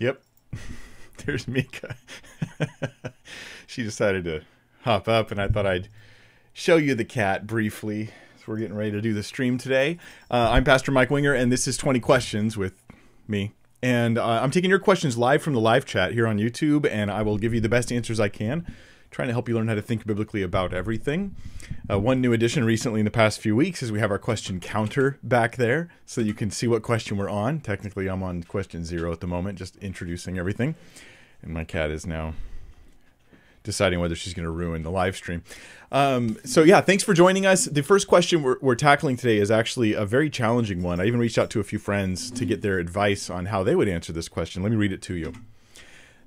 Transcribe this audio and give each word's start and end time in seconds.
Yep. 0.00 0.22
There's 1.26 1.46
Mika. 1.46 1.96
she 3.66 3.82
decided 3.82 4.24
to 4.24 4.40
hop 4.82 5.06
up, 5.08 5.30
and 5.30 5.38
I 5.38 5.46
thought 5.46 5.66
I'd 5.66 5.88
show 6.54 6.76
you 6.76 6.94
the 6.94 7.04
cat 7.04 7.46
briefly. 7.46 8.06
So 8.38 8.44
we're 8.48 8.56
getting 8.56 8.76
ready 8.76 8.92
to 8.92 9.02
do 9.02 9.12
the 9.12 9.22
stream 9.22 9.58
today. 9.58 9.98
Uh, 10.30 10.48
I'm 10.52 10.64
Pastor 10.64 10.90
Mike 10.90 11.10
Winger, 11.10 11.34
and 11.34 11.52
this 11.52 11.68
is 11.68 11.76
20 11.76 12.00
Questions 12.00 12.56
with 12.56 12.82
me. 13.28 13.52
And 13.82 14.16
uh, 14.16 14.26
I'm 14.26 14.50
taking 14.50 14.70
your 14.70 14.78
questions 14.78 15.18
live 15.18 15.42
from 15.42 15.52
the 15.52 15.60
live 15.60 15.84
chat 15.84 16.14
here 16.14 16.26
on 16.26 16.38
YouTube, 16.38 16.88
and 16.90 17.10
I 17.10 17.20
will 17.20 17.36
give 17.36 17.52
you 17.52 17.60
the 17.60 17.68
best 17.68 17.92
answers 17.92 18.18
I 18.18 18.30
can, 18.30 18.66
trying 19.10 19.28
to 19.28 19.34
help 19.34 19.48
you 19.48 19.54
learn 19.54 19.68
how 19.68 19.74
to 19.74 19.82
think 19.82 20.06
biblically 20.06 20.42
about 20.42 20.72
everything. 20.72 21.34
Uh, 21.90 21.98
one 21.98 22.20
new 22.20 22.32
addition 22.32 22.64
recently 22.64 23.00
in 23.00 23.04
the 23.04 23.10
past 23.10 23.40
few 23.40 23.56
weeks 23.56 23.82
is 23.82 23.90
we 23.90 23.98
have 23.98 24.10
our 24.10 24.18
question 24.18 24.60
counter 24.60 25.18
back 25.22 25.56
there, 25.56 25.88
so 26.06 26.20
you 26.20 26.34
can 26.34 26.50
see 26.50 26.68
what 26.68 26.82
question 26.82 27.16
we're 27.16 27.28
on. 27.28 27.60
Technically, 27.60 28.08
I'm 28.08 28.22
on 28.22 28.42
question 28.44 28.84
zero 28.84 29.12
at 29.12 29.20
the 29.20 29.26
moment, 29.26 29.58
just 29.58 29.76
introducing 29.76 30.38
everything. 30.38 30.74
And 31.42 31.52
my 31.52 31.64
cat 31.64 31.90
is 31.90 32.06
now 32.06 32.34
deciding 33.62 34.00
whether 34.00 34.14
she's 34.14 34.34
going 34.34 34.44
to 34.44 34.50
ruin 34.50 34.82
the 34.82 34.90
live 34.90 35.16
stream. 35.16 35.42
Um, 35.92 36.38
so 36.44 36.62
yeah, 36.62 36.80
thanks 36.80 37.02
for 37.02 37.12
joining 37.12 37.44
us. 37.44 37.66
The 37.66 37.82
first 37.82 38.06
question 38.06 38.42
we're, 38.42 38.56
we're, 38.60 38.74
tackling 38.74 39.16
today 39.16 39.38
is 39.38 39.50
actually 39.50 39.92
a 39.92 40.06
very 40.06 40.30
challenging 40.30 40.82
one. 40.82 41.00
I 41.00 41.04
even 41.06 41.20
reached 41.20 41.36
out 41.36 41.50
to 41.50 41.60
a 41.60 41.64
few 41.64 41.78
friends 41.78 42.30
to 42.30 42.44
get 42.44 42.62
their 42.62 42.78
advice 42.78 43.28
on 43.28 43.46
how 43.46 43.62
they 43.62 43.74
would 43.74 43.88
answer 43.88 44.12
this 44.12 44.28
question. 44.28 44.62
Let 44.62 44.70
me 44.70 44.78
read 44.78 44.92
it 44.92 45.02
to 45.02 45.14
you. 45.14 45.34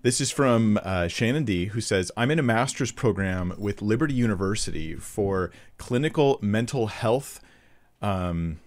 This 0.04 0.20
is 0.20 0.32
from 0.32 0.78
uh, 0.84 1.08
Shannon 1.08 1.46
D, 1.46 1.68
who 1.68 1.80
says, 1.80 2.12
I'm 2.18 2.30
in 2.30 2.38
a 2.38 2.44
master's 2.44 2.92
program 2.92 3.54
with 3.58 3.82
Liberty 3.82 4.14
University 4.14 4.96
for 4.96 5.50
clinical 5.78 6.40
mental 6.42 6.88
health. 6.88 7.40
Um, 8.02 8.60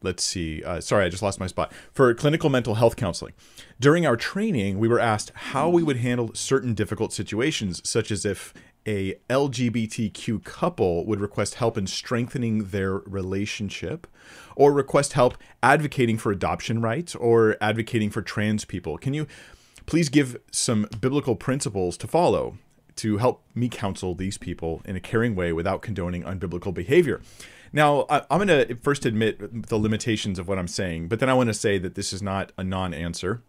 let's 0.00 0.24
see. 0.24 0.64
Uh, 0.64 0.80
sorry, 0.80 1.04
I 1.04 1.10
just 1.10 1.22
lost 1.22 1.38
my 1.38 1.46
spot. 1.46 1.74
For 1.92 2.14
clinical 2.14 2.48
mental 2.48 2.76
health 2.76 2.96
counseling. 2.96 3.34
During 3.78 4.06
our 4.06 4.16
training, 4.16 4.78
we 4.78 4.88
were 4.88 4.98
asked 4.98 5.30
how 5.34 5.68
we 5.68 5.82
would 5.82 5.98
handle 5.98 6.30
certain 6.32 6.72
difficult 6.72 7.12
situations, 7.12 7.86
such 7.86 8.10
as 8.10 8.24
if 8.24 8.54
a 8.86 9.16
LGBTQ 9.28 10.42
couple 10.42 11.04
would 11.04 11.20
request 11.20 11.56
help 11.56 11.76
in 11.76 11.86
strengthening 11.86 12.70
their 12.70 12.94
relationship 13.00 14.06
or 14.56 14.72
request 14.72 15.12
help 15.12 15.36
advocating 15.62 16.16
for 16.16 16.32
adoption 16.32 16.80
rights 16.80 17.14
or 17.14 17.58
advocating 17.60 18.08
for 18.08 18.22
trans 18.22 18.64
people. 18.64 18.96
Can 18.96 19.12
you 19.12 19.26
please 19.88 20.10
give 20.10 20.38
some 20.50 20.86
biblical 21.00 21.34
principles 21.34 21.96
to 21.96 22.06
follow 22.06 22.58
to 22.94 23.16
help 23.16 23.42
me 23.54 23.70
counsel 23.70 24.14
these 24.14 24.36
people 24.36 24.82
in 24.84 24.94
a 24.94 25.00
caring 25.00 25.34
way 25.34 25.50
without 25.50 25.80
condoning 25.80 26.22
unbiblical 26.24 26.74
behavior. 26.74 27.22
Now, 27.72 28.04
I, 28.10 28.18
am 28.30 28.46
going 28.46 28.48
to 28.48 28.74
first 28.82 29.06
admit 29.06 29.68
the 29.68 29.78
limitations 29.78 30.38
of 30.38 30.46
what 30.46 30.58
I'm 30.58 30.68
saying, 30.68 31.08
but 31.08 31.20
then 31.20 31.30
I 31.30 31.34
want 31.34 31.48
to 31.48 31.54
say 31.54 31.78
that 31.78 31.94
this 31.94 32.12
is 32.12 32.20
not 32.20 32.52
a 32.58 32.64
non 32.64 32.92
answer. 32.92 33.42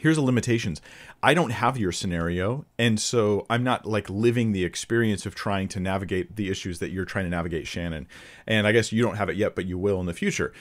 Here's 0.00 0.16
the 0.16 0.22
limitations. 0.22 0.82
I 1.22 1.34
don't 1.34 1.50
have 1.50 1.78
your 1.78 1.92
scenario, 1.92 2.64
and 2.76 2.98
so 2.98 3.46
I'm 3.48 3.62
not 3.62 3.86
like 3.86 4.10
living 4.10 4.50
the 4.50 4.64
experience 4.64 5.24
of 5.24 5.36
trying 5.36 5.68
to 5.68 5.78
navigate 5.78 6.34
the 6.34 6.50
issues 6.50 6.80
that 6.80 6.90
you're 6.90 7.04
trying 7.04 7.26
to 7.26 7.30
navigate, 7.30 7.68
Shannon. 7.68 8.08
And 8.44 8.66
I 8.66 8.72
guess 8.72 8.90
you 8.90 9.04
don't 9.04 9.16
have 9.16 9.28
it 9.28 9.36
yet, 9.36 9.54
but 9.54 9.66
you 9.66 9.78
will 9.78 10.00
in 10.00 10.06
the 10.06 10.14
future. 10.14 10.52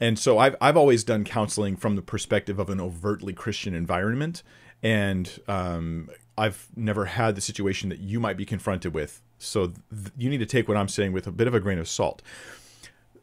And 0.00 0.18
so 0.18 0.38
I've 0.38 0.56
I've 0.60 0.76
always 0.76 1.04
done 1.04 1.24
counseling 1.24 1.76
from 1.76 1.96
the 1.96 2.02
perspective 2.02 2.58
of 2.58 2.68
an 2.68 2.80
overtly 2.80 3.32
Christian 3.32 3.74
environment, 3.74 4.42
and 4.82 5.40
um, 5.48 6.10
I've 6.36 6.68
never 6.76 7.06
had 7.06 7.34
the 7.34 7.40
situation 7.40 7.88
that 7.88 8.00
you 8.00 8.20
might 8.20 8.36
be 8.36 8.44
confronted 8.44 8.92
with. 8.92 9.22
So 9.38 9.68
th- 9.68 10.12
you 10.16 10.28
need 10.28 10.38
to 10.38 10.46
take 10.46 10.68
what 10.68 10.76
I'm 10.76 10.88
saying 10.88 11.12
with 11.12 11.26
a 11.26 11.32
bit 11.32 11.46
of 11.46 11.54
a 11.54 11.60
grain 11.60 11.78
of 11.78 11.88
salt. 11.88 12.22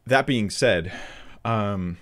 That 0.06 0.26
being 0.26 0.50
said, 0.50 0.92
um, 1.44 1.96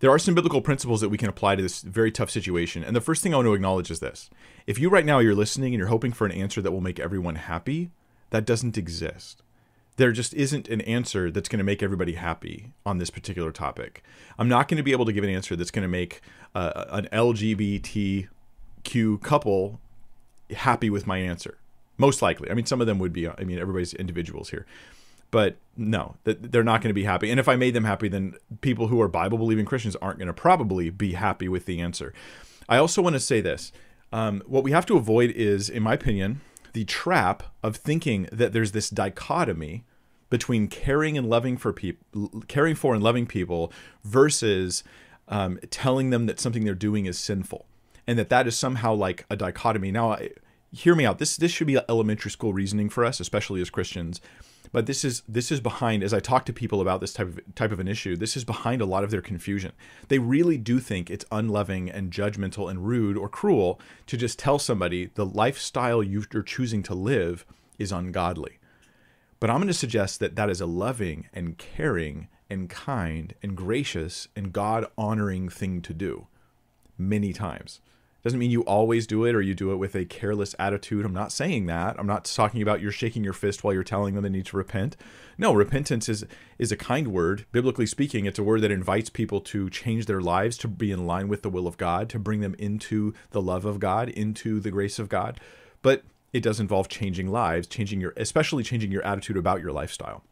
there 0.00 0.10
are 0.10 0.18
some 0.18 0.34
biblical 0.34 0.60
principles 0.60 1.00
that 1.00 1.08
we 1.08 1.18
can 1.18 1.28
apply 1.28 1.56
to 1.56 1.62
this 1.62 1.82
very 1.82 2.10
tough 2.10 2.30
situation. 2.30 2.84
And 2.84 2.94
the 2.94 3.00
first 3.00 3.22
thing 3.22 3.32
I 3.32 3.36
want 3.36 3.46
to 3.46 3.54
acknowledge 3.54 3.90
is 3.92 4.00
this: 4.00 4.28
if 4.66 4.78
you 4.78 4.90
right 4.90 5.06
now 5.06 5.20
you're 5.20 5.36
listening 5.36 5.72
and 5.72 5.78
you're 5.78 5.88
hoping 5.88 6.12
for 6.12 6.26
an 6.26 6.32
answer 6.32 6.60
that 6.62 6.72
will 6.72 6.80
make 6.80 6.98
everyone 6.98 7.36
happy, 7.36 7.90
that 8.30 8.44
doesn't 8.44 8.76
exist 8.76 9.42
there 9.98 10.12
just 10.12 10.32
isn't 10.34 10.68
an 10.68 10.80
answer 10.82 11.30
that's 11.30 11.48
going 11.48 11.58
to 11.58 11.64
make 11.64 11.82
everybody 11.82 12.14
happy 12.14 12.72
on 12.86 12.98
this 12.98 13.10
particular 13.10 13.50
topic. 13.50 14.02
I'm 14.38 14.48
not 14.48 14.68
going 14.68 14.76
to 14.76 14.84
be 14.84 14.92
able 14.92 15.04
to 15.04 15.12
give 15.12 15.24
an 15.24 15.30
answer 15.30 15.56
that's 15.56 15.72
going 15.72 15.82
to 15.82 15.88
make 15.88 16.20
uh, 16.54 16.84
an 16.90 17.08
LGBTQ 17.12 18.28
couple 19.20 19.80
happy 20.54 20.88
with 20.88 21.06
my 21.06 21.18
answer. 21.18 21.58
Most 21.96 22.22
likely. 22.22 22.48
I 22.48 22.54
mean, 22.54 22.64
some 22.64 22.80
of 22.80 22.86
them 22.86 23.00
would 23.00 23.12
be. 23.12 23.28
I 23.28 23.42
mean, 23.42 23.58
everybody's 23.58 23.92
individuals 23.92 24.50
here. 24.50 24.66
But 25.32 25.56
no, 25.76 26.14
they're 26.24 26.62
not 26.62 26.80
going 26.80 26.90
to 26.90 26.94
be 26.94 27.04
happy. 27.04 27.28
And 27.30 27.40
if 27.40 27.48
I 27.48 27.56
made 27.56 27.74
them 27.74 27.84
happy, 27.84 28.08
then 28.08 28.36
people 28.60 28.86
who 28.86 29.00
are 29.02 29.08
Bible 29.08 29.36
believing 29.36 29.64
Christians 29.66 29.96
aren't 29.96 30.18
going 30.18 30.28
to 30.28 30.32
probably 30.32 30.90
be 30.90 31.14
happy 31.14 31.48
with 31.48 31.66
the 31.66 31.80
answer. 31.80 32.14
I 32.68 32.78
also 32.78 33.02
want 33.02 33.14
to 33.14 33.20
say 33.20 33.40
this. 33.40 33.72
Um, 34.12 34.42
what 34.46 34.62
we 34.62 34.70
have 34.70 34.86
to 34.86 34.96
avoid 34.96 35.32
is, 35.32 35.68
in 35.68 35.82
my 35.82 35.94
opinion, 35.94 36.40
the 36.78 36.84
trap 36.84 37.42
of 37.60 37.74
thinking 37.74 38.28
that 38.30 38.52
there's 38.52 38.70
this 38.70 38.88
dichotomy 38.88 39.82
between 40.30 40.68
caring 40.68 41.18
and 41.18 41.28
loving 41.28 41.56
for 41.56 41.72
people, 41.72 42.44
caring 42.46 42.76
for 42.76 42.94
and 42.94 43.02
loving 43.02 43.26
people, 43.26 43.72
versus 44.04 44.84
um, 45.26 45.58
telling 45.70 46.10
them 46.10 46.26
that 46.26 46.38
something 46.38 46.64
they're 46.64 46.76
doing 46.76 47.06
is 47.06 47.18
sinful, 47.18 47.66
and 48.06 48.16
that 48.16 48.28
that 48.28 48.46
is 48.46 48.56
somehow 48.56 48.94
like 48.94 49.26
a 49.28 49.34
dichotomy. 49.34 49.90
Now, 49.90 50.12
I, 50.12 50.30
hear 50.70 50.94
me 50.94 51.04
out. 51.04 51.18
This 51.18 51.36
this 51.36 51.50
should 51.50 51.66
be 51.66 51.80
elementary 51.88 52.30
school 52.30 52.52
reasoning 52.52 52.90
for 52.90 53.04
us, 53.04 53.18
especially 53.18 53.60
as 53.60 53.70
Christians. 53.70 54.20
But 54.72 54.86
this 54.86 55.04
is 55.04 55.22
this 55.28 55.50
is 55.50 55.60
behind 55.60 56.02
as 56.02 56.12
I 56.12 56.20
talk 56.20 56.44
to 56.46 56.52
people 56.52 56.80
about 56.80 57.00
this 57.00 57.12
type 57.12 57.28
of 57.28 57.54
type 57.54 57.72
of 57.72 57.80
an 57.80 57.88
issue. 57.88 58.16
This 58.16 58.36
is 58.36 58.44
behind 58.44 58.82
a 58.82 58.86
lot 58.86 59.04
of 59.04 59.10
their 59.10 59.22
confusion. 59.22 59.72
They 60.08 60.18
really 60.18 60.58
do 60.58 60.78
think 60.78 61.10
it's 61.10 61.24
unloving 61.32 61.90
and 61.90 62.12
judgmental 62.12 62.70
and 62.70 62.86
rude 62.86 63.16
or 63.16 63.28
cruel 63.28 63.80
to 64.06 64.16
just 64.16 64.38
tell 64.38 64.58
somebody 64.58 65.10
the 65.14 65.26
lifestyle 65.26 66.02
you're 66.02 66.42
choosing 66.42 66.82
to 66.84 66.94
live 66.94 67.46
is 67.78 67.92
ungodly. 67.92 68.58
But 69.40 69.50
I'm 69.50 69.58
going 69.58 69.68
to 69.68 69.74
suggest 69.74 70.20
that 70.20 70.36
that 70.36 70.50
is 70.50 70.60
a 70.60 70.66
loving 70.66 71.28
and 71.32 71.56
caring 71.56 72.28
and 72.50 72.68
kind 72.68 73.34
and 73.42 73.56
gracious 73.56 74.28
and 74.34 74.52
God 74.52 74.86
honoring 74.96 75.48
thing 75.48 75.80
to 75.82 75.94
do 75.94 76.26
many 76.96 77.32
times. 77.32 77.80
Doesn't 78.24 78.38
mean 78.38 78.50
you 78.50 78.62
always 78.62 79.06
do 79.06 79.24
it 79.24 79.34
or 79.34 79.40
you 79.40 79.54
do 79.54 79.72
it 79.72 79.76
with 79.76 79.94
a 79.94 80.04
careless 80.04 80.54
attitude. 80.58 81.04
I'm 81.04 81.14
not 81.14 81.30
saying 81.30 81.66
that. 81.66 81.96
I'm 81.98 82.06
not 82.06 82.24
talking 82.24 82.60
about 82.60 82.80
you're 82.80 82.90
shaking 82.90 83.22
your 83.22 83.32
fist 83.32 83.62
while 83.62 83.72
you're 83.72 83.84
telling 83.84 84.14
them 84.14 84.24
they 84.24 84.28
need 84.28 84.46
to 84.46 84.56
repent. 84.56 84.96
No, 85.36 85.52
repentance 85.52 86.08
is 86.08 86.24
is 86.58 86.72
a 86.72 86.76
kind 86.76 87.08
word. 87.08 87.46
Biblically 87.52 87.86
speaking, 87.86 88.26
it's 88.26 88.38
a 88.38 88.42
word 88.42 88.62
that 88.62 88.72
invites 88.72 89.08
people 89.08 89.40
to 89.42 89.70
change 89.70 90.06
their 90.06 90.20
lives, 90.20 90.58
to 90.58 90.68
be 90.68 90.90
in 90.90 91.06
line 91.06 91.28
with 91.28 91.42
the 91.42 91.50
will 91.50 91.68
of 91.68 91.76
God, 91.76 92.08
to 92.08 92.18
bring 92.18 92.40
them 92.40 92.56
into 92.58 93.14
the 93.30 93.42
love 93.42 93.64
of 93.64 93.78
God, 93.78 94.08
into 94.08 94.58
the 94.58 94.72
grace 94.72 94.98
of 94.98 95.08
God. 95.08 95.38
But 95.80 96.02
it 96.32 96.42
does 96.42 96.58
involve 96.58 96.88
changing 96.88 97.30
lives, 97.30 97.68
changing 97.68 98.00
your, 98.00 98.12
especially 98.16 98.64
changing 98.64 98.90
your 98.90 99.04
attitude 99.04 99.36
about 99.36 99.60
your 99.60 99.72
lifestyle. 99.72 100.24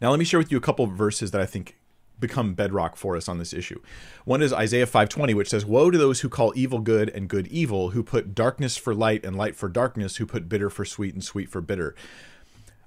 Now, 0.00 0.10
let 0.10 0.18
me 0.18 0.24
share 0.24 0.38
with 0.38 0.52
you 0.52 0.56
a 0.56 0.62
couple 0.62 0.84
of 0.84 0.92
verses 0.92 1.32
that 1.32 1.40
I 1.40 1.46
think 1.46 1.76
become 2.20 2.54
bedrock 2.54 2.96
for 2.96 3.16
us 3.16 3.28
on 3.28 3.38
this 3.38 3.52
issue. 3.52 3.80
One 4.24 4.42
is 4.42 4.52
Isaiah 4.52 4.86
5:20 4.86 5.34
which 5.34 5.50
says 5.50 5.64
woe 5.64 5.90
to 5.90 5.98
those 5.98 6.20
who 6.20 6.28
call 6.28 6.52
evil 6.56 6.80
good 6.80 7.08
and 7.10 7.28
good 7.28 7.46
evil 7.48 7.90
who 7.90 8.02
put 8.02 8.34
darkness 8.34 8.76
for 8.76 8.94
light 8.94 9.24
and 9.24 9.36
light 9.36 9.56
for 9.56 9.68
darkness 9.68 10.16
who 10.16 10.26
put 10.26 10.48
bitter 10.48 10.70
for 10.70 10.84
sweet 10.84 11.14
and 11.14 11.24
sweet 11.24 11.48
for 11.48 11.60
bitter. 11.60 11.94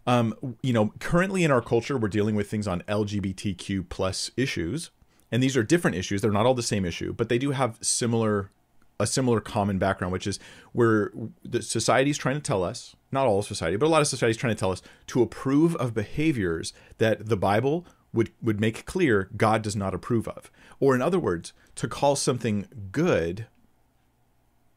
Um, 0.08 0.36
you 0.64 0.74
know, 0.74 0.94
currently 1.00 1.44
in 1.44 1.52
our 1.52 1.62
culture 1.62 1.98
we're 1.98 2.08
dealing 2.08 2.36
with 2.36 2.50
things 2.50 2.68
on 2.68 2.82
LGBTQ 2.88 3.88
plus 3.90 4.32
issues 4.36 4.92
and 5.32 5.42
these 5.42 5.56
are 5.56 5.64
different 5.64 5.96
issues. 5.96 6.22
They're 6.22 6.32
not 6.32 6.46
all 6.46 6.54
the 6.54 6.64
same 6.64 6.86
issue, 6.86 7.14
but 7.14 7.30
they 7.30 7.38
do 7.38 7.52
have 7.52 7.78
similar 7.82 8.52
a 9.02 9.08
similar 9.08 9.42
common 9.42 9.80
background, 9.80 10.14
which 10.14 10.28
is 10.28 10.40
where 10.74 11.12
the 11.44 11.62
society 11.62 12.12
is 12.12 12.18
trying 12.18 12.36
to 12.36 12.42
tell 12.42 12.64
us, 12.64 12.96
not 13.12 13.26
all 13.26 13.40
of 13.40 13.46
society, 13.46 13.76
but 13.76 13.88
a 13.88 13.90
lot 13.90 14.02
of 14.02 14.08
society 14.08 14.32
is 14.32 14.38
trying 14.38 14.54
to 14.54 14.60
tell 14.60 14.72
us 14.72 14.84
to 15.08 15.24
approve 15.24 15.76
of 15.78 15.96
behaviors 15.96 16.72
that 17.00 17.28
the 17.28 17.36
Bible 17.36 17.86
would, 18.14 18.32
would 18.42 18.60
make 18.60 18.86
clear 18.86 19.30
God 19.36 19.62
does 19.62 19.76
not 19.76 19.94
approve 19.94 20.28
of. 20.28 20.52
Or, 20.80 20.96
in 20.96 21.02
other 21.02 21.20
words, 21.20 21.54
to 21.76 21.88
call 21.88 22.16
something 22.16 22.68
good, 22.92 23.48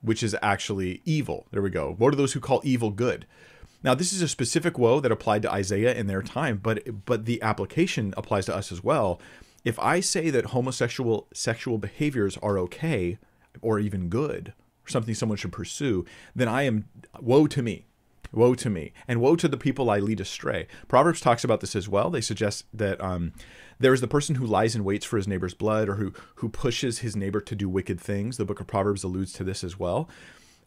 which 0.03 0.23
is 0.23 0.37
actually 0.43 1.00
evil. 1.05 1.47
There 1.50 1.62
we 1.62 1.70
go. 1.70 1.94
What 1.97 2.12
are 2.12 2.17
those 2.17 2.32
who 2.32 2.41
call 2.41 2.61
evil 2.64 2.91
good? 2.91 3.26
Now, 3.82 3.94
this 3.94 4.12
is 4.12 4.23
a 4.23 4.29
specific 4.29 4.79
woe 4.79 5.00
that 5.00 5.12
applied 5.12 5.43
to 5.43 5.53
Isaiah 5.53 5.94
in 5.94 6.06
their 6.06 6.23
time, 6.23 6.58
but 6.62 7.05
but 7.05 7.26
the 7.26 7.43
application 7.43 8.14
applies 8.17 8.47
to 8.47 8.56
us 8.56 8.73
as 8.73 8.82
well. 8.82 9.20
If 9.62 9.79
I 9.79 10.00
say 10.00 10.31
that 10.31 10.47
homosexual 10.47 11.26
sexual 11.35 11.76
behaviors 11.76 12.38
are 12.38 12.58
okay, 12.61 13.19
or 13.61 13.79
even 13.79 14.08
good 14.08 14.53
or 14.85 14.88
something 14.88 15.14
someone 15.14 15.38
should 15.38 15.53
pursue, 15.53 16.05
then 16.35 16.49
I 16.49 16.62
am 16.62 16.87
woe 17.20 17.47
to 17.47 17.62
me. 17.62 17.87
Woe 18.34 18.54
to 18.54 18.69
me, 18.69 18.92
and 19.06 19.20
woe 19.20 19.36
to 19.36 19.48
the 19.48 19.56
people 19.56 19.88
I 19.88 19.98
lead 19.98 20.20
astray. 20.20 20.66
Proverbs 20.88 21.20
talks 21.20 21.44
about 21.44 21.60
this 21.60 21.76
as 21.76 21.88
well. 21.88 22.10
They 22.10 22.20
suggest 22.20 22.66
that 22.75 23.00
um, 23.00 23.32
there 23.78 23.94
is 23.94 24.00
the 24.00 24.08
person 24.08 24.34
who 24.36 24.46
lies 24.46 24.75
and 24.75 24.84
waits 24.84 25.06
for 25.06 25.16
his 25.16 25.28
neighbor's 25.28 25.54
blood, 25.54 25.88
or 25.88 25.94
who 25.94 26.12
who 26.36 26.48
pushes 26.48 26.98
his 26.98 27.14
neighbor 27.14 27.40
to 27.40 27.54
do 27.54 27.69
wicked 27.69 28.00
things. 28.00 28.36
The 28.36 28.44
book 28.44 28.60
of 28.60 28.66
Proverbs 28.66 29.04
alludes 29.04 29.32
to 29.34 29.44
this 29.44 29.62
as 29.62 29.78
well. 29.78 30.08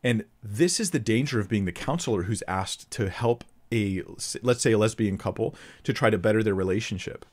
And 0.03 0.25
this 0.41 0.79
is 0.79 0.91
the 0.91 0.99
danger 0.99 1.39
of 1.39 1.49
being 1.49 1.65
the 1.65 1.71
counselor 1.71 2.23
who's 2.23 2.43
asked 2.47 2.89
to 2.91 3.09
help 3.09 3.43
a 3.71 4.03
let's 4.41 4.61
say 4.61 4.71
a 4.71 4.77
lesbian 4.77 5.17
couple 5.17 5.55
to 5.83 5.93
try 5.93 6.09
to 6.09 6.17
better 6.17 6.41
their 6.43 6.55
relationship. 6.55 7.25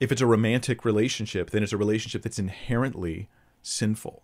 If 0.00 0.12
it's 0.12 0.20
a 0.20 0.26
romantic 0.26 0.84
relationship, 0.84 1.50
then 1.50 1.62
it's 1.62 1.72
a 1.72 1.78
relationship 1.78 2.22
that's 2.22 2.38
inherently 2.38 3.28
sinful 3.62 4.22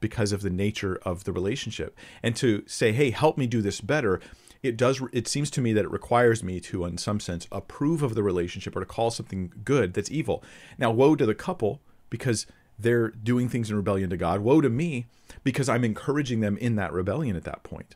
because 0.00 0.32
of 0.32 0.42
the 0.42 0.50
nature 0.50 0.98
of 1.02 1.24
the 1.24 1.32
relationship. 1.32 1.96
And 2.22 2.34
to 2.36 2.64
say, 2.66 2.92
hey, 2.92 3.10
help 3.10 3.36
me 3.36 3.46
do 3.46 3.60
this 3.62 3.80
better, 3.80 4.20
it 4.62 4.76
does 4.76 5.00
it 5.12 5.28
seems 5.28 5.50
to 5.50 5.60
me 5.60 5.72
that 5.72 5.84
it 5.84 5.90
requires 5.90 6.42
me 6.42 6.60
to 6.60 6.84
in 6.84 6.98
some 6.98 7.20
sense 7.20 7.46
approve 7.52 8.02
of 8.02 8.14
the 8.14 8.22
relationship 8.22 8.76
or 8.76 8.80
to 8.80 8.86
call 8.86 9.10
something 9.10 9.52
good 9.64 9.94
that's 9.94 10.10
evil. 10.10 10.42
Now 10.78 10.90
woe 10.90 11.16
to 11.16 11.26
the 11.26 11.34
couple 11.34 11.80
because 12.10 12.46
they're 12.78 13.08
doing 13.08 13.48
things 13.48 13.70
in 13.70 13.76
rebellion 13.76 14.10
to 14.10 14.16
god. 14.16 14.40
Woe 14.40 14.60
to 14.60 14.70
me 14.70 15.06
because 15.44 15.68
i'm 15.68 15.84
encouraging 15.84 16.40
them 16.40 16.56
in 16.58 16.76
that 16.76 16.92
rebellion 16.92 17.36
at 17.36 17.44
that 17.44 17.62
point. 17.62 17.94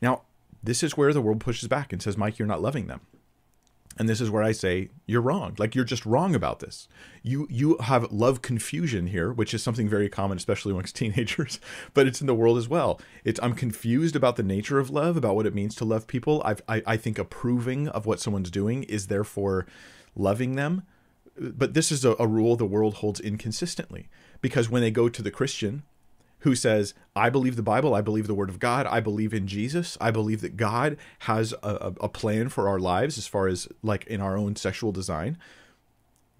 Now 0.00 0.22
this 0.62 0.82
is 0.82 0.96
where 0.96 1.12
the 1.12 1.22
world 1.22 1.40
pushes 1.40 1.68
back 1.68 1.92
and 1.92 2.02
says 2.02 2.16
mike 2.16 2.38
you're 2.38 2.48
not 2.48 2.62
loving 2.62 2.86
them 2.86 3.00
and 3.98 4.08
this 4.08 4.20
is 4.20 4.30
where 4.30 4.42
I 4.42 4.52
say 4.52 4.90
you're 5.06 5.20
wrong. 5.20 5.54
Like 5.58 5.74
you're 5.74 5.84
just 5.84 6.06
wrong 6.06 6.34
about 6.34 6.60
this. 6.60 6.88
You 7.22 7.46
you 7.50 7.76
have 7.78 8.10
love 8.12 8.42
confusion 8.42 9.08
here, 9.08 9.32
which 9.32 9.54
is 9.54 9.62
something 9.62 9.88
very 9.88 10.08
common, 10.08 10.36
especially 10.36 10.72
amongst 10.72 10.96
teenagers, 10.96 11.60
but 11.94 12.06
it's 12.06 12.20
in 12.20 12.26
the 12.26 12.34
world 12.34 12.58
as 12.58 12.68
well. 12.68 13.00
It's 13.24 13.40
I'm 13.42 13.54
confused 13.54 14.16
about 14.16 14.36
the 14.36 14.42
nature 14.42 14.78
of 14.78 14.90
love, 14.90 15.16
about 15.16 15.36
what 15.36 15.46
it 15.46 15.54
means 15.54 15.74
to 15.76 15.84
love 15.84 16.06
people. 16.06 16.42
I've, 16.44 16.62
I 16.68 16.82
I 16.86 16.96
think 16.96 17.18
approving 17.18 17.88
of 17.88 18.06
what 18.06 18.20
someone's 18.20 18.50
doing 18.50 18.84
is 18.84 19.06
therefore 19.06 19.66
loving 20.16 20.56
them. 20.56 20.82
But 21.38 21.74
this 21.74 21.90
is 21.90 22.04
a, 22.04 22.14
a 22.18 22.26
rule 22.26 22.56
the 22.56 22.66
world 22.66 22.94
holds 22.94 23.18
inconsistently 23.18 24.08
because 24.42 24.68
when 24.68 24.82
they 24.82 24.90
go 24.90 25.08
to 25.08 25.22
the 25.22 25.30
Christian 25.30 25.82
who 26.42 26.54
says, 26.56 26.92
I 27.14 27.30
believe 27.30 27.54
the 27.56 27.62
Bible, 27.62 27.94
I 27.94 28.00
believe 28.00 28.26
the 28.26 28.34
Word 28.34 28.48
of 28.48 28.58
God, 28.58 28.84
I 28.86 29.00
believe 29.00 29.32
in 29.32 29.46
Jesus, 29.46 29.96
I 30.00 30.10
believe 30.10 30.40
that 30.40 30.56
God 30.56 30.96
has 31.20 31.52
a, 31.62 31.94
a, 32.00 32.08
plan 32.08 32.48
for 32.48 32.68
our 32.68 32.80
lives 32.80 33.16
as 33.16 33.28
far 33.28 33.46
as 33.46 33.68
like 33.82 34.04
in 34.06 34.20
our 34.20 34.36
own 34.36 34.56
sexual 34.56 34.90
design. 34.90 35.38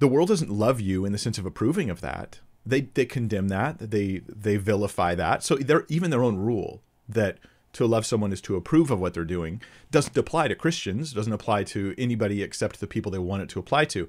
The 0.01 0.09
world 0.09 0.29
doesn't 0.29 0.51
love 0.51 0.81
you 0.81 1.05
in 1.05 1.13
the 1.13 1.19
sense 1.19 1.39
of 1.39 1.47
approving 1.47 1.89
of 1.89 2.01
that. 2.01 2.41
They 2.67 2.83
they 2.83 3.07
condemn 3.07 3.49
that, 3.49 3.79
they 3.79 4.23
they 4.29 4.57
vilify 4.57 5.15
that. 5.15 5.45
So 5.45 5.57
they're 5.57 5.87
even 5.89 6.11
their 6.11 6.23
own 6.23 6.37
rule 6.37 6.83
that 7.09 7.39
to 7.75 7.87
love 7.87 8.05
someone 8.05 8.33
is 8.33 8.41
to 8.43 8.57
approve 8.57 8.91
of 8.91 9.01
what 9.01 9.15
they're 9.15 9.25
doing 9.25 9.63
doesn't 9.91 10.17
apply 10.19 10.49
to 10.49 10.55
Christians, 10.55 11.13
doesn't 11.13 11.33
apply 11.33 11.65
to 11.65 11.95
anybody 11.97 12.43
except 12.43 12.81
the 12.81 12.87
people 12.87 13.13
they 13.13 13.19
want 13.19 13.43
it 13.43 13.49
to 13.51 13.61
apply 13.61 13.85
to, 13.87 14.09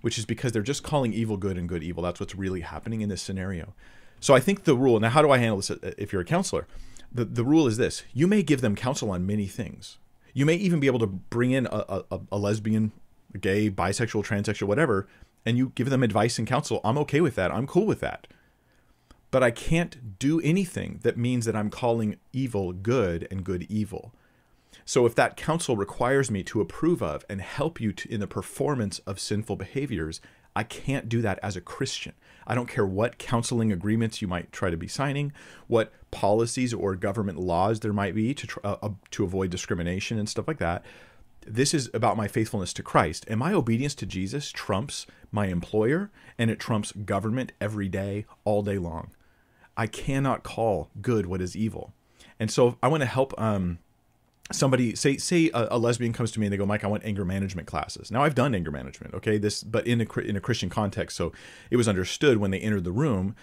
which 0.00 0.18
is 0.18 0.26
because 0.26 0.50
they're 0.52 0.62
just 0.62 0.82
calling 0.82 1.12
evil 1.12 1.36
good 1.36 1.56
and 1.56 1.68
good 1.68 1.82
evil. 1.82 2.02
That's 2.02 2.20
what's 2.20 2.34
really 2.34 2.60
happening 2.60 3.00
in 3.00 3.08
this 3.08 3.22
scenario. 3.22 3.74
So 4.20 4.34
I 4.34 4.40
think 4.40 4.64
the 4.64 4.76
rule 4.76 4.98
now, 5.00 5.10
how 5.10 5.22
do 5.22 5.30
I 5.30 5.38
handle 5.38 5.56
this 5.56 5.70
if 5.70 6.12
you're 6.12 6.22
a 6.22 6.26
counselor? 6.26 6.66
The, 7.12 7.24
the 7.24 7.44
rule 7.44 7.66
is 7.66 7.76
this 7.76 8.02
you 8.12 8.26
may 8.26 8.42
give 8.42 8.60
them 8.60 8.76
counsel 8.76 9.10
on 9.10 9.26
many 9.26 9.46
things. 9.46 9.98
You 10.34 10.44
may 10.46 10.54
even 10.54 10.78
be 10.80 10.86
able 10.86 10.98
to 11.00 11.06
bring 11.06 11.50
in 11.50 11.66
a, 11.66 12.04
a, 12.10 12.20
a 12.30 12.38
lesbian, 12.38 12.92
a 13.34 13.38
gay, 13.38 13.70
bisexual, 13.70 14.24
transsexual, 14.24 14.68
whatever, 14.68 15.08
and 15.44 15.56
you 15.56 15.72
give 15.74 15.90
them 15.90 16.02
advice 16.02 16.38
and 16.38 16.46
counsel. 16.46 16.80
I'm 16.84 16.98
okay 16.98 17.20
with 17.20 17.34
that. 17.36 17.50
I'm 17.50 17.66
cool 17.66 17.86
with 17.86 18.00
that. 18.00 18.26
But 19.30 19.42
I 19.42 19.50
can't 19.50 20.18
do 20.18 20.40
anything 20.40 21.00
that 21.02 21.16
means 21.16 21.44
that 21.44 21.56
I'm 21.56 21.70
calling 21.70 22.16
evil 22.32 22.72
good 22.72 23.26
and 23.30 23.44
good 23.44 23.66
evil. 23.68 24.12
So 24.84 25.04
if 25.06 25.14
that 25.16 25.36
counsel 25.36 25.76
requires 25.76 26.30
me 26.30 26.42
to 26.44 26.60
approve 26.60 27.02
of 27.02 27.24
and 27.28 27.40
help 27.40 27.80
you 27.80 27.92
to, 27.92 28.12
in 28.12 28.20
the 28.20 28.26
performance 28.26 29.00
of 29.00 29.20
sinful 29.20 29.56
behaviors, 29.56 30.20
I 30.56 30.62
can't 30.62 31.08
do 31.08 31.20
that 31.22 31.38
as 31.42 31.56
a 31.56 31.60
Christian. 31.60 32.14
I 32.48 32.54
don't 32.54 32.68
care 32.68 32.86
what 32.86 33.18
counseling 33.18 33.70
agreements 33.70 34.22
you 34.22 34.26
might 34.26 34.50
try 34.50 34.70
to 34.70 34.76
be 34.76 34.88
signing, 34.88 35.32
what 35.66 35.92
policies 36.10 36.72
or 36.72 36.96
government 36.96 37.38
laws 37.38 37.80
there 37.80 37.92
might 37.92 38.14
be 38.14 38.32
to 38.32 38.46
tr- 38.46 38.60
uh, 38.64 38.76
uh, 38.82 38.90
to 39.10 39.22
avoid 39.22 39.50
discrimination 39.50 40.18
and 40.18 40.28
stuff 40.28 40.48
like 40.48 40.58
that. 40.58 40.82
This 41.46 41.74
is 41.74 41.90
about 41.92 42.16
my 42.16 42.26
faithfulness 42.26 42.72
to 42.74 42.82
Christ, 42.82 43.26
and 43.28 43.38
my 43.38 43.52
obedience 43.52 43.94
to 43.96 44.06
Jesus 44.06 44.50
trumps 44.50 45.06
my 45.30 45.46
employer, 45.46 46.10
and 46.38 46.50
it 46.50 46.58
trumps 46.58 46.92
government 46.92 47.52
every 47.60 47.88
day, 47.88 48.24
all 48.44 48.62
day 48.62 48.78
long. 48.78 49.10
I 49.76 49.86
cannot 49.86 50.42
call 50.42 50.88
good 51.02 51.26
what 51.26 51.42
is 51.42 51.54
evil, 51.54 51.92
and 52.40 52.50
so 52.50 52.78
I 52.82 52.88
want 52.88 53.02
to 53.02 53.06
help. 53.06 53.38
Um, 53.38 53.78
somebody 54.52 54.94
say 54.94 55.16
say 55.16 55.50
a, 55.52 55.68
a, 55.72 55.78
lesbian 55.78 56.12
comes 56.12 56.30
to 56.32 56.40
me 56.40 56.46
and 56.46 56.52
they 56.52 56.56
go 56.56 56.64
mike 56.64 56.84
i 56.84 56.86
want 56.86 57.04
anger 57.04 57.24
management 57.24 57.68
classes. 57.68 58.10
Now 58.10 58.22
i've 58.22 58.34
done 58.34 58.54
anger 58.54 58.70
management 58.70 59.14
okay? 59.14 59.38
This 59.38 59.62
but 59.62 59.86
in 59.86 60.00
a 60.00 60.18
in 60.20 60.36
a 60.36 60.40
christian 60.40 60.70
context 60.70 61.16
so 61.16 61.32
it 61.70 61.76
was 61.76 61.88
understood 61.88 62.38
when 62.38 62.50
they 62.50 62.58
entered 62.58 62.84
the 62.84 62.92
room 62.92 63.34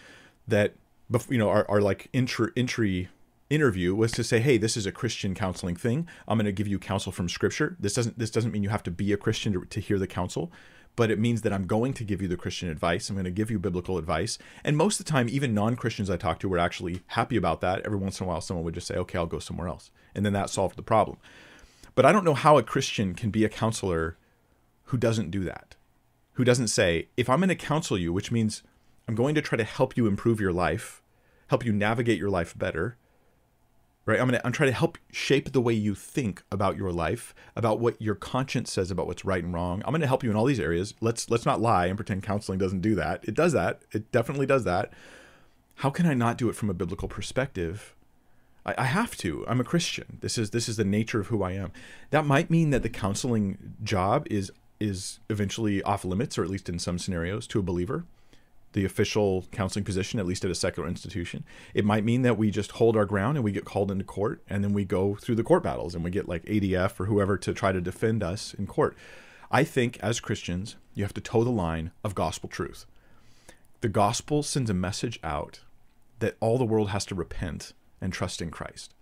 that 0.47 0.75
you 1.29 1.37
know 1.37 1.49
our, 1.49 1.69
our 1.69 1.81
like 1.81 2.09
entry 2.13 2.51
entry 2.55 3.09
interview 3.49 3.93
was 3.93 4.11
to 4.13 4.23
say 4.23 4.39
hey 4.39 4.57
this 4.57 4.75
is 4.75 4.85
a 4.85 4.91
christian 4.91 5.35
counseling 5.35 5.75
thing. 5.75 6.07
I'm 6.27 6.37
going 6.37 6.45
to 6.45 6.51
give 6.51 6.67
you 6.67 6.79
counsel 6.79 7.11
from 7.11 7.29
scripture. 7.29 7.77
This 7.79 7.93
doesn't 7.93 8.17
this 8.17 8.31
doesn't 8.31 8.51
mean 8.51 8.63
you 8.63 8.69
have 8.69 8.83
to 8.83 8.91
be 8.91 9.13
a 9.13 9.17
christian 9.17 9.53
to, 9.53 9.65
to 9.65 9.79
hear 9.79 9.99
the 9.99 10.07
counsel 10.07 10.51
but 10.95 11.11
it 11.11 11.19
means 11.19 11.41
that 11.41 11.53
I'm 11.53 11.67
going 11.67 11.93
to 11.93 12.03
give 12.03 12.21
you 12.21 12.27
the 12.27 12.37
Christian 12.37 12.69
advice. 12.69 13.09
I'm 13.09 13.15
going 13.15 13.25
to 13.25 13.31
give 13.31 13.51
you 13.51 13.59
biblical 13.59 13.97
advice. 13.97 14.37
And 14.63 14.77
most 14.77 14.99
of 14.99 15.05
the 15.05 15.11
time, 15.11 15.27
even 15.29 15.53
non 15.53 15.75
Christians 15.75 16.09
I 16.09 16.17
talk 16.17 16.39
to 16.39 16.49
were 16.49 16.57
actually 16.57 17.01
happy 17.07 17.35
about 17.35 17.61
that. 17.61 17.81
Every 17.85 17.97
once 17.97 18.19
in 18.19 18.25
a 18.25 18.29
while, 18.29 18.41
someone 18.41 18.63
would 18.65 18.73
just 18.73 18.87
say, 18.87 18.95
okay, 18.95 19.17
I'll 19.17 19.25
go 19.25 19.39
somewhere 19.39 19.67
else. 19.67 19.91
And 20.13 20.25
then 20.25 20.33
that 20.33 20.49
solved 20.49 20.77
the 20.77 20.83
problem. 20.83 21.17
But 21.95 22.05
I 22.05 22.11
don't 22.11 22.25
know 22.25 22.33
how 22.33 22.57
a 22.57 22.63
Christian 22.63 23.13
can 23.13 23.29
be 23.29 23.43
a 23.43 23.49
counselor 23.49 24.17
who 24.85 24.97
doesn't 24.97 25.31
do 25.31 25.43
that, 25.45 25.75
who 26.33 26.43
doesn't 26.43 26.67
say, 26.67 27.07
if 27.17 27.29
I'm 27.29 27.39
going 27.39 27.49
to 27.49 27.55
counsel 27.55 27.97
you, 27.97 28.13
which 28.13 28.31
means 28.31 28.63
I'm 29.07 29.15
going 29.15 29.35
to 29.35 29.41
try 29.41 29.57
to 29.57 29.63
help 29.63 29.97
you 29.97 30.07
improve 30.07 30.39
your 30.39 30.53
life, 30.53 31.01
help 31.47 31.65
you 31.65 31.71
navigate 31.71 32.19
your 32.19 32.29
life 32.29 32.57
better, 32.57 32.97
right? 34.05 34.19
I'm 34.19 34.27
going 34.27 34.39
to 34.39 34.45
i'm 34.45 34.51
trying 34.51 34.69
to 34.69 34.77
help 34.77 34.97
shape 35.11 35.51
the 35.51 35.61
way 35.61 35.73
you 35.73 35.95
think 35.95 36.43
about 36.51 36.77
your 36.77 36.91
life 36.91 37.33
about 37.55 37.79
what 37.79 38.01
your 38.01 38.15
conscience 38.15 38.71
says 38.71 38.91
about 38.91 39.07
what's 39.07 39.25
right 39.25 39.43
and 39.43 39.53
wrong. 39.53 39.81
I'm 39.85 39.91
going 39.91 40.01
to 40.01 40.07
help 40.07 40.23
you 40.23 40.29
in 40.29 40.35
all 40.35 40.45
these 40.45 40.59
areas. 40.59 40.93
Let's 41.01 41.29
let's 41.29 41.45
not 41.45 41.61
lie 41.61 41.87
and 41.87 41.97
pretend 41.97 42.23
counseling 42.23 42.59
doesn't 42.59 42.81
do 42.81 42.95
that. 42.95 43.25
It 43.25 43.33
does 43.33 43.53
that. 43.53 43.81
It 43.91 44.11
definitely 44.11 44.45
does 44.45 44.63
that. 44.63 44.91
How 45.79 45.89
can 45.89 46.05
i 46.05 46.13
not 46.13 46.37
do 46.37 46.49
it 46.49 46.55
from 46.55 46.69
a 46.69 46.73
biblical 46.73 47.07
perspective? 47.07 47.95
I, 48.65 48.75
I 48.77 48.85
have 48.85 49.15
to. 49.17 49.45
I'm 49.47 49.59
a 49.59 49.65
christian. 49.65 50.19
This 50.21 50.37
is 50.37 50.51
this 50.51 50.69
is 50.69 50.77
the 50.77 50.85
nature 50.85 51.19
of 51.19 51.27
who 51.27 51.43
i 51.43 51.51
am. 51.51 51.71
That 52.11 52.25
might 52.25 52.49
mean 52.49 52.69
that 52.69 52.83
the 52.83 52.89
counseling 52.89 53.75
job 53.83 54.27
is 54.29 54.51
is 54.79 55.19
eventually 55.29 55.81
off 55.83 56.03
limits 56.03 56.37
or 56.37 56.43
at 56.43 56.49
least 56.49 56.69
in 56.69 56.79
some 56.79 56.99
scenarios 56.99 57.47
to 57.47 57.59
a 57.59 57.63
believer 57.63 58.05
the 58.75 58.85
official 58.85 59.45
counseling 59.51 59.85
position, 59.85 60.19
at 60.19 60.25
least 60.25 60.43
at 60.43 60.51
a 60.51 60.55
secular 60.55 60.87
institution. 60.87 61.45
It 61.73 61.85
might 61.85 62.03
mean 62.03 62.23
that 62.23 62.37
we 62.37 62.51
just 62.51 62.73
hold 62.73 62.97
our 62.97 63.05
ground 63.05 63.37
and 63.37 63.43
we 63.43 63.53
get 63.53 63.63
called 63.63 63.89
into 63.89 64.03
court 64.03 64.43
and 64.49 64.63
then 64.63 64.73
we 64.73 64.83
go 64.83 65.15
through 65.15 65.35
the 65.35 65.43
court 65.43 65.63
battles 65.63 65.95
and 65.95 66.03
we 66.03 66.11
get 66.11 66.27
like 66.27 66.43
ADF 66.43 66.99
or 66.99 67.05
whoever 67.05 67.37
to 67.37 67.53
try 67.53 67.71
to 67.71 67.79
defend 67.79 68.21
us 68.21 68.53
in 68.53 68.67
court. 68.67 68.95
I 69.49 69.63
think 69.63 69.97
as 70.01 70.19
Christians, 70.19 70.75
you 70.93 71.05
have 71.05 71.13
to 71.13 71.21
toe 71.21 71.45
the 71.45 71.51
line 71.51 71.91
of 72.03 72.15
gospel 72.15 72.49
truth. 72.49 72.85
The 73.79 73.87
gospel 73.87 74.43
sends 74.43 74.69
a 74.69 74.73
message 74.73 75.19
out 75.23 75.61
that 76.19 76.35
all 76.41 76.57
the 76.57 76.65
world 76.65 76.89
has 76.89 77.05
to 77.05 77.15
repent 77.15 77.71
and 78.01 78.11
trust 78.11 78.41
in 78.41 78.51
Christ. 78.51 78.93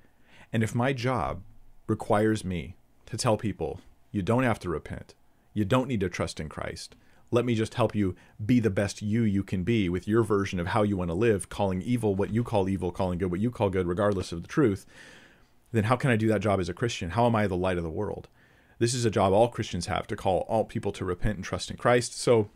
And 0.52 0.62
if 0.62 0.76
my 0.76 0.94
job 0.94 1.42
requires 1.88 2.46
me 2.46 2.76
to 3.08 3.18
tell 3.18 3.38
people, 3.38 3.82
you 4.12 4.22
don't 4.22 4.44
have 4.44 4.60
to 4.60 4.70
repent, 4.70 5.16
you 5.52 5.66
don't 5.66 5.88
need 5.88 6.02
to 6.02 6.10
trust 6.10 6.40
in 6.40 6.48
Christ, 6.48 6.96
let 7.34 7.46
me 7.46 7.56
just 7.56 7.74
help 7.74 7.96
you 7.96 8.16
be 8.46 8.60
the 8.60 8.70
best 8.70 9.02
you 9.02 9.24
you 9.24 9.44
can 9.44 9.64
be 9.64 9.90
with 9.90 10.08
your 10.08 10.22
version 10.22 10.60
of 10.60 10.68
how 10.68 10.84
you 10.84 10.96
want 10.96 11.10
to 11.10 11.16
live, 11.16 11.50
calling 11.50 11.82
evil 11.82 12.14
what 12.14 12.30
you 12.30 12.44
call 12.44 12.70
evil, 12.70 12.92
calling 12.92 13.18
good 13.18 13.32
what 13.32 13.40
you 13.40 13.50
call 13.50 13.72
good, 13.72 13.88
regardless 13.88 14.32
of 14.32 14.44
the 14.44 14.48
truth, 14.48 14.86
then 15.72 15.86
how 15.86 15.96
can 15.96 16.12
I 16.12 16.16
do 16.16 16.28
that 16.28 16.42
job 16.42 16.60
as 16.60 16.70
a 16.70 16.74
Christian? 16.74 17.10
How 17.10 17.26
am 17.26 17.36
I 17.36 17.48
the 17.48 17.58
light 17.58 17.78
of 17.78 17.84
the 17.84 17.90
world? 17.90 18.30
This 18.78 18.94
is 18.94 19.04
a 19.04 19.10
job 19.10 19.34
all 19.34 19.48
Christians 19.48 19.88
have 19.88 20.06
to 20.08 20.16
call 20.16 20.46
all 20.48 20.64
people 20.64 20.92
to 20.92 21.04
repent 21.04 21.38
and 21.38 21.44
trust 21.44 21.72
in 21.72 21.78
Christ. 21.78 22.16
So 22.20 22.50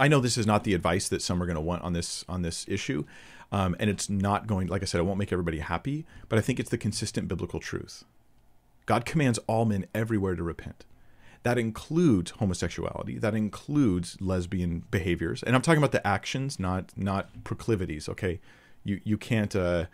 I 0.00 0.08
know 0.08 0.18
this 0.18 0.36
is 0.36 0.46
not 0.46 0.64
the 0.64 0.74
advice 0.74 1.08
that 1.08 1.22
some 1.22 1.40
are 1.40 1.46
going 1.46 1.54
to 1.54 1.60
want 1.60 1.82
on 1.82 1.92
this 1.92 2.24
on 2.28 2.42
this 2.42 2.66
issue. 2.68 3.04
Um, 3.52 3.76
and 3.78 3.88
it's 3.88 4.10
not 4.10 4.48
going 4.48 4.66
like 4.66 4.82
i 4.82 4.84
said 4.84 4.98
it 4.98 5.04
won't 5.04 5.20
make 5.20 5.32
everybody 5.32 5.60
happy 5.60 6.04
but 6.28 6.36
i 6.36 6.42
think 6.42 6.58
it's 6.58 6.68
the 6.68 6.76
consistent 6.76 7.28
biblical 7.28 7.60
truth 7.60 8.02
god 8.86 9.04
commands 9.04 9.38
all 9.46 9.64
men 9.64 9.86
everywhere 9.94 10.34
to 10.34 10.42
repent 10.42 10.84
that 11.46 11.58
includes 11.58 12.32
homosexuality 12.32 13.18
that 13.18 13.34
includes 13.34 14.20
lesbian 14.20 14.82
behaviors 14.90 15.42
and 15.44 15.54
i'm 15.54 15.62
talking 15.62 15.78
about 15.78 15.92
the 15.92 16.04
actions 16.06 16.58
not 16.58 16.92
not 16.96 17.44
proclivities 17.44 18.08
okay 18.08 18.40
you 18.84 19.00
you 19.04 19.16
can't 19.16 19.54
uh 19.54 19.84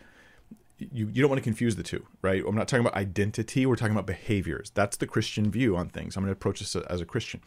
you, 0.90 1.08
you 1.12 1.22
don't 1.22 1.28
want 1.28 1.38
to 1.38 1.44
confuse 1.44 1.76
the 1.76 1.82
two, 1.82 2.04
right? 2.22 2.42
I'm 2.46 2.56
not 2.56 2.66
talking 2.66 2.84
about 2.84 2.96
identity. 2.96 3.66
We're 3.66 3.76
talking 3.76 3.92
about 3.92 4.06
behaviors. 4.06 4.70
That's 4.70 4.96
the 4.96 5.06
Christian 5.06 5.50
view 5.50 5.76
on 5.76 5.88
things. 5.88 6.16
I'm 6.16 6.22
going 6.22 6.34
to 6.34 6.38
approach 6.38 6.60
this 6.60 6.74
as 6.74 7.00
a 7.00 7.04
Christian. 7.04 7.40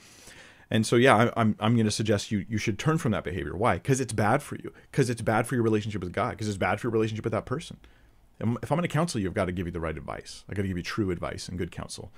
And 0.72 0.86
so, 0.86 0.96
yeah, 0.96 1.32
I'm, 1.36 1.56
I'm 1.60 1.76
going 1.76 1.86
to 1.86 1.92
suggest 1.92 2.32
you, 2.32 2.46
you 2.48 2.58
should 2.58 2.80
turn 2.80 2.98
from 2.98 3.12
that 3.12 3.24
behavior. 3.24 3.56
Why? 3.56 3.76
Because 3.76 4.00
it's 4.00 4.14
bad 4.14 4.42
for 4.42 4.56
you. 4.56 4.72
Because 4.92 5.10
it's 5.10 5.22
bad 5.22 5.48
for 5.48 5.56
your 5.56 5.64
relationship 5.64 6.02
with 6.02 6.14
God. 6.14 6.32
Because 6.32 6.48
it's 6.48 6.58
bad 6.58 6.80
for 6.80 6.88
your 6.88 6.94
relationship 6.94 7.24
with 7.24 7.34
that 7.34 7.46
person. 7.46 7.78
If 8.40 8.72
I'm 8.72 8.78
going 8.78 8.82
to 8.82 8.88
counsel 8.88 9.22
you, 9.22 9.28
I've 9.28 9.34
got 9.34 9.46
to 9.46 9.52
give 9.52 9.66
you 9.66 9.72
the 9.72 9.80
right 9.80 9.96
advice. 9.96 10.44
I 10.50 10.54
got 10.54 10.64
to 10.64 10.68
give 10.68 10.78
you 10.78 10.84
true 10.84 11.12
advice 11.12 11.48
and 11.48 11.58
good 11.58 11.72
counsel 11.72 12.12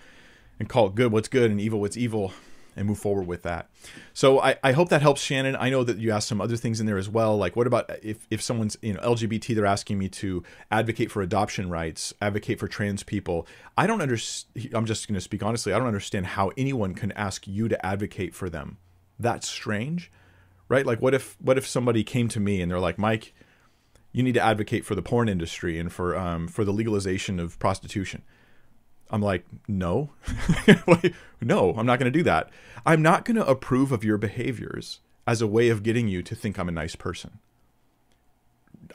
and 0.59 0.69
call 0.69 0.87
it 0.87 0.95
good 0.95 1.11
what's 1.11 1.27
good 1.27 1.51
and 1.51 1.59
evil 1.61 1.79
what's 1.79 1.97
evil 1.97 2.33
and 2.75 2.87
move 2.87 2.99
forward 2.99 3.25
with 3.25 3.41
that. 3.41 3.69
So 4.13 4.39
I, 4.39 4.57
I 4.63 4.71
hope 4.71 4.89
that 4.89 5.01
helps 5.01 5.19
Shannon. 5.19 5.55
I 5.55 5.71
know 5.71 5.83
that 5.83 5.97
you 5.97 6.11
asked 6.11 6.27
some 6.27 6.39
other 6.39 6.55
things 6.55 6.79
in 6.79 6.85
there 6.85 6.99
as 6.99 7.09
well. 7.09 7.35
Like 7.35 7.55
what 7.55 7.65
about 7.65 7.89
if, 8.03 8.27
if 8.29 8.39
someone's 8.39 8.77
you 8.83 8.93
know 8.93 8.99
LGBT, 8.99 9.55
they're 9.55 9.65
asking 9.65 9.97
me 9.97 10.09
to 10.09 10.43
advocate 10.69 11.11
for 11.11 11.23
adoption 11.23 11.69
rights, 11.71 12.13
advocate 12.21 12.59
for 12.59 12.67
trans 12.67 13.01
people. 13.01 13.47
I 13.75 13.87
don't 13.87 14.01
understand. 14.01 14.73
I'm 14.75 14.85
just 14.85 15.07
going 15.07 15.15
to 15.15 15.21
speak 15.21 15.41
honestly. 15.41 15.73
I 15.73 15.79
don't 15.79 15.87
understand 15.87 16.27
how 16.27 16.51
anyone 16.55 16.93
can 16.93 17.11
ask 17.13 17.47
you 17.47 17.67
to 17.67 17.83
advocate 17.83 18.35
for 18.35 18.47
them. 18.47 18.77
That's 19.19 19.47
strange, 19.47 20.11
right? 20.69 20.85
Like 20.85 21.01
what 21.01 21.15
if 21.15 21.35
what 21.41 21.57
if 21.57 21.67
somebody 21.67 22.03
came 22.03 22.27
to 22.29 22.39
me 22.39 22.61
and 22.61 22.71
they're 22.71 22.79
like, 22.79 22.99
Mike, 22.99 23.33
You 24.11 24.21
need 24.23 24.33
to 24.33 24.41
advocate 24.41 24.85
for 24.85 24.93
the 24.93 25.01
porn 25.01 25.29
industry 25.29 25.79
and 25.79 25.91
for 25.91 26.15
um, 26.15 26.47
for 26.47 26.63
the 26.63 26.73
legalization 26.73 27.39
of 27.39 27.57
prostitution. 27.57 28.21
I'm 29.09 29.21
like, 29.21 29.45
no, 29.67 30.11
no, 31.41 31.73
I'm 31.77 31.85
not 31.85 31.99
going 31.99 32.11
to 32.11 32.17
do 32.17 32.23
that. 32.23 32.49
I'm 32.85 33.01
not 33.01 33.25
going 33.25 33.37
to 33.37 33.47
approve 33.47 33.91
of 33.91 34.03
your 34.03 34.17
behaviors 34.17 34.99
as 35.25 35.41
a 35.41 35.47
way 35.47 35.69
of 35.69 35.83
getting 35.83 36.07
you 36.07 36.21
to 36.23 36.35
think 36.35 36.57
I'm 36.57 36.69
a 36.69 36.73
nice 36.73 36.95
person. 36.95 37.39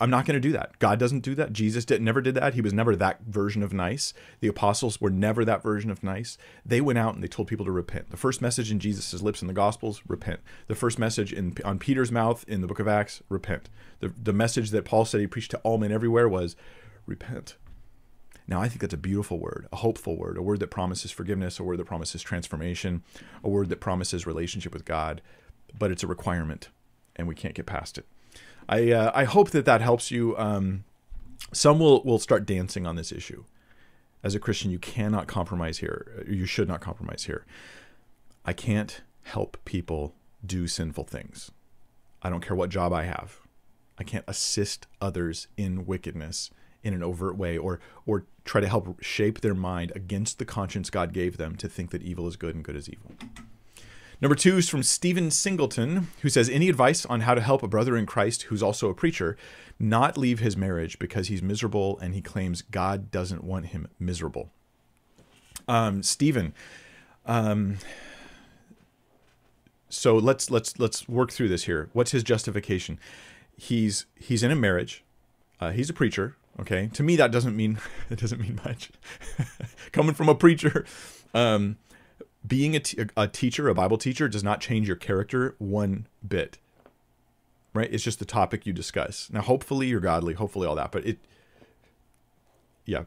I'm 0.00 0.10
not 0.10 0.24
going 0.24 0.34
to 0.34 0.40
do 0.40 0.52
that. 0.52 0.78
God 0.78 0.98
doesn't 0.98 1.20
do 1.20 1.34
that. 1.34 1.52
Jesus 1.52 1.84
did, 1.84 2.00
never 2.00 2.20
did 2.20 2.34
that. 2.34 2.54
He 2.54 2.60
was 2.60 2.72
never 2.72 2.96
that 2.96 3.22
version 3.22 3.62
of 3.62 3.72
nice. 3.72 4.14
The 4.40 4.48
apostles 4.48 5.00
were 5.00 5.10
never 5.10 5.44
that 5.44 5.62
version 5.62 5.90
of 5.90 6.02
nice. 6.02 6.38
They 6.64 6.80
went 6.80 6.98
out 6.98 7.14
and 7.14 7.22
they 7.22 7.28
told 7.28 7.48
people 7.48 7.66
to 7.66 7.72
repent. 7.72 8.10
The 8.10 8.16
first 8.16 8.40
message 8.40 8.70
in 8.70 8.80
Jesus' 8.80 9.20
lips 9.22 9.42
in 9.42 9.48
the 9.48 9.54
Gospels, 9.54 10.02
repent. 10.08 10.40
The 10.66 10.74
first 10.74 10.98
message 10.98 11.32
in 11.32 11.56
on 11.64 11.78
Peter's 11.78 12.10
mouth 12.10 12.44
in 12.48 12.62
the 12.62 12.66
book 12.66 12.80
of 12.80 12.88
Acts, 12.88 13.22
repent. 13.28 13.68
The, 14.00 14.08
the 14.08 14.32
message 14.32 14.70
that 14.70 14.84
Paul 14.84 15.04
said 15.04 15.20
he 15.20 15.26
preached 15.26 15.50
to 15.52 15.58
all 15.58 15.78
men 15.78 15.92
everywhere 15.92 16.28
was 16.28 16.56
repent. 17.06 17.56
Now, 18.52 18.60
I 18.60 18.68
think 18.68 18.82
that's 18.82 18.92
a 18.92 18.98
beautiful 18.98 19.38
word, 19.38 19.66
a 19.72 19.76
hopeful 19.76 20.14
word, 20.14 20.36
a 20.36 20.42
word 20.42 20.60
that 20.60 20.66
promises 20.66 21.10
forgiveness, 21.10 21.58
a 21.58 21.62
word 21.62 21.78
that 21.78 21.86
promises 21.86 22.20
transformation, 22.20 23.02
a 23.42 23.48
word 23.48 23.70
that 23.70 23.80
promises 23.80 24.26
relationship 24.26 24.74
with 24.74 24.84
God, 24.84 25.22
but 25.78 25.90
it's 25.90 26.02
a 26.02 26.06
requirement, 26.06 26.68
and 27.16 27.26
we 27.26 27.34
can't 27.34 27.54
get 27.54 27.64
past 27.64 27.96
it. 27.96 28.04
I 28.68 28.92
uh, 28.92 29.10
I 29.14 29.24
hope 29.24 29.52
that 29.52 29.64
that 29.64 29.80
helps 29.80 30.10
you. 30.10 30.36
Um, 30.36 30.84
some 31.50 31.78
will 31.78 32.02
will 32.02 32.18
start 32.18 32.44
dancing 32.44 32.86
on 32.86 32.94
this 32.94 33.10
issue. 33.10 33.44
As 34.22 34.34
a 34.34 34.38
Christian, 34.38 34.70
you 34.70 34.78
cannot 34.78 35.28
compromise 35.28 35.78
here. 35.78 36.22
You 36.28 36.44
should 36.44 36.68
not 36.68 36.82
compromise 36.82 37.24
here. 37.24 37.46
I 38.44 38.52
can't 38.52 39.00
help 39.22 39.56
people 39.64 40.14
do 40.44 40.68
sinful 40.68 41.04
things. 41.04 41.50
I 42.20 42.28
don't 42.28 42.44
care 42.44 42.54
what 42.54 42.68
job 42.68 42.92
I 42.92 43.04
have. 43.04 43.38
I 43.98 44.04
can't 44.04 44.26
assist 44.28 44.86
others 45.00 45.46
in 45.56 45.86
wickedness 45.86 46.50
in 46.82 46.94
an 46.94 47.02
overt 47.02 47.36
way 47.36 47.56
or 47.56 47.80
or 48.06 48.26
try 48.44 48.60
to 48.60 48.68
help 48.68 49.02
shape 49.02 49.40
their 49.40 49.54
mind 49.54 49.92
against 49.94 50.38
the 50.38 50.44
conscience 50.44 50.90
God 50.90 51.12
gave 51.12 51.36
them 51.36 51.56
to 51.56 51.68
think 51.68 51.90
that 51.90 52.02
evil 52.02 52.26
is 52.26 52.36
good 52.36 52.54
and 52.54 52.64
good 52.64 52.76
is 52.76 52.88
evil. 52.88 53.12
Number 54.22 54.36
two 54.36 54.56
is 54.56 54.68
from 54.68 54.84
Stephen 54.84 55.32
Singleton, 55.32 56.06
who 56.22 56.28
says, 56.28 56.48
Any 56.48 56.68
advice 56.68 57.04
on 57.04 57.22
how 57.22 57.34
to 57.34 57.40
help 57.40 57.64
a 57.64 57.68
brother 57.68 57.96
in 57.96 58.06
Christ 58.06 58.42
who's 58.42 58.62
also 58.62 58.88
a 58.88 58.94
preacher 58.94 59.36
not 59.80 60.16
leave 60.16 60.38
his 60.38 60.56
marriage 60.56 61.00
because 61.00 61.26
he's 61.26 61.42
miserable 61.42 61.98
and 61.98 62.14
he 62.14 62.22
claims 62.22 62.62
God 62.62 63.10
doesn't 63.10 63.42
want 63.42 63.66
him 63.66 63.88
miserable? 63.98 64.52
Um, 65.66 66.04
Stephen, 66.04 66.54
um, 67.26 67.78
so 69.88 70.16
let's 70.16 70.50
let's 70.52 70.78
let's 70.78 71.08
work 71.08 71.32
through 71.32 71.48
this 71.48 71.64
here. 71.64 71.90
What's 71.92 72.12
his 72.12 72.22
justification? 72.22 73.00
He's 73.56 74.06
he's 74.14 74.44
in 74.44 74.52
a 74.52 74.56
marriage. 74.56 75.02
Uh, 75.58 75.70
he's 75.70 75.90
a 75.90 75.94
preacher. 75.94 76.36
Okay, 76.60 76.88
to 76.92 77.02
me 77.02 77.16
that 77.16 77.32
doesn't 77.32 77.56
mean 77.56 77.78
it 78.10 78.18
doesn't 78.20 78.40
mean 78.40 78.60
much. 78.64 78.90
Coming 79.92 80.14
from 80.14 80.28
a 80.28 80.34
preacher, 80.34 80.84
um, 81.34 81.76
being 82.46 82.76
a, 82.76 82.80
t- 82.80 83.04
a 83.16 83.28
teacher, 83.28 83.68
a 83.68 83.74
Bible 83.74 83.98
teacher, 83.98 84.28
does 84.28 84.44
not 84.44 84.60
change 84.60 84.86
your 84.86 84.96
character 84.96 85.54
one 85.58 86.06
bit. 86.26 86.58
Right? 87.74 87.88
It's 87.90 88.04
just 88.04 88.18
the 88.18 88.26
topic 88.26 88.66
you 88.66 88.74
discuss. 88.74 89.30
Now, 89.32 89.40
hopefully 89.40 89.86
you're 89.86 90.00
godly, 90.00 90.34
hopefully 90.34 90.66
all 90.66 90.74
that, 90.74 90.92
but 90.92 91.06
it, 91.06 91.18
yeah, 92.84 93.04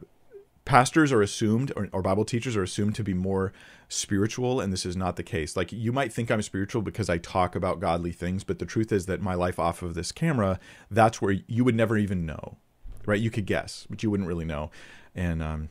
pastors 0.64 1.12
are 1.12 1.22
assumed 1.22 1.72
or, 1.76 1.88
or, 1.92 2.02
bible 2.02 2.24
teachers 2.24 2.56
are 2.56 2.62
assumed 2.62 2.94
to 2.94 3.04
be 3.04 3.14
more 3.14 3.52
spiritual 3.88 4.60
and 4.60 4.72
this 4.72 4.84
is 4.84 4.96
not 4.96 5.14
the 5.14 5.22
case 5.22 5.56
like 5.56 5.70
you 5.72 5.92
might 5.92 6.12
think 6.12 6.28
i'm 6.28 6.42
spiritual 6.42 6.82
because 6.82 7.08
i 7.08 7.16
talk 7.16 7.54
about 7.54 7.78
godly 7.78 8.10
things 8.10 8.42
but 8.42 8.58
the 8.58 8.66
truth 8.66 8.90
is 8.90 9.06
that 9.06 9.22
my 9.22 9.32
life 9.32 9.60
off 9.60 9.80
of 9.80 9.94
this 9.94 10.10
camera 10.10 10.58
that's 10.90 11.22
where 11.22 11.36
you 11.46 11.62
would 11.62 11.76
never 11.76 11.96
even 11.96 12.26
know 12.26 12.56
right? 13.06 13.20
You 13.20 13.30
could 13.30 13.46
guess, 13.46 13.86
but 13.88 14.02
you 14.02 14.10
wouldn't 14.10 14.28
really 14.28 14.44
know. 14.44 14.70
And 15.14 15.42
um, 15.42 15.68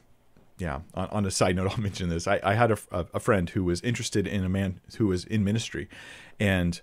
yeah, 0.58 0.80
on, 0.94 1.08
on, 1.10 1.26
a 1.26 1.32
side 1.32 1.56
note, 1.56 1.72
I'll 1.72 1.82
mention 1.82 2.10
this. 2.10 2.28
I, 2.28 2.40
I 2.44 2.54
had 2.56 2.72
a, 2.72 2.78
a, 2.92 3.20
friend 3.20 3.50
who 3.50 3.64
was 3.64 3.82
interested 3.82 4.26
in 4.26 4.44
a 4.44 4.50
man 4.50 4.80
who 4.98 5.08
was 5.08 5.26
in 5.26 5.44
ministry, 5.44 5.90
and 6.40 6.80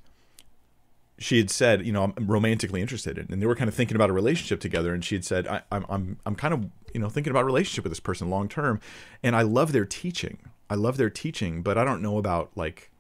she 1.19 1.39
had 1.39 1.51
said, 1.51 1.87
you 1.87 1.93
know, 1.93 2.15
I'm 2.17 2.27
romantically 2.27 2.81
interested, 2.81 3.19
in, 3.19 3.29
and 3.31 3.43
they 3.43 3.47
were 3.47 3.57
kind 3.57 3.69
of 3.69 3.75
thinking 3.75 3.95
about 3.95 4.11
a 4.11 4.13
relationship 4.13 4.61
together. 4.61 4.93
And 4.93 5.05
she 5.05 5.15
had 5.15 5.25
said, 5.25 5.47
I, 5.47 5.63
I'm, 5.71 5.87
I'm, 5.89 6.19
I'm 6.27 6.35
kind 6.35 6.55
of, 6.55 6.67
you 6.93 7.01
know, 7.01 7.09
thinking 7.09 7.31
about 7.31 7.43
a 7.43 7.47
relationship 7.47 7.85
with 7.85 7.91
this 7.91 8.01
person 8.01 8.29
long 8.31 8.49
term, 8.49 8.81
and 9.23 9.35
I 9.35 9.43
love 9.43 9.73
their 9.73 9.85
teaching. 9.85 10.39
I 10.69 10.75
love 10.75 10.97
their 10.97 11.11
teaching, 11.11 11.63
but 11.63 11.77
I 11.77 11.85
don't 11.85 12.03
know 12.03 12.19
about 12.19 12.51
like 12.55 12.91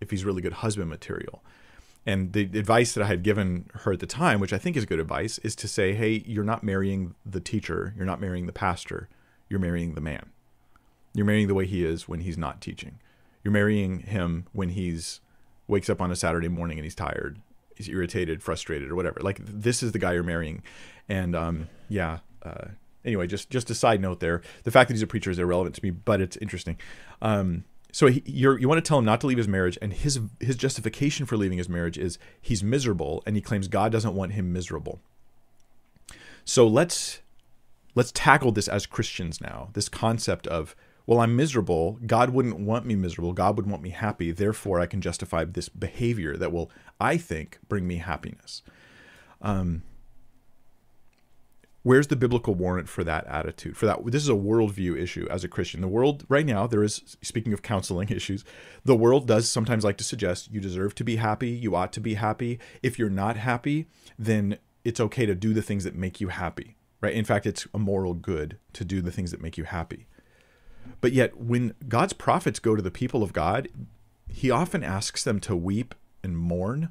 if 0.00 0.10
he's 0.10 0.24
really 0.24 0.42
good 0.42 0.54
husband 0.54 0.88
material. 0.88 1.42
And 2.06 2.32
the 2.32 2.42
advice 2.58 2.94
that 2.94 3.04
I 3.04 3.06
had 3.08 3.22
given 3.22 3.68
her 3.74 3.92
at 3.92 4.00
the 4.00 4.06
time, 4.06 4.40
which 4.40 4.52
I 4.52 4.58
think 4.58 4.76
is 4.76 4.86
good 4.86 5.00
advice, 5.00 5.38
is 5.38 5.54
to 5.56 5.68
say, 5.68 5.92
hey, 5.92 6.22
you're 6.26 6.44
not 6.44 6.64
marrying 6.64 7.14
the 7.26 7.40
teacher, 7.40 7.92
you're 7.96 8.06
not 8.06 8.20
marrying 8.20 8.46
the 8.46 8.52
pastor, 8.52 9.08
you're 9.48 9.60
marrying 9.60 9.94
the 9.94 10.00
man. 10.00 10.30
You're 11.12 11.26
marrying 11.26 11.48
the 11.48 11.54
way 11.54 11.66
he 11.66 11.84
is 11.84 12.08
when 12.08 12.20
he's 12.20 12.38
not 12.38 12.60
teaching. 12.60 13.00
You're 13.42 13.52
marrying 13.52 14.00
him 14.00 14.46
when 14.52 14.70
he's 14.70 15.20
wakes 15.66 15.90
up 15.90 16.00
on 16.00 16.10
a 16.10 16.16
Saturday 16.16 16.48
morning 16.48 16.78
and 16.78 16.84
he's 16.84 16.94
tired, 16.94 17.40
he's 17.76 17.88
irritated, 17.88 18.42
frustrated, 18.42 18.90
or 18.90 18.94
whatever. 18.94 19.20
Like 19.20 19.38
this 19.42 19.82
is 19.82 19.92
the 19.92 19.98
guy 19.98 20.12
you're 20.12 20.22
marrying. 20.22 20.62
And 21.08 21.34
um, 21.34 21.68
yeah. 21.88 22.18
Uh, 22.42 22.68
anyway, 23.04 23.26
just 23.26 23.50
just 23.50 23.70
a 23.70 23.74
side 23.74 24.00
note 24.00 24.20
there. 24.20 24.42
The 24.64 24.70
fact 24.70 24.88
that 24.88 24.94
he's 24.94 25.02
a 25.02 25.06
preacher 25.06 25.30
is 25.30 25.38
irrelevant 25.38 25.74
to 25.76 25.84
me, 25.84 25.90
but 25.90 26.20
it's 26.20 26.36
interesting. 26.38 26.78
Um, 27.20 27.64
so 27.92 28.06
he, 28.06 28.22
you 28.26 28.68
want 28.68 28.82
to 28.82 28.88
tell 28.88 28.98
him 28.98 29.04
not 29.04 29.20
to 29.22 29.26
leave 29.26 29.38
his 29.38 29.48
marriage, 29.48 29.78
and 29.80 29.92
his 29.92 30.20
his 30.40 30.56
justification 30.56 31.26
for 31.26 31.36
leaving 31.36 31.58
his 31.58 31.68
marriage 31.68 31.98
is 31.98 32.18
he's 32.40 32.62
miserable, 32.62 33.22
and 33.26 33.36
he 33.36 33.42
claims 33.42 33.68
God 33.68 33.92
doesn't 33.92 34.14
want 34.14 34.32
him 34.32 34.52
miserable. 34.52 35.00
So 36.44 36.66
let's 36.66 37.20
let's 37.94 38.12
tackle 38.12 38.52
this 38.52 38.68
as 38.68 38.86
Christians 38.86 39.40
now. 39.40 39.70
This 39.72 39.88
concept 39.88 40.46
of 40.46 40.74
well, 41.06 41.20
I'm 41.20 41.34
miserable. 41.34 41.98
God 42.06 42.30
wouldn't 42.30 42.60
want 42.60 42.86
me 42.86 42.94
miserable. 42.94 43.32
God 43.32 43.56
would 43.56 43.66
want 43.66 43.82
me 43.82 43.90
happy. 43.90 44.30
Therefore, 44.30 44.80
I 44.80 44.86
can 44.86 45.00
justify 45.00 45.44
this 45.44 45.68
behavior 45.68 46.36
that 46.36 46.52
will, 46.52 46.70
I 47.00 47.16
think, 47.16 47.58
bring 47.68 47.86
me 47.86 47.96
happiness. 47.96 48.62
Um, 49.42 49.82
where's 51.82 52.08
the 52.08 52.16
biblical 52.16 52.54
warrant 52.54 52.88
for 52.88 53.02
that 53.04 53.26
attitude 53.26 53.76
for 53.76 53.86
that 53.86 54.04
this 54.06 54.22
is 54.22 54.28
a 54.28 54.32
worldview 54.32 54.96
issue 54.96 55.26
as 55.30 55.44
a 55.44 55.48
christian. 55.48 55.80
The 55.80 55.88
world 55.88 56.24
right 56.28 56.46
now 56.46 56.66
there 56.66 56.82
is 56.82 57.16
speaking 57.22 57.52
of 57.52 57.62
counseling 57.62 58.08
issues 58.10 58.44
the 58.84 58.96
world 58.96 59.26
does 59.26 59.48
sometimes 59.48 59.84
like 59.84 59.96
to 59.98 60.04
suggest 60.04 60.50
you 60.50 60.60
deserve 60.60 60.94
to 60.96 61.04
be 61.04 61.16
happy 61.16 61.50
you 61.50 61.74
ought 61.74 61.92
to 61.94 62.00
be 62.00 62.14
happy. 62.14 62.58
If 62.82 62.98
you're 62.98 63.10
not 63.10 63.36
happy 63.36 63.86
then 64.18 64.58
it's 64.84 65.00
okay 65.00 65.26
to 65.26 65.34
do 65.34 65.52
the 65.54 65.62
things 65.62 65.84
that 65.84 65.94
make 65.94 66.20
you 66.20 66.28
happy 66.28 66.76
right? 67.00 67.14
In 67.14 67.24
fact 67.24 67.46
it's 67.46 67.66
a 67.72 67.78
moral 67.78 68.14
good 68.14 68.58
to 68.74 68.84
do 68.84 69.00
the 69.00 69.12
things 69.12 69.30
that 69.30 69.40
make 69.40 69.56
you 69.56 69.64
happy. 69.64 70.06
But 71.00 71.12
yet 71.12 71.38
when 71.38 71.74
god's 71.88 72.12
prophets 72.12 72.58
go 72.58 72.76
to 72.76 72.82
the 72.82 72.90
people 72.90 73.22
of 73.22 73.32
god 73.32 73.68
he 74.28 74.50
often 74.50 74.84
asks 74.84 75.24
them 75.24 75.40
to 75.40 75.56
weep 75.56 75.94
and 76.22 76.36
mourn 76.36 76.90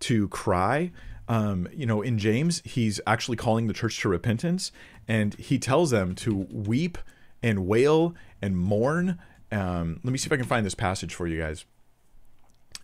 to 0.00 0.28
cry 0.28 0.90
um, 1.30 1.68
you 1.72 1.86
know, 1.86 2.02
in 2.02 2.18
James, 2.18 2.60
he's 2.64 3.00
actually 3.06 3.36
calling 3.36 3.68
the 3.68 3.72
church 3.72 4.00
to 4.00 4.08
repentance, 4.08 4.72
and 5.06 5.32
he 5.34 5.60
tells 5.60 5.90
them 5.90 6.16
to 6.16 6.48
weep 6.50 6.98
and 7.40 7.68
wail 7.68 8.16
and 8.42 8.58
mourn. 8.58 9.16
Um, 9.52 10.00
let 10.02 10.10
me 10.10 10.18
see 10.18 10.26
if 10.26 10.32
I 10.32 10.36
can 10.36 10.44
find 10.44 10.66
this 10.66 10.74
passage 10.74 11.14
for 11.14 11.28
you 11.28 11.40
guys. 11.40 11.66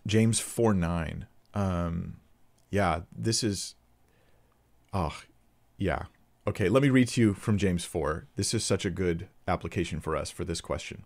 James 0.07 0.39
4 0.39 0.73
9. 0.73 1.27
Um, 1.53 2.21
yeah, 2.71 3.01
this 3.13 3.43
is. 3.43 3.75
Oh, 4.93 5.17
yeah. 5.77 6.03
Okay, 6.47 6.69
let 6.69 6.81
me 6.81 6.89
read 6.89 7.09
to 7.09 7.21
you 7.21 7.33
from 7.33 7.57
James 7.57 7.83
4. 7.83 8.27
This 8.37 8.53
is 8.53 8.63
such 8.63 8.85
a 8.85 8.89
good 8.89 9.27
application 9.45 9.99
for 9.99 10.15
us 10.15 10.31
for 10.31 10.45
this 10.45 10.61
question. 10.61 11.03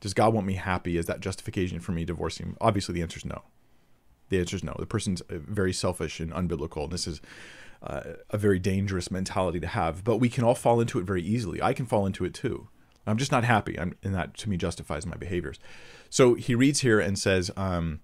Does 0.00 0.14
God 0.14 0.34
want 0.34 0.48
me 0.48 0.54
happy? 0.54 0.96
Is 0.96 1.06
that 1.06 1.20
justification 1.20 1.78
for 1.78 1.92
me 1.92 2.04
divorcing? 2.04 2.56
Obviously, 2.60 2.92
the 2.92 3.02
answer 3.02 3.18
is 3.18 3.24
no. 3.24 3.42
The 4.32 4.38
answer 4.40 4.56
is 4.56 4.64
no. 4.64 4.74
The 4.78 4.86
person's 4.86 5.20
uh, 5.20 5.38
very 5.46 5.74
selfish 5.74 6.18
and 6.18 6.32
unbiblical. 6.32 6.84
And 6.84 6.92
this 6.92 7.06
is 7.06 7.20
uh, 7.82 8.14
a 8.30 8.38
very 8.38 8.58
dangerous 8.58 9.10
mentality 9.10 9.60
to 9.60 9.66
have. 9.66 10.04
But 10.04 10.16
we 10.16 10.30
can 10.30 10.42
all 10.42 10.54
fall 10.54 10.80
into 10.80 10.98
it 10.98 11.04
very 11.04 11.22
easily. 11.22 11.60
I 11.60 11.74
can 11.74 11.84
fall 11.84 12.06
into 12.06 12.24
it 12.24 12.32
too. 12.32 12.68
I'm 13.06 13.18
just 13.18 13.30
not 13.30 13.44
happy, 13.44 13.78
I'm, 13.78 13.94
and 14.02 14.14
that 14.14 14.34
to 14.38 14.48
me 14.48 14.56
justifies 14.56 15.04
my 15.04 15.16
behaviors. 15.16 15.58
So 16.08 16.32
he 16.32 16.54
reads 16.54 16.80
here 16.80 16.98
and 16.98 17.18
says, 17.18 17.50
um, 17.58 18.00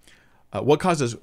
uh, 0.53 0.61
"What 0.61 0.81
causes 0.81 1.17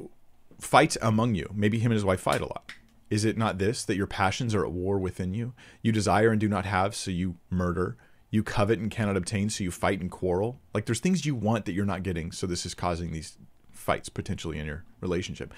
fights 0.60 0.98
among 1.04 1.36
you? 1.36 1.52
Maybe 1.54 1.78
him 1.78 1.92
and 1.92 1.98
his 1.98 2.06
wife 2.06 2.22
fight 2.22 2.42
a 2.42 2.46
lot. 2.46 2.74
Is 3.12 3.26
it 3.26 3.38
not 3.38 3.60
this 3.60 3.86
that 3.86 3.98
your 3.98 4.08
passions 4.08 4.56
are 4.56 4.66
at 4.66 4.72
war 4.72 4.98
within 4.98 5.36
you? 5.36 5.54
You 5.84 5.92
desire 5.92 6.32
and 6.32 6.40
do 6.40 6.50
not 6.50 6.66
have, 6.66 6.96
so 6.96 7.12
you 7.12 7.36
murder." 7.52 7.96
You 8.32 8.44
covet 8.44 8.80
and 8.80 8.92
cannot 8.92 9.16
obtain, 9.16 9.50
so 9.50 9.64
you 9.64 9.72
fight 9.72 10.02
and 10.02 10.12
quarrel. 10.12 10.60
Like 10.74 10.88
there's 10.88 11.00
things 11.00 11.26
you 11.26 11.36
want 11.36 11.66
that 11.66 11.74
you're 11.74 11.86
not 11.86 12.04
getting, 12.04 12.34
so 12.34 12.48
this 12.48 12.66
is 12.66 12.74
causing 12.74 13.12
these 13.12 13.38
fights 13.86 14.10
potentially 14.10 14.60
in 14.60 14.66
your 14.66 14.84
relationship. 15.00 15.54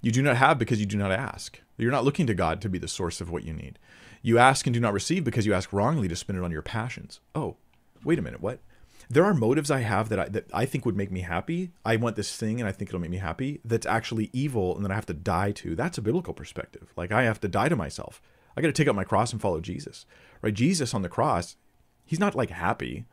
You 0.00 0.10
do 0.10 0.22
not 0.22 0.36
have 0.36 0.58
because 0.58 0.80
you 0.80 0.86
do 0.86 0.96
not 0.96 1.12
ask. 1.12 1.60
You're 1.76 1.92
not 1.92 2.04
looking 2.04 2.26
to 2.26 2.34
God 2.34 2.60
to 2.62 2.68
be 2.68 2.78
the 2.78 2.88
source 2.88 3.20
of 3.20 3.30
what 3.30 3.44
you 3.44 3.52
need. 3.52 3.78
You 4.22 4.38
ask 4.38 4.66
and 4.66 4.74
do 4.74 4.80
not 4.80 4.92
receive 4.92 5.24
because 5.24 5.46
you 5.46 5.54
ask 5.54 5.72
wrongly 5.72 6.08
to 6.08 6.16
spend 6.16 6.38
it 6.38 6.44
on 6.44 6.50
your 6.50 6.62
passions. 6.62 7.20
Oh, 7.34 7.56
wait 8.02 8.18
a 8.18 8.22
minute, 8.22 8.40
what? 8.40 8.60
there 9.08 9.24
are 9.24 9.34
motives 9.34 9.70
I 9.70 9.80
have 9.80 10.08
that 10.08 10.18
I 10.18 10.28
that 10.28 10.46
I 10.52 10.66
think 10.66 10.84
would 10.84 10.96
make 10.96 11.10
me 11.10 11.20
happy. 11.20 11.70
I 11.84 11.96
want 11.96 12.16
this 12.16 12.36
thing 12.36 12.60
and 12.60 12.68
I 12.68 12.72
think 12.72 12.90
it'll 12.90 13.00
make 13.00 13.10
me 13.10 13.18
happy. 13.18 13.60
That's 13.64 13.86
actually 13.86 14.30
evil 14.32 14.74
and 14.74 14.84
then 14.84 14.90
I 14.90 14.96
have 14.96 15.06
to 15.06 15.14
die 15.14 15.52
to. 15.52 15.76
That's 15.76 15.98
a 15.98 16.02
biblical 16.02 16.34
perspective. 16.34 16.92
Like 16.96 17.12
I 17.12 17.22
have 17.22 17.40
to 17.40 17.48
die 17.48 17.68
to 17.68 17.76
myself. 17.76 18.20
I 18.56 18.62
got 18.62 18.68
to 18.68 18.72
take 18.72 18.88
up 18.88 18.96
my 18.96 19.04
cross 19.04 19.32
and 19.32 19.40
follow 19.40 19.60
Jesus. 19.60 20.06
Right? 20.42 20.54
Jesus 20.54 20.94
on 20.94 21.02
the 21.02 21.08
cross, 21.08 21.56
he's 22.04 22.18
not 22.18 22.34
like 22.34 22.50
happy. 22.50 23.04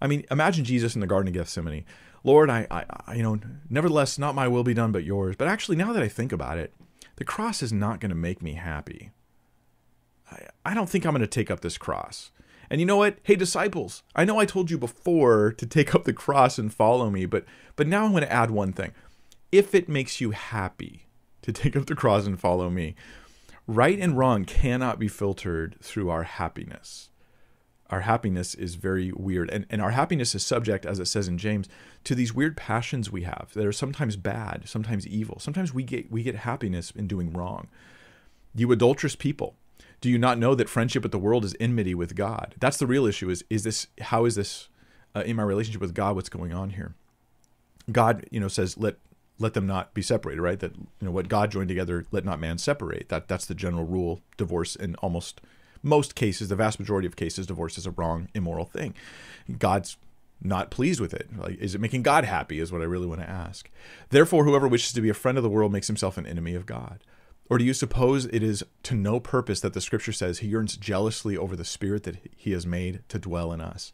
I 0.00 0.06
mean, 0.06 0.24
imagine 0.30 0.64
Jesus 0.64 0.94
in 0.94 1.00
the 1.00 1.06
Garden 1.06 1.28
of 1.28 1.34
Gethsemane. 1.34 1.86
Lord, 2.26 2.50
I, 2.50 2.66
I, 2.72 3.14
you 3.14 3.22
know, 3.22 3.38
nevertheless, 3.70 4.18
not 4.18 4.34
my 4.34 4.48
will 4.48 4.64
be 4.64 4.74
done, 4.74 4.90
but 4.90 5.04
yours. 5.04 5.36
But 5.38 5.46
actually, 5.46 5.76
now 5.76 5.92
that 5.92 6.02
I 6.02 6.08
think 6.08 6.32
about 6.32 6.58
it, 6.58 6.74
the 7.16 7.24
cross 7.24 7.62
is 7.62 7.72
not 7.72 8.00
going 8.00 8.10
to 8.10 8.16
make 8.16 8.42
me 8.42 8.54
happy. 8.54 9.12
I, 10.32 10.40
I 10.64 10.74
don't 10.74 10.90
think 10.90 11.06
I'm 11.06 11.12
going 11.12 11.20
to 11.20 11.28
take 11.28 11.52
up 11.52 11.60
this 11.60 11.78
cross. 11.78 12.32
And 12.68 12.80
you 12.80 12.86
know 12.86 12.96
what? 12.96 13.18
Hey, 13.22 13.36
disciples, 13.36 14.02
I 14.16 14.24
know 14.24 14.40
I 14.40 14.44
told 14.44 14.72
you 14.72 14.76
before 14.76 15.52
to 15.52 15.66
take 15.66 15.94
up 15.94 16.02
the 16.02 16.12
cross 16.12 16.58
and 16.58 16.74
follow 16.74 17.10
me, 17.10 17.26
but 17.26 17.44
but 17.76 17.86
now 17.86 18.04
I'm 18.04 18.10
going 18.10 18.24
to 18.24 18.32
add 18.32 18.50
one 18.50 18.72
thing. 18.72 18.90
If 19.52 19.72
it 19.72 19.88
makes 19.88 20.20
you 20.20 20.32
happy 20.32 21.06
to 21.42 21.52
take 21.52 21.76
up 21.76 21.86
the 21.86 21.94
cross 21.94 22.26
and 22.26 22.40
follow 22.40 22.70
me, 22.70 22.96
right 23.68 24.00
and 24.00 24.18
wrong 24.18 24.44
cannot 24.44 24.98
be 24.98 25.06
filtered 25.06 25.76
through 25.80 26.10
our 26.10 26.24
happiness. 26.24 27.10
Our 27.90 28.00
happiness 28.00 28.54
is 28.54 28.74
very 28.74 29.12
weird. 29.12 29.48
And, 29.50 29.66
and 29.70 29.80
our 29.80 29.92
happiness 29.92 30.34
is 30.34 30.44
subject, 30.44 30.84
as 30.84 30.98
it 30.98 31.06
says 31.06 31.28
in 31.28 31.38
James, 31.38 31.68
to 32.04 32.14
these 32.14 32.34
weird 32.34 32.56
passions 32.56 33.10
we 33.10 33.22
have 33.22 33.50
that 33.54 33.66
are 33.66 33.72
sometimes 33.72 34.16
bad, 34.16 34.62
sometimes 34.68 35.06
evil. 35.06 35.38
Sometimes 35.38 35.72
we 35.72 35.82
get 35.82 36.10
we 36.10 36.22
get 36.22 36.36
happiness 36.36 36.90
in 36.90 37.06
doing 37.06 37.32
wrong. 37.32 37.68
You 38.54 38.72
adulterous 38.72 39.16
people, 39.16 39.54
do 40.00 40.10
you 40.10 40.18
not 40.18 40.38
know 40.38 40.54
that 40.54 40.68
friendship 40.68 41.02
with 41.02 41.12
the 41.12 41.18
world 41.18 41.44
is 41.44 41.54
enmity 41.60 41.94
with 41.94 42.14
God? 42.14 42.54
That's 42.58 42.76
the 42.76 42.86
real 42.86 43.06
issue. 43.06 43.30
Is 43.30 43.44
is 43.50 43.64
this 43.64 43.86
how 44.00 44.24
is 44.24 44.34
this 44.34 44.68
uh, 45.14 45.22
in 45.24 45.36
my 45.36 45.42
relationship 45.42 45.80
with 45.80 45.94
God? 45.94 46.16
What's 46.16 46.28
going 46.28 46.52
on 46.52 46.70
here? 46.70 46.94
God, 47.90 48.26
you 48.30 48.40
know, 48.40 48.48
says 48.48 48.76
let 48.76 48.96
let 49.38 49.54
them 49.54 49.66
not 49.66 49.94
be 49.94 50.02
separated, 50.02 50.40
right? 50.40 50.58
That 50.58 50.76
you 50.76 50.86
know 51.02 51.10
what 51.10 51.28
God 51.28 51.50
joined 51.50 51.68
together, 51.68 52.04
let 52.10 52.24
not 52.24 52.40
man 52.40 52.58
separate. 52.58 53.08
That 53.08 53.28
that's 53.28 53.46
the 53.46 53.54
general 53.54 53.84
rule. 53.84 54.20
Divorce 54.36 54.76
in 54.76 54.94
almost 54.96 55.40
most 55.82 56.14
cases, 56.14 56.48
the 56.48 56.56
vast 56.56 56.78
majority 56.78 57.06
of 57.06 57.16
cases, 57.16 57.46
divorce 57.46 57.78
is 57.78 57.86
a 57.86 57.90
wrong, 57.90 58.28
immoral 58.34 58.64
thing. 58.64 58.94
God's 59.58 59.96
not 60.42 60.70
pleased 60.70 61.00
with 61.00 61.14
it. 61.14 61.28
Like, 61.36 61.58
is 61.58 61.74
it 61.74 61.80
making 61.80 62.02
God 62.02 62.24
happy? 62.24 62.60
Is 62.60 62.72
what 62.72 62.82
I 62.82 62.84
really 62.84 63.06
want 63.06 63.20
to 63.20 63.30
ask. 63.30 63.70
Therefore, 64.10 64.44
whoever 64.44 64.68
wishes 64.68 64.92
to 64.92 65.00
be 65.00 65.08
a 65.08 65.14
friend 65.14 65.38
of 65.38 65.44
the 65.44 65.50
world 65.50 65.72
makes 65.72 65.86
himself 65.86 66.18
an 66.18 66.26
enemy 66.26 66.54
of 66.54 66.66
God. 66.66 67.02
Or 67.48 67.58
do 67.58 67.64
you 67.64 67.74
suppose 67.74 68.26
it 68.26 68.42
is 68.42 68.64
to 68.82 68.94
no 68.94 69.20
purpose 69.20 69.60
that 69.60 69.72
the 69.72 69.80
scripture 69.80 70.12
says 70.12 70.38
he 70.38 70.48
yearns 70.48 70.76
jealously 70.76 71.36
over 71.36 71.54
the 71.54 71.64
spirit 71.64 72.02
that 72.02 72.16
he 72.36 72.52
has 72.52 72.66
made 72.66 73.02
to 73.08 73.18
dwell 73.18 73.52
in 73.52 73.60
us? 73.60 73.92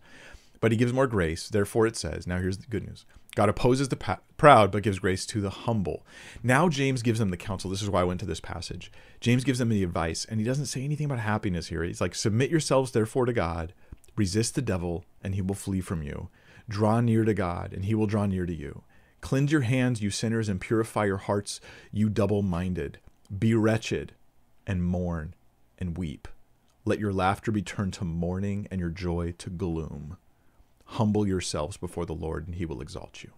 But 0.61 0.73
he 0.73 0.79
gives 0.79 0.93
more 0.93 1.07
grace. 1.07 1.49
Therefore, 1.49 1.87
it 1.87 1.97
says, 1.97 2.27
now 2.27 2.39
here's 2.39 2.59
the 2.59 2.67
good 2.69 2.87
news 2.87 3.05
God 3.35 3.49
opposes 3.49 3.89
the 3.89 4.19
proud, 4.37 4.71
but 4.71 4.83
gives 4.83 4.99
grace 4.99 5.25
to 5.27 5.41
the 5.41 5.51
humble. 5.51 6.05
Now, 6.43 6.69
James 6.69 7.03
gives 7.03 7.19
them 7.19 7.31
the 7.31 7.37
counsel. 7.37 7.71
This 7.71 7.83
is 7.83 7.89
why 7.89 8.03
I 8.03 8.05
went 8.05 8.21
to 8.21 8.27
this 8.27 8.41
passage. 8.41 8.93
James 9.21 9.43
gives 9.43 9.59
them 9.59 9.71
the 9.71 9.83
advice, 9.83 10.27
and 10.27 10.39
he 10.39 10.45
doesn't 10.45 10.67
say 10.67 10.85
anything 10.85 11.07
about 11.07 11.21
happiness 11.21 11.69
here. 11.69 11.83
He's 11.83 12.01
like, 12.01 12.15
Submit 12.15 12.51
yourselves, 12.51 12.93
therefore, 12.93 13.25
to 13.25 13.33
God, 13.33 13.73
resist 14.17 14.55
the 14.55 14.63
devil, 14.63 15.05
and 15.23 15.35
he 15.35 15.41
will 15.41 15.55
flee 15.55 15.81
from 15.81 16.03
you. 16.03 16.29
Draw 16.69 17.01
near 17.01 17.25
to 17.25 17.33
God, 17.33 17.73
and 17.73 17.87
he 17.87 17.95
will 17.95 18.07
draw 18.07 18.27
near 18.27 18.45
to 18.45 18.55
you. 18.55 18.83
Cleanse 19.23 19.53
your 19.53 19.63
hands, 19.63 20.03
you 20.03 20.11
sinners, 20.11 20.49
and 20.49 20.61
purify 20.61 21.07
your 21.07 21.17
hearts, 21.17 21.61
you 21.91 22.09
double 22.11 22.43
minded. 22.43 22.99
Be 23.37 23.55
wretched 23.55 24.13
and 24.67 24.85
mourn 24.85 25.35
and 25.79 25.97
weep. 25.97 26.29
Let 26.85 26.99
your 26.99 27.13
laughter 27.13 27.51
be 27.51 27.63
turned 27.63 27.93
to 27.95 28.05
mourning 28.05 28.67
and 28.71 28.81
your 28.81 28.91
joy 28.91 29.33
to 29.39 29.49
gloom. 29.49 30.17
Humble 30.93 31.27
yourselves 31.27 31.77
before 31.77 32.05
the 32.05 32.15
Lord, 32.15 32.47
and 32.47 32.57
he 32.57 32.67
will 32.67 32.83
exalt 32.83 33.23
you. 33.23 33.31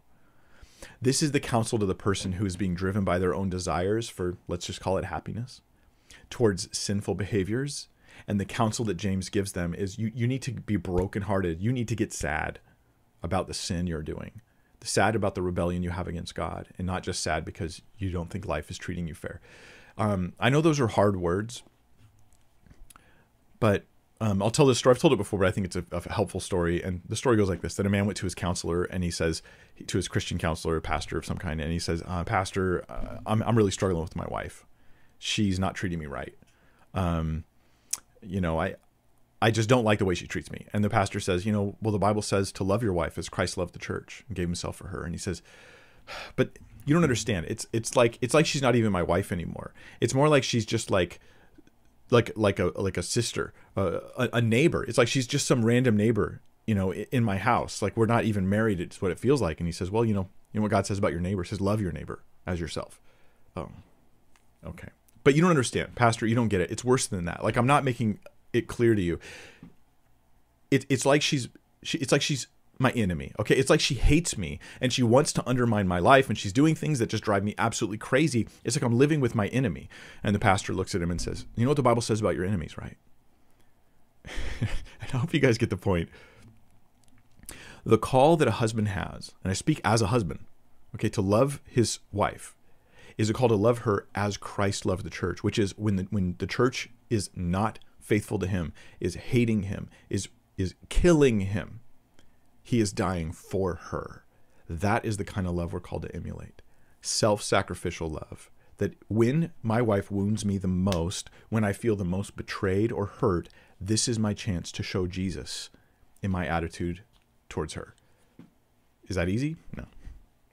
This 1.01 1.23
is 1.23 1.33
the 1.33 1.41
counsel 1.41 1.79
to 1.79 1.87
the 1.87 1.95
person 1.95 2.33
who 2.33 2.45
is 2.45 2.57
being 2.57 2.75
driven 2.75 3.05
by 3.05 3.19
their 3.19 3.35
own 3.35 3.49
desires 3.49 4.09
for, 4.09 4.37
let's 4.49 4.67
just 4.67 4.81
call 4.81 4.99
it 4.99 5.05
happiness, 5.05 5.61
towards 6.31 6.77
sinful 6.77 7.15
behaviors. 7.15 7.89
And 8.27 8.41
the 8.41 8.45
counsel 8.45 8.85
that 8.87 8.97
James 8.97 9.29
gives 9.29 9.53
them 9.53 9.73
is 9.73 9.99
you, 9.99 10.11
you 10.15 10.27
need 10.27 10.43
to 10.43 10.53
be 10.53 10.77
brokenhearted. 10.77 11.61
You 11.61 11.73
need 11.73 11.89
to 11.89 11.97
get 11.97 12.13
sad 12.13 12.59
about 13.23 13.47
the 13.47 13.55
sin 13.55 13.87
you're 13.87 14.03
doing, 14.03 14.41
sad 14.83 15.15
about 15.15 15.35
the 15.35 15.43
rebellion 15.43 15.83
you 15.83 15.91
have 15.91 16.09
against 16.09 16.35
God, 16.35 16.69
and 16.77 16.87
not 16.87 17.05
just 17.05 17.23
sad 17.23 17.45
because 17.45 17.83
you 17.99 18.11
don't 18.11 18.31
think 18.31 18.47
life 18.47 18.71
is 18.71 18.79
treating 18.79 19.07
you 19.07 19.15
fair. 19.15 19.41
Um, 19.97 20.33
I 20.41 20.51
know 20.51 20.61
those 20.61 20.81
are 20.81 20.89
hard 20.89 21.17
words, 21.17 21.63
but 23.61 23.85
um, 24.21 24.43
I'll 24.43 24.51
tell 24.51 24.67
this 24.67 24.79
story. 24.79 24.95
I've 24.95 25.01
told 25.01 25.13
it 25.13 25.17
before, 25.17 25.39
but 25.41 25.49
I 25.49 25.51
think 25.51 25.67
it's 25.67 25.77
a, 25.77 25.85
a, 25.91 26.13
helpful 26.13 26.41
story. 26.41 26.83
And 26.83 27.03
the 27.09 27.17
story 27.17 27.37
goes 27.37 27.49
like 27.49 27.63
this: 27.63 27.75
that 27.75 27.87
a 27.87 27.91
man 27.91 28.07
went 28.07 28.17
to 28.19 28.27
his 28.27 28.35
counselor 28.35 28.85
and 28.85 29.03
he 29.03 29.11
says 29.11 29.43
to 29.87 29.97
his 29.97 30.09
Christian 30.09 30.39
counselor, 30.39 30.81
pastor 30.81 31.19
of 31.19 31.27
some 31.27 31.39
kind, 31.39 31.61
and 31.61 31.73
he 31.73 31.79
says, 31.79 32.03
uh, 32.07 32.25
"Pastor, 32.25 32.85
uh, 32.89 33.19
I'm 33.27 33.43
I'm 33.43 33.57
really 33.57 33.73
struggling 33.73 34.03
with 34.03 34.15
my 34.15 34.27
wife. 34.27 34.65
She's 35.19 35.59
not 35.59 35.75
treating 35.75 35.99
me 35.99 36.07
right. 36.07 36.35
Um, 36.95 37.45
you 38.23 38.41
know, 38.41 38.61
I." 38.61 38.77
I 39.43 39.51
just 39.51 39.69
don't 39.69 39.85
like 39.85 39.99
the 39.99 40.07
way 40.07 40.15
she 40.15 40.27
treats 40.27 40.51
me. 40.51 40.65
And 40.73 40.83
the 40.83 40.89
pastor 40.89 41.21
says, 41.21 41.45
you 41.45 41.53
know, 41.53 41.77
well, 41.83 41.93
the 41.93 41.99
Bible 41.99 42.23
says 42.23 42.51
to 42.53 42.65
love 42.65 42.83
your 42.83 42.95
wife 42.95 43.19
as 43.19 43.29
Christ 43.29 43.59
loved 43.59 43.75
the 43.75 43.79
church 43.79 44.25
and 44.27 44.35
gave 44.35 44.49
himself 44.49 44.77
for 44.77 44.87
her. 44.89 45.05
And 45.05 45.13
he 45.13 45.19
says, 45.19 45.43
but 46.35 46.59
you 46.87 46.95
don't 46.95 47.03
understand. 47.03 47.47
It's 47.49 47.67
it's 47.73 47.97
like 47.97 48.19
it's 48.21 48.35
like 48.35 48.47
she's 48.47 48.63
not 48.63 48.77
even 48.77 48.93
my 48.93 49.03
wife 49.03 49.33
anymore. 49.33 49.75
It's 50.01 50.15
more 50.15 50.29
like 50.29 50.45
she's 50.45 50.65
just 50.65 50.91
like 50.91 51.21
like 52.15 52.33
like 52.37 52.59
a 52.59 52.73
like 52.77 52.97
a 52.97 53.03
sister, 53.03 53.53
uh, 53.77 54.01
a, 54.17 54.29
a 54.35 54.41
neighbor. 54.41 54.85
It's 54.85 54.97
like 54.97 55.09
she's 55.09 55.27
just 55.27 55.47
some 55.47 55.65
random 55.65 55.97
neighbor, 55.97 56.41
you 56.67 56.75
know, 56.75 56.95
in 56.95 57.23
my 57.25 57.37
house. 57.37 57.83
Like 57.83 57.97
we're 57.97 58.07
not 58.07 58.25
even 58.25 58.49
married. 58.49 58.81
It's 58.81 59.03
what 59.03 59.11
it 59.11 59.19
feels 59.19 59.43
like. 59.43 59.61
And 59.61 59.67
he 59.67 59.73
says, 59.73 59.91
well, 59.91 60.05
you 60.05 60.15
know, 60.15 60.29
you 60.53 60.61
know 60.61 60.63
what 60.63 60.71
God 60.71 60.87
says 60.87 60.99
about 60.99 61.13
your 61.13 61.21
neighbor. 61.21 61.43
He 61.43 61.49
says, 61.49 61.61
love 61.61 61.81
your 61.81 61.93
neighbor 61.93 62.23
as 62.47 62.61
yourself. 62.61 63.01
Oh, 63.57 63.69
okay. 64.65 64.89
But 65.25 65.35
you 65.35 65.41
don't 65.43 65.51
understand, 65.51 65.95
Pastor. 65.95 66.27
You 66.27 66.35
don't 66.35 66.49
get 66.49 66.61
it. 66.61 66.71
It's 66.71 66.85
worse 66.85 67.07
than 67.07 67.27
that. 67.27 67.43
Like 67.45 67.57
I'm 67.57 67.67
not 67.67 67.85
making 67.85 68.21
it 68.53 68.69
clear 68.69 68.95
to 68.95 69.03
you. 69.03 69.19
It, 70.71 70.87
it's 70.89 71.05
like 71.05 71.21
she's 71.21 71.49
she, 71.83 71.99
it's 71.99 72.13
like 72.13 72.23
she's 72.23 72.47
my 72.79 72.91
enemy. 72.91 73.33
Okay, 73.39 73.55
it's 73.55 73.71
like 73.71 73.81
she 73.81 73.95
hates 73.95 74.37
me 74.37 74.59
and 74.81 74.93
she 74.93 75.03
wants 75.03 75.33
to 75.35 75.49
undermine 75.49 75.89
my 75.89 75.99
life 75.99 76.29
and 76.29 76.37
she's 76.37 76.53
doing 76.53 76.75
things 76.75 76.99
that 76.99 77.09
just 77.09 77.25
drive 77.25 77.45
me 77.45 77.55
absolutely 77.59 77.99
crazy. 77.99 78.49
It's 78.65 78.77
like 78.77 78.83
I'm 78.83 78.99
living 78.99 79.21
with 79.21 79.35
my 79.35 79.49
enemy. 79.49 79.89
And 80.23 80.35
the 80.35 80.41
pastor 80.41 80.73
looks 80.73 80.95
at 80.95 81.03
him 81.03 81.11
and 81.11 81.21
says, 81.21 81.47
"You 81.57 81.65
know 81.65 81.71
what 81.71 81.77
the 81.77 81.83
Bible 81.83 82.03
says 82.03 82.21
about 82.21 82.37
your 82.37 82.45
enemies, 82.45 82.77
right?" 82.77 82.97
I 85.03 85.17
hope 85.17 85.35
you 85.35 85.41
guys 85.41 85.59
get 85.59 85.71
the 85.71 85.77
point. 85.77 86.09
The 87.85 87.99
call 87.99 88.37
that 88.39 88.49
a 88.49 88.53
husband 88.53 88.89
has, 88.89 89.33
and 89.43 89.51
I 89.51 89.55
speak 89.55 89.81
as 89.85 90.01
a 90.01 90.07
husband, 90.07 90.41
okay, 90.95 91.11
to 91.11 91.21
love 91.21 91.61
his 91.67 91.99
wife, 92.13 92.57
is 93.19 93.29
a 93.29 93.35
call 93.35 93.49
to 93.49 93.55
love 93.55 93.79
her 93.79 94.07
as 94.15 94.37
Christ 94.37 94.87
loved 94.87 95.05
the 95.05 95.11
church, 95.11 95.45
which 95.45 95.59
is 95.59 95.77
when 95.77 95.97
the 95.97 96.05
when 96.11 96.37
the 96.39 96.47
church 96.47 96.89
is 97.11 97.31
not 97.35 97.79
faithful 98.01 98.39
to 98.39 98.47
him, 98.47 98.73
is 99.01 99.15
hating 99.15 99.65
him, 99.65 99.89
is 100.09 100.29
is 100.57 100.75
killing 100.89 101.41
him 101.41 101.81
he 102.65 102.81
is 102.81 102.93
dying 102.93 103.31
for 103.31 103.77
her. 103.77 104.25
That 104.69 105.05
is 105.05 105.19
the 105.19 105.25
kind 105.25 105.47
of 105.47 105.55
love 105.55 105.73
we're 105.73 105.81
called 105.81 106.03
to 106.03 106.17
emulate 106.17 106.63
self 107.03 107.43
sacrificial 107.43 108.09
love. 108.09 108.51
That 108.79 108.97
when 109.09 109.53
my 109.63 109.81
wife 109.81 110.11
wounds 110.11 110.45
me 110.45 110.59
the 110.59 110.67
most, 110.67 111.31
when 111.49 111.63
I 111.63 111.73
feel 111.73 111.95
the 111.95 112.05
most 112.05 112.35
betrayed 112.35 112.91
or 112.91 113.07
hurt, 113.07 113.49
this 113.81 114.09
is 114.09 114.19
my 114.19 114.35
chance 114.35 114.73
to 114.73 114.83
show 114.83 115.07
Jesus 115.07 115.71
in 116.23 116.31
my 116.31 116.47
attitude 116.47 117.03
towards 117.49 117.75
her. 117.75 117.95
Is 119.07 119.15
that 119.17 119.29
easy? 119.29 119.57
No. 119.77 119.85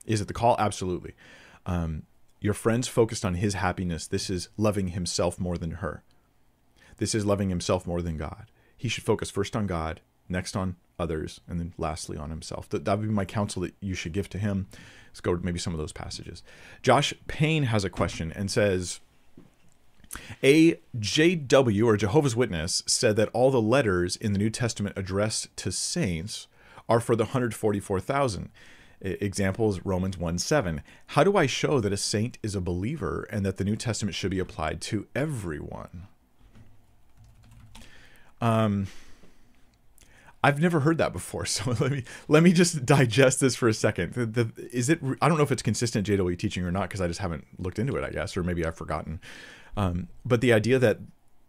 Is 0.06 0.22
it 0.22 0.28
the 0.28 0.34
call? 0.34 0.56
Absolutely. 0.60 1.16
Um, 1.66 2.04
your 2.42 2.54
friend's 2.54 2.88
focused 2.88 3.24
on 3.24 3.36
his 3.36 3.54
happiness. 3.54 4.06
This 4.06 4.30
is 4.30 4.50
loving 4.58 4.90
himself 4.90 5.40
more 5.40 5.58
than 5.58 5.72
her. 5.72 6.04
This 6.98 7.16
is 7.16 7.26
loving 7.26 7.50
himself 7.50 7.88
more 7.88 8.02
than 8.02 8.18
God. 8.18 8.52
He 8.76 8.90
should 8.90 9.04
focus 9.04 9.32
first 9.32 9.56
on 9.56 9.68
God, 9.68 10.02
next 10.32 10.56
on 10.56 10.76
others, 11.00 11.42
and 11.48 11.60
then 11.60 11.74
lastly 11.78 12.18
on 12.18 12.30
himself. 12.30 12.70
That, 12.70 12.86
would 12.86 13.08
be 13.08 13.14
my 13.14 13.26
counsel 13.26 13.62
that 13.64 13.74
you 13.82 13.94
should 13.94 14.14
give 14.14 14.30
to 14.30 14.38
him. 14.38 14.68
Let's 15.10 15.22
go 15.22 15.36
to 15.36 15.46
maybe 15.46 15.60
some 15.60 15.74
of 15.74 15.80
those 15.80 15.92
passages. 15.92 16.44
Josh 16.82 17.14
Payne 17.28 17.64
has 17.64 17.84
a 17.84 17.90
question 17.90 18.32
and 18.32 18.50
says, 18.50 19.00
a 20.44 20.80
JW 20.98 21.86
or 21.86 21.98
Jehovah's 21.98 22.36
Witness 22.36 22.84
said 22.86 23.16
that 23.16 23.30
all 23.34 23.52
the 23.52 23.62
letters 23.62 24.16
in 24.16 24.34
the 24.34 24.40
New 24.40 24.50
Testament 24.50 24.98
addressed 24.98 25.56
to 25.58 25.72
saints 25.72 26.48
are 26.90 27.00
for 27.00 27.16
the 27.16 27.24
144,000. 27.24 28.50
Examples 29.02 29.82
Romans 29.84 30.18
1 30.18 30.38
7. 30.38 30.84
How 31.08 31.24
do 31.24 31.36
I 31.36 31.48
show 31.48 31.80
that 31.80 31.92
a 31.92 31.98
saint 31.98 32.38
is 32.44 32.54
a 32.54 32.62
believer 32.62 33.28
and 33.32 33.44
that 33.46 33.58
the 33.58 33.64
New 33.64 33.76
Testament 33.76 34.14
should 34.14 34.30
be 34.30 34.38
applied 34.38 34.80
to 34.82 35.08
everyone? 35.16 36.08
Um, 38.40 38.88
I've 40.44 40.60
never 40.60 40.80
heard 40.80 40.98
that 40.98 41.14
before, 41.14 41.46
so 41.48 41.72
let 41.80 41.92
me 41.92 42.04
let 42.28 42.44
me 42.44 42.54
just 42.54 42.86
digest 42.86 43.40
this 43.40 43.56
for 43.56 43.68
a 43.68 43.74
second. 43.74 44.14
The, 44.14 44.26
the, 44.26 44.70
is 44.72 44.90
it? 44.90 45.00
I 45.22 45.28
don't 45.28 45.38
know 45.38 45.44
if 45.44 45.52
it's 45.52 45.62
consistent 45.62 46.08
JW 46.08 46.38
teaching 46.38 46.64
or 46.64 46.72
not 46.72 46.84
because 46.84 47.02
I 47.02 47.08
just 47.08 47.20
haven't 47.20 47.46
looked 47.58 47.80
into 47.80 47.96
it. 47.96 48.04
I 48.04 48.10
guess, 48.10 48.36
or 48.36 48.44
maybe 48.44 48.66
I've 48.66 48.78
forgotten. 48.78 49.20
Um, 49.78 50.10
but 50.26 50.42
the 50.42 50.52
idea 50.52 50.80
that 50.80 51.00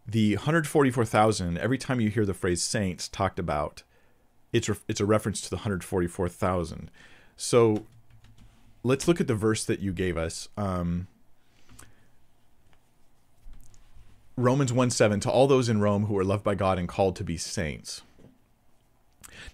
the 0.07 0.37
144,000, 0.37 1.59
every 1.59 1.78
time 1.78 2.00
you 2.00 2.09
hear 2.11 2.26
the 2.26 2.35
phrase 2.35 2.62
saints 2.62 3.09
talked 3.09 3.38
about, 3.38 3.83
it's 4.52 4.68
re- 4.68 4.76
it's 4.88 5.00
a 5.00 5.07
reference 5.07 5.40
to 5.42 5.50
the 5.50 5.57
144,000. 5.57 6.90
So 7.37 7.87
let's 8.83 9.09
look 9.09 9.20
at 9.20 9.26
the 9.26 9.35
verse 9.35 9.64
that 9.64 9.81
you 9.81 9.92
gave 9.92 10.16
us. 10.16 10.48
Um, 10.57 11.09
Romans 14.37 14.72
1 14.72 14.90
7 14.90 15.20
to 15.20 15.31
all 15.31 15.46
those 15.46 15.68
in 15.68 15.81
Rome 15.81 16.07
who 16.07 16.18
are 16.18 16.24
loved 16.24 16.44
by 16.44 16.55
God 16.55 16.78
and 16.78 16.88
called 16.88 17.16
to 17.16 17.24
be 17.24 17.37
saints. 17.37 18.02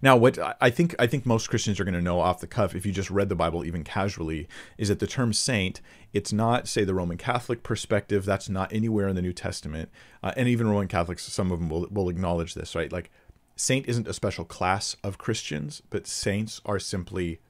Now, 0.02 0.16
what 0.16 0.38
I 0.60 0.70
think 0.70 0.94
I 0.98 1.06
think 1.06 1.26
most 1.26 1.48
Christians 1.48 1.78
are 1.80 1.84
going 1.84 1.94
to 1.94 2.02
know 2.02 2.20
off 2.20 2.40
the 2.40 2.46
cuff, 2.46 2.74
if 2.74 2.86
you 2.86 2.92
just 2.92 3.10
read 3.10 3.28
the 3.28 3.34
Bible 3.34 3.64
even 3.64 3.84
casually, 3.84 4.48
is 4.76 4.88
that 4.88 4.98
the 4.98 5.06
term 5.06 5.32
saint, 5.32 5.80
it's 6.12 6.32
not 6.32 6.68
say 6.68 6.84
the 6.84 6.94
Roman 6.94 7.16
Catholic 7.16 7.62
perspective. 7.62 8.24
That's 8.24 8.48
not 8.48 8.72
anywhere 8.72 9.08
in 9.08 9.16
the 9.16 9.22
New 9.22 9.32
Testament, 9.32 9.90
uh, 10.22 10.32
and 10.36 10.48
even 10.48 10.68
Roman 10.68 10.88
Catholics, 10.88 11.24
some 11.24 11.50
of 11.50 11.60
them 11.60 11.68
will, 11.68 11.86
will 11.90 12.08
acknowledge 12.08 12.54
this, 12.54 12.74
right? 12.74 12.92
Like, 12.92 13.10
saint 13.56 13.86
isn't 13.88 14.08
a 14.08 14.12
special 14.12 14.44
class 14.44 14.96
of 15.02 15.18
Christians, 15.18 15.82
but 15.90 16.06
saints 16.06 16.60
are 16.64 16.78
simply 16.78 17.40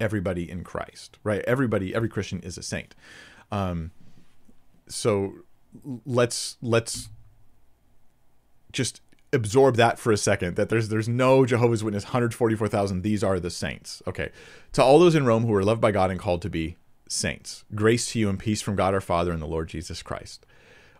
everybody 0.00 0.50
in 0.50 0.64
Christ, 0.64 1.18
right? 1.24 1.42
Everybody, 1.46 1.94
every 1.94 2.08
Christian 2.08 2.40
is 2.40 2.56
a 2.56 2.62
saint. 2.62 2.94
Um, 3.50 3.90
so 4.88 5.34
let's 6.04 6.56
let's 6.62 7.08
just 8.72 9.00
absorb 9.32 9.76
that 9.76 9.98
for 9.98 10.12
a 10.12 10.16
second 10.16 10.56
that 10.56 10.68
there's 10.68 10.88
there's 10.88 11.08
no 11.08 11.44
Jehovah's 11.44 11.84
Witness 11.84 12.04
144,000 12.04 13.02
these 13.02 13.22
are 13.22 13.38
the 13.38 13.50
saints. 13.50 14.02
Okay. 14.06 14.30
To 14.72 14.82
all 14.82 14.98
those 14.98 15.14
in 15.14 15.26
Rome 15.26 15.44
who 15.44 15.54
are 15.54 15.64
loved 15.64 15.80
by 15.80 15.92
God 15.92 16.10
and 16.10 16.20
called 16.20 16.42
to 16.42 16.50
be 16.50 16.76
saints. 17.08 17.64
Grace 17.74 18.12
to 18.12 18.18
you 18.18 18.28
and 18.28 18.38
peace 18.38 18.62
from 18.62 18.76
God 18.76 18.94
our 18.94 19.00
Father 19.00 19.32
and 19.32 19.42
the 19.42 19.46
Lord 19.46 19.68
Jesus 19.68 20.02
Christ. 20.02 20.46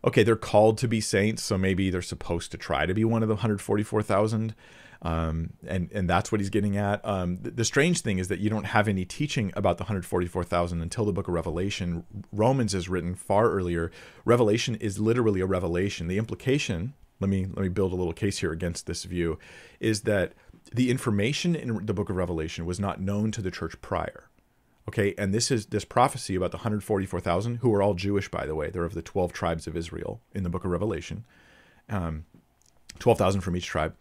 Okay, 0.04 0.22
they're 0.22 0.36
called 0.36 0.78
to 0.78 0.88
be 0.88 1.00
saints, 1.00 1.42
so 1.42 1.58
maybe 1.58 1.90
they're 1.90 2.02
supposed 2.02 2.52
to 2.52 2.58
try 2.58 2.86
to 2.86 2.94
be 2.94 3.04
one 3.04 3.22
of 3.22 3.28
the 3.28 3.34
144,000. 3.34 4.54
Um, 5.00 5.50
and 5.66 5.90
and 5.92 6.10
that's 6.10 6.32
what 6.32 6.40
he's 6.40 6.50
getting 6.50 6.76
at. 6.76 7.04
Um, 7.04 7.36
the, 7.36 7.52
the, 7.52 7.64
strange 7.64 8.00
thing 8.00 8.18
is 8.18 8.26
that 8.28 8.40
you 8.40 8.50
don't 8.50 8.64
have 8.64 8.88
any 8.88 9.04
teaching 9.04 9.52
about 9.54 9.78
the 9.78 9.84
144,000 9.84 10.82
until 10.82 11.04
the 11.04 11.12
book 11.12 11.28
of 11.28 11.34
Revelation. 11.34 12.04
Romans 12.32 12.74
is 12.74 12.88
written 12.88 13.14
far 13.14 13.48
earlier. 13.50 13.92
Revelation 14.24 14.74
is 14.74 14.98
literally 14.98 15.40
a 15.40 15.46
revelation. 15.46 16.08
The 16.08 16.18
implication, 16.18 16.94
let 17.20 17.28
me 17.30 17.46
let 17.46 17.62
me 17.62 17.68
build 17.68 17.92
a 17.92 17.96
little 17.96 18.12
case 18.12 18.38
here 18.38 18.52
against 18.52 18.86
this 18.86 19.04
view, 19.04 19.38
is 19.80 20.02
that 20.02 20.32
the 20.72 20.90
information 20.90 21.54
in 21.54 21.86
the 21.86 21.94
book 21.94 22.10
of 22.10 22.16
Revelation 22.16 22.66
was 22.66 22.78
not 22.78 23.00
known 23.00 23.30
to 23.32 23.42
the 23.42 23.50
church 23.50 23.80
prior. 23.80 24.28
Okay, 24.88 25.14
and 25.18 25.34
this 25.34 25.50
is 25.50 25.66
this 25.66 25.84
prophecy 25.84 26.34
about 26.34 26.50
the 26.50 26.58
144,000, 26.58 27.56
who 27.56 27.74
are 27.74 27.82
all 27.82 27.92
Jewish, 27.92 28.30
by 28.30 28.46
the 28.46 28.54
way. 28.54 28.70
They're 28.70 28.84
of 28.84 28.94
the 28.94 29.02
12 29.02 29.34
tribes 29.34 29.66
of 29.66 29.76
Israel 29.76 30.22
in 30.32 30.44
the 30.44 30.48
book 30.48 30.64
of 30.64 30.70
Revelation. 30.70 31.26
Um, 31.90 32.24
12,000 32.98 33.42
from 33.42 33.54
each 33.54 33.66
tribe 33.66 33.94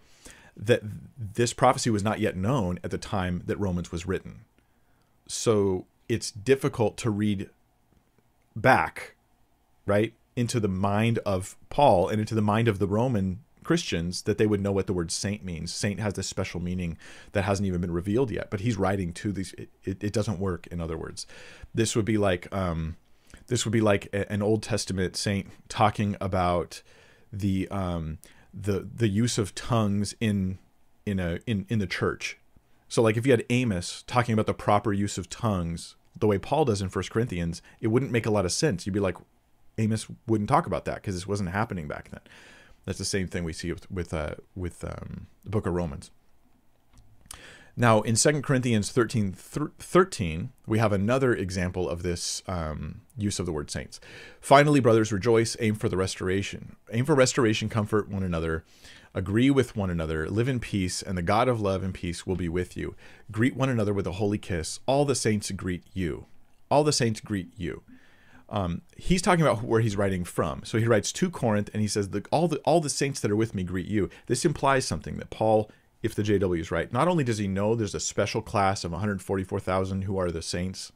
that 0.55 0.81
this 1.17 1.53
prophecy 1.53 1.89
was 1.89 2.03
not 2.03 2.19
yet 2.19 2.35
known 2.35 2.79
at 2.83 2.91
the 2.91 2.97
time 2.97 3.43
that 3.45 3.59
Romans 3.59 3.91
was 3.91 4.07
written. 4.07 4.41
So 5.27 5.85
it's 6.09 6.31
difficult 6.31 6.97
to 6.97 7.11
read 7.11 7.49
back, 8.55 9.15
right, 9.85 10.13
into 10.37 10.59
the 10.59 10.67
mind 10.67 11.19
of 11.25 11.57
Paul 11.69 12.07
and 12.07 12.19
into 12.19 12.35
the 12.35 12.41
mind 12.41 12.67
of 12.67 12.79
the 12.79 12.87
Roman 12.87 13.39
Christians 13.63 14.21
that 14.21 14.37
they 14.37 14.47
would 14.47 14.61
know 14.61 14.71
what 14.71 14.87
the 14.87 14.93
word 14.93 15.11
saint 15.11 15.43
means. 15.43 15.73
Saint 15.73 15.99
has 15.99 16.13
this 16.13 16.27
special 16.27 16.61
meaning 16.61 16.97
that 17.33 17.43
hasn't 17.43 17.67
even 17.67 17.81
been 17.81 17.91
revealed 17.91 18.31
yet, 18.31 18.49
but 18.49 18.61
he's 18.61 18.77
writing 18.77 19.11
to 19.13 19.33
these. 19.33 19.53
It, 19.53 19.69
it, 19.83 20.03
it 20.03 20.13
doesn't 20.13 20.39
work. 20.39 20.67
In 20.67 20.79
other 20.79 20.97
words, 20.97 21.27
this 21.73 21.95
would 21.95 22.05
be 22.05 22.17
like 22.17 22.53
um, 22.55 22.95
this 23.47 23.65
would 23.65 23.73
be 23.73 23.81
like 23.81 24.07
an 24.13 24.41
Old 24.41 24.63
Testament 24.63 25.17
saint 25.17 25.47
talking 25.67 26.15
about 26.21 26.81
the 27.33 27.67
um, 27.69 28.19
the 28.53 28.87
the 28.95 29.09
use 29.09 29.37
of 29.37 29.53
tongues 29.55 30.15
in 30.21 30.59
in 31.05 31.19
a 31.19 31.39
in 31.45 31.65
in 31.67 31.79
the 31.79 31.87
church. 31.87 32.37
So 32.87 33.01
like 33.01 33.17
if 33.17 33.25
you 33.25 33.33
had 33.33 33.43
Amos 33.49 34.03
talking 34.07 34.33
about 34.33 34.45
the 34.45 34.53
proper 34.53 34.93
use 34.93 35.17
of 35.17 35.29
tongues 35.29 35.95
the 36.19 36.27
way 36.27 36.37
Paul 36.37 36.65
does 36.65 36.81
in 36.81 36.89
First 36.89 37.11
Corinthians, 37.11 37.61
it 37.81 37.87
wouldn't 37.87 38.11
make 38.11 38.25
a 38.25 38.31
lot 38.31 38.45
of 38.45 38.51
sense. 38.51 38.85
You'd 38.85 38.93
be 38.93 38.99
like 38.99 39.17
Amos 39.77 40.07
wouldn't 40.27 40.49
talk 40.49 40.65
about 40.65 40.85
that 40.85 40.95
because 40.95 41.15
this 41.15 41.27
wasn't 41.27 41.49
happening 41.49 41.87
back 41.87 42.09
then. 42.09 42.21
That's 42.85 42.99
the 42.99 43.05
same 43.05 43.27
thing 43.27 43.43
we 43.43 43.53
see 43.53 43.71
with 43.71 43.89
with 43.91 44.13
uh, 44.13 44.35
with 44.55 44.83
um, 44.83 45.27
the 45.43 45.49
book 45.49 45.65
of 45.65 45.73
Romans. 45.73 46.11
Now, 47.79 48.01
in 48.01 48.15
2 48.15 48.41
Corinthians 48.41 48.91
13, 48.91 49.33
13, 49.33 50.49
we 50.65 50.79
have 50.79 50.91
another 50.91 51.35
example 51.35 51.87
of 51.87 52.01
this 52.01 52.41
um, 52.47 53.01
use 53.15 53.37
of 53.37 53.45
the 53.45 53.51
word 53.51 53.69
saints. 53.69 53.99
Finally, 54.41 54.79
brothers, 54.79 55.11
rejoice, 55.11 55.55
aim 55.59 55.75
for 55.75 55.87
the 55.87 55.95
restoration. 55.95 56.75
Aim 56.91 57.05
for 57.05 57.13
restoration, 57.13 57.69
comfort 57.69 58.09
one 58.09 58.23
another, 58.23 58.63
agree 59.13 59.51
with 59.51 59.75
one 59.75 59.91
another, 59.91 60.27
live 60.27 60.49
in 60.49 60.59
peace, 60.59 61.03
and 61.03 61.15
the 61.15 61.21
God 61.21 61.47
of 61.47 61.61
love 61.61 61.83
and 61.83 61.93
peace 61.93 62.25
will 62.25 62.35
be 62.35 62.49
with 62.49 62.75
you. 62.75 62.95
Greet 63.31 63.55
one 63.55 63.69
another 63.69 63.93
with 63.93 64.07
a 64.07 64.13
holy 64.13 64.39
kiss. 64.39 64.79
All 64.87 65.05
the 65.05 65.13
saints 65.13 65.51
greet 65.51 65.83
you. 65.93 66.25
All 66.71 66.83
the 66.83 66.91
saints 66.91 67.19
greet 67.19 67.51
you. 67.57 67.83
Um, 68.49 68.81
he's 68.95 69.21
talking 69.21 69.43
about 69.43 69.63
where 69.63 69.81
he's 69.81 69.97
writing 69.97 70.23
from. 70.23 70.61
So 70.63 70.77
he 70.77 70.87
writes 70.87 71.11
to 71.13 71.29
Corinth, 71.29 71.69
and 71.73 71.81
he 71.81 71.87
says, 71.87 72.09
the, 72.09 72.25
"All 72.31 72.47
the 72.47 72.57
all 72.59 72.79
the 72.79 72.89
saints 72.89 73.19
that 73.19 73.31
are 73.31 73.35
with 73.35 73.53
me 73.53 73.63
greet 73.63 73.87
you." 73.87 74.09
This 74.27 74.45
implies 74.45 74.85
something 74.85 75.17
that 75.17 75.29
Paul 75.29 75.69
if 76.03 76.15
the 76.15 76.23
JW 76.23 76.59
is 76.59 76.71
right. 76.71 76.91
Not 76.91 77.07
only 77.07 77.23
does 77.23 77.37
he 77.37 77.47
know 77.47 77.75
there's 77.75 77.95
a 77.95 77.99
special 77.99 78.41
class 78.41 78.83
of 78.83 78.91
144,000 78.91 80.03
who 80.03 80.17
are 80.17 80.31
the 80.31 80.41
saints, 80.41 80.91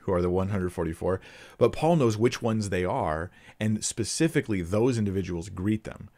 who 0.00 0.12
are 0.12 0.22
the 0.22 0.30
144, 0.30 1.20
but 1.58 1.72
Paul 1.72 1.96
knows 1.96 2.16
which 2.16 2.42
ones 2.42 2.68
they 2.68 2.84
are, 2.84 3.30
and 3.58 3.82
specifically 3.84 4.62
those 4.62 4.98
individuals 4.98 5.48
greet 5.48 5.84
them. 5.84 6.08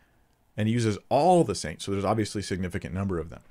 And 0.57 0.69
he 0.69 0.75
uses 0.75 0.99
all 1.09 1.45
the 1.45 1.55
saints, 1.55 1.85
so 1.85 1.93
there's 1.93 2.05
obviously 2.05 2.41
a 2.41 2.45
significant 2.45 2.95
number 2.95 3.19
of 3.19 3.31
them. 3.31 3.43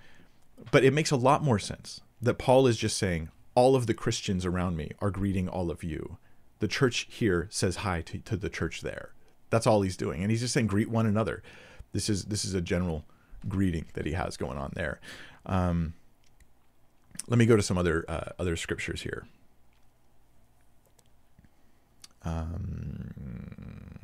But 0.71 0.83
it 0.83 0.93
makes 0.93 1.11
a 1.11 1.15
lot 1.15 1.43
more 1.43 1.59
sense 1.59 2.01
that 2.21 2.38
Paul 2.38 2.67
is 2.67 2.77
just 2.77 2.97
saying, 2.97 3.29
all 3.53 3.75
of 3.75 3.88
the 3.88 3.93
Christians 3.93 4.45
around 4.45 4.75
me 4.75 4.91
are 4.99 5.11
greeting 5.11 5.47
all 5.47 5.71
of 5.71 5.83
you. 5.83 6.17
The 6.60 6.68
church 6.68 7.08
here 7.10 7.48
says 7.52 7.78
hi 7.78 8.02
to, 8.02 8.20
to 8.20 8.38
the 8.38 8.50
church 8.50 8.82
there. 8.82 9.12
That's 9.50 9.68
all 9.68 9.82
he's 9.82 9.98
doing. 9.98 10.22
And 10.22 10.32
he's 10.32 10.41
just 10.41 10.54
saying, 10.54 10.68
greet 10.68 10.89
one 10.89 11.06
another. 11.06 11.44
This 11.91 12.10
is 12.10 12.26
this 12.26 12.44
is 12.44 12.54
a 12.54 12.62
general 12.62 13.06
greeting 13.48 13.86
that 13.94 14.06
he 14.06 14.13
has 14.13 14.38
going 14.38 14.58
on 14.58 14.72
there. 14.76 15.00
Um, 15.46 15.94
let 17.28 17.38
me 17.39 17.46
go 17.46 17.56
to 17.56 17.63
some 17.63 17.78
other 17.78 18.06
uh, 18.08 18.32
other 18.39 18.56
scriptures 18.56 19.02
here. 19.02 19.28
Um, 22.24 23.94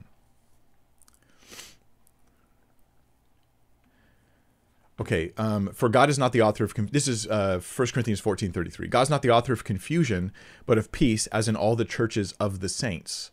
okay, 5.01 5.33
um, 5.35 5.67
for 5.73 5.89
God 5.89 6.11
is 6.11 6.19
not 6.19 6.31
the 6.31 6.43
author 6.43 6.63
of 6.63 6.73
this 6.91 7.07
is 7.07 7.25
uh, 7.27 7.59
1 7.59 7.87
Corinthians 7.89 8.19
fourteen 8.19 8.51
thirty 8.51 8.69
three. 8.69 8.87
God's 8.87 9.09
not 9.09 9.23
the 9.23 9.31
author 9.31 9.51
of 9.51 9.63
confusion, 9.63 10.31
but 10.65 10.77
of 10.77 10.91
peace, 10.91 11.27
as 11.27 11.47
in 11.47 11.55
all 11.55 11.75
the 11.75 11.85
churches 11.85 12.33
of 12.33 12.59
the 12.59 12.69
saints. 12.69 13.31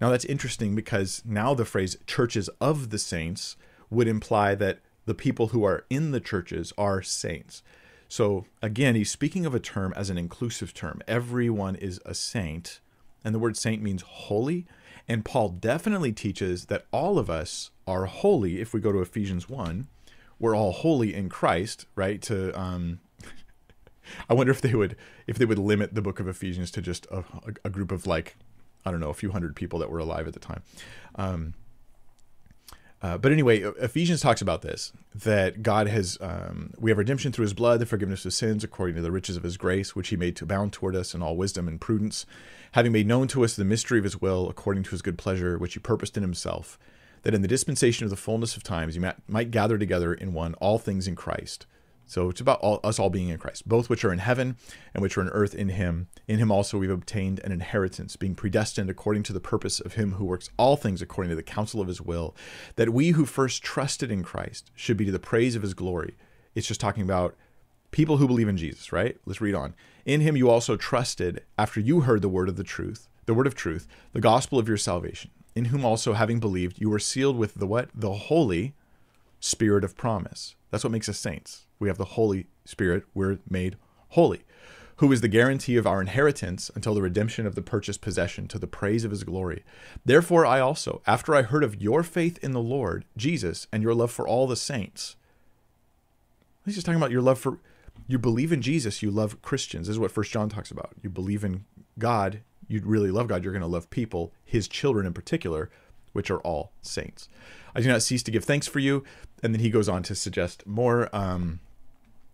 Now 0.00 0.10
that's 0.10 0.24
interesting 0.24 0.74
because 0.74 1.22
now 1.24 1.52
the 1.52 1.64
phrase 1.64 1.96
"churches 2.06 2.48
of 2.60 2.90
the 2.90 2.98
saints" 2.98 3.56
would 3.90 4.06
imply 4.06 4.54
that 4.54 4.78
the 5.04 5.14
people 5.14 5.48
who 5.48 5.64
are 5.64 5.84
in 5.90 6.12
the 6.12 6.20
churches 6.20 6.72
are 6.78 7.02
saints. 7.02 7.62
So 8.08 8.46
again, 8.62 8.94
he's 8.94 9.10
speaking 9.10 9.44
of 9.44 9.54
a 9.54 9.60
term 9.60 9.92
as 9.96 10.10
an 10.10 10.18
inclusive 10.18 10.72
term. 10.72 11.02
Everyone 11.08 11.74
is 11.74 12.00
a 12.06 12.14
saint, 12.14 12.80
and 13.24 13.34
the 13.34 13.40
word 13.40 13.56
saint 13.56 13.82
means 13.82 14.02
holy. 14.02 14.66
And 15.08 15.24
Paul 15.24 15.50
definitely 15.50 16.12
teaches 16.12 16.66
that 16.66 16.86
all 16.92 17.18
of 17.18 17.28
us 17.28 17.70
are 17.86 18.06
holy. 18.06 18.60
If 18.60 18.72
we 18.72 18.80
go 18.80 18.92
to 18.92 19.02
Ephesians 19.02 19.50
1, 19.50 19.88
we're 20.38 20.56
all 20.56 20.72
holy 20.72 21.14
in 21.14 21.28
Christ, 21.28 21.86
right? 21.94 22.20
To 22.22 22.58
um, 22.58 23.00
I 24.28 24.34
wonder 24.34 24.52
if 24.52 24.60
they 24.60 24.74
would 24.74 24.96
if 25.26 25.38
they 25.38 25.44
would 25.44 25.58
limit 25.58 25.94
the 25.94 26.02
book 26.02 26.20
of 26.20 26.28
Ephesians 26.28 26.70
to 26.72 26.82
just 26.82 27.06
a, 27.10 27.24
a 27.64 27.70
group 27.70 27.92
of 27.92 28.06
like 28.06 28.36
I 28.84 28.90
don't 28.90 29.00
know 29.00 29.10
a 29.10 29.14
few 29.14 29.30
hundred 29.30 29.56
people 29.56 29.78
that 29.80 29.90
were 29.90 29.98
alive 29.98 30.26
at 30.26 30.34
the 30.34 30.40
time. 30.40 30.62
Um, 31.16 31.54
uh, 33.04 33.18
but 33.18 33.32
anyway, 33.32 33.60
Ephesians 33.60 34.22
talks 34.22 34.40
about 34.40 34.62
this 34.62 34.90
that 35.14 35.62
God 35.62 35.88
has, 35.88 36.16
um, 36.22 36.72
we 36.78 36.90
have 36.90 36.96
redemption 36.96 37.32
through 37.32 37.42
his 37.42 37.52
blood, 37.52 37.78
the 37.78 37.84
forgiveness 37.84 38.24
of 38.24 38.32
sins, 38.32 38.64
according 38.64 38.96
to 38.96 39.02
the 39.02 39.12
riches 39.12 39.36
of 39.36 39.42
his 39.42 39.58
grace, 39.58 39.94
which 39.94 40.08
he 40.08 40.16
made 40.16 40.36
to 40.36 40.44
abound 40.44 40.72
toward 40.72 40.96
us 40.96 41.14
in 41.14 41.22
all 41.22 41.36
wisdom 41.36 41.68
and 41.68 41.82
prudence, 41.82 42.24
having 42.72 42.92
made 42.92 43.06
known 43.06 43.28
to 43.28 43.44
us 43.44 43.56
the 43.56 43.64
mystery 43.64 43.98
of 43.98 44.04
his 44.04 44.22
will, 44.22 44.48
according 44.48 44.84
to 44.84 44.90
his 44.92 45.02
good 45.02 45.18
pleasure, 45.18 45.58
which 45.58 45.74
he 45.74 45.80
purposed 45.80 46.16
in 46.16 46.22
himself, 46.22 46.78
that 47.24 47.34
in 47.34 47.42
the 47.42 47.48
dispensation 47.48 48.04
of 48.04 48.10
the 48.10 48.16
fullness 48.16 48.56
of 48.56 48.62
times 48.62 48.94
you 48.94 49.02
might, 49.02 49.16
might 49.28 49.50
gather 49.50 49.76
together 49.76 50.14
in 50.14 50.32
one 50.32 50.54
all 50.54 50.78
things 50.78 51.08
in 51.08 51.16
Christ 51.16 51.66
so 52.06 52.28
it's 52.28 52.40
about 52.40 52.60
all, 52.60 52.80
us 52.84 52.98
all 52.98 53.10
being 53.10 53.28
in 53.28 53.38
Christ, 53.38 53.68
both 53.68 53.88
which 53.88 54.04
are 54.04 54.12
in 54.12 54.18
heaven 54.18 54.56
and 54.92 55.02
which 55.02 55.16
are 55.16 55.22
in 55.22 55.28
earth 55.28 55.54
in 55.54 55.70
him. 55.70 56.08
In 56.28 56.38
him 56.38 56.50
also 56.50 56.78
we've 56.78 56.90
obtained 56.90 57.40
an 57.40 57.52
inheritance, 57.52 58.16
being 58.16 58.34
predestined 58.34 58.90
according 58.90 59.22
to 59.24 59.32
the 59.32 59.40
purpose 59.40 59.80
of 59.80 59.94
him 59.94 60.12
who 60.12 60.24
works 60.24 60.50
all 60.58 60.76
things 60.76 61.00
according 61.00 61.30
to 61.30 61.36
the 61.36 61.42
counsel 61.42 61.80
of 61.80 61.88
his 61.88 62.02
will, 62.02 62.34
that 62.76 62.90
we 62.92 63.10
who 63.10 63.24
first 63.24 63.62
trusted 63.62 64.10
in 64.10 64.22
Christ 64.22 64.70
should 64.74 64.96
be 64.96 65.06
to 65.06 65.12
the 65.12 65.18
praise 65.18 65.56
of 65.56 65.62
his 65.62 65.74
glory. 65.74 66.16
It's 66.54 66.68
just 66.68 66.80
talking 66.80 67.02
about 67.02 67.36
people 67.90 68.18
who 68.18 68.26
believe 68.26 68.48
in 68.48 68.56
Jesus, 68.56 68.92
right? 68.92 69.16
Let's 69.24 69.40
read 69.40 69.54
on. 69.54 69.74
In 70.04 70.20
him 70.20 70.36
you 70.36 70.50
also 70.50 70.76
trusted 70.76 71.42
after 71.58 71.80
you 71.80 72.00
heard 72.00 72.22
the 72.22 72.28
word 72.28 72.48
of 72.48 72.56
the 72.56 72.64
truth, 72.64 73.08
the 73.26 73.34
word 73.34 73.46
of 73.46 73.54
truth, 73.54 73.88
the 74.12 74.20
gospel 74.20 74.58
of 74.58 74.68
your 74.68 74.76
salvation, 74.76 75.30
in 75.54 75.66
whom 75.66 75.84
also 75.84 76.14
having 76.14 76.40
believed 76.40 76.80
you 76.80 76.90
were 76.90 76.98
sealed 76.98 77.36
with 77.36 77.54
the 77.54 77.66
what? 77.66 77.88
The 77.94 78.12
holy 78.12 78.74
spirit 79.40 79.84
of 79.84 79.96
promise. 79.96 80.54
That's 80.70 80.84
what 80.84 80.92
makes 80.92 81.08
us 81.08 81.18
saints. 81.18 81.66
We 81.78 81.88
have 81.88 81.98
the 81.98 82.04
Holy 82.04 82.46
Spirit. 82.64 83.04
We're 83.14 83.38
made 83.48 83.76
holy, 84.10 84.42
who 84.96 85.12
is 85.12 85.20
the 85.20 85.28
guarantee 85.28 85.76
of 85.76 85.86
our 85.86 86.00
inheritance 86.00 86.70
until 86.74 86.94
the 86.94 87.02
redemption 87.02 87.46
of 87.46 87.54
the 87.54 87.62
purchased 87.62 88.00
possession 88.00 88.48
to 88.48 88.58
the 88.58 88.66
praise 88.66 89.04
of 89.04 89.10
his 89.10 89.24
glory. 89.24 89.64
Therefore, 90.04 90.46
I 90.46 90.60
also, 90.60 91.02
after 91.06 91.34
I 91.34 91.42
heard 91.42 91.64
of 91.64 91.80
your 91.80 92.02
faith 92.02 92.38
in 92.42 92.52
the 92.52 92.60
Lord 92.60 93.04
Jesus 93.16 93.66
and 93.72 93.82
your 93.82 93.94
love 93.94 94.10
for 94.10 94.26
all 94.26 94.46
the 94.46 94.56
saints, 94.56 95.16
he's 96.64 96.74
just 96.74 96.86
talking 96.86 97.00
about 97.00 97.10
your 97.10 97.22
love 97.22 97.38
for, 97.38 97.58
you 98.06 98.18
believe 98.18 98.52
in 98.52 98.62
Jesus, 98.62 99.02
you 99.02 99.10
love 99.10 99.42
Christians. 99.42 99.86
This 99.86 99.94
is 99.94 100.00
what 100.00 100.10
First 100.10 100.32
John 100.32 100.48
talks 100.48 100.70
about. 100.70 100.94
You 101.02 101.10
believe 101.10 101.44
in 101.44 101.64
God, 101.98 102.40
you 102.68 102.80
really 102.84 103.10
love 103.10 103.28
God, 103.28 103.42
you're 103.44 103.52
going 103.52 103.62
to 103.62 103.66
love 103.68 103.90
people, 103.90 104.32
his 104.44 104.68
children 104.68 105.06
in 105.06 105.12
particular, 105.12 105.70
which 106.12 106.30
are 106.30 106.38
all 106.40 106.72
saints. 106.82 107.28
I 107.74 107.80
do 107.80 107.88
not 107.88 108.02
cease 108.02 108.22
to 108.24 108.30
give 108.30 108.44
thanks 108.44 108.66
for 108.66 108.78
you. 108.78 109.04
And 109.42 109.54
then 109.54 109.60
he 109.60 109.70
goes 109.70 109.88
on 109.88 110.02
to 110.04 110.14
suggest 110.14 110.66
more. 110.66 111.14
Um, 111.14 111.60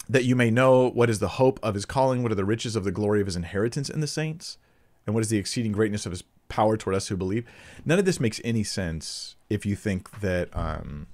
that 0.08 0.24
you 0.24 0.34
may 0.34 0.50
know 0.50 0.90
what 0.90 1.08
is 1.08 1.20
the 1.20 1.28
hope 1.28 1.60
of 1.62 1.74
his 1.74 1.84
calling, 1.84 2.22
what 2.22 2.32
are 2.32 2.36
the 2.36 2.44
riches 2.44 2.74
of 2.74 2.82
the 2.82 2.90
glory 2.90 3.20
of 3.20 3.26
his 3.26 3.36
inheritance 3.36 3.88
in 3.88 4.00
the 4.00 4.08
saints, 4.08 4.58
and 5.06 5.14
what 5.14 5.20
is 5.20 5.30
the 5.30 5.38
exceeding 5.38 5.70
greatness 5.70 6.04
of 6.04 6.10
his 6.10 6.24
power 6.48 6.76
toward 6.76 6.96
us 6.96 7.08
who 7.08 7.16
believe. 7.16 7.46
None 7.86 7.98
of 7.98 8.04
this 8.04 8.20
makes 8.20 8.40
any 8.44 8.64
sense 8.64 9.36
if 9.48 9.64
you 9.64 9.76
think 9.76 10.20
that 10.20 10.48
um, 10.52 11.06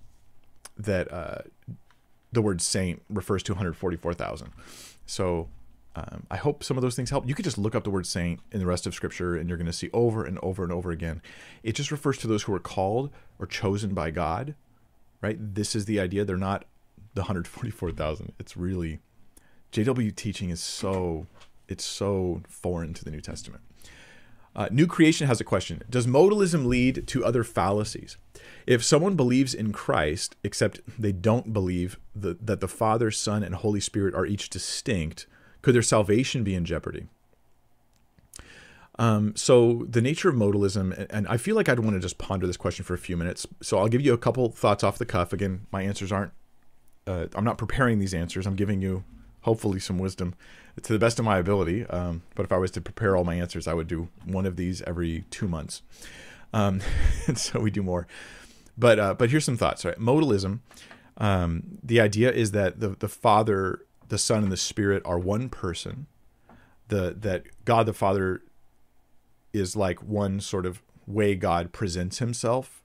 that 0.77 1.13
uh, 1.13 1.43
the 2.33 2.43
word 2.43 2.61
saint 2.61 3.03
refers 3.09 3.43
to 3.45 3.53
144,000. 3.53 4.51
So 5.07 5.49
um, 5.97 6.27
I 6.31 6.37
hope 6.37 6.63
some 6.63 6.77
of 6.77 6.83
those 6.83 6.95
things 6.95 7.11
help. 7.11 7.27
You 7.27 7.35
could 7.35 7.45
just 7.45 7.57
look 7.57 7.75
up 7.75 7.85
the 7.85 7.91
word 7.91 8.07
saint 8.07 8.41
in 8.53 8.61
the 8.61 8.67
rest 8.67 8.87
of 8.87 8.95
Scripture, 8.95 9.35
and 9.35 9.49
you're 9.49 9.59
going 9.59 9.67
to 9.67 9.73
see 9.73 9.89
over 9.93 10.25
and 10.25 10.39
over 10.43 10.63
and 10.63 10.73
over 10.73 10.91
again. 10.91 11.23
It 11.63 11.73
just 11.73 11.91
refers 11.91 12.19
to 12.19 12.27
those 12.27 12.43
who 12.43 12.55
are 12.55 12.61
called 12.61 13.11
or 13.39 13.47
chosen 13.47 13.95
by 13.95 14.11
God. 14.11 14.55
Right? 15.23 15.39
This 15.41 15.75
is 15.75 15.87
the 15.87 15.99
idea. 15.99 16.25
They're 16.25 16.37
not 16.37 16.67
the 17.15 17.23
144,000. 17.23 18.35
It's 18.39 18.57
really 18.57 19.01
JW 19.73 20.15
teaching 20.15 20.51
is 20.51 20.61
so 20.61 21.27
it's 21.69 21.85
so 21.85 22.43
foreign 22.49 22.95
to 22.95 23.05
the 23.05 23.11
New 23.11 23.21
Testament. 23.21 23.63
Uh, 24.55 24.69
New 24.71 24.87
Creation 24.87 25.27
has 25.27 25.41
a 25.41 25.45
question 25.45 25.83
Does 25.91 26.07
modalism 26.07 26.67
lead 26.67 27.07
to 27.09 27.25
other 27.25 27.43
fallacies? 27.43 28.17
If 28.67 28.85
someone 28.85 29.17
believes 29.17 29.55
in 29.55 29.73
Christ, 29.73 30.37
except 30.45 30.81
they 30.99 31.13
don't 31.13 31.53
believe 31.53 31.99
the, 32.15 32.37
that 32.41 32.61
the 32.61 32.69
Father, 32.69 33.11
Son, 33.11 33.43
and 33.43 33.55
Holy 33.55 33.81
Spirit 33.81 34.15
are 34.15 34.27
each 34.27 34.49
distinct, 34.51 35.27
could 35.67 35.75
their 35.75 35.83
salvation 35.83 36.45
be 36.45 36.55
in 36.55 36.65
jeopardy? 36.65 37.09
Um, 39.01 39.35
so, 39.35 39.85
the 39.89 40.01
nature 40.01 40.29
of 40.29 40.37
modalism, 40.37 41.09
and 41.11 41.27
I 41.27 41.39
feel 41.39 41.57
like 41.57 41.69
I'd 41.69 41.81
want 41.81 41.95
to 41.95 42.01
just 42.01 42.19
ponder 42.19 42.47
this 42.47 42.57
question 42.57 42.85
for 42.85 42.95
a 42.95 42.99
few 42.99 43.17
minutes. 43.17 43.49
So, 43.61 43.77
I'll 43.77 43.89
give 43.89 44.01
you 44.01 44.13
a 44.13 44.17
couple 44.17 44.49
thoughts 44.49 44.85
off 44.85 44.97
the 44.97 45.05
cuff. 45.05 45.33
Again, 45.33 45.67
my 45.73 45.83
answers 45.83 46.13
aren't 46.13 46.31
uh, 47.05 47.27
I'm 47.35 47.43
not 47.43 47.59
preparing 47.59 47.99
these 47.99 48.15
answers. 48.15 48.47
I'm 48.47 48.55
giving 48.55 48.81
you 48.81 49.03
hopefully 49.41 49.81
some 49.81 49.99
wisdom 49.99 50.37
to 50.81 50.93
the 50.93 51.01
best 51.01 51.19
of 51.19 51.25
my 51.25 51.39
ability. 51.39 51.85
Um, 51.87 52.23
but 52.37 52.45
if 52.45 52.53
I 52.53 52.59
was 52.59 52.71
to 52.71 52.81
prepare 52.81 53.17
all 53.17 53.25
my 53.25 53.35
answers, 53.35 53.67
I 53.67 53.75
would 53.75 53.89
do 53.89 54.07
one 54.25 54.47
of 54.47 54.55
these 54.55 54.83
every 54.83 55.25
two 55.31 55.49
months. 55.49 55.83
Um, 56.53 56.81
and 57.27 57.37
so 57.37 57.59
we 57.59 57.73
do 57.73 57.83
more. 57.83 58.07
But 58.79 59.01
uh, 59.01 59.15
but 59.15 59.31
here's 59.31 59.45
some 59.45 59.57
thoughts. 59.57 59.85
Right, 59.85 59.99
modalism. 59.99 60.61
Um, 61.17 61.79
the 61.83 62.01
idea 62.01 62.31
is 62.31 62.53
that 62.53 62.79
the 62.79 62.91
the 62.91 63.09
Father, 63.09 63.81
the 64.09 64.19
Son, 64.19 64.43
and 64.43 64.53
the 64.53 64.57
Spirit 64.57 65.03
are 65.05 65.19
one 65.19 65.49
person. 65.49 66.07
The 66.89 67.17
that 67.19 67.45
God 67.65 67.87
the 67.87 67.93
Father 67.93 68.43
is 69.53 69.77
like 69.77 70.03
one 70.03 70.41
sort 70.41 70.67
of 70.67 70.83
way 71.07 71.35
God 71.35 71.73
presents 71.73 72.19
Himself 72.19 72.83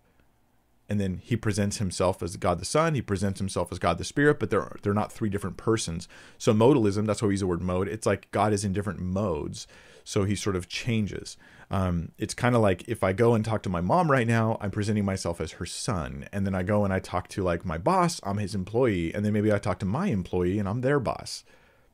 and 0.91 0.99
then 0.99 1.21
he 1.23 1.37
presents 1.37 1.77
himself 1.77 2.21
as 2.21 2.35
God 2.35 2.59
the 2.59 2.65
Son, 2.65 2.95
he 2.95 3.01
presents 3.01 3.39
himself 3.39 3.71
as 3.71 3.79
God 3.79 3.97
the 3.97 4.03
Spirit, 4.03 4.39
but 4.41 4.49
they're 4.49 4.75
they're 4.81 4.93
not 4.93 5.09
three 5.09 5.29
different 5.29 5.55
persons. 5.55 6.09
So 6.37 6.53
modalism, 6.53 7.05
that's 7.05 7.21
why 7.21 7.29
we 7.29 7.35
use 7.35 7.39
the 7.39 7.47
word 7.47 7.61
mode. 7.61 7.87
It's 7.87 8.05
like 8.05 8.29
God 8.31 8.51
is 8.51 8.65
in 8.65 8.73
different 8.73 8.99
modes, 8.99 9.67
so 10.03 10.25
he 10.25 10.35
sort 10.35 10.57
of 10.57 10.67
changes. 10.67 11.37
Um, 11.71 12.11
it's 12.17 12.33
kind 12.33 12.53
of 12.53 12.61
like 12.61 12.87
if 12.89 13.01
I 13.01 13.13
go 13.13 13.33
and 13.33 13.45
talk 13.45 13.63
to 13.63 13.69
my 13.69 13.79
mom 13.79 14.11
right 14.11 14.27
now, 14.27 14.57
I'm 14.59 14.71
presenting 14.71 15.05
myself 15.05 15.39
as 15.39 15.53
her 15.53 15.65
son, 15.65 16.27
and 16.33 16.45
then 16.45 16.53
I 16.53 16.63
go 16.63 16.83
and 16.83 16.93
I 16.93 16.99
talk 16.99 17.29
to 17.29 17.43
like 17.43 17.65
my 17.65 17.77
boss, 17.77 18.19
I'm 18.23 18.37
his 18.37 18.53
employee, 18.53 19.13
and 19.13 19.25
then 19.25 19.31
maybe 19.31 19.53
I 19.53 19.57
talk 19.57 19.79
to 19.79 19.85
my 19.85 20.07
employee 20.07 20.59
and 20.59 20.67
I'm 20.67 20.81
their 20.81 20.99
boss. 20.99 21.45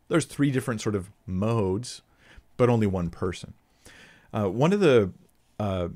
There's 0.08 0.26
three 0.26 0.50
different 0.50 0.82
sort 0.82 0.96
of 0.96 1.12
modes, 1.28 2.02
but 2.58 2.70
only 2.70 2.88
one 2.88 3.12
person. 3.12 3.54
Uh, 4.34 4.50
one 4.50 4.74
of 4.74 4.80
the 4.80 5.12
uh, 5.60 5.90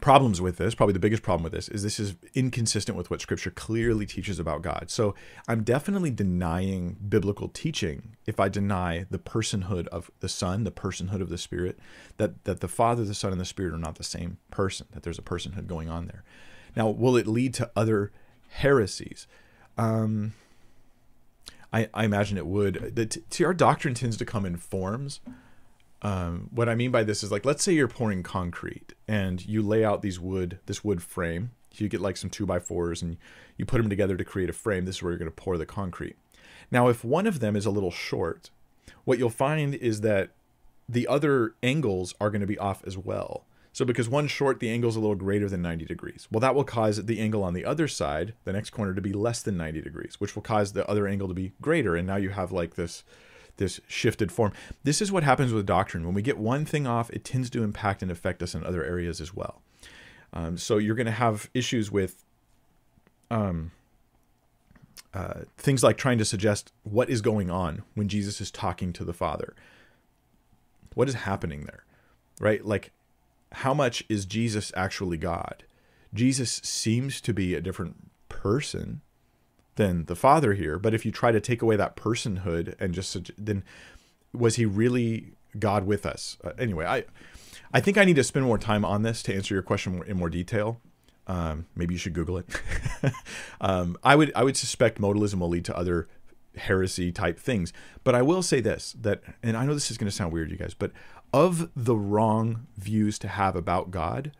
problems 0.00 0.40
with 0.40 0.56
this, 0.56 0.74
probably 0.74 0.92
the 0.92 0.98
biggest 0.98 1.22
problem 1.22 1.44
with 1.44 1.52
this, 1.52 1.68
is 1.68 1.82
this 1.82 2.00
is 2.00 2.14
inconsistent 2.34 2.96
with 2.96 3.10
what 3.10 3.20
Scripture 3.20 3.50
clearly 3.50 4.06
teaches 4.06 4.38
about 4.38 4.62
God. 4.62 4.86
So 4.88 5.14
I'm 5.46 5.62
definitely 5.62 6.10
denying 6.10 6.96
biblical 7.08 7.48
teaching 7.48 8.16
if 8.26 8.40
I 8.40 8.48
deny 8.48 9.06
the 9.10 9.18
personhood 9.18 9.86
of 9.88 10.10
the 10.20 10.28
Son, 10.28 10.64
the 10.64 10.70
personhood 10.70 11.20
of 11.20 11.28
the 11.28 11.38
Spirit, 11.38 11.78
that 12.16 12.44
that 12.44 12.60
the 12.60 12.68
Father, 12.68 13.04
the 13.04 13.14
Son, 13.14 13.32
and 13.32 13.40
the 13.40 13.44
Spirit 13.44 13.74
are 13.74 13.78
not 13.78 13.96
the 13.96 14.04
same 14.04 14.38
person. 14.50 14.86
That 14.92 15.02
there's 15.02 15.18
a 15.18 15.22
personhood 15.22 15.66
going 15.66 15.88
on 15.88 16.06
there. 16.06 16.24
Now, 16.74 16.88
will 16.88 17.16
it 17.16 17.26
lead 17.26 17.54
to 17.54 17.70
other 17.76 18.12
heresies? 18.48 19.26
Um, 19.76 20.32
I, 21.72 21.88
I 21.94 22.04
imagine 22.04 22.36
it 22.36 22.46
would. 22.46 22.94
The, 22.94 23.06
t- 23.06 23.44
our 23.44 23.54
doctrine 23.54 23.94
tends 23.94 24.16
to 24.18 24.24
come 24.24 24.44
in 24.44 24.56
forms. 24.56 25.20
Um, 26.02 26.48
what 26.50 26.68
I 26.68 26.74
mean 26.74 26.90
by 26.90 27.04
this 27.04 27.22
is 27.22 27.30
like, 27.30 27.44
let's 27.44 27.62
say 27.62 27.72
you're 27.72 27.88
pouring 27.88 28.22
concrete 28.24 28.92
and 29.06 29.44
you 29.46 29.62
lay 29.62 29.84
out 29.84 30.02
these 30.02 30.18
wood, 30.18 30.58
this 30.66 30.84
wood 30.84 31.02
frame. 31.02 31.52
So 31.72 31.84
You 31.84 31.88
get 31.88 32.00
like 32.00 32.16
some 32.16 32.28
two 32.28 32.44
by 32.44 32.58
fours 32.58 33.00
and 33.02 33.16
you 33.56 33.64
put 33.64 33.78
them 33.78 33.88
together 33.88 34.16
to 34.16 34.24
create 34.24 34.50
a 34.50 34.52
frame. 34.52 34.84
This 34.84 34.96
is 34.96 35.02
where 35.02 35.12
you're 35.12 35.18
going 35.18 35.30
to 35.30 35.34
pour 35.34 35.56
the 35.56 35.64
concrete. 35.64 36.16
Now, 36.70 36.88
if 36.88 37.04
one 37.04 37.26
of 37.26 37.40
them 37.40 37.54
is 37.54 37.66
a 37.66 37.70
little 37.70 37.90
short, 37.90 38.50
what 39.04 39.18
you'll 39.18 39.30
find 39.30 39.74
is 39.74 40.00
that 40.00 40.30
the 40.88 41.06
other 41.06 41.54
angles 41.62 42.14
are 42.20 42.30
going 42.30 42.40
to 42.40 42.46
be 42.46 42.58
off 42.58 42.82
as 42.84 42.98
well. 42.98 43.44
So 43.72 43.86
because 43.86 44.08
one's 44.08 44.30
short, 44.30 44.60
the 44.60 44.70
angle's 44.70 44.96
a 44.96 45.00
little 45.00 45.16
greater 45.16 45.48
than 45.48 45.62
90 45.62 45.86
degrees. 45.86 46.28
Well, 46.30 46.40
that 46.40 46.54
will 46.54 46.64
cause 46.64 47.02
the 47.02 47.20
angle 47.20 47.42
on 47.42 47.54
the 47.54 47.64
other 47.64 47.88
side, 47.88 48.34
the 48.44 48.52
next 48.52 48.70
corner, 48.70 48.92
to 48.92 49.00
be 49.00 49.14
less 49.14 49.42
than 49.42 49.56
90 49.56 49.80
degrees, 49.80 50.16
which 50.18 50.34
will 50.34 50.42
cause 50.42 50.72
the 50.72 50.86
other 50.88 51.06
angle 51.06 51.28
to 51.28 51.34
be 51.34 51.52
greater. 51.62 51.96
And 51.96 52.06
now 52.06 52.16
you 52.16 52.30
have 52.30 52.52
like 52.52 52.74
this 52.74 53.02
this 53.56 53.80
shifted 53.86 54.32
form. 54.32 54.52
This 54.84 55.00
is 55.00 55.12
what 55.12 55.22
happens 55.22 55.52
with 55.52 55.66
doctrine. 55.66 56.04
When 56.04 56.14
we 56.14 56.22
get 56.22 56.38
one 56.38 56.64
thing 56.64 56.86
off, 56.86 57.10
it 57.10 57.24
tends 57.24 57.50
to 57.50 57.62
impact 57.62 58.02
and 58.02 58.10
affect 58.10 58.42
us 58.42 58.54
in 58.54 58.64
other 58.64 58.84
areas 58.84 59.20
as 59.20 59.34
well. 59.34 59.62
Um, 60.32 60.56
so 60.56 60.78
you're 60.78 60.94
going 60.94 61.06
to 61.06 61.12
have 61.12 61.50
issues 61.54 61.90
with 61.90 62.24
um, 63.30 63.72
uh, 65.14 65.40
things 65.56 65.82
like 65.82 65.96
trying 65.96 66.18
to 66.18 66.24
suggest 66.24 66.72
what 66.84 67.10
is 67.10 67.20
going 67.20 67.50
on 67.50 67.82
when 67.94 68.08
Jesus 68.08 68.40
is 68.40 68.50
talking 68.50 68.92
to 68.94 69.04
the 69.04 69.12
Father. 69.12 69.54
What 70.94 71.08
is 71.08 71.14
happening 71.14 71.64
there, 71.64 71.84
right? 72.40 72.64
Like, 72.64 72.92
how 73.52 73.74
much 73.74 74.04
is 74.08 74.24
Jesus 74.24 74.72
actually 74.74 75.18
God? 75.18 75.64
Jesus 76.14 76.60
seems 76.62 77.20
to 77.22 77.32
be 77.32 77.54
a 77.54 77.60
different 77.60 78.10
person 78.28 79.02
than 79.76 80.04
the 80.04 80.16
father 80.16 80.54
here. 80.54 80.78
But 80.78 80.94
if 80.94 81.04
you 81.04 81.12
try 81.12 81.32
to 81.32 81.40
take 81.40 81.62
away 81.62 81.76
that 81.76 81.96
personhood 81.96 82.74
and 82.78 82.94
just 82.94 83.30
then 83.38 83.64
was 84.32 84.56
he 84.56 84.64
really 84.64 85.32
God 85.58 85.86
with 85.86 86.06
us? 86.06 86.38
Uh, 86.42 86.52
anyway, 86.58 86.86
I 86.86 87.04
I 87.72 87.80
think 87.80 87.96
I 87.96 88.04
need 88.04 88.16
to 88.16 88.24
spend 88.24 88.46
more 88.46 88.58
time 88.58 88.84
on 88.84 89.02
this 89.02 89.22
to 89.24 89.34
answer 89.34 89.54
your 89.54 89.62
question 89.62 90.02
in 90.06 90.16
more 90.16 90.30
detail. 90.30 90.80
Um, 91.26 91.66
maybe 91.74 91.94
you 91.94 91.98
should 91.98 92.14
Google 92.14 92.38
it. 92.38 92.46
um, 93.60 93.96
I 94.02 94.16
would 94.16 94.32
I 94.34 94.44
would 94.44 94.56
suspect 94.56 95.00
modalism 95.00 95.38
will 95.38 95.48
lead 95.48 95.64
to 95.66 95.76
other 95.76 96.08
heresy 96.56 97.12
type 97.12 97.38
things. 97.38 97.72
But 98.04 98.14
I 98.14 98.22
will 98.22 98.42
say 98.42 98.60
this 98.60 98.94
that, 99.00 99.22
and 99.42 99.56
I 99.56 99.64
know 99.64 99.74
this 99.74 99.90
is 99.90 99.98
going 99.98 100.10
to 100.10 100.16
sound 100.16 100.32
weird, 100.32 100.50
you 100.50 100.56
guys, 100.56 100.74
but 100.74 100.92
of 101.32 101.70
the 101.74 101.96
wrong 101.96 102.66
views 102.76 103.18
to 103.20 103.28
have 103.28 103.56
about 103.56 103.90
God, 103.90 104.32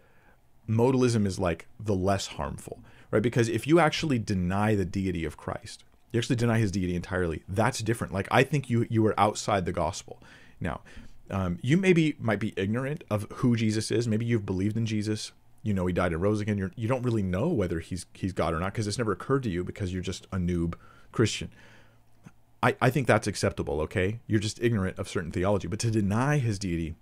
modalism 0.69 1.27
is 1.27 1.39
like 1.39 1.69
the 1.81 1.95
less 1.95 2.27
harmful 2.29 2.81
right? 3.13 3.23
Because 3.23 3.49
if 3.49 3.69
you 3.69 3.79
actually 3.79 4.19
deny 4.19 4.75
the 4.75 4.85
deity 4.85 5.25
of 5.25 5.37
Christ, 5.37 5.85
you 6.11 6.19
actually 6.19 6.37
deny 6.37 6.59
his 6.59 6.73
deity 6.73 6.97
entirely. 6.97 7.45
That's 7.49 7.81
different. 7.81 8.13
Like 8.13 8.27
I 8.33 8.43
think 8.43 8.69
you 8.69 8.87
you 8.91 9.07
are 9.07 9.19
outside 9.21 9.65
the 9.65 9.73
gospel. 9.73 10.21
Now, 10.61 10.81
um, 11.31 11.59
you 11.63 11.77
maybe 11.77 12.17
might 12.19 12.41
be 12.41 12.53
ignorant 12.57 13.05
of 13.09 13.27
who 13.37 13.55
Jesus 13.55 13.93
is. 13.93 14.09
Maybe 14.09 14.25
you've 14.25 14.47
believed 14.47 14.77
in 14.77 14.87
Jesus. 14.87 15.31
You 15.63 15.73
know 15.73 15.87
he 15.87 15.93
died 15.93 16.13
and 16.13 16.21
rose 16.21 16.41
again. 16.41 16.59
You're, 16.59 16.73
you 16.75 16.89
don't 16.89 17.03
really 17.03 17.23
know 17.23 17.49
whether 17.49 17.79
he's 17.79 18.07
he's 18.15 18.33
God 18.33 18.53
or 18.53 18.59
not 18.59 18.73
because 18.73 18.89
it's 18.89 18.99
never 18.99 19.13
occurred 19.13 19.45
to 19.45 19.51
you 19.51 19.63
because 19.63 19.93
you're 19.93 20.03
just 20.03 20.25
a 20.33 20.37
noob 20.37 20.75
Christian. 21.13 21.51
I, 22.65 22.77
I 22.81 22.91
think 22.91 23.07
that's 23.07 23.27
acceptable. 23.27 23.81
Okay, 23.83 24.21
you're 24.27 24.41
just 24.41 24.61
ignorant 24.61 24.99
of 24.99 25.09
certain 25.09 25.31
theology, 25.31 25.69
but 25.69 25.79
to 25.81 25.91
deny 25.91 26.39
his 26.39 26.59
deity, 26.59 26.95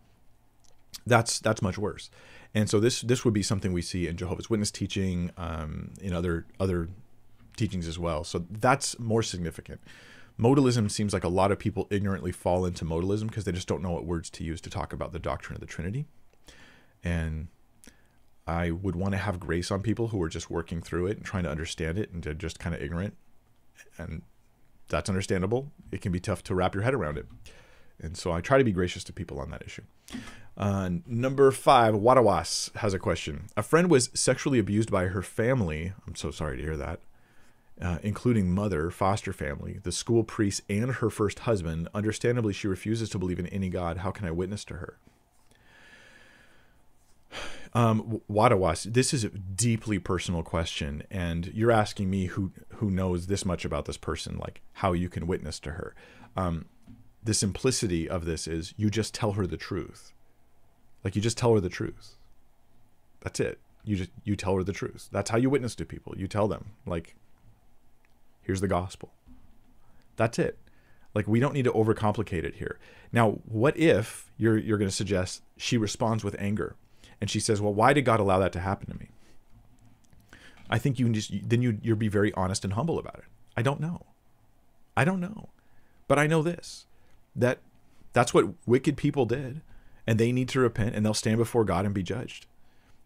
that's 1.07 1.39
that's 1.39 1.63
much 1.63 1.79
worse. 1.79 2.11
And 2.55 2.69
so 2.69 2.81
this 2.81 3.01
this 3.03 3.25
would 3.25 3.35
be 3.35 3.43
something 3.43 3.73
we 3.73 3.83
see 3.83 4.09
in 4.09 4.17
Jehovah's 4.17 4.51
Witness 4.51 4.71
teaching, 4.71 5.31
um, 5.37 5.93
in 6.01 6.13
other 6.13 6.47
other 6.59 6.89
teachings 7.57 7.87
as 7.87 7.99
well. 7.99 8.25
So 8.25 8.45
that's 8.51 8.99
more 8.99 9.23
significant. 9.23 9.81
Modalism 10.39 10.91
seems 10.91 11.13
like 11.13 11.25
a 11.25 11.29
lot 11.29 11.53
of 11.53 11.59
people 11.59 11.87
ignorantly 11.91 12.33
fall 12.33 12.65
into 12.65 12.85
modalism 12.85 13.29
because 13.29 13.45
they 13.45 13.53
just 13.53 13.69
don't 13.69 13.83
know 13.83 13.91
what 13.91 14.07
words 14.07 14.31
to 14.31 14.45
use 14.45 14.61
to 14.63 14.71
talk 14.71 14.93
about 14.93 15.13
the 15.13 15.19
doctrine 15.19 15.55
of 15.55 15.61
the 15.61 15.67
Trinity. 15.67 16.07
And 17.05 17.49
I 18.47 18.71
would 18.71 18.97
want 18.97 19.13
to 19.13 19.19
have 19.19 19.39
grace 19.39 19.71
on 19.71 19.83
people 19.83 20.09
who 20.09 20.21
are 20.23 20.29
just 20.29 20.51
working 20.51 20.81
through 20.81 21.07
it 21.09 21.19
and 21.19 21.27
trying 21.27 21.45
to 21.45 21.51
understand 21.51 21.99
it 21.99 22.11
and 22.11 22.39
just 22.39 22.59
kind 22.59 22.75
of 22.75 22.83
ignorant. 22.83 23.17
And 23.99 24.23
that's 24.89 25.09
understandable. 25.09 25.71
It 25.93 26.01
can 26.01 26.11
be 26.11 26.21
tough 26.21 26.43
to 26.45 26.55
wrap 26.55 26.75
your 26.75 26.85
head 26.85 26.95
around 26.95 27.19
it. 27.19 27.27
And 28.03 28.17
so 28.17 28.33
I 28.33 28.41
try 28.41 28.59
to 28.59 28.65
be 28.65 28.73
gracious 28.73 29.05
to 29.05 29.13
people 29.13 29.39
on 29.39 29.51
that 29.51 29.63
issue. 29.63 29.83
Uh, 30.57 30.91
number 31.07 31.51
five, 31.51 31.95
Wadawas 31.95 32.75
has 32.77 32.95
a 32.95 32.99
question. 32.99 33.47
A 33.57 33.63
friend 33.63 33.91
was 33.91 34.11
sexually 34.15 34.59
abused 34.59 34.91
by 34.91 35.07
her 35.07 35.23
family. 35.23 35.93
I'm 36.07 36.17
so 36.17 36.31
sorry 36.31 36.57
to 36.57 36.63
hear 36.63 36.77
that. 36.77 37.01
Uh, 37.81 37.99
including 38.03 38.51
mother, 38.51 38.91
foster 38.91 39.33
family, 39.33 39.81
the 39.85 39.93
school 39.93 40.23
priest, 40.23 40.61
and 40.69 40.93
her 40.97 41.09
first 41.09 41.41
husband. 41.41 41.89
Understandably, 41.95 42.53
she 42.53 42.69
refuses 42.69 43.09
to 43.09 43.19
believe 43.19 43.39
in 43.39 43.47
any 43.47 43.71
God. 43.71 43.99
How 43.99 44.11
can 44.11 44.27
I 44.27 44.33
witness 44.33 44.65
to 44.67 44.75
her? 44.75 44.99
Um, 47.73 48.21
Wadawas, 48.31 48.93
this 48.93 49.15
is 49.15 49.25
a 49.25 49.31
deeply 49.31 49.99
personal 49.99 50.43
question, 50.43 51.05
and 51.11 51.47
you're 51.55 51.71
asking 51.71 52.11
me 52.11 52.27
who 52.27 52.53
who 52.75 52.91
knows 52.91 53.29
this 53.29 53.45
much 53.45 53.65
about 53.65 53.85
this 53.85 53.97
person, 53.97 54.39
like 54.39 54.61
how 54.75 54.93
you 54.93 55.09
can 55.09 55.27
witness 55.27 55.61
to 55.61 55.71
her. 55.71 55.95
Um, 56.37 56.67
the 57.23 57.35
simplicity 57.35 58.09
of 58.09 58.25
this 58.25 58.47
is 58.47 58.75
you 58.77 58.91
just 58.91 59.15
tell 59.15 59.33
her 59.33 59.47
the 59.47 59.57
truth. 59.57 60.13
Like 61.05 61.17
you 61.17 61.23
just 61.23 61.39
tell 61.39 61.53
her 61.55 61.61
the 61.61 61.69
truth. 61.69 62.17
That's 63.21 63.41
it. 63.41 63.59
You 63.85 63.97
just 63.97 64.11
you 64.25 64.37
tell 64.37 64.57
her 64.57 64.65
the 64.65 64.73
truth. 64.73 65.09
That's 65.13 65.31
how 65.31 65.39
you 65.39 65.51
witness 65.51 65.75
to 65.77 65.85
people. 65.85 66.15
You 66.17 66.29
tell 66.29 66.49
them 66.49 66.73
like 66.87 67.15
here's 68.43 68.61
the 68.61 68.69
gospel. 68.69 69.13
That's 70.17 70.39
it. 70.39 70.59
Like 71.15 71.27
we 71.27 71.41
don't 71.41 71.55
need 71.55 71.65
to 71.65 71.73
overcomplicate 71.73 72.45
it 72.45 72.57
here. 72.57 72.79
Now, 73.13 73.39
what 73.47 73.77
if 73.77 74.31
you're 74.37 74.59
you're 74.59 74.79
going 74.79 74.91
to 74.91 74.95
suggest 74.95 75.43
she 75.57 75.77
responds 75.77 76.23
with 76.23 76.37
anger 76.39 76.77
and 77.21 77.29
she 77.29 77.41
says, 77.41 77.61
"Well, 77.61 77.75
why 77.75 77.93
did 77.93 78.05
God 78.05 78.21
allow 78.21 78.39
that 78.39 78.53
to 78.53 78.61
happen 78.61 78.91
to 78.91 78.99
me?" 78.99 79.09
I 80.69 80.79
think 80.79 80.99
you 80.99 81.07
can 81.07 81.15
just 81.15 81.33
then 81.49 81.63
you 81.63 81.79
you'll 81.83 81.97
be 81.97 82.09
very 82.09 82.33
honest 82.35 82.65
and 82.65 82.75
humble 82.75 82.99
about 82.99 83.19
it. 83.19 83.25
I 83.57 83.63
don't 83.63 83.81
know. 83.81 84.07
I 84.97 85.05
don't 85.05 85.21
know. 85.21 85.49
But 86.07 86.19
I 86.19 86.27
know 86.27 86.43
this 86.43 86.87
that 87.35 87.59
that's 88.13 88.35
what 88.35 88.55
wicked 88.67 88.97
people 88.97 89.27
did 89.27 89.63
and 90.07 90.19
they 90.19 90.33
need 90.33 90.49
to 90.51 90.61
repent 90.61 90.95
and 90.95 91.05
they'll 91.05 91.15
stand 91.15 91.39
before 91.39 91.65
God 91.65 91.85
and 91.85 91.95
be 91.95 92.03
judged. 92.03 92.47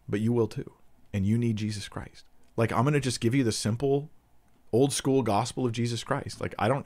But 0.07 0.21
you 0.21 0.33
will 0.33 0.47
too. 0.47 0.71
And 1.13 1.25
you 1.25 1.37
need 1.37 1.55
Jesus 1.55 1.87
Christ. 1.87 2.25
Like 2.57 2.71
I'm 2.71 2.83
going 2.83 2.93
to 2.93 2.99
just 2.99 3.21
give 3.21 3.35
you 3.35 3.43
the 3.43 3.51
simple 3.51 4.09
old 4.71 4.91
school 4.91 5.21
gospel 5.21 5.65
of 5.65 5.71
Jesus 5.71 6.03
Christ. 6.03 6.41
Like 6.41 6.55
I 6.57 6.67
don't 6.67 6.85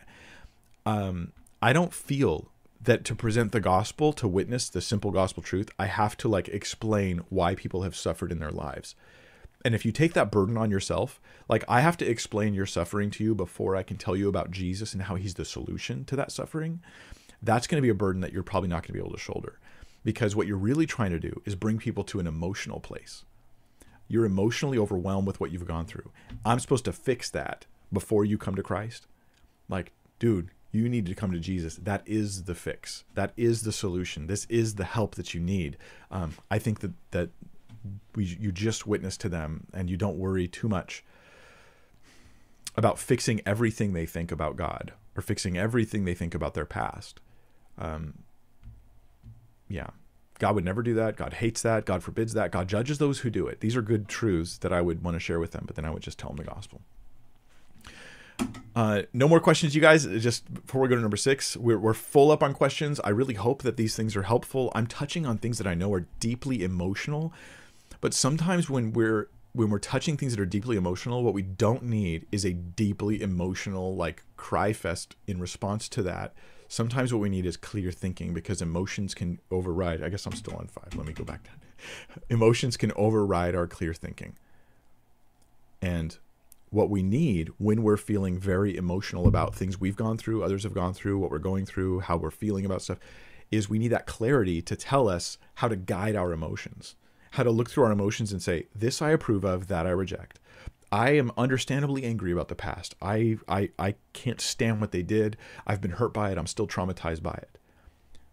um 0.86 1.32
I 1.62 1.74
don't 1.74 1.94
feel 1.94 2.52
that 2.82 3.04
to 3.06 3.16
present 3.16 3.52
the 3.52 3.60
gospel 3.60 4.14
to 4.14 4.28
witness 4.28 4.70
the 4.70 4.82
simple 4.82 5.12
gospel 5.12 5.44
truth, 5.44 5.70
I 5.78 5.88
have 5.88 6.16
to 6.18 6.30
like 6.30 6.48
explain 6.48 7.22
why 7.30 7.56
people 7.56 7.84
have 7.84 7.96
suffered 7.96 8.32
in 8.32 8.40
their 8.40 8.52
lives. 8.52 8.96
And 9.66 9.76
if 9.76 9.86
you 9.86 9.92
take 9.92 10.14
that 10.14 10.32
burden 10.32 10.58
on 10.58 10.72
yourself, 10.72 11.20
like 11.50 11.66
I 11.68 11.82
have 11.82 11.98
to 11.98 12.10
explain 12.10 12.54
your 12.54 12.66
suffering 12.66 13.12
to 13.12 13.24
you 13.24 13.36
before 13.36 13.76
I 13.76 13.84
can 13.84 13.98
tell 13.98 14.16
you 14.16 14.30
about 14.30 14.52
Jesus 14.52 14.94
and 14.94 15.04
how 15.04 15.16
he's 15.16 15.34
the 15.34 15.44
solution 15.44 16.06
to 16.06 16.16
that 16.16 16.32
suffering, 16.32 16.82
that's 17.42 17.68
going 17.68 17.82
to 17.82 17.86
be 17.86 17.90
a 17.90 17.96
burden 17.96 18.22
that 18.22 18.34
you're 18.34 18.44
probably 18.44 18.70
not 18.70 18.84
going 18.84 18.88
to 18.88 18.94
be 18.94 19.00
able 19.00 19.12
to 19.12 19.20
shoulder. 19.20 19.60
Because 20.04 20.36
what 20.36 20.48
you're 20.48 20.58
really 20.58 20.86
trying 20.86 21.12
to 21.12 21.20
do 21.20 21.42
is 21.46 21.56
bring 21.56 21.78
people 21.78 22.04
to 22.06 22.20
an 22.20 22.28
emotional 22.28 22.80
place. 22.80 23.26
You're 24.08 24.26
emotionally 24.26 24.78
overwhelmed 24.78 25.28
with 25.28 25.40
what 25.40 25.52
you've 25.52 25.68
gone 25.68 25.86
through. 25.86 26.12
I'm 26.46 26.60
supposed 26.60 26.86
to 26.86 26.94
fix 26.94 27.30
that 27.32 27.66
before 27.92 28.26
you 28.26 28.38
come 28.38 28.56
to 28.56 28.64
Christ. 28.64 29.08
Like, 29.68 29.92
dude, 30.18 30.50
you 30.72 30.88
need 30.88 31.06
to 31.08 31.16
come 31.16 31.32
to 31.32 31.40
Jesus. 31.40 31.76
That 31.76 32.04
is 32.06 32.44
the 32.44 32.56
fix. 32.56 33.04
That 33.16 33.34
is 33.36 33.64
the 33.64 33.72
solution. 33.72 34.28
This 34.28 34.46
is 34.46 34.76
the 34.76 34.86
help 34.86 35.16
that 35.16 35.34
you 35.34 35.40
need. 35.40 35.78
Um, 36.12 36.34
I 36.50 36.60
think 36.60 36.80
that 36.80 36.92
that 37.12 37.30
we, 38.16 38.26
you 38.26 38.52
just 38.52 38.86
witness 38.86 39.18
to 39.18 39.30
them, 39.30 39.68
and 39.74 39.90
you 39.90 39.98
don't 39.98 40.18
worry 40.18 40.48
too 40.48 40.70
much 40.70 41.04
about 42.76 43.00
fixing 43.00 43.42
everything 43.46 43.94
they 43.94 44.06
think 44.06 44.32
about 44.32 44.56
God 44.56 44.94
or 45.16 45.22
fixing 45.22 45.58
everything 45.58 46.06
they 46.06 46.14
think 46.14 46.36
about 46.36 46.54
their 46.54 46.66
past. 46.66 47.20
Um, 47.80 48.20
yeah, 49.68 49.88
God 50.38 50.56
would 50.56 50.66
never 50.66 50.84
do 50.84 50.94
that. 50.96 51.16
God 51.16 51.34
hates 51.34 51.62
that. 51.64 51.86
God 51.86 52.04
forbids 52.04 52.34
that. 52.34 52.52
God 52.52 52.68
judges 52.68 52.98
those 52.98 53.20
who 53.20 53.30
do 53.30 53.48
it. 53.48 53.62
These 53.62 53.76
are 53.76 53.82
good 53.82 54.08
truths 54.08 54.58
that 54.60 54.72
I 54.72 54.82
would 54.82 55.04
want 55.04 55.16
to 55.16 55.20
share 55.20 55.40
with 55.40 55.52
them, 55.52 55.64
but 55.66 55.76
then 55.76 55.86
I 55.86 55.90
would 55.90 56.04
just 56.04 56.20
tell 56.20 56.30
them 56.30 56.38
the 56.38 56.44
gospel. 56.44 56.82
Uh, 58.76 59.02
no 59.12 59.28
more 59.28 59.40
questions, 59.40 59.76
you 59.76 59.82
guys. 59.82 60.06
Just 60.06 60.54
before 60.54 60.82
we 60.82 60.88
go 60.88 60.96
to 60.96 61.02
number 61.02 61.18
six, 61.18 61.58
we're, 61.58 61.80
we're 61.80 61.94
full 61.94 62.32
up 62.32 62.42
on 62.42 62.54
questions. 62.54 63.00
I 63.04 63.10
really 63.10 63.34
hope 63.34 63.64
that 63.64 63.76
these 63.76 63.96
things 63.96 64.16
are 64.16 64.24
helpful. 64.24 64.72
I'm 64.74 64.88
touching 64.88 65.26
on 65.26 65.38
things 65.38 65.58
that 65.58 65.68
I 65.68 65.74
know 65.74 65.94
are 65.94 66.06
deeply 66.20 66.64
emotional, 66.64 67.34
but 68.02 68.14
sometimes 68.14 68.70
when 68.70 68.94
we're 68.94 69.30
when 69.52 69.72
we're 69.72 69.80
touching 69.80 70.16
things 70.16 70.36
that 70.36 70.42
are 70.42 70.46
deeply 70.46 70.78
emotional, 70.78 71.24
what 71.24 71.34
we 71.34 71.42
don't 71.42 71.84
need 71.84 72.28
is 72.32 72.46
a 72.46 72.54
deeply 72.54 73.22
emotional 73.22 73.96
like 73.96 74.24
cry 74.38 74.72
fest 74.72 75.16
in 75.28 75.40
response 75.40 75.90
to 75.90 76.04
that. 76.04 76.34
Sometimes 76.72 77.12
what 77.12 77.20
we 77.20 77.30
need 77.30 77.48
is 77.48 77.58
clear 77.58 77.92
thinking 77.92 78.32
because 78.32 78.62
emotions 78.62 79.16
can 79.16 79.40
override. 79.50 80.04
I 80.04 80.10
guess 80.10 80.28
I'm 80.28 80.34
still 80.34 80.56
on 80.56 80.68
five. 80.68 80.96
Let 80.96 81.08
me 81.08 81.14
go 81.14 81.24
back. 81.24 81.44
Down. 81.44 81.56
emotions 82.30 82.78
can 82.78 82.92
override 82.96 83.56
our 83.56 83.66
clear 83.66 83.92
thinking. 83.92 84.36
And 85.82 86.16
what 86.70 86.92
we 86.92 87.02
need 87.02 87.50
when 87.58 87.82
we're 87.82 87.98
feeling 87.98 88.38
very 88.38 88.78
emotional 88.78 89.28
about 89.28 89.56
things 89.56 89.80
we've 89.80 89.96
gone 89.96 90.20
through, 90.20 90.44
others 90.44 90.62
have 90.62 90.76
gone 90.76 90.94
through, 90.94 91.18
what 91.18 91.32
we're 91.32 91.40
going 91.40 91.66
through, 91.66 92.02
how 92.02 92.18
we're 92.18 92.30
feeling 92.30 92.66
about 92.66 92.84
stuff, 92.84 93.00
is 93.50 93.68
we 93.68 93.80
need 93.80 93.88
that 93.88 94.06
clarity 94.06 94.62
to 94.62 94.76
tell 94.76 95.10
us 95.10 95.40
how 95.56 95.68
to 95.68 95.76
guide 95.76 96.16
our 96.16 96.32
emotions, 96.32 96.94
how 97.32 97.42
to 97.42 97.50
look 97.50 97.72
through 97.72 97.86
our 97.86 97.92
emotions 97.92 98.32
and 98.32 98.44
say, 98.44 98.68
this 98.76 99.02
I 99.02 99.10
approve 99.10 99.44
of, 99.44 99.68
that 99.70 99.88
I 99.88 99.90
reject. 99.90 100.40
I 100.92 101.12
am 101.12 101.32
understandably 101.38 102.04
angry 102.04 102.32
about 102.32 102.48
the 102.48 102.56
past. 102.56 102.96
I, 103.02 103.38
I, 103.48 103.70
I 103.78 103.96
can't 104.14 104.42
stand 104.42 104.82
what 104.82 104.92
they 104.92 105.04
did. 105.04 105.38
I've 105.68 105.82
been 105.82 105.92
hurt 105.92 106.14
by 106.14 106.32
it. 106.32 106.38
I'm 106.38 106.48
still 106.48 106.68
traumatized 106.68 107.22
by 107.22 107.34
it. 107.34 107.58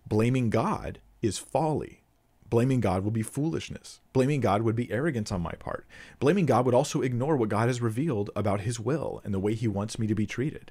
Blaming 0.07 0.51
God 0.51 1.01
is 1.21 1.39
folly. 1.39 2.03
Blaming 2.49 2.81
God 2.81 3.05
would 3.05 3.13
be 3.13 3.23
foolishness. 3.23 4.01
Blaming 4.13 4.41
God 4.41 4.63
would 4.63 4.77
be 4.77 4.91
arrogance 4.91 5.33
on 5.33 5.41
my 5.41 5.53
part. 5.53 5.87
Blaming 6.21 6.47
God 6.47 6.65
would 6.65 6.75
also 6.75 7.03
ignore 7.03 7.37
what 7.37 7.49
God 7.49 7.69
has 7.69 7.81
revealed 7.81 8.31
about 8.37 8.61
his 8.61 8.79
will 8.79 9.21
and 9.25 9.35
the 9.35 9.41
way 9.41 9.55
he 9.55 9.69
wants 9.69 9.99
me 9.99 10.07
to 10.07 10.15
be 10.15 10.27
treated. 10.27 10.71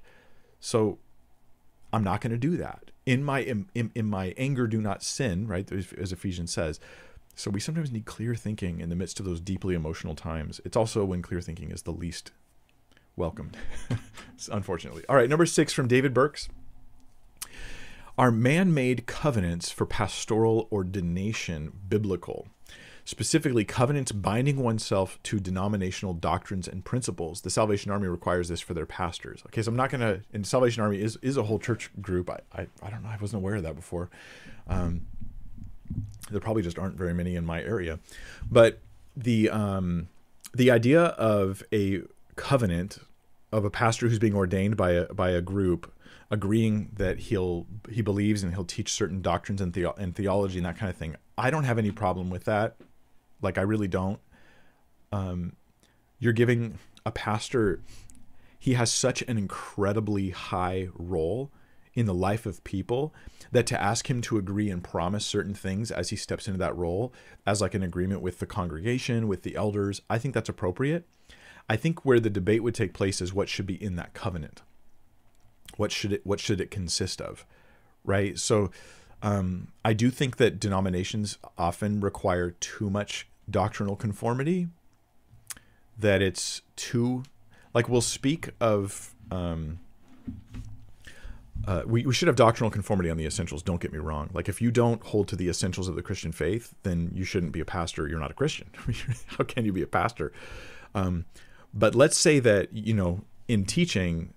So 0.60 1.00
I'm 1.92 2.04
not 2.04 2.22
going 2.22 2.32
to 2.32 2.38
do 2.38 2.58
that. 2.58 2.92
In 3.06 3.24
my 3.24 3.40
in, 3.40 3.70
in, 3.76 3.92
in 3.94 4.06
my 4.06 4.34
anger 4.38 4.68
do 4.68 4.82
not 4.82 5.04
sin, 5.04 5.48
right? 5.48 5.70
As 5.72 6.12
Ephesians 6.12 6.52
says. 6.52 6.80
So 7.36 7.52
we 7.52 7.60
sometimes 7.60 7.92
need 7.92 8.06
clear 8.06 8.34
thinking 8.34 8.80
in 8.80 8.90
the 8.90 8.96
midst 8.96 9.20
of 9.20 9.26
those 9.26 9.42
deeply 9.42 9.76
emotional 9.76 10.16
times. 10.16 10.62
It's 10.64 10.78
also 10.78 11.04
when 11.04 11.22
clear 11.22 11.42
thinking 11.42 11.72
is 11.72 11.82
the 11.82 11.92
least 11.92 12.32
welcomed, 13.16 13.58
unfortunately. 14.52 15.04
All 15.10 15.16
right, 15.16 15.30
number 15.30 15.46
6 15.46 15.74
from 15.74 15.88
David 15.88 16.14
Burks 16.14 16.50
are 18.18 18.32
man 18.32 18.74
made 18.74 19.08
covenants 19.08 19.72
for 19.72 19.86
pastoral 19.86 20.70
ordination 20.72 21.74
biblical? 21.90 22.48
Specifically, 23.04 23.66
covenants 23.66 24.12
binding 24.14 24.58
oneself 24.64 25.20
to 25.24 25.40
denominational 25.40 26.14
doctrines 26.14 26.68
and 26.68 26.84
principles. 26.84 27.42
The 27.42 27.50
Salvation 27.50 27.92
Army 27.92 28.08
requires 28.08 28.48
this 28.48 28.62
for 28.62 28.74
their 28.74 28.86
pastors. 28.86 29.44
Okay, 29.48 29.62
so 29.62 29.70
I'm 29.70 29.76
not 29.76 29.92
going 29.92 30.02
to, 30.02 30.22
and 30.34 30.48
Salvation 30.48 30.82
Army 30.82 31.02
is, 31.02 31.18
is 31.22 31.38
a 31.38 31.44
whole 31.44 31.60
church 31.60 31.92
group. 32.02 32.30
I, 32.30 32.40
I, 32.54 32.68
I 32.82 32.90
don't 32.90 33.04
know, 33.04 33.10
I 33.10 33.18
wasn't 33.18 33.44
aware 33.44 33.56
of 33.56 33.64
that 33.64 33.76
before. 33.76 34.10
Um, 34.68 35.02
there 36.30 36.40
probably 36.40 36.64
just 36.64 36.80
aren't 36.80 36.96
very 36.96 37.14
many 37.14 37.36
in 37.36 37.46
my 37.46 37.62
area. 37.62 38.00
But 38.50 38.80
the, 39.16 39.50
um, 39.50 40.08
the 40.54 40.72
idea 40.72 41.04
of 41.04 41.64
a 41.74 42.02
covenant 42.36 43.00
of 43.52 43.64
a 43.64 43.70
pastor 43.70 44.08
who's 44.08 44.20
being 44.20 44.36
ordained 44.36 44.76
by 44.76 44.92
a, 44.92 45.14
by 45.14 45.30
a 45.32 45.42
group 45.42 45.92
agreeing 46.32 46.90
that 46.96 47.20
he'll 47.20 47.68
he 47.90 48.02
believes 48.02 48.44
and 48.44 48.54
he'll 48.54 48.66
teach 48.66 48.92
certain 48.92 49.22
doctrines 49.22 49.62
and, 49.62 49.74
the, 49.74 49.94
and 49.96 50.16
theology 50.16 50.58
and 50.58 50.66
that 50.66 50.78
kind 50.78 50.90
of 50.90 50.98
thing. 50.98 51.16
I 51.38 51.50
don't 51.52 51.64
have 51.64 51.78
any 51.78 51.92
problem 51.92 52.30
with 52.30 52.46
that. 52.46 52.76
Like 53.42 53.58
I 53.58 53.62
really 53.62 53.88
don't. 53.88 54.20
Um, 55.12 55.56
you're 56.20 56.34
giving 56.34 56.80
a 57.06 57.12
pastor 57.12 57.82
he 58.66 58.74
has 58.74 58.92
such 58.92 59.22
an 59.22 59.38
incredibly 59.38 60.32
high 60.32 60.90
role 60.96 61.52
in 61.96 62.06
the 62.06 62.14
life 62.14 62.46
of 62.46 62.64
people 62.64 63.14
that 63.52 63.66
to 63.68 63.82
ask 63.82 64.10
him 64.10 64.22
to 64.22 64.38
agree 64.38 64.70
and 64.70 64.84
promise 64.84 65.26
certain 65.26 65.54
things 65.54 65.92
as 65.92 66.10
he 66.10 66.16
steps 66.16 66.48
into 66.48 66.58
that 66.58 66.76
role 66.76 67.14
as 67.46 67.62
like 67.62 67.74
an 67.74 67.84
agreement 67.84 68.22
with 68.22 68.40
the 68.40 68.46
congregation 68.46 69.28
with 69.28 69.44
the 69.44 69.56
elders 69.56 70.02
i 70.10 70.18
think 70.18 70.34
that's 70.34 70.50
appropriate. 70.50 71.08
I 71.68 71.76
think 71.76 72.06
where 72.06 72.20
the 72.20 72.30
debate 72.30 72.62
would 72.64 72.76
take 72.76 72.94
place 72.94 73.22
is 73.22 73.34
what 73.34 73.50
should 73.50 73.66
be 73.66 73.82
in 73.82 73.96
that 73.96 74.14
covenant. 74.14 74.62
What 75.78 75.92
should 75.92 76.14
it 76.14 76.26
what 76.26 76.40
should 76.40 76.62
it 76.62 76.72
consist 76.72 77.22
of 77.22 77.46
right? 78.04 78.38
So 78.38 78.70
um, 79.24 79.70
i 79.84 79.94
do 79.94 80.12
think 80.12 80.38
that 80.38 80.60
denominations 80.60 81.38
often 81.58 82.00
require 82.02 82.52
too 82.52 82.90
much 82.90 83.28
doctrinal 83.50 83.96
conformity 83.96 84.68
that 85.98 86.22
it's 86.22 86.62
too 86.76 87.24
like 87.74 87.88
we'll 87.88 88.02
speak 88.02 88.50
of 88.60 89.16
um, 89.32 89.80
uh, 91.68 91.84
we, 91.86 92.06
we 92.06 92.14
should 92.14 92.28
have 92.28 92.36
doctrinal 92.36 92.70
conformity 92.70 93.10
on 93.10 93.18
the 93.18 93.26
essentials. 93.26 93.64
Don't 93.64 93.80
get 93.80 93.92
me 93.92 94.00
wrong. 94.00 94.30
Like 94.34 94.50
if 94.50 94.62
you 94.62 94.72
don't 94.72 95.02
hold 95.04 95.28
to 95.30 95.36
the 95.36 95.50
essentials 95.50 95.88
of 95.88 95.96
the 95.96 96.02
Christian 96.02 96.32
faith, 96.32 96.76
then 96.84 97.12
you 97.14 97.24
shouldn't 97.24 97.54
be 97.54 97.60
a 97.60 97.66
pastor. 97.66 98.08
You're 98.08 98.20
not 98.20 98.32
a 98.32 98.36
Christian. 98.36 98.70
How 99.28 99.44
can 99.44 99.66
you 99.66 99.74
be 99.74 99.82
a 99.82 99.88
pastor? 99.88 100.32
Um, 100.94 101.26
but 101.74 101.96
let's 101.96 102.18
say 102.18 102.40
that 102.40 102.74
you 102.74 102.94
know 102.94 103.22
in 103.48 103.66
teaching, 103.66 104.34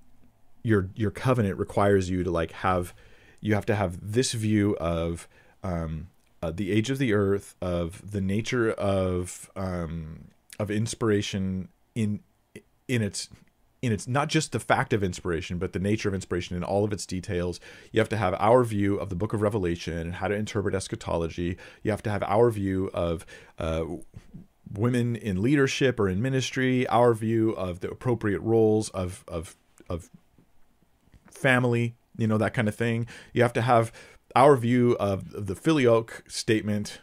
your 0.63 0.89
your 0.95 1.11
covenant 1.11 1.59
requires 1.59 2.11
you 2.11 2.25
to 2.25 2.31
like 2.31 2.53
have 2.53 2.95
you 3.41 3.55
have 3.55 3.67
to 3.67 3.75
have 3.75 4.13
this 4.13 4.33
view 4.33 4.77
of 4.77 5.29
um, 5.63 6.09
uh, 6.43 6.51
the 6.51 6.73
age 6.73 6.91
of 6.91 6.99
the 6.99 7.13
earth, 7.13 7.55
of 7.61 8.11
the 8.11 8.21
nature 8.21 8.73
of 8.73 9.51
um, 9.57 10.29
of 10.59 10.71
inspiration 10.71 11.69
in 11.95 12.21
in 12.89 13.03
its 13.03 13.29
in 13.81 13.93
its 13.93 14.09
not 14.09 14.29
just 14.29 14.53
the 14.53 14.61
fact 14.61 14.93
of 14.93 15.03
inspiration, 15.03 15.59
but 15.59 15.73
the 15.73 15.79
nature 15.79 16.09
of 16.09 16.15
inspiration 16.15 16.57
in 16.57 16.65
all 16.65 16.85
of 16.85 16.93
its 16.93 17.07
details. 17.07 17.61
You 17.93 18.01
have 18.01 18.09
to 18.11 18.17
have 18.17 18.35
our 18.39 18.65
view 18.65 18.97
of 18.97 19.09
the 19.09 19.17
book 19.17 19.33
of 19.33 19.41
Revelation 19.41 19.99
and 19.99 20.15
how 20.15 20.29
to 20.29 20.35
interpret 20.35 20.75
eschatology. 20.75 21.57
You 21.83 21.91
have 21.91 22.03
to 22.03 22.11
have 22.11 22.23
our 22.25 22.51
view 22.51 22.91
of 22.93 23.25
uh, 23.59 23.85
women 24.73 25.17
in 25.17 25.43
leadership 25.43 25.99
or 26.01 26.09
in 26.09 26.21
ministry, 26.21 26.87
our 26.89 27.15
view 27.15 27.53
of 27.53 27.81
the 27.81 27.91
appropriate 27.91 28.41
roles 28.41 28.89
of 28.91 29.25
of 29.29 29.57
of 29.89 30.11
family, 31.31 31.95
you 32.17 32.27
know 32.27 32.39
that 32.39 32.55
kind 32.55 32.69
of 32.69 32.75
thing. 32.75 33.07
You 33.33 33.43
have 33.43 33.53
to 33.55 33.63
have 33.63 33.93
our 34.37 34.57
view 34.57 34.97
of, 35.01 35.47
the 35.47 35.55
filioque 35.55 36.23
statement 36.29 37.01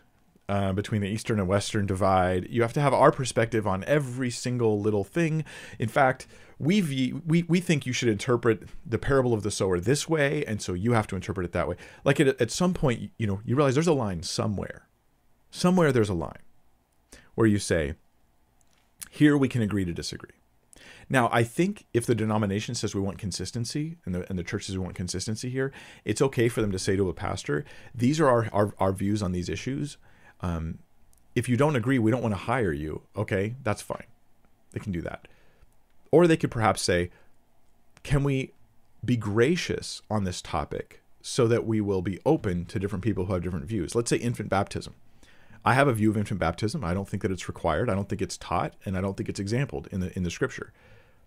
uh, 0.47 0.73
between 0.73 1.01
the 1.01 1.07
Eastern 1.07 1.39
and 1.39 1.47
Western 1.47 1.85
divide. 1.85 2.47
You 2.49 2.61
have 2.61 2.73
to 2.73 2.81
have 2.81 2.93
our 2.93 3.11
perspective 3.11 3.65
on 3.65 3.83
every 3.85 4.29
single 4.29 4.79
little 4.79 5.03
thing. 5.03 5.43
In 5.79 5.89
fact, 5.89 6.27
we 6.59 7.13
we 7.25 7.43
we 7.43 7.59
think 7.59 7.85
you 7.85 7.93
should 7.93 8.09
interpret 8.09 8.63
the 8.85 8.97
parable 8.97 9.33
of 9.33 9.43
the 9.43 9.51
sower 9.51 9.79
this 9.79 10.07
way, 10.07 10.43
and 10.45 10.61
so 10.61 10.73
you 10.73 10.93
have 10.93 11.07
to 11.07 11.15
interpret 11.15 11.45
it 11.45 11.51
that 11.51 11.67
way. 11.67 11.75
Like 12.03 12.19
at, 12.19 12.39
at 12.39 12.51
some 12.51 12.73
point, 12.73 13.11
you 13.17 13.27
know, 13.27 13.41
you 13.45 13.55
realize 13.55 13.73
there's 13.73 13.87
a 13.87 13.93
line 13.93 14.23
somewhere. 14.23 14.87
Somewhere 15.51 15.91
there's 15.91 16.09
a 16.09 16.13
line 16.13 16.39
where 17.35 17.47
you 17.47 17.59
say, 17.59 17.95
here 19.09 19.37
we 19.37 19.47
can 19.47 19.61
agree 19.61 19.85
to 19.85 19.93
disagree. 19.93 20.31
Now, 21.09 21.29
I 21.31 21.43
think 21.43 21.85
if 21.93 22.05
the 22.05 22.15
denomination 22.15 22.73
says 22.73 22.95
we 22.95 23.01
want 23.01 23.17
consistency 23.17 23.97
and 24.05 24.15
the, 24.15 24.25
and 24.27 24.39
the 24.39 24.43
church 24.43 24.65
says 24.65 24.77
we 24.77 24.83
want 24.83 24.95
consistency 24.95 25.49
here, 25.49 25.71
it's 26.03 26.21
okay 26.21 26.49
for 26.49 26.61
them 26.61 26.71
to 26.71 26.79
say 26.79 26.95
to 26.95 27.09
a 27.09 27.13
pastor, 27.13 27.63
these 27.93 28.19
are 28.19 28.27
our, 28.27 28.49
our, 28.51 28.73
our 28.79 28.91
views 28.91 29.21
on 29.21 29.31
these 29.31 29.47
issues. 29.47 29.97
Um, 30.41 30.79
if 31.35 31.47
you 31.47 31.57
don't 31.57 31.75
agree, 31.75 31.99
we 31.99 32.11
don't 32.11 32.23
want 32.23 32.33
to 32.33 32.39
hire 32.39 32.73
you. 32.73 33.03
Okay, 33.15 33.55
that's 33.63 33.81
fine. 33.81 34.05
They 34.71 34.79
can 34.79 34.91
do 34.91 35.01
that. 35.01 35.27
Or 36.15 36.27
they 36.27 36.37
could 36.37 36.49
perhaps 36.49 36.81
say, 36.81 37.09
can 38.03 38.23
we 38.23 38.53
be 39.03 39.17
gracious 39.17 40.01
on 40.09 40.23
this 40.23 40.41
topic 40.41 41.01
so 41.21 41.45
that 41.45 41.65
we 41.65 41.81
will 41.81 42.01
be 42.01 42.21
open 42.25 42.63
to 42.67 42.79
different 42.79 43.03
people 43.03 43.25
who 43.25 43.33
have 43.33 43.43
different 43.43 43.65
views? 43.65 43.95
Let's 43.95 44.09
say 44.09 44.15
infant 44.15 44.47
baptism. 44.47 44.95
I 45.65 45.73
have 45.73 45.89
a 45.89 45.93
view 45.93 46.09
of 46.09 46.15
infant 46.15 46.39
baptism. 46.39 46.85
I 46.85 46.93
don't 46.93 47.09
think 47.09 47.21
that 47.23 47.33
it's 47.33 47.49
required. 47.49 47.89
I 47.89 47.95
don't 47.95 48.07
think 48.07 48.21
it's 48.21 48.37
taught, 48.37 48.75
and 48.85 48.97
I 48.97 49.01
don't 49.01 49.17
think 49.17 49.27
it's 49.27 49.41
exampled 49.41 49.89
in 49.91 49.99
the 49.99 50.15
in 50.15 50.23
the 50.23 50.31
scripture. 50.31 50.71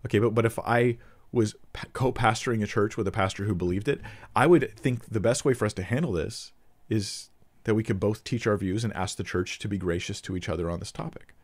Okay, 0.07 0.21
but 0.21 0.31
but 0.31 0.47
if 0.47 0.59
I 0.61 0.97
was 1.33 1.55
co-pastoring 1.93 2.63
a 2.63 2.67
church 2.67 2.97
with 2.97 3.07
a 3.07 3.13
pastor 3.13 3.45
who 3.45 3.55
believed 3.55 3.89
it, 3.89 4.01
I 4.35 4.47
would 4.47 4.75
think 4.75 5.11
the 5.11 5.21
best 5.21 5.45
way 5.45 5.53
for 5.53 5.67
us 5.67 5.75
to 5.75 5.83
handle 5.83 6.13
this 6.13 6.53
is 6.89 7.29
that 7.65 7.75
we 7.75 7.85
could 7.85 8.01
both 8.01 8.25
teach 8.25 8.47
our 8.47 8.57
views 8.57 8.85
and 8.85 8.95
ask 8.95 9.19
the 9.19 9.23
church 9.23 9.59
to 9.59 9.69
be 9.69 9.77
gracious 9.77 10.23
to 10.23 10.35
each 10.35 10.49
other 10.49 10.71
on 10.71 10.79
this 10.79 10.93
topic. 10.93 11.35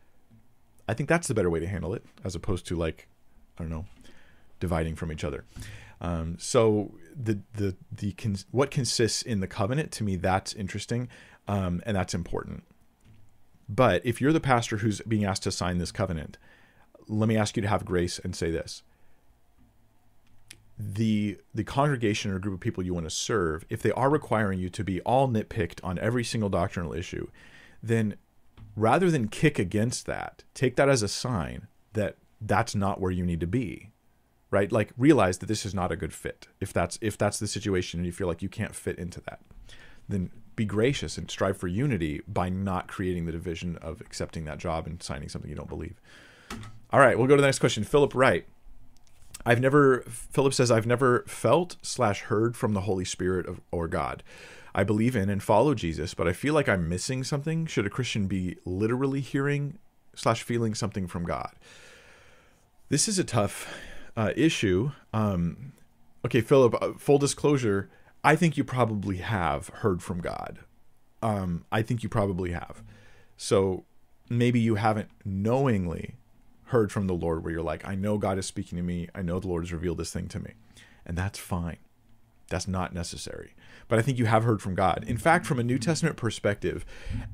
I 0.88 0.94
think 0.94 1.10
that's 1.10 1.28
the 1.28 1.34
better 1.34 1.50
way 1.50 1.60
to 1.60 1.66
handle 1.66 1.92
it, 1.92 2.04
as 2.24 2.34
opposed 2.34 2.66
to 2.68 2.76
like, 2.76 3.06
I 3.58 3.62
don't 3.62 3.70
know, 3.70 3.86
dividing 4.60 4.96
from 4.96 5.12
each 5.12 5.24
other. 5.24 5.44
Um, 6.00 6.36
so 6.38 6.92
the 7.14 7.40
the 7.54 7.76
the 7.92 8.12
cons- 8.12 8.46
what 8.50 8.70
consists 8.70 9.22
in 9.22 9.40
the 9.40 9.46
covenant 9.46 9.92
to 9.92 10.04
me 10.04 10.16
that's 10.16 10.52
interesting, 10.52 11.08
um, 11.48 11.82
and 11.86 11.96
that's 11.96 12.14
important. 12.14 12.64
But 13.68 14.04
if 14.04 14.20
you're 14.20 14.32
the 14.32 14.40
pastor 14.40 14.78
who's 14.78 15.00
being 15.02 15.24
asked 15.24 15.44
to 15.44 15.52
sign 15.52 15.78
this 15.78 15.92
covenant, 15.92 16.36
let 17.08 17.28
me 17.28 17.36
ask 17.36 17.56
you 17.56 17.62
to 17.62 17.68
have 17.68 17.84
grace 17.84 18.18
and 18.18 18.34
say 18.36 18.50
this. 18.50 18.82
The 20.78 21.38
the 21.54 21.64
congregation 21.64 22.32
or 22.32 22.38
group 22.38 22.54
of 22.54 22.60
people 22.60 22.82
you 22.82 22.94
want 22.94 23.06
to 23.06 23.10
serve, 23.10 23.64
if 23.70 23.80
they 23.80 23.92
are 23.92 24.10
requiring 24.10 24.58
you 24.58 24.68
to 24.70 24.84
be 24.84 25.00
all 25.02 25.28
nitpicked 25.28 25.78
on 25.84 25.98
every 25.98 26.24
single 26.24 26.50
doctrinal 26.50 26.92
issue, 26.92 27.28
then 27.82 28.16
rather 28.76 29.10
than 29.10 29.28
kick 29.28 29.58
against 29.58 30.06
that, 30.06 30.42
take 30.52 30.74
that 30.76 30.88
as 30.88 31.02
a 31.02 31.08
sign 31.08 31.68
that 31.92 32.16
that's 32.46 32.74
not 32.74 33.00
where 33.00 33.10
you 33.10 33.24
need 33.24 33.40
to 33.40 33.46
be. 33.46 33.90
Right? 34.50 34.70
Like 34.70 34.92
realize 34.96 35.38
that 35.38 35.46
this 35.46 35.66
is 35.66 35.74
not 35.74 35.90
a 35.90 35.96
good 35.96 36.12
fit. 36.12 36.46
If 36.60 36.72
that's 36.72 36.98
if 37.00 37.18
that's 37.18 37.40
the 37.40 37.48
situation 37.48 37.98
and 37.98 38.06
you 38.06 38.12
feel 38.12 38.28
like 38.28 38.42
you 38.42 38.48
can't 38.48 38.74
fit 38.74 38.98
into 38.98 39.20
that, 39.22 39.40
then 40.08 40.30
be 40.54 40.64
gracious 40.64 41.18
and 41.18 41.28
strive 41.28 41.56
for 41.56 41.66
unity 41.66 42.22
by 42.28 42.48
not 42.48 42.86
creating 42.86 43.26
the 43.26 43.32
division 43.32 43.76
of 43.78 44.00
accepting 44.00 44.44
that 44.44 44.58
job 44.58 44.86
and 44.86 45.02
signing 45.02 45.28
something 45.28 45.50
you 45.50 45.56
don't 45.56 45.68
believe. 45.68 46.00
All 46.90 47.00
right, 47.00 47.18
we'll 47.18 47.26
go 47.26 47.34
to 47.34 47.42
the 47.42 47.48
next 47.48 47.58
question. 47.58 47.84
Philip 47.84 48.14
Wright. 48.14 48.46
I've 49.44 49.60
never, 49.60 50.02
Philip 50.02 50.54
says, 50.54 50.70
I've 50.70 50.86
never 50.86 51.24
felt 51.26 51.76
slash 51.82 52.22
heard 52.22 52.56
from 52.56 52.72
the 52.72 52.82
Holy 52.82 53.04
Spirit 53.04 53.46
of, 53.46 53.60
or 53.70 53.88
God. 53.88 54.22
I 54.74 54.84
believe 54.84 55.14
in 55.14 55.28
and 55.28 55.42
follow 55.42 55.74
Jesus, 55.74 56.14
but 56.14 56.26
I 56.26 56.32
feel 56.32 56.54
like 56.54 56.68
I'm 56.68 56.88
missing 56.88 57.24
something. 57.24 57.66
Should 57.66 57.86
a 57.86 57.90
Christian 57.90 58.26
be 58.26 58.56
literally 58.64 59.20
hearing 59.20 59.78
slash 60.14 60.42
feeling 60.42 60.74
something 60.74 61.06
from 61.06 61.24
God? 61.24 61.52
This 62.88 63.08
is 63.08 63.18
a 63.18 63.24
tough 63.24 63.74
uh, 64.16 64.32
issue. 64.36 64.92
Um, 65.12 65.72
okay, 66.24 66.40
Philip, 66.40 66.74
uh, 66.80 66.92
full 66.98 67.18
disclosure, 67.18 67.90
I 68.22 68.36
think 68.36 68.56
you 68.56 68.64
probably 68.64 69.18
have 69.18 69.68
heard 69.68 70.02
from 70.02 70.20
God. 70.20 70.60
Um, 71.22 71.64
I 71.72 71.82
think 71.82 72.02
you 72.02 72.08
probably 72.08 72.52
have. 72.52 72.82
So 73.36 73.84
maybe 74.28 74.60
you 74.60 74.74
haven't 74.74 75.10
knowingly 75.24 76.16
heard 76.64 76.92
from 76.92 77.06
the 77.06 77.14
Lord 77.14 77.42
where 77.42 77.52
you're 77.52 77.62
like, 77.62 77.86
I 77.86 77.94
know 77.94 78.18
God 78.18 78.38
is 78.38 78.46
speaking 78.46 78.76
to 78.76 78.82
me. 78.82 79.08
I 79.14 79.22
know 79.22 79.38
the 79.40 79.48
Lord 79.48 79.64
has 79.64 79.72
revealed 79.72 79.98
this 79.98 80.12
thing 80.12 80.28
to 80.28 80.40
me. 80.40 80.52
And 81.06 81.16
that's 81.16 81.38
fine. 81.38 81.78
That's 82.48 82.68
not 82.68 82.94
necessary. 82.94 83.54
But 83.88 83.98
I 83.98 84.02
think 84.02 84.18
you 84.18 84.26
have 84.26 84.44
heard 84.44 84.62
from 84.62 84.74
God. 84.74 85.04
In 85.06 85.16
fact, 85.16 85.46
from 85.46 85.58
a 85.58 85.64
New 85.64 85.78
Testament 85.78 86.16
perspective, 86.16 86.84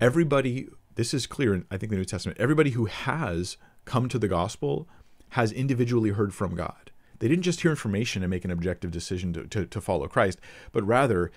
everybody, 0.01 0.69
this 0.95 1.13
is 1.13 1.27
clear 1.27 1.65
I 1.71 1.77
think, 1.77 1.91
the 1.91 1.97
New 1.97 2.05
Testament, 2.05 2.39
everybody 2.41 2.71
who 2.71 2.87
has 2.87 3.57
come 3.85 4.09
to 4.09 4.19
the 4.19 4.29
gospel 4.29 4.89
has 5.31 5.53
individually 5.53 6.11
heard 6.11 6.35
from 6.35 6.55
God. 6.55 6.91
They 7.19 7.29
didn't 7.29 7.45
just 7.45 7.61
hear 7.61 7.71
information 7.71 8.23
and 8.23 8.31
make 8.31 8.45
an 8.45 8.51
objective 8.51 8.91
decision 8.91 9.33
to, 9.35 9.47
to, 9.47 9.67
to 9.67 9.81
follow 9.81 10.09
Christ, 10.09 10.41
but 10.73 10.83
rather 10.87 11.31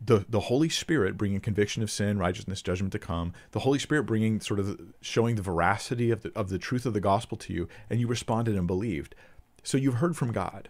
the 0.00 0.24
the 0.28 0.40
Holy 0.40 0.68
Spirit 0.68 1.16
bringing 1.16 1.40
conviction 1.40 1.82
of 1.82 1.90
sin, 1.90 2.18
righteousness, 2.18 2.62
judgment 2.62 2.92
to 2.92 2.98
come. 2.98 3.32
The 3.52 3.60
Holy 3.60 3.78
Spirit 3.78 4.04
bringing 4.04 4.40
sort 4.40 4.60
of 4.60 4.80
showing 5.00 5.36
the 5.36 5.42
veracity 5.42 6.10
of 6.10 6.22
the 6.22 6.32
of 6.34 6.48
the 6.48 6.58
truth 6.58 6.84
of 6.86 6.94
the 6.94 7.00
gospel 7.00 7.36
to 7.38 7.52
you, 7.52 7.68
and 7.88 8.00
you 8.00 8.06
responded 8.06 8.56
and 8.56 8.66
believed. 8.66 9.14
So 9.62 9.78
you've 9.78 9.94
heard 9.94 10.16
from 10.16 10.32
God, 10.32 10.68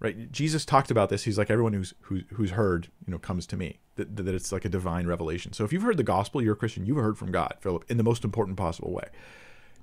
right? 0.00 0.30
Jesus 0.30 0.64
talked 0.64 0.90
about 0.90 1.08
this. 1.08 1.24
He's 1.24 1.38
like 1.38 1.50
everyone 1.50 1.72
who's 1.72 1.94
who, 2.02 2.20
who's 2.34 2.50
heard, 2.50 2.88
you 3.06 3.12
know, 3.12 3.18
comes 3.18 3.46
to 3.48 3.56
me. 3.56 3.78
That 3.96 4.16
that 4.16 4.34
it's 4.34 4.52
like 4.52 4.64
a 4.64 4.70
divine 4.70 5.06
revelation. 5.06 5.52
So 5.52 5.64
if 5.64 5.72
you've 5.72 5.82
heard 5.82 5.96
the 5.96 6.02
gospel, 6.02 6.42
you're 6.42 6.54
a 6.54 6.56
Christian. 6.56 6.84
You've 6.84 6.96
heard 6.96 7.18
from 7.18 7.32
God, 7.32 7.54
Philip, 7.60 7.84
in 7.88 7.96
the 7.96 8.04
most 8.04 8.24
important 8.24 8.56
possible 8.58 8.92
way. 8.92 9.08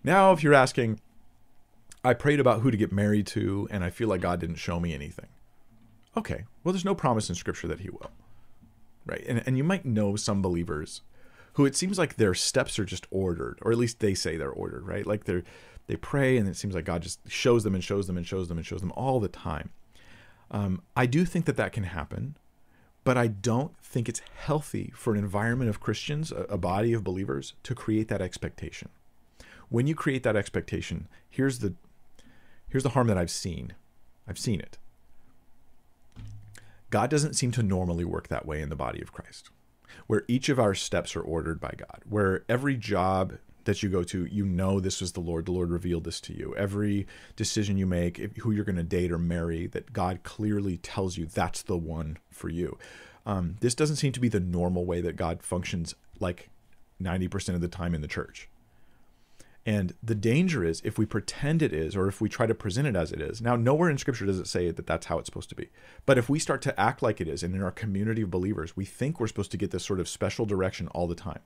Now, 0.04 0.32
if 0.32 0.44
you're 0.44 0.54
asking, 0.54 1.00
I 2.06 2.14
prayed 2.14 2.40
about 2.40 2.62
who 2.62 2.72
to 2.72 2.78
get 2.78 2.92
married 2.92 3.28
to, 3.28 3.68
and 3.72 3.84
I 3.84 3.90
feel 3.90 4.08
like 4.08 4.22
God 4.22 4.40
didn't 4.40 4.56
show 4.56 4.80
me 4.80 4.94
anything. 4.94 5.28
Okay, 6.16 6.46
well, 6.64 6.72
there's 6.72 6.86
no 6.86 6.96
promise 6.96 7.30
in 7.30 7.36
Scripture 7.36 7.68
that 7.68 7.82
He 7.82 7.90
will 7.90 8.12
right? 9.06 9.24
And, 9.28 9.44
and 9.46 9.58
you 9.58 9.64
might 9.64 9.86
know 9.86 10.16
some 10.16 10.42
believers 10.42 11.02
who 11.54 11.66
it 11.66 11.76
seems 11.76 11.98
like 11.98 12.16
their 12.16 12.34
steps 12.34 12.78
are 12.80 12.86
just 12.86 13.08
ordered, 13.12 13.60
or 13.62 13.72
at 13.72 13.78
least 13.78 14.00
they 14.00 14.14
say 14.14 14.36
they're 14.36 14.50
ordered, 14.50 14.86
right? 14.86 15.06
Like 15.06 15.24
they're 15.24 15.44
they 15.88 15.96
pray 15.96 16.38
and 16.38 16.48
it 16.48 16.58
seems 16.58 16.74
like 16.74 16.86
God 16.86 17.04
just 17.04 17.20
shows 17.30 17.64
them 17.64 17.76
and 17.76 17.84
shows 17.84 18.08
them 18.08 18.18
and 18.18 18.26
shows 18.26 18.48
them 18.48 18.58
and 18.58 18.66
shows 18.66 18.82
them 18.82 18.92
all 18.94 19.20
the 19.20 19.28
time. 19.28 19.70
Um, 20.50 20.82
I 20.96 21.06
do 21.06 21.26
think 21.26 21.46
that 21.46 21.58
that 21.58 21.74
can 21.74 21.84
happen, 21.84 22.38
but 23.04 23.18
I 23.18 23.28
don't 23.28 23.78
think 23.84 24.10
it's 24.10 24.22
healthy 24.36 24.92
for 24.96 25.14
an 25.14 25.20
environment 25.20 25.70
of 25.70 25.80
Christians, 25.80 26.32
a, 26.32 26.46
a 26.50 26.58
body 26.58 26.92
of 26.94 27.04
believers, 27.04 27.54
to 27.64 27.76
create 27.76 28.08
that 28.08 28.22
expectation. 28.22 28.90
When 29.70 29.86
you 29.86 29.94
create 29.94 30.24
that 30.24 30.36
expectation, 30.36 31.08
here's 31.30 31.60
the 31.60 31.76
here's 32.76 32.84
the 32.84 32.90
harm 32.90 33.08
that 33.08 33.18
I've 33.18 33.32
seen. 33.32 33.74
I've 34.28 34.38
seen 34.38 34.60
it. 34.60 34.78
God 36.90 37.10
doesn't 37.10 37.36
seem 37.36 37.52
to 37.52 37.64
normally 37.64 38.04
work 38.04 38.28
that 38.28 38.46
way 38.46 38.62
in 38.62 38.68
the 38.68 38.76
body 38.76 39.02
of 39.02 39.14
Christ, 39.14 39.50
where 40.08 40.26
each 40.28 40.50
of 40.50 40.60
our 40.60 40.74
steps 40.76 41.16
are 41.16 41.22
ordered 41.22 41.62
by 41.62 41.74
God, 41.78 42.02
where 42.04 42.44
every 42.50 42.76
job 42.76 43.38
that 43.64 43.82
you 43.82 43.88
go 43.88 44.04
to, 44.04 44.26
you 44.26 44.46
know 44.46 44.82
this 44.82 45.00
was 45.00 45.14
the 45.14 45.22
Lord. 45.22 45.46
The 45.46 45.54
Lord 45.54 45.70
revealed 45.70 46.04
this 46.04 46.20
to 46.20 46.34
you. 46.34 46.54
Every 46.58 47.08
decision 47.38 47.78
you 47.78 47.86
make, 47.86 48.18
who 48.40 48.52
you're 48.52 48.66
going 48.66 48.76
to 48.76 48.84
date 48.84 49.10
or 49.10 49.20
marry, 49.20 49.68
that 49.68 49.94
God 49.94 50.24
clearly 50.24 50.76
tells 50.76 51.16
you 51.16 51.26
that's 51.26 51.62
the 51.62 51.78
one 51.78 52.18
for 52.30 52.50
you. 52.50 52.78
Um, 53.26 53.56
this 53.62 53.74
doesn't 53.74 53.96
seem 53.96 54.12
to 54.12 54.20
be 54.20 54.28
the 54.28 54.42
normal 54.42 54.86
way 54.86 55.00
that 55.00 55.16
God 55.16 55.42
functions 55.42 55.96
like 56.20 56.50
90% 57.02 57.56
of 57.56 57.62
the 57.62 57.70
time 57.70 57.96
in 57.96 58.02
the 58.02 58.10
church. 58.10 58.50
And 59.66 59.96
the 60.04 60.14
danger 60.14 60.64
is 60.64 60.82
if 60.86 61.00
we 61.00 61.08
pretend 61.08 61.64
it 61.64 61.74
is, 61.74 61.96
or 61.96 62.08
if 62.08 62.22
we 62.22 62.30
try 62.30 62.46
to 62.46 62.54
present 62.54 62.88
it 62.88 62.96
as 62.96 63.12
it 63.12 63.20
is. 63.20 63.42
Now, 63.42 63.56
nowhere 63.56 63.90
in 63.90 63.98
Scripture 63.98 64.26
does 64.26 64.40
it 64.40 64.48
say 64.48 64.70
that 64.70 64.86
that's 64.86 65.08
how 65.08 65.18
it's 65.18 65.26
supposed 65.26 65.50
to 65.50 65.56
be. 65.56 65.70
But 66.06 66.20
if 66.20 66.30
we 66.30 66.38
start 66.38 66.62
to 66.64 66.80
act 66.80 67.02
like 67.02 67.20
it 67.20 67.28
is, 67.28 67.42
and 67.42 67.56
in 67.56 67.64
our 67.64 67.72
community 67.72 68.22
of 68.22 68.30
believers, 68.30 68.78
we 68.78 68.86
think 68.86 69.20
we're 69.20 69.28
supposed 69.28 69.52
to 69.52 69.58
get 69.58 69.72
this 69.72 69.84
sort 69.84 70.00
of 70.00 70.08
special 70.08 70.46
direction 70.46 70.88
all 70.90 71.08
the 71.08 71.16
time. 71.16 71.40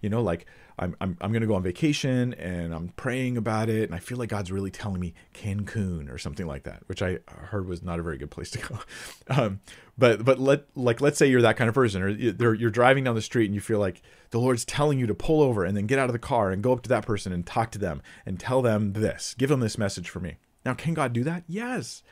You 0.00 0.08
know, 0.08 0.22
like 0.22 0.46
I'm, 0.78 0.94
I'm, 1.00 1.16
I'm 1.20 1.32
going 1.32 1.40
to 1.40 1.46
go 1.46 1.54
on 1.54 1.62
vacation 1.62 2.34
and 2.34 2.74
I'm 2.74 2.88
praying 2.90 3.36
about 3.36 3.68
it. 3.68 3.84
And 3.84 3.94
I 3.94 3.98
feel 3.98 4.18
like 4.18 4.28
God's 4.28 4.52
really 4.52 4.70
telling 4.70 5.00
me 5.00 5.14
Cancun 5.34 6.12
or 6.12 6.18
something 6.18 6.46
like 6.46 6.64
that, 6.64 6.82
which 6.86 7.02
I 7.02 7.18
heard 7.28 7.66
was 7.66 7.82
not 7.82 7.98
a 7.98 8.02
very 8.02 8.18
good 8.18 8.30
place 8.30 8.50
to 8.52 8.58
go. 8.58 8.78
Um, 9.28 9.60
but, 9.98 10.24
but 10.24 10.38
let, 10.38 10.64
like, 10.76 11.00
let's 11.00 11.18
say 11.18 11.26
you're 11.26 11.42
that 11.42 11.56
kind 11.56 11.68
of 11.68 11.74
person 11.74 12.00
or 12.00 12.08
you're, 12.08 12.54
you're 12.54 12.70
driving 12.70 13.02
down 13.02 13.16
the 13.16 13.22
street 13.22 13.46
and 13.46 13.54
you 13.54 13.60
feel 13.60 13.80
like 13.80 14.02
the 14.30 14.38
Lord's 14.38 14.64
telling 14.64 14.98
you 15.00 15.06
to 15.06 15.14
pull 15.14 15.42
over 15.42 15.64
and 15.64 15.76
then 15.76 15.86
get 15.86 15.98
out 15.98 16.08
of 16.08 16.12
the 16.12 16.18
car 16.18 16.50
and 16.52 16.62
go 16.62 16.72
up 16.72 16.82
to 16.82 16.88
that 16.90 17.04
person 17.04 17.32
and 17.32 17.44
talk 17.44 17.70
to 17.72 17.78
them 17.78 18.02
and 18.24 18.38
tell 18.38 18.62
them 18.62 18.92
this, 18.92 19.34
give 19.36 19.48
them 19.48 19.60
this 19.60 19.76
message 19.76 20.08
for 20.08 20.20
me. 20.20 20.36
Now, 20.64 20.74
can 20.74 20.94
God 20.94 21.12
do 21.12 21.24
that? 21.24 21.42
Yes. 21.48 22.02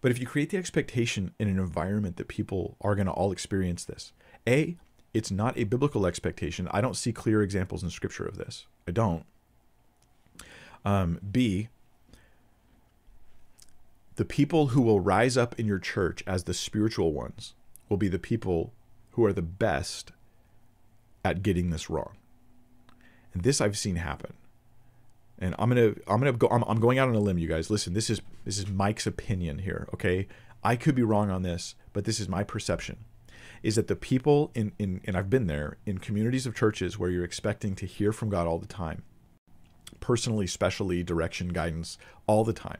But 0.00 0.10
if 0.10 0.18
you 0.18 0.26
create 0.26 0.50
the 0.50 0.56
expectation 0.56 1.34
in 1.38 1.48
an 1.48 1.58
environment 1.58 2.16
that 2.16 2.28
people 2.28 2.76
are 2.80 2.94
going 2.94 3.06
to 3.06 3.12
all 3.12 3.32
experience 3.32 3.84
this, 3.84 4.12
A, 4.48 4.76
it's 5.14 5.30
not 5.30 5.58
a 5.58 5.64
biblical 5.64 6.06
expectation. 6.06 6.68
I 6.70 6.80
don't 6.80 6.96
see 6.96 7.12
clear 7.12 7.42
examples 7.42 7.82
in 7.82 7.90
scripture 7.90 8.24
of 8.24 8.36
this. 8.36 8.66
I 8.88 8.92
don't. 8.92 9.24
Um, 10.84 11.20
B, 11.30 11.68
the 14.16 14.24
people 14.24 14.68
who 14.68 14.80
will 14.80 15.00
rise 15.00 15.36
up 15.36 15.58
in 15.58 15.66
your 15.66 15.78
church 15.78 16.22
as 16.26 16.44
the 16.44 16.54
spiritual 16.54 17.12
ones 17.12 17.54
will 17.88 17.96
be 17.96 18.08
the 18.08 18.18
people 18.18 18.72
who 19.12 19.24
are 19.24 19.32
the 19.32 19.42
best 19.42 20.12
at 21.24 21.42
getting 21.42 21.70
this 21.70 21.90
wrong. 21.90 22.16
And 23.34 23.42
this 23.42 23.60
I've 23.60 23.78
seen 23.78 23.96
happen. 23.96 24.34
And 25.38 25.54
I'm 25.58 25.68
gonna 25.68 25.94
I'm 26.06 26.20
gonna 26.20 26.32
go 26.32 26.48
I'm, 26.48 26.62
I'm 26.64 26.80
going 26.80 26.98
out 26.98 27.08
on 27.08 27.14
a 27.14 27.20
limb, 27.20 27.38
you 27.38 27.48
guys. 27.48 27.70
Listen, 27.70 27.94
this 27.94 28.08
is 28.10 28.20
this 28.44 28.58
is 28.58 28.68
Mike's 28.68 29.06
opinion 29.06 29.58
here, 29.58 29.88
okay? 29.92 30.28
I 30.62 30.76
could 30.76 30.94
be 30.94 31.02
wrong 31.02 31.30
on 31.30 31.42
this, 31.42 31.74
but 31.92 32.04
this 32.04 32.20
is 32.20 32.28
my 32.28 32.44
perception 32.44 33.04
is 33.62 33.76
that 33.76 33.86
the 33.86 33.96
people 33.96 34.50
in, 34.54 34.72
in 34.78 35.00
and 35.04 35.16
I've 35.16 35.30
been 35.30 35.46
there 35.46 35.76
in 35.86 35.98
communities 35.98 36.46
of 36.46 36.54
churches 36.54 36.98
where 36.98 37.10
you're 37.10 37.24
expecting 37.24 37.74
to 37.76 37.86
hear 37.86 38.12
from 38.12 38.28
God 38.28 38.46
all 38.46 38.58
the 38.58 38.66
time, 38.66 39.02
personally, 40.00 40.46
specially, 40.46 41.02
direction, 41.02 41.48
guidance, 41.48 41.96
all 42.26 42.44
the 42.44 42.52
time. 42.52 42.78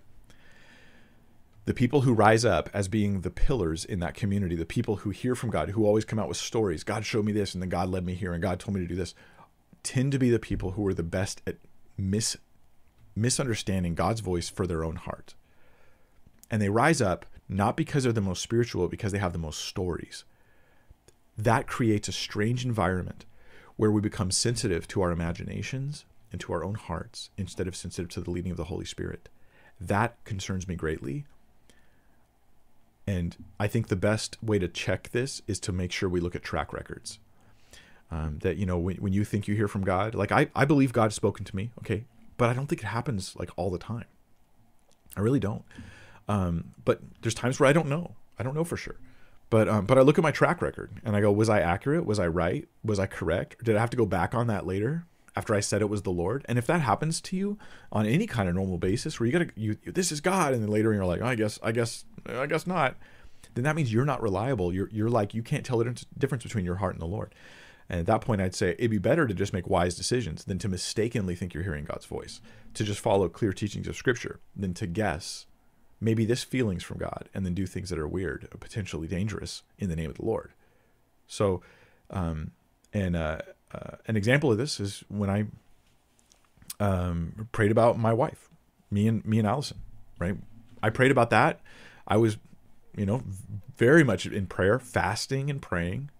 The 1.64 1.74
people 1.74 2.00
who 2.00 2.12
rise 2.12 2.44
up 2.44 2.68
as 2.74 2.88
being 2.88 3.20
the 3.20 3.30
pillars 3.30 3.84
in 3.84 4.00
that 4.00 4.14
community, 4.14 4.56
the 4.56 4.64
people 4.64 4.96
who 4.96 5.10
hear 5.10 5.36
from 5.36 5.50
God, 5.50 5.70
who 5.70 5.86
always 5.86 6.04
come 6.04 6.18
out 6.18 6.26
with 6.26 6.36
stories, 6.36 6.82
God 6.82 7.06
showed 7.06 7.24
me 7.24 7.30
this, 7.30 7.54
and 7.54 7.62
then 7.62 7.68
God 7.68 7.88
led 7.88 8.04
me 8.04 8.14
here, 8.14 8.32
and 8.32 8.42
God 8.42 8.58
told 8.58 8.74
me 8.74 8.80
to 8.80 8.88
do 8.88 8.96
this, 8.96 9.14
tend 9.84 10.10
to 10.10 10.18
be 10.18 10.30
the 10.30 10.40
people 10.40 10.72
who 10.72 10.84
are 10.88 10.94
the 10.94 11.04
best 11.04 11.40
at 11.46 11.58
mis- 11.96 12.36
misunderstanding 13.14 13.94
God's 13.94 14.20
voice 14.20 14.48
for 14.48 14.66
their 14.66 14.82
own 14.82 14.96
heart. 14.96 15.34
And 16.50 16.60
they 16.60 16.68
rise 16.68 17.00
up 17.00 17.26
not 17.48 17.76
because 17.76 18.02
they're 18.02 18.12
the 18.12 18.20
most 18.20 18.42
spiritual, 18.42 18.88
because 18.88 19.12
they 19.12 19.18
have 19.18 19.32
the 19.32 19.38
most 19.38 19.64
stories 19.64 20.24
that 21.36 21.66
creates 21.66 22.08
a 22.08 22.12
strange 22.12 22.64
environment 22.64 23.24
where 23.76 23.90
we 23.90 24.00
become 24.00 24.30
sensitive 24.30 24.86
to 24.88 25.02
our 25.02 25.10
imaginations 25.10 26.04
and 26.30 26.40
to 26.40 26.52
our 26.52 26.64
own 26.64 26.74
hearts 26.74 27.30
instead 27.36 27.66
of 27.66 27.76
sensitive 27.76 28.10
to 28.10 28.20
the 28.20 28.30
leading 28.30 28.50
of 28.50 28.56
the 28.56 28.64
Holy 28.64 28.84
Spirit. 28.84 29.28
That 29.80 30.22
concerns 30.24 30.68
me 30.68 30.76
greatly. 30.76 31.24
And 33.06 33.36
I 33.58 33.66
think 33.66 33.88
the 33.88 33.96
best 33.96 34.42
way 34.42 34.58
to 34.58 34.68
check 34.68 35.10
this 35.10 35.42
is 35.46 35.58
to 35.60 35.72
make 35.72 35.90
sure 35.90 36.08
we 36.08 36.20
look 36.20 36.36
at 36.36 36.42
track 36.42 36.72
records. 36.72 37.18
Um, 38.10 38.38
that, 38.42 38.58
you 38.58 38.66
know, 38.66 38.78
when, 38.78 38.96
when 38.96 39.12
you 39.14 39.24
think 39.24 39.48
you 39.48 39.54
hear 39.54 39.68
from 39.68 39.84
God, 39.84 40.14
like 40.14 40.30
I, 40.30 40.48
I 40.54 40.66
believe 40.66 40.92
God 40.92 41.04
has 41.04 41.14
spoken 41.14 41.46
to 41.46 41.56
me, 41.56 41.70
okay, 41.78 42.04
but 42.36 42.50
I 42.50 42.52
don't 42.52 42.66
think 42.66 42.82
it 42.82 42.86
happens 42.86 43.34
like 43.36 43.50
all 43.56 43.70
the 43.70 43.78
time. 43.78 44.04
I 45.16 45.20
really 45.20 45.40
don't. 45.40 45.64
Um, 46.28 46.74
but 46.84 47.00
there's 47.22 47.34
times 47.34 47.58
where 47.58 47.68
I 47.68 47.72
don't 47.72 47.88
know. 47.88 48.14
I 48.38 48.42
don't 48.42 48.54
know 48.54 48.64
for 48.64 48.76
sure. 48.76 48.96
But 49.52 49.68
um, 49.68 49.84
but 49.84 49.98
I 49.98 50.00
look 50.00 50.16
at 50.16 50.24
my 50.24 50.30
track 50.30 50.62
record 50.62 50.92
and 51.04 51.14
I 51.14 51.20
go, 51.20 51.30
was 51.30 51.50
I 51.50 51.60
accurate? 51.60 52.06
Was 52.06 52.18
I 52.18 52.26
right? 52.26 52.66
Was 52.82 52.98
I 52.98 53.04
correct? 53.04 53.60
Or 53.60 53.64
did 53.64 53.76
I 53.76 53.80
have 53.80 53.90
to 53.90 53.98
go 53.98 54.06
back 54.06 54.34
on 54.34 54.46
that 54.46 54.66
later 54.66 55.04
after 55.36 55.54
I 55.54 55.60
said 55.60 55.82
it 55.82 55.90
was 55.90 56.00
the 56.00 56.10
Lord? 56.10 56.42
And 56.48 56.56
if 56.56 56.66
that 56.68 56.80
happens 56.80 57.20
to 57.20 57.36
you 57.36 57.58
on 57.92 58.06
any 58.06 58.26
kind 58.26 58.48
of 58.48 58.54
normal 58.54 58.78
basis, 58.78 59.20
where 59.20 59.26
you 59.26 59.32
gotta 59.32 59.50
you 59.54 59.76
this 59.84 60.10
is 60.10 60.22
God, 60.22 60.54
and 60.54 60.62
then 60.62 60.70
later 60.70 60.94
you're 60.94 61.04
like, 61.04 61.20
oh, 61.20 61.26
I 61.26 61.34
guess 61.34 61.58
I 61.62 61.70
guess 61.70 62.06
I 62.24 62.46
guess 62.46 62.66
not, 62.66 62.96
then 63.52 63.64
that 63.64 63.76
means 63.76 63.92
you're 63.92 64.06
not 64.06 64.22
reliable. 64.22 64.72
You're 64.72 64.88
you're 64.88 65.10
like 65.10 65.34
you 65.34 65.42
can't 65.42 65.66
tell 65.66 65.76
the 65.76 66.02
difference 66.16 66.44
between 66.44 66.64
your 66.64 66.76
heart 66.76 66.94
and 66.94 67.02
the 67.02 67.06
Lord. 67.06 67.34
And 67.90 68.00
at 68.00 68.06
that 68.06 68.22
point, 68.22 68.40
I'd 68.40 68.54
say 68.54 68.70
it'd 68.78 68.90
be 68.90 68.96
better 68.96 69.26
to 69.26 69.34
just 69.34 69.52
make 69.52 69.68
wise 69.68 69.94
decisions 69.94 70.44
than 70.44 70.58
to 70.60 70.68
mistakenly 70.70 71.34
think 71.34 71.52
you're 71.52 71.62
hearing 71.62 71.84
God's 71.84 72.06
voice, 72.06 72.40
to 72.72 72.84
just 72.84 73.00
follow 73.00 73.28
clear 73.28 73.52
teachings 73.52 73.86
of 73.86 73.96
Scripture, 73.96 74.40
than 74.56 74.72
to 74.72 74.86
guess 74.86 75.44
maybe 76.02 76.24
this 76.24 76.42
feeling's 76.42 76.82
from 76.82 76.98
God 76.98 77.28
and 77.32 77.46
then 77.46 77.54
do 77.54 77.64
things 77.64 77.88
that 77.90 77.98
are 77.98 78.08
weird, 78.08 78.48
potentially 78.58 79.06
dangerous 79.06 79.62
in 79.78 79.88
the 79.88 79.96
name 79.96 80.10
of 80.10 80.16
the 80.16 80.24
Lord. 80.24 80.52
So, 81.28 81.62
um, 82.10 82.50
and 82.92 83.14
uh, 83.16 83.38
uh, 83.72 83.96
an 84.06 84.16
example 84.16 84.50
of 84.50 84.58
this 84.58 84.80
is 84.80 85.04
when 85.08 85.30
I 85.30 85.46
um, 86.80 87.48
prayed 87.52 87.70
about 87.70 87.98
my 87.98 88.12
wife, 88.12 88.50
me 88.90 89.06
and 89.06 89.24
me 89.24 89.38
and 89.38 89.46
Allison, 89.46 89.78
right? 90.18 90.36
I 90.82 90.90
prayed 90.90 91.12
about 91.12 91.30
that. 91.30 91.60
I 92.06 92.16
was, 92.16 92.36
you 92.96 93.06
know, 93.06 93.22
very 93.76 94.02
much 94.02 94.26
in 94.26 94.46
prayer, 94.46 94.78
fasting 94.80 95.48
and 95.48 95.62
praying, 95.62 96.10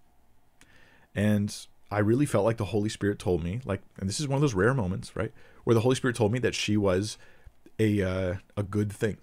and 1.13 1.55
I 1.91 1.99
really 1.99 2.25
felt 2.25 2.45
like 2.45 2.57
the 2.57 2.65
Holy 2.65 2.89
Spirit 2.89 3.19
told 3.19 3.43
me, 3.43 3.59
like, 3.65 3.81
and 3.99 4.07
this 4.07 4.19
is 4.19 4.27
one 4.27 4.37
of 4.37 4.41
those 4.41 4.55
rare 4.55 4.73
moments, 4.73 5.15
right, 5.15 5.33
where 5.65 5.73
the 5.73 5.81
Holy 5.81 5.95
Spirit 5.95 6.15
told 6.15 6.31
me 6.31 6.39
that 6.39 6.55
she 6.55 6.77
was 6.77 7.17
a 7.77 8.01
uh, 8.01 8.35
a 8.55 8.63
good 8.63 8.91
thing, 8.91 9.17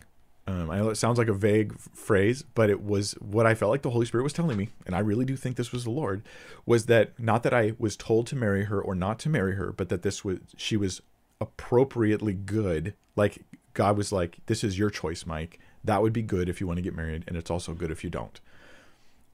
um, 0.50 0.70
I 0.70 0.78
know 0.78 0.90
it 0.90 0.96
sounds 0.96 1.18
like 1.18 1.28
a 1.28 1.34
vague 1.34 1.78
phrase, 1.78 2.42
but 2.54 2.70
it 2.70 2.82
was 2.82 3.12
what 3.14 3.46
I 3.46 3.54
felt 3.54 3.70
like 3.70 3.82
the 3.82 3.90
Holy 3.90 4.06
Spirit 4.06 4.24
was 4.24 4.32
telling 4.32 4.56
me, 4.56 4.70
and 4.86 4.94
I 4.94 5.00
really 5.00 5.24
do 5.24 5.36
think 5.36 5.56
this 5.56 5.72
was 5.72 5.84
the 5.84 5.90
Lord, 5.90 6.22
was 6.66 6.86
that 6.86 7.18
not 7.18 7.42
that 7.44 7.54
I 7.54 7.74
was 7.78 7.96
told 7.96 8.26
to 8.28 8.36
marry 8.36 8.64
her 8.64 8.80
or 8.80 8.94
not 8.94 9.18
to 9.20 9.28
marry 9.28 9.54
her, 9.54 9.72
but 9.72 9.88
that 9.88 10.02
this 10.02 10.24
was 10.24 10.38
she 10.56 10.76
was 10.76 11.02
appropriately 11.40 12.34
good. 12.34 12.94
Like 13.16 13.44
God 13.74 13.96
was 13.96 14.12
like, 14.12 14.38
"This 14.46 14.64
is 14.64 14.78
your 14.78 14.90
choice, 14.90 15.26
Mike. 15.26 15.58
That 15.84 16.02
would 16.02 16.12
be 16.12 16.22
good 16.22 16.48
if 16.48 16.60
you 16.60 16.66
want 16.66 16.78
to 16.78 16.82
get 16.82 16.96
married, 16.96 17.24
and 17.26 17.36
it's 17.36 17.50
also 17.50 17.72
good 17.74 17.90
if 17.90 18.02
you 18.02 18.10
don't." 18.10 18.40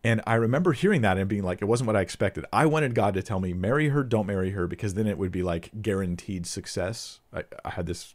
And 0.04 0.22
I 0.24 0.34
remember 0.34 0.72
hearing 0.72 1.00
that 1.00 1.18
and 1.18 1.28
being 1.28 1.42
like, 1.42 1.60
it 1.60 1.64
wasn't 1.64 1.88
what 1.88 1.96
I 1.96 2.00
expected. 2.00 2.44
I 2.52 2.64
wanted 2.66 2.94
God 2.94 3.14
to 3.14 3.24
tell 3.24 3.40
me, 3.40 3.52
marry 3.52 3.88
her, 3.88 4.04
don't 4.04 4.28
marry 4.28 4.50
her, 4.50 4.68
because 4.68 4.94
then 4.94 5.08
it 5.08 5.18
would 5.18 5.32
be 5.32 5.42
like 5.42 5.82
guaranteed 5.82 6.46
success. 6.46 7.18
I, 7.32 7.42
I 7.64 7.70
had 7.70 7.86
this 7.86 8.14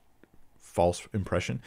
false 0.57 1.05
impression. 1.13 1.61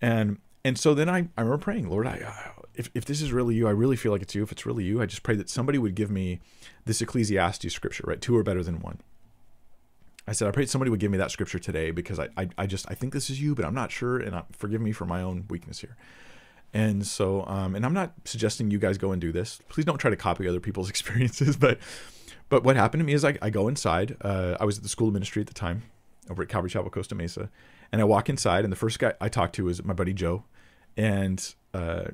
And 0.00 0.38
and 0.64 0.78
so 0.78 0.94
then 0.94 1.08
I, 1.08 1.28
I 1.36 1.42
remember 1.42 1.58
praying, 1.58 1.88
Lord, 1.88 2.06
I, 2.06 2.20
uh, 2.26 2.62
if, 2.74 2.90
if 2.94 3.04
this 3.04 3.20
is 3.20 3.32
really 3.32 3.54
you, 3.54 3.66
I 3.66 3.72
really 3.72 3.96
feel 3.96 4.12
like 4.12 4.22
it's 4.22 4.34
you. 4.34 4.42
If 4.42 4.52
it's 4.52 4.66
really 4.66 4.84
you, 4.84 5.00
I 5.00 5.06
just 5.06 5.22
pray 5.22 5.34
that 5.36 5.48
somebody 5.48 5.78
would 5.78 5.94
give 5.94 6.10
me 6.10 6.40
this 6.84 7.00
Ecclesiastes 7.00 7.72
scripture, 7.72 8.04
right? 8.06 8.20
Two 8.20 8.36
are 8.36 8.42
better 8.42 8.62
than 8.62 8.80
one. 8.80 9.00
I 10.26 10.32
said, 10.32 10.46
I 10.46 10.50
prayed 10.50 10.68
somebody 10.68 10.90
would 10.90 11.00
give 11.00 11.10
me 11.10 11.18
that 11.18 11.30
scripture 11.30 11.58
today 11.58 11.90
because 11.90 12.18
I, 12.18 12.28
I, 12.36 12.48
I 12.58 12.66
just, 12.66 12.88
I 12.90 12.94
think 12.94 13.14
this 13.14 13.30
is 13.30 13.40
you, 13.40 13.54
but 13.54 13.64
I'm 13.64 13.74
not 13.74 13.90
sure. 13.90 14.18
And 14.18 14.36
I, 14.36 14.42
forgive 14.52 14.80
me 14.80 14.92
for 14.92 15.06
my 15.06 15.22
own 15.22 15.46
weakness 15.48 15.80
here. 15.80 15.96
And 16.74 17.06
so, 17.06 17.46
um, 17.46 17.74
and 17.74 17.86
I'm 17.86 17.94
not 17.94 18.12
suggesting 18.26 18.70
you 18.70 18.78
guys 18.78 18.98
go 18.98 19.12
and 19.12 19.20
do 19.20 19.32
this. 19.32 19.58
Please 19.68 19.86
don't 19.86 19.96
try 19.96 20.10
to 20.10 20.16
copy 20.16 20.46
other 20.46 20.60
people's 20.60 20.90
experiences. 20.90 21.56
But, 21.56 21.78
but 22.48 22.62
what 22.62 22.76
happened 22.76 23.00
to 23.00 23.04
me 23.04 23.14
is 23.14 23.24
I, 23.24 23.38
I 23.40 23.50
go 23.50 23.68
inside. 23.68 24.16
Uh, 24.20 24.56
I 24.60 24.66
was 24.66 24.76
at 24.76 24.82
the 24.82 24.88
school 24.90 25.08
of 25.08 25.14
ministry 25.14 25.40
at 25.40 25.48
the 25.48 25.54
time 25.54 25.84
over 26.28 26.42
at 26.42 26.48
Calvary 26.48 26.70
Chapel, 26.70 26.90
Costa 26.90 27.14
Mesa. 27.14 27.48
And 27.90 28.00
I 28.00 28.04
walk 28.04 28.28
inside, 28.28 28.64
and 28.64 28.72
the 28.72 28.76
first 28.76 28.98
guy 28.98 29.14
I 29.20 29.28
talked 29.28 29.54
to 29.56 29.64
was 29.64 29.82
my 29.82 29.94
buddy 29.94 30.12
Joe 30.12 30.44
and 30.98 31.54
uh, 31.72 32.06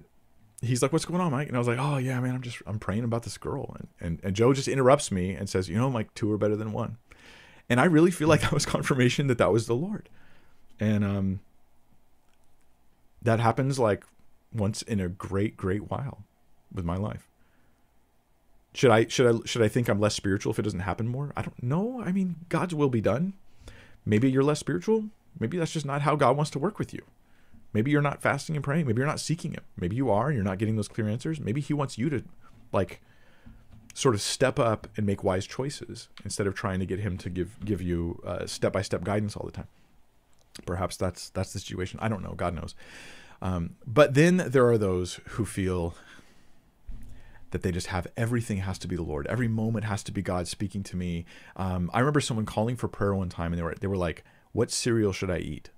he's 0.61 0.83
like, 0.83 0.93
"What's 0.93 1.07
going 1.07 1.21
on, 1.21 1.33
Mike?" 1.33 1.49
And 1.49 1.57
I 1.57 1.59
was 1.59 1.67
like, 1.67 1.79
"Oh 1.81 1.97
yeah, 1.97 2.21
man, 2.21 2.35
I'm 2.35 2.43
just 2.43 2.63
I'm 2.67 2.79
praying 2.79 3.03
about 3.03 3.25
this 3.25 3.39
girl." 3.39 3.75
And 3.79 3.89
and, 3.99 4.21
and 4.23 4.37
Joe 4.37 4.53
just 4.53 4.69
interrupts 4.69 5.11
me 5.11 5.33
and 5.33 5.49
says, 5.49 5.69
"You 5.69 5.77
know, 5.77 5.89
like 5.89 6.15
two 6.15 6.31
are 6.31 6.39
better 6.39 6.55
than 6.55 6.73
one," 6.73 6.99
and 7.69 7.81
I 7.81 7.87
really 7.87 8.11
feel 8.11 8.29
like 8.29 8.43
that 8.43 8.53
was 8.53 8.67
confirmation 8.77 9.27
that 9.29 9.39
that 9.39 9.51
was 9.51 9.67
the 9.67 9.75
Lord, 9.75 10.11
and 10.79 11.03
um, 11.03 11.41
that 13.23 13.41
happens 13.41 13.79
like 13.79 14.05
once 14.53 14.83
in 14.83 15.01
a 15.01 15.09
great 15.09 15.57
great 15.57 15.91
while 15.91 16.25
with 16.73 16.85
my 16.85 16.97
life. 16.97 17.27
Should 18.75 18.91
I 18.91 19.07
should 19.07 19.35
I 19.35 19.47
should 19.47 19.63
I 19.63 19.69
think 19.69 19.89
I'm 19.89 20.01
less 20.01 20.15
spiritual 20.15 20.53
if 20.53 20.59
it 20.59 20.63
doesn't 20.63 20.81
happen 20.81 21.09
more? 21.09 21.33
I 21.37 21.43
don't 21.43 21.63
know. 21.63 22.03
I 22.05 22.13
mean, 22.13 22.37
God's 22.51 22.75
will 22.75 22.91
be 22.91 23.01
done. 23.01 23.33
Maybe 24.05 24.31
you're 24.31 24.43
less 24.43 24.61
spiritual. 24.61 25.07
Maybe 25.39 25.59
that's 25.59 25.73
just 25.73 25.87
not 25.87 26.03
how 26.03 26.17
God 26.17 26.37
wants 26.37 26.51
to 26.53 26.59
work 26.59 26.79
with 26.79 26.95
you. 26.95 27.03
Maybe 27.73 27.91
you're 27.91 28.03
not 28.03 28.23
fasting 28.23 28.55
and 28.55 28.65
praying. 28.65 28.87
Maybe 28.87 29.01
you're 29.01 29.07
not 29.07 29.21
seeking 29.21 29.53
Him. 29.53 29.65
Maybe 29.77 29.97
you 29.97 30.11
are 30.11 30.29
and 30.29 30.37
you're 30.37 30.45
not 30.45 30.59
getting 30.59 30.77
those 30.77 30.89
clear 30.89 31.09
answers. 31.09 31.41
Maybe 31.41 31.61
He 31.61 31.75
wants 31.75 31.99
you 31.99 32.09
to, 32.11 32.23
like, 32.73 33.01
sort 33.95 34.15
of 34.15 34.21
step 34.21 34.59
up 34.59 34.87
and 34.97 35.05
make 35.07 35.25
wise 35.25 35.47
choices 35.47 36.09
instead 36.25 36.47
of 36.47 36.55
trying 36.55 36.79
to 36.81 36.87
get 36.87 37.01
Him 37.01 37.19
to 37.19 37.31
give 37.31 37.65
give 37.65 37.83
you 37.83 38.23
step 38.47 38.73
by 38.73 38.83
step 38.83 39.03
guidance 39.03 39.37
all 39.37 39.47
the 39.47 39.53
time. 39.53 39.69
Perhaps 40.67 40.97
that's 40.97 41.31
that's 41.31 41.53
the 41.53 41.59
situation. 41.59 41.99
I 42.01 42.09
don't 42.09 42.23
know. 42.23 42.35
God 42.35 42.55
knows. 42.55 42.75
Um, 43.43 43.77
but 43.87 44.15
then 44.15 44.37
there 44.37 44.67
are 44.69 44.79
those 44.79 45.21
who 45.31 45.45
feel 45.45 45.95
that 47.51 47.63
they 47.63 47.71
just 47.71 47.89
have 47.89 48.07
everything 48.17 48.59
has 48.59 48.79
to 48.79 48.89
be 48.89 48.97
the 48.97 49.03
Lord. 49.03 49.27
Every 49.27 49.49
moment 49.49 49.85
has 49.85 50.03
to 50.05 50.13
be 50.13 50.23
God 50.23 50.49
speaking 50.49 50.83
to 50.85 50.97
me. 50.97 51.25
Um, 51.57 51.91
I 51.93 52.01
remember 52.01 52.21
someone 52.21 52.47
calling 52.47 52.77
for 52.77 52.89
prayer 52.89 53.15
one 53.15 53.29
time, 53.29 53.53
and 53.53 53.59
they 53.59 53.65
were 53.65 53.75
they 53.81 53.87
were 53.87 53.97
like, 53.97 54.25
What 54.55 54.71
cereal 54.71 55.13
should 55.13 55.31
I 55.31 55.39
eat? 55.39 55.69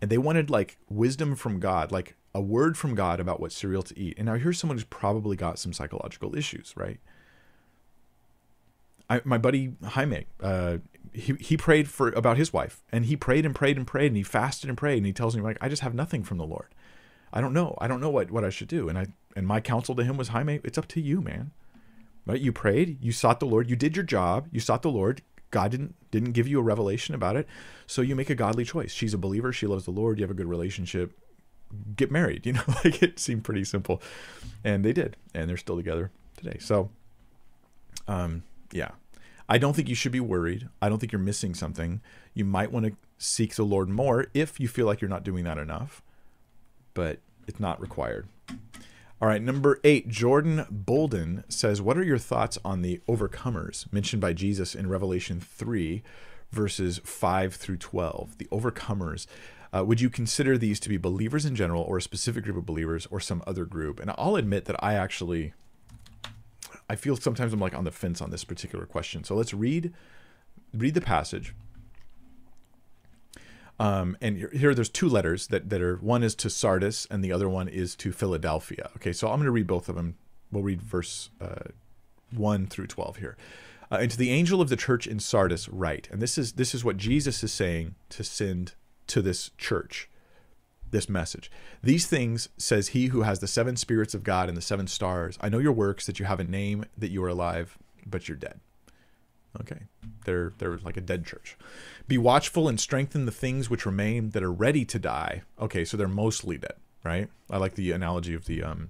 And 0.00 0.10
they 0.10 0.16
wanted 0.16 0.48
like 0.48 0.78
wisdom 0.88 1.34
from 1.34 1.60
God, 1.60 1.92
like 1.92 2.14
a 2.34 2.40
word 2.40 2.78
from 2.78 2.94
God 2.94 3.20
about 3.20 3.40
what 3.40 3.52
cereal 3.52 3.82
to 3.82 3.98
eat. 3.98 4.14
And 4.16 4.26
now 4.26 4.36
here's 4.36 4.58
someone 4.58 4.76
who's 4.76 4.84
probably 4.84 5.36
got 5.36 5.58
some 5.58 5.72
psychological 5.72 6.34
issues, 6.36 6.72
right? 6.76 7.00
I, 9.10 9.20
my 9.24 9.38
buddy 9.38 9.74
Jaime, 9.82 10.26
uh, 10.40 10.78
he 11.12 11.34
he 11.34 11.56
prayed 11.56 11.88
for 11.88 12.08
about 12.08 12.36
his 12.36 12.52
wife, 12.52 12.82
and 12.90 13.04
he 13.06 13.16
prayed 13.16 13.44
and 13.44 13.54
prayed 13.54 13.76
and 13.76 13.86
prayed, 13.86 14.06
and 14.06 14.16
he 14.16 14.22
fasted 14.22 14.68
and 14.68 14.78
prayed, 14.78 14.98
and 14.98 15.06
he 15.06 15.12
tells 15.12 15.36
me 15.36 15.42
like, 15.42 15.58
I 15.60 15.68
just 15.68 15.82
have 15.82 15.94
nothing 15.94 16.22
from 16.22 16.38
the 16.38 16.46
Lord. 16.46 16.68
I 17.32 17.40
don't 17.40 17.52
know. 17.52 17.76
I 17.80 17.88
don't 17.88 18.00
know 18.00 18.10
what 18.10 18.30
what 18.30 18.44
I 18.44 18.50
should 18.50 18.68
do. 18.68 18.88
And 18.88 18.96
I 18.96 19.06
and 19.36 19.46
my 19.46 19.60
counsel 19.60 19.94
to 19.96 20.04
him 20.04 20.16
was, 20.16 20.28
Jaime, 20.28 20.60
it's 20.64 20.78
up 20.78 20.88
to 20.88 21.00
you, 21.00 21.20
man. 21.20 21.50
Right? 22.24 22.40
You 22.40 22.52
prayed, 22.52 22.98
you 23.02 23.12
sought 23.12 23.40
the 23.40 23.46
Lord, 23.46 23.68
you 23.68 23.76
did 23.76 23.96
your 23.96 24.04
job, 24.04 24.48
you 24.50 24.60
sought 24.60 24.82
the 24.82 24.90
Lord. 24.90 25.22
God 25.54 25.70
didn't 25.70 25.94
didn't 26.10 26.32
give 26.32 26.48
you 26.48 26.58
a 26.58 26.62
revelation 26.62 27.14
about 27.14 27.36
it, 27.36 27.46
so 27.86 28.02
you 28.02 28.16
make 28.16 28.28
a 28.28 28.34
godly 28.34 28.64
choice. 28.64 28.92
She's 28.92 29.14
a 29.14 29.18
believer, 29.18 29.52
she 29.52 29.68
loves 29.68 29.84
the 29.84 29.92
Lord, 29.92 30.18
you 30.18 30.24
have 30.24 30.30
a 30.32 30.34
good 30.34 30.48
relationship. 30.48 31.16
Get 31.94 32.10
married, 32.10 32.44
you 32.46 32.54
know, 32.54 32.64
like 32.84 33.00
it 33.04 33.20
seemed 33.20 33.44
pretty 33.44 33.62
simple, 33.62 34.02
and 34.64 34.84
they 34.84 34.92
did, 34.92 35.16
and 35.32 35.48
they're 35.48 35.56
still 35.56 35.76
together 35.76 36.10
today. 36.36 36.56
So, 36.58 36.90
um, 38.08 38.42
yeah, 38.72 38.90
I 39.48 39.58
don't 39.58 39.76
think 39.76 39.88
you 39.88 39.94
should 39.94 40.10
be 40.10 40.18
worried. 40.18 40.68
I 40.82 40.88
don't 40.88 40.98
think 40.98 41.12
you're 41.12 41.20
missing 41.20 41.54
something. 41.54 42.00
You 42.34 42.44
might 42.44 42.72
want 42.72 42.86
to 42.86 42.96
seek 43.16 43.54
the 43.54 43.62
Lord 43.62 43.88
more 43.88 44.26
if 44.34 44.58
you 44.58 44.66
feel 44.66 44.86
like 44.86 45.00
you're 45.00 45.08
not 45.08 45.22
doing 45.22 45.44
that 45.44 45.56
enough, 45.56 46.02
but 46.94 47.20
it's 47.46 47.60
not 47.60 47.80
required. 47.80 48.26
All 49.22 49.28
right, 49.28 49.40
number 49.40 49.78
eight, 49.84 50.08
Jordan 50.08 50.66
Bolden 50.70 51.44
says, 51.48 51.80
What 51.80 51.96
are 51.96 52.02
your 52.02 52.18
thoughts 52.18 52.58
on 52.64 52.82
the 52.82 53.00
overcomers 53.08 53.90
mentioned 53.92 54.20
by 54.20 54.32
Jesus 54.32 54.74
in 54.74 54.88
Revelation 54.88 55.40
3, 55.40 56.02
verses 56.50 57.00
5 57.04 57.54
through 57.54 57.76
12? 57.76 58.38
The 58.38 58.46
overcomers. 58.46 59.26
Uh, 59.72 59.84
would 59.84 60.00
you 60.00 60.10
consider 60.10 60.58
these 60.58 60.80
to 60.80 60.88
be 60.88 60.96
believers 60.96 61.44
in 61.44 61.54
general, 61.54 61.82
or 61.82 61.98
a 61.98 62.02
specific 62.02 62.42
group 62.42 62.56
of 62.56 62.66
believers, 62.66 63.06
or 63.06 63.20
some 63.20 63.42
other 63.46 63.64
group? 63.64 64.00
And 64.00 64.10
I'll 64.18 64.34
admit 64.34 64.64
that 64.64 64.82
I 64.82 64.94
actually, 64.94 65.54
I 66.90 66.96
feel 66.96 67.16
sometimes 67.16 67.52
I'm 67.52 67.60
like 67.60 67.74
on 67.74 67.84
the 67.84 67.92
fence 67.92 68.20
on 68.20 68.30
this 68.30 68.44
particular 68.44 68.84
question. 68.84 69.22
So 69.22 69.36
let's 69.36 69.54
read, 69.54 69.94
read 70.72 70.94
the 70.94 71.00
passage, 71.00 71.54
um, 73.78 74.16
and 74.20 74.36
here, 74.36 74.50
here, 74.52 74.74
there's 74.74 74.88
two 74.88 75.08
letters 75.08 75.48
that, 75.48 75.68
that 75.70 75.82
are 75.82 75.96
one 75.96 76.22
is 76.22 76.34
to 76.36 76.50
Sardis 76.50 77.06
and 77.10 77.24
the 77.24 77.32
other 77.32 77.48
one 77.48 77.68
is 77.68 77.96
to 77.96 78.12
Philadelphia. 78.12 78.90
Okay, 78.96 79.12
so 79.12 79.28
I'm 79.28 79.36
going 79.36 79.46
to 79.46 79.50
read 79.50 79.66
both 79.66 79.88
of 79.88 79.96
them. 79.96 80.16
We'll 80.52 80.62
read 80.62 80.80
verse 80.80 81.30
uh, 81.40 81.70
1 82.30 82.66
through 82.66 82.86
12 82.86 83.16
here. 83.16 83.36
Uh, 83.90 83.98
and 84.00 84.10
to 84.10 84.16
the 84.16 84.30
angel 84.30 84.60
of 84.60 84.68
the 84.68 84.76
church 84.76 85.06
in 85.06 85.18
Sardis, 85.18 85.68
write. 85.68 86.08
And 86.10 86.22
this 86.22 86.38
is 86.38 86.52
this 86.52 86.74
is 86.74 86.84
what 86.84 86.96
Jesus 86.96 87.42
is 87.42 87.52
saying 87.52 87.96
to 88.10 88.24
send 88.24 88.74
to 89.08 89.20
this 89.20 89.50
church, 89.58 90.08
this 90.90 91.08
message. 91.08 91.50
These 91.82 92.06
things 92.06 92.48
says 92.56 92.88
he 92.88 93.06
who 93.06 93.22
has 93.22 93.40
the 93.40 93.46
seven 93.46 93.76
spirits 93.76 94.14
of 94.14 94.24
God 94.24 94.48
and 94.48 94.56
the 94.56 94.62
seven 94.62 94.86
stars. 94.86 95.36
I 95.40 95.48
know 95.48 95.58
your 95.58 95.72
works 95.72 96.06
that 96.06 96.18
you 96.18 96.24
have 96.24 96.40
a 96.40 96.44
name 96.44 96.86
that 96.96 97.10
you 97.10 97.22
are 97.24 97.28
alive, 97.28 97.76
but 98.06 98.28
you're 98.28 98.36
dead. 98.36 98.60
Okay. 99.60 99.82
They're 100.24 100.52
they're 100.58 100.78
like 100.78 100.96
a 100.96 101.02
dead 101.02 101.24
church. 101.24 101.56
Be 102.08 102.18
watchful 102.18 102.68
and 102.68 102.80
strengthen 102.80 103.26
the 103.26 103.32
things 103.32 103.70
which 103.70 103.86
remain 103.86 104.30
that 104.30 104.42
are 104.42 104.52
ready 104.52 104.84
to 104.86 104.98
die. 104.98 105.42
Okay, 105.60 105.84
so 105.84 105.96
they're 105.96 106.08
mostly 106.08 106.58
dead, 106.58 106.74
right? 107.04 107.28
I 107.50 107.58
like 107.58 107.74
the 107.74 107.92
analogy 107.92 108.34
of 108.34 108.46
the 108.46 108.62
um, 108.62 108.88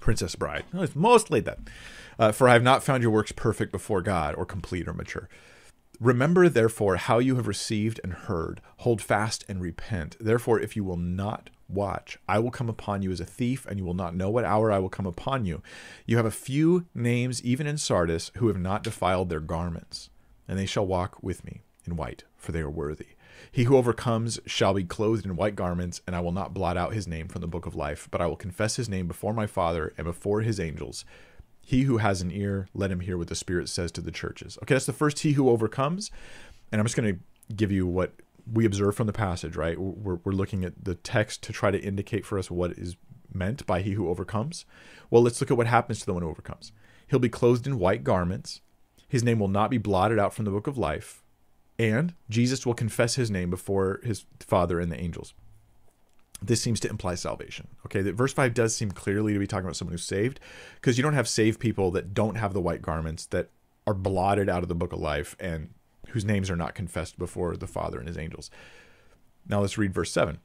Princess 0.00 0.34
Bride. 0.34 0.64
Oh, 0.74 0.82
it's 0.82 0.96
mostly 0.96 1.40
dead. 1.40 1.68
Uh, 2.18 2.32
for 2.32 2.48
I 2.48 2.52
have 2.54 2.62
not 2.62 2.82
found 2.82 3.02
your 3.02 3.12
works 3.12 3.32
perfect 3.32 3.72
before 3.72 4.02
God, 4.02 4.34
or 4.34 4.44
complete 4.44 4.86
or 4.86 4.92
mature. 4.92 5.28
Remember, 6.00 6.48
therefore, 6.48 6.96
how 6.96 7.18
you 7.18 7.36
have 7.36 7.46
received 7.46 8.00
and 8.02 8.12
heard. 8.12 8.60
Hold 8.78 9.02
fast 9.02 9.44
and 9.48 9.60
repent. 9.60 10.16
Therefore, 10.18 10.58
if 10.58 10.74
you 10.74 10.82
will 10.82 10.96
not 10.96 11.50
Watch, 11.72 12.18
I 12.28 12.40
will 12.40 12.50
come 12.50 12.68
upon 12.68 13.02
you 13.02 13.12
as 13.12 13.20
a 13.20 13.24
thief, 13.24 13.64
and 13.66 13.78
you 13.78 13.84
will 13.84 13.94
not 13.94 14.16
know 14.16 14.28
what 14.28 14.44
hour 14.44 14.72
I 14.72 14.78
will 14.80 14.88
come 14.88 15.06
upon 15.06 15.44
you. 15.44 15.62
You 16.04 16.16
have 16.16 16.26
a 16.26 16.30
few 16.30 16.86
names, 16.94 17.42
even 17.44 17.66
in 17.66 17.78
Sardis, 17.78 18.32
who 18.36 18.48
have 18.48 18.58
not 18.58 18.82
defiled 18.82 19.28
their 19.28 19.40
garments, 19.40 20.10
and 20.48 20.58
they 20.58 20.66
shall 20.66 20.86
walk 20.86 21.22
with 21.22 21.44
me 21.44 21.62
in 21.86 21.96
white, 21.96 22.24
for 22.36 22.50
they 22.50 22.60
are 22.60 22.70
worthy. 22.70 23.06
He 23.52 23.64
who 23.64 23.76
overcomes 23.76 24.40
shall 24.46 24.74
be 24.74 24.84
clothed 24.84 25.24
in 25.24 25.36
white 25.36 25.54
garments, 25.56 26.00
and 26.06 26.16
I 26.16 26.20
will 26.20 26.32
not 26.32 26.54
blot 26.54 26.76
out 26.76 26.92
his 26.92 27.06
name 27.06 27.28
from 27.28 27.40
the 27.40 27.46
book 27.46 27.66
of 27.66 27.74
life, 27.74 28.08
but 28.10 28.20
I 28.20 28.26
will 28.26 28.36
confess 28.36 28.76
his 28.76 28.88
name 28.88 29.06
before 29.06 29.32
my 29.32 29.46
Father 29.46 29.92
and 29.96 30.04
before 30.04 30.40
his 30.40 30.58
angels. 30.58 31.04
He 31.62 31.82
who 31.82 31.98
has 31.98 32.20
an 32.20 32.32
ear, 32.32 32.68
let 32.74 32.90
him 32.90 33.00
hear 33.00 33.16
what 33.16 33.28
the 33.28 33.34
Spirit 33.36 33.68
says 33.68 33.92
to 33.92 34.00
the 34.00 34.10
churches. 34.10 34.58
Okay, 34.62 34.74
that's 34.74 34.86
the 34.86 34.92
first 34.92 35.20
he 35.20 35.32
who 35.32 35.48
overcomes. 35.48 36.10
And 36.72 36.80
I'm 36.80 36.84
just 36.86 36.96
going 36.96 37.14
to 37.14 37.54
give 37.54 37.70
you 37.70 37.86
what 37.86 38.12
we 38.52 38.64
observe 38.64 38.96
from 38.96 39.06
the 39.06 39.12
passage, 39.12 39.56
right? 39.56 39.78
We're, 39.78 40.16
we're 40.24 40.32
looking 40.32 40.64
at 40.64 40.84
the 40.84 40.94
text 40.94 41.42
to 41.44 41.52
try 41.52 41.70
to 41.70 41.80
indicate 41.80 42.26
for 42.26 42.38
us 42.38 42.50
what 42.50 42.72
is 42.72 42.96
meant 43.32 43.66
by 43.66 43.82
he 43.82 43.92
who 43.92 44.08
overcomes. 44.08 44.64
Well, 45.10 45.22
let's 45.22 45.40
look 45.40 45.50
at 45.50 45.56
what 45.56 45.66
happens 45.66 46.00
to 46.00 46.06
the 46.06 46.14
one 46.14 46.22
who 46.22 46.28
overcomes. 46.28 46.72
He'll 47.08 47.18
be 47.18 47.28
clothed 47.28 47.66
in 47.66 47.78
white 47.78 48.04
garments. 48.04 48.60
His 49.08 49.24
name 49.24 49.38
will 49.38 49.48
not 49.48 49.70
be 49.70 49.78
blotted 49.78 50.18
out 50.18 50.34
from 50.34 50.44
the 50.44 50.50
book 50.50 50.66
of 50.66 50.78
life. 50.78 51.22
And 51.78 52.14
Jesus 52.28 52.66
will 52.66 52.74
confess 52.74 53.14
his 53.14 53.30
name 53.30 53.50
before 53.50 54.00
his 54.04 54.26
Father 54.40 54.80
and 54.80 54.92
the 54.92 55.00
angels. 55.00 55.34
This 56.42 56.60
seems 56.60 56.80
to 56.80 56.90
imply 56.90 57.14
salvation. 57.14 57.68
Okay, 57.86 58.02
that 58.02 58.14
verse 58.14 58.32
5 58.32 58.54
does 58.54 58.74
seem 58.74 58.90
clearly 58.90 59.32
to 59.32 59.38
be 59.38 59.46
talking 59.46 59.64
about 59.64 59.76
someone 59.76 59.92
who's 59.92 60.04
saved 60.04 60.40
because 60.76 60.96
you 60.96 61.02
don't 61.02 61.14
have 61.14 61.28
saved 61.28 61.60
people 61.60 61.90
that 61.92 62.14
don't 62.14 62.36
have 62.36 62.54
the 62.54 62.60
white 62.60 62.82
garments 62.82 63.26
that 63.26 63.50
are 63.86 63.94
blotted 63.94 64.48
out 64.48 64.62
of 64.62 64.68
the 64.68 64.74
book 64.74 64.92
of 64.92 65.00
life 65.00 65.36
and 65.40 65.70
whose 66.10 66.24
names 66.24 66.50
are 66.50 66.56
not 66.56 66.74
confessed 66.74 67.18
before 67.18 67.56
the 67.56 67.66
Father 67.66 67.98
and 67.98 68.08
his 68.08 68.18
angels. 68.18 68.50
Now 69.48 69.60
let's 69.60 69.78
read 69.78 69.94
verse 69.94 70.12
7. 70.12 70.38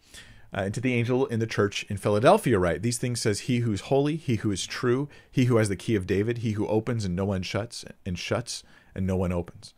Uh, 0.53 0.61
and 0.61 0.73
to 0.73 0.79
the 0.81 0.93
angel 0.93 1.25
in 1.25 1.39
the 1.39 1.47
church 1.47 1.85
in 1.89 1.97
Philadelphia, 1.97 2.57
write 2.57 2.81
these 2.81 2.97
things 2.97 3.19
says 3.19 3.41
he 3.41 3.59
who 3.59 3.73
is 3.73 3.81
holy, 3.81 4.15
he 4.15 4.35
who 4.35 4.51
is 4.51 4.65
true, 4.65 5.09
he 5.29 5.45
who 5.45 5.57
has 5.57 5.69
the 5.69 5.75
key 5.75 5.95
of 5.95 6.07
David, 6.07 6.39
he 6.39 6.53
who 6.53 6.67
opens 6.67 7.03
and 7.03 7.15
no 7.15 7.25
one 7.25 7.41
shuts, 7.41 7.83
and 8.05 8.17
shuts 8.17 8.63
and 8.93 9.05
no 9.05 9.17
one 9.17 9.33
opens. 9.33 9.73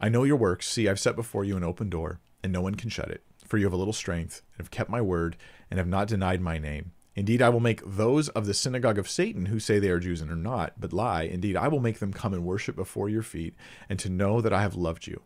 I 0.00 0.08
know 0.08 0.24
your 0.24 0.36
works. 0.36 0.68
See, 0.68 0.88
I've 0.88 1.00
set 1.00 1.16
before 1.16 1.44
you 1.44 1.56
an 1.56 1.64
open 1.64 1.90
door, 1.90 2.20
and 2.42 2.52
no 2.52 2.62
one 2.62 2.74
can 2.74 2.90
shut 2.90 3.10
it. 3.10 3.22
For 3.46 3.58
you 3.58 3.66
have 3.66 3.72
a 3.72 3.76
little 3.76 3.92
strength, 3.92 4.42
and 4.54 4.64
have 4.64 4.70
kept 4.70 4.90
my 4.90 5.00
word, 5.00 5.36
and 5.70 5.78
have 5.78 5.86
not 5.86 6.08
denied 6.08 6.40
my 6.40 6.58
name. 6.58 6.92
Indeed, 7.16 7.42
I 7.42 7.48
will 7.48 7.60
make 7.60 7.80
those 7.86 8.28
of 8.30 8.46
the 8.46 8.54
synagogue 8.54 8.98
of 8.98 9.08
Satan 9.08 9.46
who 9.46 9.60
say 9.60 9.78
they 9.78 9.90
are 9.90 10.00
Jews 10.00 10.20
and 10.20 10.30
are 10.30 10.36
not, 10.36 10.72
but 10.78 10.92
lie. 10.92 11.22
Indeed, 11.22 11.56
I 11.56 11.68
will 11.68 11.80
make 11.80 12.00
them 12.00 12.12
come 12.12 12.34
and 12.34 12.44
worship 12.44 12.74
before 12.74 13.08
your 13.08 13.22
feet, 13.22 13.54
and 13.88 13.98
to 14.00 14.08
know 14.08 14.40
that 14.40 14.52
I 14.52 14.62
have 14.62 14.74
loved 14.74 15.06
you. 15.06 15.22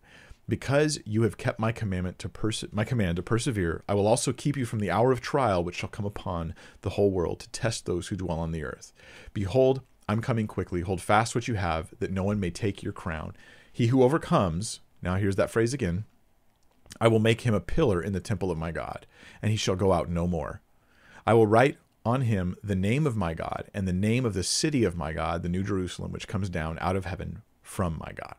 Because 0.48 0.98
you 1.04 1.22
have 1.22 1.36
kept 1.36 1.60
my 1.60 1.72
commandment 1.72 2.18
to 2.20 2.30
my 2.72 2.84
command 2.84 3.16
to 3.16 3.22
persevere, 3.22 3.82
I 3.88 3.94
will 3.94 4.06
also 4.06 4.32
keep 4.32 4.56
you 4.56 4.64
from 4.64 4.78
the 4.80 4.90
hour 4.90 5.12
of 5.12 5.20
trial 5.20 5.62
which 5.62 5.76
shall 5.76 5.90
come 5.90 6.06
upon 6.06 6.54
the 6.80 6.90
whole 6.90 7.10
world 7.10 7.40
to 7.40 7.50
test 7.50 7.84
those 7.84 8.08
who 8.08 8.16
dwell 8.16 8.38
on 8.38 8.52
the 8.52 8.64
earth. 8.64 8.92
Behold, 9.34 9.82
I'm 10.08 10.22
coming 10.22 10.46
quickly. 10.46 10.80
Hold 10.80 11.02
fast 11.02 11.34
what 11.34 11.48
you 11.48 11.54
have, 11.54 11.92
that 11.98 12.12
no 12.12 12.24
one 12.24 12.40
may 12.40 12.50
take 12.50 12.82
your 12.82 12.94
crown. 12.94 13.34
He 13.72 13.88
who 13.88 14.02
overcomes, 14.02 14.80
now 15.02 15.16
here's 15.16 15.36
that 15.36 15.50
phrase 15.50 15.74
again, 15.74 16.04
I 16.98 17.08
will 17.08 17.18
make 17.18 17.42
him 17.42 17.54
a 17.54 17.60
pillar 17.60 18.02
in 18.02 18.14
the 18.14 18.20
temple 18.20 18.50
of 18.50 18.56
my 18.56 18.72
God, 18.72 19.06
and 19.42 19.50
he 19.50 19.56
shall 19.56 19.76
go 19.76 19.92
out 19.92 20.08
no 20.08 20.26
more. 20.26 20.62
I 21.28 21.34
will 21.34 21.46
write 21.46 21.76
on 22.06 22.22
him 22.22 22.56
the 22.64 22.74
name 22.74 23.06
of 23.06 23.14
my 23.14 23.34
God 23.34 23.68
and 23.74 23.86
the 23.86 23.92
name 23.92 24.24
of 24.24 24.32
the 24.32 24.42
city 24.42 24.82
of 24.82 24.96
my 24.96 25.12
God, 25.12 25.42
the 25.42 25.50
New 25.50 25.62
Jerusalem, 25.62 26.10
which 26.10 26.26
comes 26.26 26.48
down 26.48 26.78
out 26.80 26.96
of 26.96 27.04
heaven 27.04 27.42
from 27.60 27.98
my 27.98 28.12
God. 28.14 28.34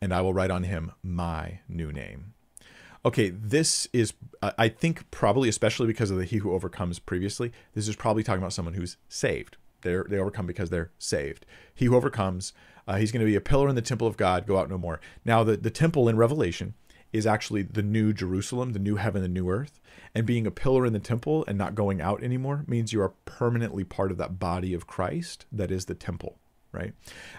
And 0.00 0.14
I 0.14 0.22
will 0.22 0.32
write 0.32 0.50
on 0.50 0.62
him 0.62 0.92
my 1.02 1.60
new 1.68 1.92
name. 1.92 2.32
Okay, 3.04 3.28
this 3.28 3.88
is, 3.92 4.14
I 4.40 4.70
think, 4.70 5.10
probably, 5.10 5.50
especially 5.50 5.86
because 5.86 6.10
of 6.10 6.16
the 6.16 6.24
he 6.24 6.38
who 6.38 6.54
overcomes 6.54 6.98
previously, 6.98 7.52
this 7.74 7.88
is 7.88 7.94
probably 7.94 8.22
talking 8.22 8.40
about 8.40 8.54
someone 8.54 8.72
who's 8.72 8.96
saved. 9.10 9.58
They're, 9.82 10.06
they 10.08 10.16
overcome 10.16 10.46
because 10.46 10.70
they're 10.70 10.92
saved. 10.98 11.44
He 11.74 11.84
who 11.84 11.94
overcomes, 11.94 12.54
uh, 12.88 12.96
he's 12.96 13.12
going 13.12 13.20
to 13.20 13.30
be 13.30 13.36
a 13.36 13.40
pillar 13.42 13.68
in 13.68 13.74
the 13.74 13.82
temple 13.82 14.08
of 14.08 14.16
God, 14.16 14.46
go 14.46 14.56
out 14.56 14.70
no 14.70 14.78
more. 14.78 14.98
Now, 15.26 15.44
the, 15.44 15.58
the 15.58 15.70
temple 15.70 16.08
in 16.08 16.16
Revelation 16.16 16.72
is 17.12 17.26
actually 17.26 17.62
the 17.62 17.82
new 17.82 18.12
Jerusalem, 18.12 18.72
the 18.72 18.78
new 18.78 18.96
heaven, 18.96 19.22
the 19.22 19.28
new 19.28 19.48
earth. 19.48 19.80
And 20.14 20.26
being 20.26 20.46
a 20.46 20.50
pillar 20.50 20.86
in 20.86 20.92
the 20.92 20.98
temple 20.98 21.44
and 21.46 21.58
not 21.58 21.74
going 21.74 22.00
out 22.00 22.22
anymore 22.22 22.64
means 22.66 22.92
you 22.92 23.02
are 23.02 23.14
permanently 23.24 23.84
part 23.84 24.10
of 24.10 24.18
that 24.18 24.38
body 24.38 24.74
of 24.74 24.86
Christ 24.86 25.46
that 25.52 25.70
is 25.70 25.86
the 25.86 25.94
temple, 25.94 26.38
right? 26.72 26.94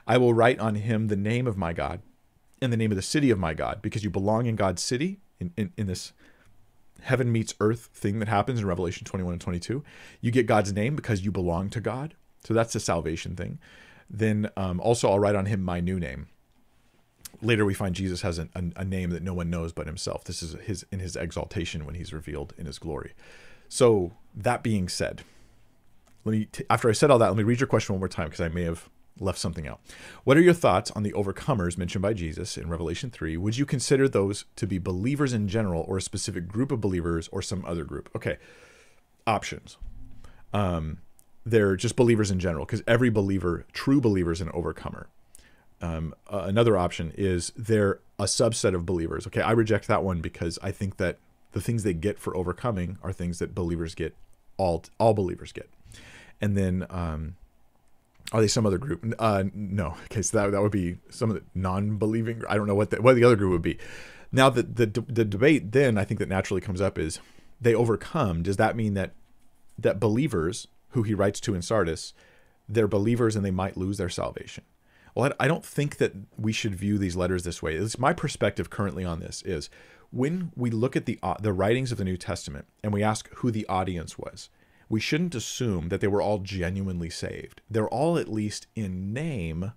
I 0.06 0.18
will 0.18 0.34
write 0.34 0.60
on 0.60 0.76
him 0.76 1.08
the 1.08 1.16
name 1.16 1.48
of 1.48 1.58
my 1.58 1.74
God 1.74 2.02
and 2.62 2.72
the 2.72 2.78
name 2.78 2.92
of 2.92 2.96
the 2.96 3.02
city 3.02 3.30
of 3.30 3.40
my 3.40 3.54
God 3.54 3.82
because 3.82 4.04
you 4.04 4.10
belong 4.10 4.46
in 4.46 4.56
God's 4.56 4.82
city 4.82 5.20
in, 5.40 5.52
in, 5.58 5.72
in 5.78 5.88
this 5.88 6.14
heaven 7.02 7.32
meets 7.32 7.54
earth 7.60 7.90
thing 7.94 8.20
that 8.20 8.28
happens 8.28 8.60
in 8.60 8.66
Revelation 8.66 9.06
21 9.06 9.34
and 9.34 9.42
22. 9.42 9.84
You 10.22 10.32
get 10.32 10.48
God's 10.48 10.74
name 10.74 10.96
because 10.96 11.24
you 11.24 11.32
belong 11.32 11.70
to 11.70 11.82
God. 11.82 12.16
So 12.44 12.54
that's 12.54 12.74
the 12.74 12.80
salvation 12.80 13.36
thing. 13.36 13.60
Then 14.10 14.50
um, 14.56 14.80
also, 14.80 15.10
I'll 15.10 15.20
write 15.20 15.36
on 15.36 15.46
him 15.46 15.62
my 15.62 15.80
new 15.80 16.00
name 16.00 16.28
later 17.42 17.66
we 17.66 17.74
find 17.74 17.96
Jesus 17.96 18.22
has 18.22 18.40
a, 18.40 18.48
a, 18.54 18.84
name 18.84 19.12
that 19.12 19.24
no 19.24 19.34
one 19.34 19.50
knows 19.50 19.72
but 19.72 19.88
himself. 19.88 20.24
This 20.24 20.42
is 20.42 20.54
his 20.64 20.86
in 20.92 21.00
his 21.00 21.16
exaltation 21.16 21.86
when 21.86 21.96
he's 21.96 22.14
revealed 22.14 22.54
in 22.58 22.66
his 22.66 22.80
glory. 22.80 23.14
So 23.70 24.14
that 24.36 24.64
being 24.64 24.88
said, 24.88 25.24
let 26.26 26.32
me 26.32 26.46
t- 26.46 26.66
after 26.70 26.90
I 26.90 26.94
said 26.94 27.12
all 27.12 27.20
that, 27.20 27.28
let 27.28 27.38
me 27.38 27.44
read 27.44 27.60
your 27.60 27.68
question 27.68 27.94
one 27.94 28.00
more 28.00 28.08
time 28.08 28.28
because 28.28 28.42
I 28.42 28.50
may 28.50 28.64
have 28.64 28.90
left 29.20 29.40
something 29.40 29.68
out. 29.68 29.80
What 30.24 30.38
are 30.38 30.42
your 30.42 30.54
thoughts 30.54 30.92
on 30.92 31.04
the 31.04 31.14
overcomers 31.14 31.78
mentioned 31.78 32.02
by 32.02 32.14
Jesus 32.14 32.58
in 32.58 32.70
Revelation 32.70 33.10
3? 33.10 33.38
Would 33.38 33.58
you 33.58 33.66
consider 33.66 34.08
those 34.08 34.46
to 34.56 34.68
be 34.68 34.78
believers 34.78 35.34
in 35.34 35.48
general 35.48 35.86
or 35.88 35.98
a 35.98 36.02
specific 36.02 36.48
group 36.48 36.72
of 36.72 36.82
believers 36.82 37.28
or 37.30 37.42
some 37.42 37.66
other 37.66 37.84
group? 37.84 38.10
Okay. 38.16 38.38
Options. 39.26 39.78
Um, 40.54 41.00
they're 41.46 41.76
just 41.76 41.96
believers 41.96 42.32
in 42.32 42.40
general 42.40 42.66
because 42.66 42.84
every 42.88 43.10
believer, 43.10 43.66
true 43.74 44.02
believer, 44.02 44.32
is 44.32 44.42
an 44.42 44.52
overcomer. 44.54 45.08
Um, 45.82 46.14
uh, 46.28 46.44
another 46.46 46.78
option 46.78 47.14
is 47.16 47.52
they're 47.56 48.00
a 48.18 48.24
subset 48.24 48.74
of 48.74 48.86
believers. 48.86 49.28
Okay, 49.28 49.42
I 49.42 49.52
reject 49.52 49.88
that 49.88 50.04
one 50.04 50.22
because 50.22 50.58
I 50.62 50.72
think 50.72 50.98
that 50.98 51.18
the 51.52 51.62
things 51.62 51.84
they 51.84 51.94
get 51.94 52.20
for 52.20 52.36
overcoming 52.36 52.98
are 53.04 53.14
things 53.14 53.40
that 53.40 53.54
believers 53.54 53.96
get, 53.96 54.16
all 54.58 54.84
all 55.00 55.14
believers 55.14 55.52
get. 55.52 55.70
And 56.42 56.58
then 56.58 56.86
um, 56.90 57.36
are 58.32 58.42
they 58.42 58.48
some 58.48 58.66
other 58.66 58.78
group? 58.78 59.06
Uh, 59.20 59.46
no. 59.54 59.96
Okay, 60.06 60.22
so 60.22 60.38
that, 60.38 60.52
that 60.52 60.62
would 60.62 60.72
be 60.72 60.98
some 61.10 61.30
of 61.30 61.36
the 61.36 61.44
non-believing. 61.56 62.44
I 62.50 62.56
don't 62.56 62.68
know 62.68 62.76
what 62.76 62.90
the, 62.90 63.02
what 63.02 63.16
the 63.16 63.24
other 63.24 63.36
group 63.36 63.52
would 63.52 63.62
be. 63.62 63.78
Now 64.32 64.50
the, 64.50 64.64
the 64.64 64.86
the 65.08 65.26
debate 65.26 65.72
then 65.72 65.98
I 65.98 66.04
think 66.04 66.20
that 66.20 66.30
naturally 66.30 66.62
comes 66.62 66.82
up 66.82 66.98
is 66.98 67.20
they 67.62 67.74
overcome. 67.74 68.44
Does 68.44 68.58
that 68.58 68.76
mean 68.76 68.94
that 68.96 69.12
that 69.78 70.00
believers 70.00 70.68
who 70.90 71.04
he 71.04 71.14
writes 71.14 71.40
to 71.42 71.54
in 71.54 71.62
Sardis, 71.62 72.14
they're 72.68 72.88
believers 72.88 73.36
and 73.36 73.46
they 73.46 73.52
might 73.52 73.78
lose 73.78 73.98
their 73.98 74.10
salvation? 74.10 74.64
Well, 75.18 75.34
I 75.40 75.48
don't 75.48 75.66
think 75.66 75.98
that 75.98 76.14
we 76.38 76.52
should 76.52 76.76
view 76.76 77.00
these 77.00 77.16
letters 77.16 77.44
this 77.44 77.64
way. 77.64 77.74
It's 77.74 77.98
my 77.98 78.14
perspective 78.14 78.70
currently 78.70 79.04
on 79.04 79.20
this 79.20 79.42
is 79.42 79.68
when 80.12 80.52
we 80.56 80.70
look 80.70 80.96
at 80.96 81.08
the 81.08 81.18
uh, 81.24 81.38
the 81.42 81.54
writings 81.54 81.92
of 81.92 81.98
the 81.98 82.04
New 82.04 82.18
Testament 82.18 82.68
and 82.84 82.94
we 82.94 83.02
ask 83.02 83.28
who 83.38 83.50
the 83.50 83.66
audience 83.68 84.20
was 84.20 84.50
we 84.90 85.00
shouldn't 85.00 85.34
assume 85.34 85.90
that 85.90 86.02
they 86.02 86.08
were 86.08 86.22
all 86.22 86.38
genuinely 86.38 87.10
saved. 87.10 87.62
They're 87.68 87.90
all, 87.90 88.18
at 88.18 88.32
least 88.32 88.68
in 88.76 89.12
name, 89.12 89.74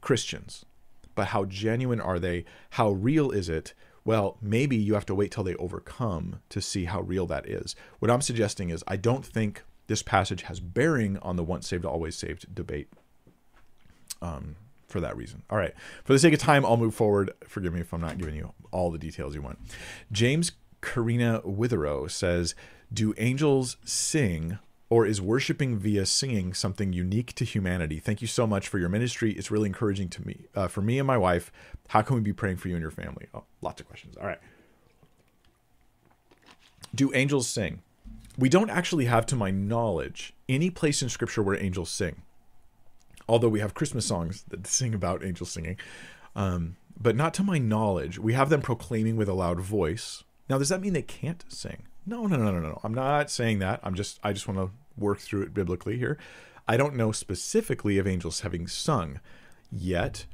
Christians. 0.00 0.64
But 1.16 1.28
how 1.28 1.46
genuine 1.46 2.00
are 2.00 2.20
they? 2.20 2.44
How 2.70 2.90
real 2.90 3.32
is 3.32 3.48
it? 3.48 3.74
Well, 4.04 4.38
maybe 4.40 4.76
you 4.76 4.94
have 4.94 5.04
to 5.06 5.14
wait 5.14 5.32
till 5.32 5.44
they 5.44 5.56
overcome 5.56 6.40
to 6.48 6.62
see 6.62 6.86
how 6.86 7.00
real 7.02 7.26
that 7.26 7.48
is. 7.48 7.76
What 7.98 8.10
I'm 8.10 8.22
suggesting 8.22 8.70
is 8.70 8.84
I 8.86 8.96
don't 8.96 9.26
think 9.26 9.62
this 9.88 10.02
passage 10.02 10.42
has 10.42 10.60
bearing 10.60 11.18
on 11.18 11.36
the 11.36 11.44
once 11.44 11.68
saved, 11.68 11.84
always 11.84 12.16
saved 12.16 12.54
debate 12.54 12.88
um, 14.22 14.56
for 14.86 15.00
that 15.00 15.16
reason. 15.16 15.42
All 15.50 15.58
right. 15.58 15.74
For 16.04 16.12
the 16.12 16.18
sake 16.18 16.34
of 16.34 16.40
time, 16.40 16.64
I'll 16.66 16.76
move 16.76 16.94
forward. 16.94 17.32
Forgive 17.46 17.72
me 17.72 17.80
if 17.80 17.92
I'm 17.92 18.00
not 18.00 18.18
giving 18.18 18.34
you 18.34 18.52
all 18.72 18.90
the 18.90 18.98
details 18.98 19.34
you 19.34 19.42
want. 19.42 19.58
James 20.10 20.52
Karina 20.82 21.40
Witherow 21.44 22.10
says, 22.10 22.54
do 22.92 23.14
angels 23.18 23.76
sing 23.84 24.58
or 24.88 25.06
is 25.06 25.20
worshiping 25.20 25.78
via 25.78 26.04
singing 26.04 26.52
something 26.52 26.92
unique 26.92 27.32
to 27.34 27.44
humanity? 27.44 28.00
Thank 28.00 28.20
you 28.20 28.26
so 28.26 28.46
much 28.46 28.66
for 28.66 28.78
your 28.78 28.88
ministry. 28.88 29.32
It's 29.32 29.50
really 29.50 29.68
encouraging 29.68 30.08
to 30.08 30.26
me, 30.26 30.46
uh, 30.56 30.66
for 30.66 30.82
me 30.82 30.98
and 30.98 31.06
my 31.06 31.16
wife. 31.16 31.52
How 31.88 32.02
can 32.02 32.16
we 32.16 32.22
be 32.22 32.32
praying 32.32 32.56
for 32.56 32.68
you 32.68 32.74
and 32.74 32.82
your 32.82 32.90
family? 32.90 33.26
Oh, 33.32 33.44
lots 33.60 33.80
of 33.80 33.86
questions. 33.86 34.16
All 34.16 34.26
right. 34.26 34.40
Do 36.92 37.14
angels 37.14 37.46
sing? 37.46 37.82
We 38.36 38.48
don't 38.48 38.70
actually 38.70 39.04
have, 39.04 39.26
to 39.26 39.36
my 39.36 39.52
knowledge, 39.52 40.32
any 40.48 40.70
place 40.70 41.02
in 41.02 41.08
Scripture 41.08 41.42
where 41.42 41.62
angels 41.62 41.90
sing. 41.90 42.22
Although 43.30 43.48
we 43.48 43.60
have 43.60 43.74
Christmas 43.74 44.04
songs 44.04 44.44
that 44.48 44.66
sing 44.78 44.92
about 44.92 45.24
angels 45.24 45.52
singing, 45.52 45.76
um, 46.34 46.76
but 47.00 47.16
not 47.16 47.32
to 47.34 47.44
my 47.44 47.58
knowledge. 47.58 48.18
We 48.18 48.34
have 48.34 48.50
them 48.50 48.60
proclaiming 48.60 49.16
with 49.16 49.28
a 49.28 49.34
loud 49.34 49.60
voice. 49.60 50.24
Now, 50.48 50.58
does 50.58 50.68
that 50.68 50.80
mean 50.80 50.92
they 50.92 51.02
can't 51.02 51.44
sing? 51.48 51.84
No, 52.04 52.26
no, 52.26 52.36
no, 52.36 52.50
no, 52.50 52.60
no. 52.60 52.80
I'm 52.82 52.92
not 52.92 53.30
saying 53.30 53.60
that. 53.60 53.80
I'm 53.84 53.94
just 53.94 54.18
I 54.24 54.32
just 54.32 54.48
want 54.48 54.58
to 54.58 54.70
work 54.98 55.20
through 55.20 55.42
it 55.42 55.54
biblically 55.54 55.96
here. 55.96 56.18
I 56.66 56.76
don't 56.76 56.96
know 56.96 57.12
specifically 57.12 57.98
of 57.98 58.06
angels 58.06 58.40
having 58.40 58.66
sung, 58.66 59.20
yet 59.70 60.26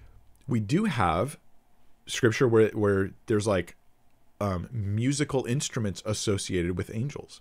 we 0.48 0.60
do 0.60 0.84
have 0.84 1.38
scripture 2.06 2.48
where 2.48 2.68
where 2.70 3.10
there's 3.26 3.46
like 3.46 3.76
um, 4.40 4.68
musical 4.72 5.44
instruments 5.44 6.02
associated 6.06 6.76
with 6.76 6.90
angels. 6.94 7.40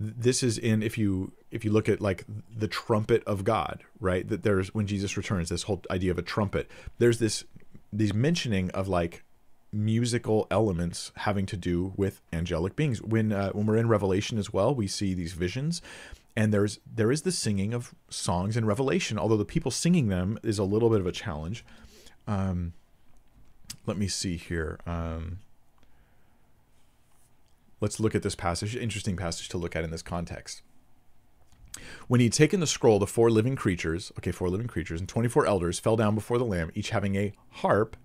This 0.00 0.42
is 0.42 0.58
in 0.58 0.82
if 0.82 0.96
you 0.96 1.32
if 1.50 1.64
you 1.64 1.72
look 1.72 1.88
at 1.88 2.00
like 2.00 2.24
the 2.54 2.68
trumpet 2.68 3.22
of 3.24 3.44
God, 3.44 3.82
right? 4.00 4.28
That 4.28 4.42
there's 4.42 4.72
when 4.74 4.86
Jesus 4.86 5.16
returns, 5.16 5.48
this 5.48 5.64
whole 5.64 5.82
idea 5.90 6.10
of 6.10 6.18
a 6.18 6.22
trumpet. 6.22 6.70
There's 6.98 7.18
this 7.18 7.44
these 7.92 8.14
mentioning 8.14 8.70
of 8.70 8.86
like 8.88 9.24
musical 9.72 10.46
elements 10.50 11.12
having 11.16 11.46
to 11.46 11.56
do 11.56 11.92
with 11.96 12.20
angelic 12.32 12.76
beings. 12.76 13.02
When 13.02 13.32
uh, 13.32 13.50
when 13.50 13.66
we're 13.66 13.76
in 13.76 13.88
Revelation 13.88 14.38
as 14.38 14.52
well, 14.52 14.74
we 14.74 14.86
see 14.86 15.14
these 15.14 15.32
visions, 15.32 15.82
and 16.36 16.52
there's 16.52 16.78
there 16.86 17.10
is 17.10 17.22
the 17.22 17.32
singing 17.32 17.74
of 17.74 17.94
songs 18.08 18.56
in 18.56 18.64
Revelation. 18.64 19.18
Although 19.18 19.36
the 19.36 19.44
people 19.44 19.70
singing 19.70 20.08
them 20.08 20.38
is 20.42 20.58
a 20.58 20.64
little 20.64 20.90
bit 20.90 21.00
of 21.00 21.06
a 21.06 21.12
challenge. 21.12 21.64
Um, 22.26 22.72
let 23.86 23.96
me 23.96 24.06
see 24.06 24.36
here. 24.36 24.78
Um, 24.86 25.40
let's 27.80 28.00
look 28.00 28.14
at 28.14 28.22
this 28.22 28.34
passage. 28.34 28.76
Interesting 28.76 29.16
passage 29.16 29.48
to 29.50 29.58
look 29.58 29.76
at 29.76 29.84
in 29.84 29.90
this 29.90 30.02
context. 30.02 30.62
When 32.08 32.20
he'd 32.20 32.32
taken 32.32 32.60
the 32.60 32.66
scroll, 32.66 32.98
the 32.98 33.06
four 33.06 33.30
living 33.30 33.56
creatures, 33.56 34.10
okay, 34.18 34.32
four 34.32 34.48
living 34.48 34.66
creatures, 34.66 35.00
and 35.00 35.08
24 35.08 35.46
elders 35.46 35.78
fell 35.78 35.96
down 35.96 36.14
before 36.14 36.38
the 36.38 36.44
Lamb, 36.44 36.70
each 36.74 36.90
having 36.90 37.16
a 37.16 37.32
harp 37.50 37.96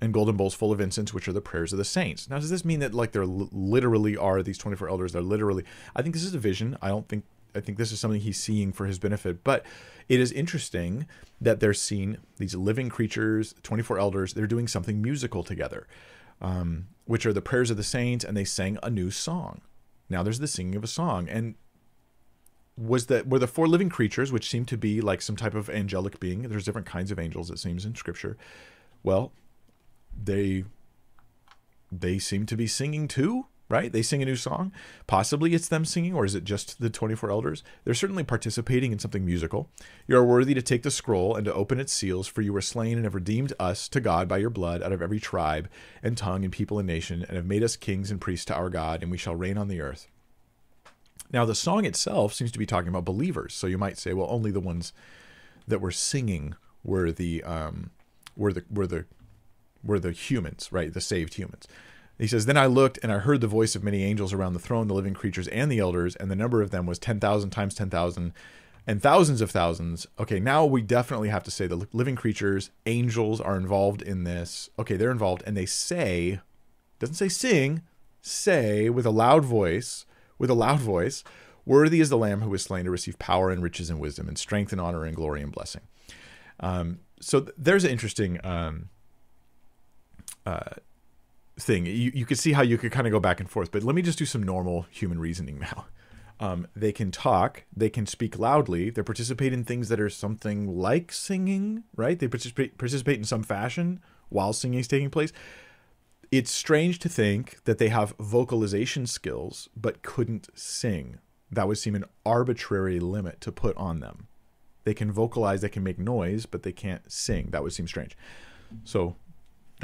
and 0.00 0.12
golden 0.12 0.36
bowls 0.36 0.54
full 0.54 0.72
of 0.72 0.80
incense, 0.80 1.14
which 1.14 1.28
are 1.28 1.32
the 1.32 1.40
prayers 1.40 1.72
of 1.72 1.78
the 1.78 1.84
saints. 1.84 2.28
Now, 2.28 2.38
does 2.38 2.50
this 2.50 2.64
mean 2.64 2.80
that 2.80 2.94
like 2.94 3.12
there 3.12 3.26
literally 3.26 4.16
are 4.16 4.42
these 4.42 4.58
24 4.58 4.88
elders? 4.88 5.12
They're 5.12 5.22
literally. 5.22 5.64
I 5.94 6.02
think 6.02 6.14
this 6.14 6.24
is 6.24 6.34
a 6.34 6.38
vision. 6.38 6.76
I 6.82 6.88
don't 6.88 7.08
think. 7.08 7.24
I 7.56 7.60
think 7.60 7.78
this 7.78 7.92
is 7.92 8.00
something 8.00 8.20
he's 8.20 8.40
seeing 8.40 8.72
for 8.72 8.86
his 8.86 8.98
benefit. 8.98 9.44
But 9.44 9.64
it 10.08 10.18
is 10.18 10.32
interesting 10.32 11.06
that 11.40 11.60
they're 11.60 11.72
seeing 11.72 12.18
these 12.36 12.56
living 12.56 12.88
creatures, 12.88 13.54
24 13.62 13.98
elders. 13.98 14.34
They're 14.34 14.48
doing 14.48 14.66
something 14.66 15.00
musical 15.00 15.44
together, 15.44 15.86
um, 16.40 16.88
which 17.04 17.26
are 17.26 17.32
the 17.32 17.42
prayers 17.42 17.70
of 17.70 17.76
the 17.76 17.82
saints, 17.82 18.24
and 18.24 18.36
they 18.36 18.44
sang 18.44 18.78
a 18.82 18.90
new 18.90 19.10
song. 19.10 19.60
Now 20.08 20.22
there's 20.22 20.38
the 20.38 20.48
singing 20.48 20.74
of 20.74 20.84
a 20.84 20.88
song, 20.88 21.28
and 21.28 21.54
was 22.76 23.06
that 23.06 23.28
were 23.28 23.38
the 23.38 23.46
four 23.46 23.68
living 23.68 23.88
creatures, 23.88 24.32
which 24.32 24.50
seem 24.50 24.64
to 24.66 24.76
be 24.76 25.00
like 25.00 25.22
some 25.22 25.36
type 25.36 25.54
of 25.54 25.70
angelic 25.70 26.18
being. 26.20 26.42
There's 26.42 26.64
different 26.64 26.86
kinds 26.86 27.10
of 27.10 27.18
angels, 27.18 27.50
it 27.50 27.58
seems 27.58 27.84
in 27.84 27.94
Scripture. 27.94 28.36
Well, 29.02 29.32
they 30.22 30.64
they 31.90 32.18
seem 32.18 32.46
to 32.46 32.56
be 32.56 32.66
singing 32.66 33.06
too 33.06 33.46
right? 33.74 33.90
They 33.90 34.02
sing 34.02 34.22
a 34.22 34.24
new 34.24 34.36
song. 34.36 34.70
Possibly 35.08 35.52
it's 35.52 35.66
them 35.66 35.84
singing 35.84 36.14
or 36.14 36.24
is 36.24 36.36
it 36.36 36.44
just 36.44 36.80
the 36.80 36.88
24 36.88 37.28
elders? 37.28 37.64
They're 37.82 37.92
certainly 37.92 38.22
participating 38.22 38.92
in 38.92 39.00
something 39.00 39.26
musical. 39.26 39.68
You 40.06 40.16
are 40.16 40.24
worthy 40.24 40.54
to 40.54 40.62
take 40.62 40.84
the 40.84 40.92
scroll 40.92 41.34
and 41.34 41.44
to 41.44 41.52
open 41.52 41.80
its 41.80 41.92
seals 41.92 42.28
for 42.28 42.40
you 42.40 42.52
were 42.52 42.60
slain 42.60 42.98
and 42.98 43.04
have 43.04 43.16
redeemed 43.16 43.52
us 43.58 43.88
to 43.88 44.00
god 44.00 44.28
by 44.28 44.36
your 44.36 44.48
blood 44.48 44.80
out 44.80 44.92
of 44.92 45.02
every 45.02 45.18
tribe 45.18 45.68
and 46.04 46.16
tongue 46.16 46.44
and 46.44 46.52
people 46.52 46.78
and 46.78 46.86
nation 46.86 47.24
and 47.26 47.36
have 47.36 47.46
made 47.46 47.64
us 47.64 47.74
kings 47.74 48.12
and 48.12 48.20
priests 48.20 48.44
to 48.46 48.54
our 48.54 48.70
god 48.70 49.02
and 49.02 49.10
we 49.10 49.18
shall 49.18 49.34
reign 49.34 49.58
on 49.58 49.66
the 49.66 49.80
earth. 49.80 50.06
Now 51.32 51.44
the 51.44 51.56
song 51.56 51.84
itself 51.84 52.32
seems 52.32 52.52
to 52.52 52.60
be 52.60 52.66
talking 52.66 52.90
about 52.90 53.04
believers 53.04 53.54
so 53.54 53.66
you 53.66 53.76
might 53.76 53.98
say 53.98 54.12
well 54.12 54.28
only 54.30 54.52
the 54.52 54.60
ones 54.60 54.92
that 55.66 55.80
were 55.80 55.90
singing 55.90 56.54
were 56.84 57.10
the 57.10 57.42
um 57.42 57.90
were 58.36 58.52
the 58.52 58.62
were 58.70 58.86
the 58.86 59.04
were 59.82 59.98
the 59.98 60.12
humans, 60.12 60.68
right? 60.70 60.92
The 60.92 61.00
saved 61.00 61.34
humans. 61.34 61.66
He 62.18 62.26
says, 62.26 62.46
Then 62.46 62.56
I 62.56 62.66
looked 62.66 62.98
and 63.02 63.12
I 63.12 63.18
heard 63.18 63.40
the 63.40 63.46
voice 63.46 63.74
of 63.74 63.82
many 63.82 64.04
angels 64.04 64.32
around 64.32 64.52
the 64.52 64.58
throne, 64.58 64.88
the 64.88 64.94
living 64.94 65.14
creatures, 65.14 65.48
and 65.48 65.70
the 65.70 65.80
elders, 65.80 66.16
and 66.16 66.30
the 66.30 66.36
number 66.36 66.62
of 66.62 66.70
them 66.70 66.86
was 66.86 66.98
10,000 66.98 67.50
times 67.50 67.74
10,000 67.74 68.32
and 68.86 69.02
thousands 69.02 69.40
of 69.40 69.50
thousands. 69.50 70.06
Okay, 70.18 70.38
now 70.38 70.64
we 70.64 70.82
definitely 70.82 71.30
have 71.30 71.42
to 71.44 71.50
say 71.50 71.66
the 71.66 71.88
living 71.92 72.16
creatures, 72.16 72.70
angels 72.86 73.40
are 73.40 73.56
involved 73.56 74.02
in 74.02 74.24
this. 74.24 74.68
Okay, 74.78 74.96
they're 74.96 75.10
involved, 75.10 75.42
and 75.46 75.56
they 75.56 75.66
say, 75.66 76.40
doesn't 76.98 77.14
say 77.14 77.28
sing, 77.28 77.82
say 78.20 78.90
with 78.90 79.06
a 79.06 79.10
loud 79.10 79.44
voice, 79.44 80.06
with 80.38 80.50
a 80.50 80.54
loud 80.54 80.80
voice, 80.80 81.24
Worthy 81.66 82.00
is 82.00 82.10
the 82.10 82.18
Lamb 82.18 82.42
who 82.42 82.50
was 82.50 82.62
slain 82.62 82.84
to 82.84 82.90
receive 82.90 83.18
power 83.18 83.50
and 83.50 83.62
riches 83.62 83.88
and 83.88 83.98
wisdom 83.98 84.28
and 84.28 84.36
strength 84.36 84.70
and 84.70 84.80
honor 84.80 85.04
and 85.04 85.16
glory 85.16 85.40
and 85.40 85.50
blessing. 85.50 85.80
Um, 86.60 87.00
so 87.20 87.40
th- 87.40 87.54
there's 87.56 87.84
an 87.84 87.90
interesting 87.90 88.38
um, 88.44 88.90
uh, 90.44 90.74
thing. 91.58 91.86
You 91.86 92.10
you 92.14 92.26
could 92.26 92.38
see 92.38 92.52
how 92.52 92.62
you 92.62 92.78
could 92.78 92.92
kind 92.92 93.06
of 93.06 93.12
go 93.12 93.20
back 93.20 93.40
and 93.40 93.48
forth, 93.48 93.70
but 93.70 93.82
let 93.82 93.94
me 93.94 94.02
just 94.02 94.18
do 94.18 94.26
some 94.26 94.42
normal 94.42 94.86
human 94.90 95.18
reasoning 95.18 95.58
now. 95.58 95.86
Um, 96.40 96.66
they 96.74 96.90
can 96.90 97.12
talk, 97.12 97.62
they 97.74 97.88
can 97.88 98.06
speak 98.06 98.40
loudly, 98.40 98.90
they 98.90 99.04
participate 99.04 99.52
in 99.52 99.62
things 99.62 99.88
that 99.88 100.00
are 100.00 100.10
something 100.10 100.66
like 100.66 101.12
singing, 101.12 101.84
right? 101.94 102.18
They 102.18 102.26
participate 102.26 102.76
participate 102.76 103.18
in 103.18 103.24
some 103.24 103.44
fashion 103.44 104.00
while 104.30 104.52
singing 104.52 104.80
is 104.80 104.88
taking 104.88 105.10
place. 105.10 105.32
It's 106.32 106.50
strange 106.50 106.98
to 106.98 107.08
think 107.08 107.62
that 107.64 107.78
they 107.78 107.88
have 107.88 108.16
vocalization 108.18 109.06
skills 109.06 109.68
but 109.76 110.02
couldn't 110.02 110.48
sing. 110.58 111.20
That 111.52 111.68
would 111.68 111.78
seem 111.78 111.94
an 111.94 112.04
arbitrary 112.26 112.98
limit 112.98 113.40
to 113.42 113.52
put 113.52 113.76
on 113.76 114.00
them. 114.00 114.26
They 114.82 114.92
can 114.92 115.12
vocalize, 115.12 115.60
they 115.60 115.68
can 115.68 115.84
make 115.84 116.00
noise, 116.00 116.46
but 116.46 116.64
they 116.64 116.72
can't 116.72 117.10
sing. 117.10 117.50
That 117.52 117.62
would 117.62 117.72
seem 117.72 117.86
strange. 117.86 118.16
So 118.82 119.16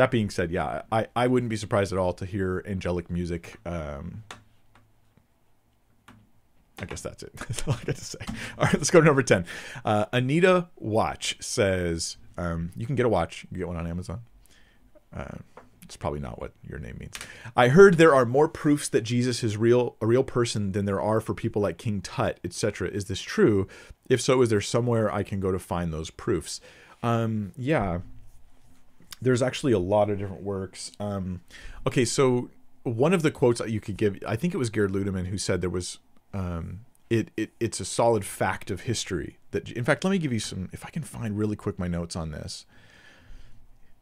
that 0.00 0.10
being 0.10 0.30
said, 0.30 0.50
yeah, 0.50 0.82
I, 0.90 1.08
I 1.14 1.26
wouldn't 1.26 1.50
be 1.50 1.56
surprised 1.56 1.92
at 1.92 1.98
all 1.98 2.14
to 2.14 2.24
hear 2.24 2.64
angelic 2.66 3.10
music 3.10 3.56
um, 3.66 4.22
I 6.80 6.86
guess 6.86 7.02
that's 7.02 7.22
it. 7.22 7.32
That's 7.36 7.68
all 7.68 7.74
I 7.74 7.84
got 7.84 7.96
to 7.96 8.04
say. 8.04 8.18
All 8.58 8.64
right, 8.64 8.72
let's 8.72 8.90
go 8.90 9.00
to 9.00 9.04
number 9.06 9.22
10. 9.22 9.44
Uh, 9.84 10.06
Anita 10.14 10.68
Watch 10.76 11.36
says, 11.38 12.16
um, 12.38 12.72
you 12.74 12.86
can 12.86 12.96
get 12.96 13.04
a 13.04 13.08
watch. 13.10 13.44
You 13.52 13.58
get 13.58 13.68
one 13.68 13.76
on 13.76 13.86
Amazon. 13.86 14.22
Uh, 15.14 15.36
it's 15.82 15.98
probably 15.98 16.20
not 16.20 16.40
what 16.40 16.52
your 16.66 16.78
name 16.78 16.96
means. 16.98 17.18
I 17.54 17.68
heard 17.68 17.98
there 17.98 18.14
are 18.14 18.24
more 18.24 18.48
proofs 18.48 18.88
that 18.88 19.02
Jesus 19.02 19.44
is 19.44 19.58
real, 19.58 19.96
a 20.00 20.06
real 20.06 20.24
person, 20.24 20.72
than 20.72 20.86
there 20.86 21.02
are 21.02 21.20
for 21.20 21.34
people 21.34 21.60
like 21.60 21.76
King 21.76 22.00
Tut, 22.00 22.40
etc. 22.44 22.88
Is 22.88 23.04
this 23.06 23.20
true? 23.20 23.68
If 24.08 24.22
so, 24.22 24.40
is 24.40 24.48
there 24.48 24.62
somewhere 24.62 25.12
I 25.12 25.22
can 25.22 25.38
go 25.38 25.52
to 25.52 25.58
find 25.58 25.92
those 25.92 26.08
proofs? 26.08 26.62
Um, 27.02 27.52
yeah, 27.58 28.00
there's 29.20 29.42
actually 29.42 29.72
a 29.72 29.78
lot 29.78 30.10
of 30.10 30.18
different 30.18 30.42
works. 30.42 30.92
Um, 30.98 31.40
okay, 31.86 32.04
so 32.04 32.50
one 32.82 33.12
of 33.12 33.22
the 33.22 33.30
quotes 33.30 33.60
that 33.60 33.70
you 33.70 33.80
could 33.80 33.96
give, 33.96 34.18
I 34.26 34.36
think 34.36 34.54
it 34.54 34.58
was 34.58 34.70
Gerd 34.70 34.92
Ludemann 34.92 35.26
who 35.26 35.38
said 35.38 35.60
there 35.60 35.70
was, 35.70 35.98
um, 36.32 36.80
it, 37.08 37.30
it 37.36 37.50
it's 37.58 37.80
a 37.80 37.84
solid 37.84 38.24
fact 38.24 38.70
of 38.70 38.82
history 38.82 39.38
that. 39.50 39.68
In 39.70 39.82
fact, 39.84 40.04
let 40.04 40.10
me 40.10 40.18
give 40.18 40.32
you 40.32 40.38
some. 40.38 40.68
If 40.72 40.86
I 40.86 40.90
can 40.90 41.02
find 41.02 41.36
really 41.36 41.56
quick 41.56 41.76
my 41.76 41.88
notes 41.88 42.14
on 42.14 42.30
this 42.30 42.66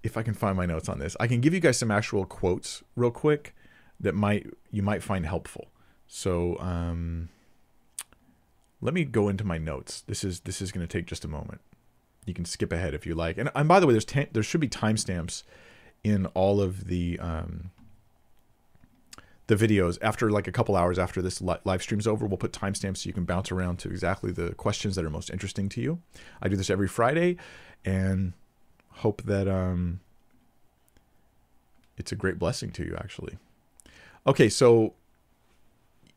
if 0.02 0.16
I 0.16 0.22
can 0.22 0.34
find 0.34 0.56
my 0.56 0.66
notes 0.66 0.88
on 0.88 0.98
this, 0.98 1.16
I 1.18 1.26
can 1.26 1.40
give 1.40 1.54
you 1.54 1.60
guys 1.60 1.78
some 1.78 1.90
actual 1.90 2.24
quotes 2.24 2.82
real 2.96 3.10
quick 3.10 3.54
that 4.00 4.14
might 4.14 4.46
you 4.70 4.82
might 4.82 5.02
find 5.02 5.26
helpful. 5.26 5.68
So 6.06 6.58
um, 6.60 7.28
let 8.80 8.94
me 8.94 9.04
go 9.04 9.28
into 9.28 9.44
my 9.44 9.58
notes. 9.58 10.02
This 10.02 10.24
is 10.24 10.40
this 10.40 10.62
is 10.62 10.72
going 10.72 10.86
to 10.86 10.90
take 10.90 11.06
just 11.06 11.24
a 11.24 11.28
moment. 11.28 11.60
You 12.29 12.35
can 12.35 12.45
skip 12.45 12.72
ahead 12.72 12.95
if 12.95 13.07
you 13.07 13.14
like. 13.14 13.39
And, 13.39 13.51
and 13.55 13.68
by 13.68 13.81
the 13.81 13.87
way, 13.87 13.95
there's 13.95 14.29
there 14.33 14.43
should 14.43 14.61
be 14.61 14.68
timestamps 14.68 15.43
in 16.05 16.26
all 16.26 16.61
of 16.61 16.87
the 16.87 17.18
um, 17.18 17.70
the 19.49 19.57
videos 19.57 19.99
after 20.03 20.31
like 20.31 20.47
a 20.47 20.53
couple 20.53 20.76
hours 20.76 20.99
after 20.99 21.20
this 21.20 21.41
li- 21.41 21.57
live 21.64 21.83
stream's 21.83 22.07
over 22.07 22.26
we'll 22.26 22.37
put 22.37 22.53
timestamps 22.53 22.99
so 22.99 23.09
you 23.09 23.14
can 23.14 23.24
bounce 23.24 23.51
around 23.51 23.79
to 23.79 23.89
exactly 23.89 24.31
the 24.31 24.55
questions 24.55 24.95
that 24.95 25.05
are 25.07 25.11
most 25.11 25.31
interesting 25.31 25.70
to 25.70 25.81
you 25.81 26.03
i 26.43 26.49
do 26.49 26.55
this 26.55 26.68
every 26.68 26.87
friday 26.87 27.35
and 27.83 28.35
hope 28.99 29.22
that 29.22 29.49
um, 29.49 30.01
it's 31.97 32.12
a 32.12 32.16
great 32.16 32.39
blessing 32.39 32.70
to 32.72 32.85
you, 32.85 32.97
actually. 32.97 33.39
Okay, 34.26 34.49
so 34.49 34.95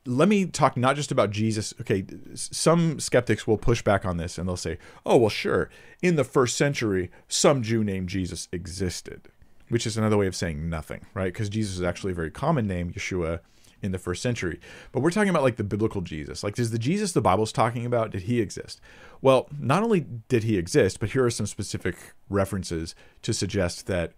let 0.06 0.28
me 0.28 0.46
talk 0.46 0.76
not 0.76 0.96
just 0.96 1.12
about 1.12 1.30
Jesus. 1.30 1.74
Okay, 1.82 2.06
some 2.34 3.00
skeptics 3.00 3.46
will 3.46 3.58
push 3.58 3.82
back 3.82 4.06
on 4.06 4.18
this 4.18 4.38
and 4.38 4.48
they'll 4.48 4.58
say, 4.58 4.78
oh, 5.06 5.18
well, 5.18 5.30
sure, 5.30 5.70
in 6.02 6.16
the 6.16 6.24
first 6.24 6.58
century, 6.58 7.12
some 7.28 7.62
Jew 7.62 7.84
named 7.84 8.10
Jesus 8.10 8.48
existed, 8.52 9.30
which 9.70 9.86
is 9.86 9.98
another 9.98 10.18
way 10.18 10.28
of 10.28 10.36
saying 10.36 10.70
nothing, 10.70 11.06
right? 11.14 11.32
Because 11.32 11.50
Jesus 11.50 11.76
is 11.76 11.84
actually 11.84 12.14
a 12.14 12.16
very 12.16 12.32
common 12.32 12.68
name, 12.68 12.92
Yeshua, 12.92 13.42
in 13.82 13.92
the 13.92 14.00
first 14.00 14.22
century. 14.22 14.60
But 14.92 15.02
we're 15.02 15.12
talking 15.12 15.30
about 15.30 15.44
like 15.44 15.58
the 15.58 15.64
biblical 15.64 16.02
Jesus. 16.02 16.44
Like, 16.44 16.56
does 16.56 16.72
the 16.72 16.80
Jesus 16.80 17.12
the 17.12 17.22
Bible's 17.22 17.52
talking 17.52 17.86
about, 17.86 18.12
did 18.12 18.24
he 18.24 18.40
exist? 18.40 18.82
Well, 19.22 19.50
not 19.60 19.84
only 19.84 20.06
did 20.28 20.44
he 20.44 20.58
exist, 20.58 21.00
but 21.00 21.12
here 21.12 21.26
are 21.26 21.32
some 21.32 21.46
specific 21.46 21.96
references 22.30 22.96
to 23.22 23.34
suggest 23.34 23.88
that 23.88 24.14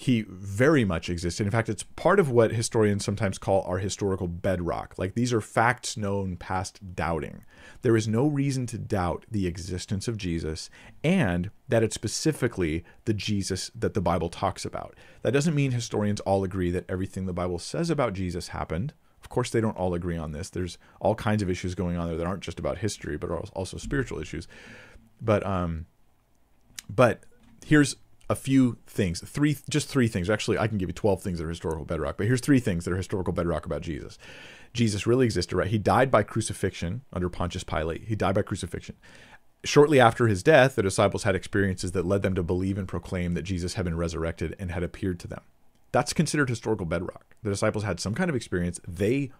he 0.00 0.24
very 0.28 0.84
much 0.84 1.10
existed. 1.10 1.44
In 1.44 1.50
fact, 1.50 1.68
it's 1.68 1.82
part 1.82 2.20
of 2.20 2.30
what 2.30 2.52
historians 2.52 3.04
sometimes 3.04 3.36
call 3.36 3.62
our 3.62 3.78
historical 3.78 4.28
bedrock. 4.28 4.94
Like 4.96 5.14
these 5.14 5.32
are 5.32 5.40
facts 5.40 5.96
known 5.96 6.36
past 6.36 6.94
doubting. 6.94 7.44
There 7.82 7.96
is 7.96 8.06
no 8.06 8.28
reason 8.28 8.64
to 8.66 8.78
doubt 8.78 9.26
the 9.28 9.48
existence 9.48 10.06
of 10.06 10.16
Jesus 10.16 10.70
and 11.02 11.50
that 11.66 11.82
it's 11.82 11.96
specifically 11.96 12.84
the 13.06 13.12
Jesus 13.12 13.72
that 13.74 13.94
the 13.94 14.00
Bible 14.00 14.28
talks 14.28 14.64
about. 14.64 14.94
That 15.22 15.32
doesn't 15.32 15.56
mean 15.56 15.72
historians 15.72 16.20
all 16.20 16.44
agree 16.44 16.70
that 16.70 16.88
everything 16.88 17.26
the 17.26 17.32
Bible 17.32 17.58
says 17.58 17.90
about 17.90 18.12
Jesus 18.12 18.48
happened. 18.48 18.94
Of 19.20 19.30
course, 19.30 19.50
they 19.50 19.60
don't 19.60 19.76
all 19.76 19.94
agree 19.94 20.16
on 20.16 20.30
this. 20.30 20.48
There's 20.48 20.78
all 21.00 21.16
kinds 21.16 21.42
of 21.42 21.50
issues 21.50 21.74
going 21.74 21.96
on 21.96 22.06
there 22.06 22.16
that 22.16 22.26
aren't 22.26 22.44
just 22.44 22.60
about 22.60 22.78
history, 22.78 23.16
but 23.16 23.30
are 23.30 23.40
also 23.52 23.78
spiritual 23.78 24.20
issues. 24.20 24.46
But 25.20 25.44
um, 25.44 25.86
but 26.88 27.24
here's 27.66 27.96
a 28.30 28.34
few 28.34 28.76
things, 28.86 29.20
three, 29.20 29.56
just 29.70 29.88
three 29.88 30.08
things. 30.08 30.28
Actually, 30.28 30.58
I 30.58 30.68
can 30.68 30.78
give 30.78 30.88
you 30.88 30.92
12 30.92 31.22
things 31.22 31.38
that 31.38 31.44
are 31.44 31.50
historical 31.50 31.84
bedrock, 31.84 32.16
but 32.18 32.26
here's 32.26 32.40
three 32.40 32.60
things 32.60 32.84
that 32.84 32.92
are 32.92 32.98
historical 32.98 33.32
bedrock 33.32 33.64
about 33.64 33.80
Jesus. 33.80 34.18
Jesus 34.74 35.06
really 35.06 35.24
existed, 35.24 35.56
right? 35.56 35.68
He 35.68 35.78
died 35.78 36.10
by 36.10 36.22
crucifixion 36.22 37.02
under 37.12 37.28
Pontius 37.30 37.64
Pilate. 37.64 38.04
He 38.04 38.14
died 38.14 38.34
by 38.34 38.42
crucifixion. 38.42 38.96
Shortly 39.64 39.98
after 39.98 40.28
his 40.28 40.42
death, 40.42 40.76
the 40.76 40.82
disciples 40.82 41.24
had 41.24 41.34
experiences 41.34 41.92
that 41.92 42.06
led 42.06 42.22
them 42.22 42.34
to 42.34 42.42
believe 42.42 42.78
and 42.78 42.86
proclaim 42.86 43.34
that 43.34 43.42
Jesus 43.42 43.74
had 43.74 43.84
been 43.84 43.96
resurrected 43.96 44.54
and 44.58 44.70
had 44.70 44.82
appeared 44.82 45.18
to 45.20 45.28
them. 45.28 45.40
That's 45.90 46.12
considered 46.12 46.50
historical 46.50 46.86
bedrock. 46.86 47.34
The 47.42 47.50
disciples 47.50 47.82
had 47.82 47.98
some 47.98 48.14
kind 48.14 48.28
of 48.28 48.36
experience 48.36 48.78
they 48.86 49.32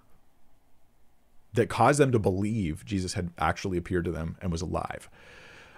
that 1.52 1.68
caused 1.68 2.00
them 2.00 2.12
to 2.12 2.18
believe 2.18 2.84
Jesus 2.84 3.14
had 3.14 3.30
actually 3.38 3.78
appeared 3.78 4.04
to 4.06 4.10
them 4.10 4.36
and 4.40 4.50
was 4.50 4.62
alive. 4.62 5.08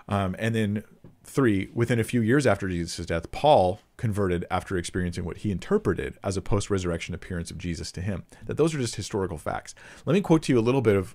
Um, 0.09 0.35
and 0.39 0.55
then 0.55 0.85
three, 1.23 1.69
within 1.73 2.01
a 2.01 2.05
few 2.05 2.21
years 2.21 2.47
after 2.47 2.69
Jesus' 2.69 3.07
death, 3.07 3.31
Paul 3.31 3.81
converted 3.97 4.47
after 4.51 4.77
experiencing 4.77 5.25
what 5.25 5.39
he 5.39 5.51
interpreted 5.51 6.19
as 6.25 6.37
a 6.37 6.43
post 6.43 6.71
resurrection 6.71 7.15
appearance 7.15 7.51
of 7.51 7.59
Jesus 7.59 7.93
to 7.93 8.01
him. 8.01 8.25
That 8.47 8.57
those 8.57 8.75
are 8.75 8.79
just 8.79 8.97
historical 8.97 9.39
facts. 9.39 9.75
Let 10.07 10.15
me 10.15 10.21
quote 10.21 10.43
to 10.45 10.53
you 10.53 10.59
a 10.59 10.61
little 10.61 10.81
bit 10.81 10.97
of 10.97 11.15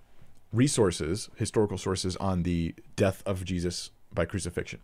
resources, 0.53 1.29
historical 1.35 1.77
sources 1.77 2.15
on 2.17 2.43
the 2.43 2.75
death 2.95 3.23
of 3.25 3.43
Jesus 3.43 3.91
by 4.13 4.25
crucifixion. 4.25 4.79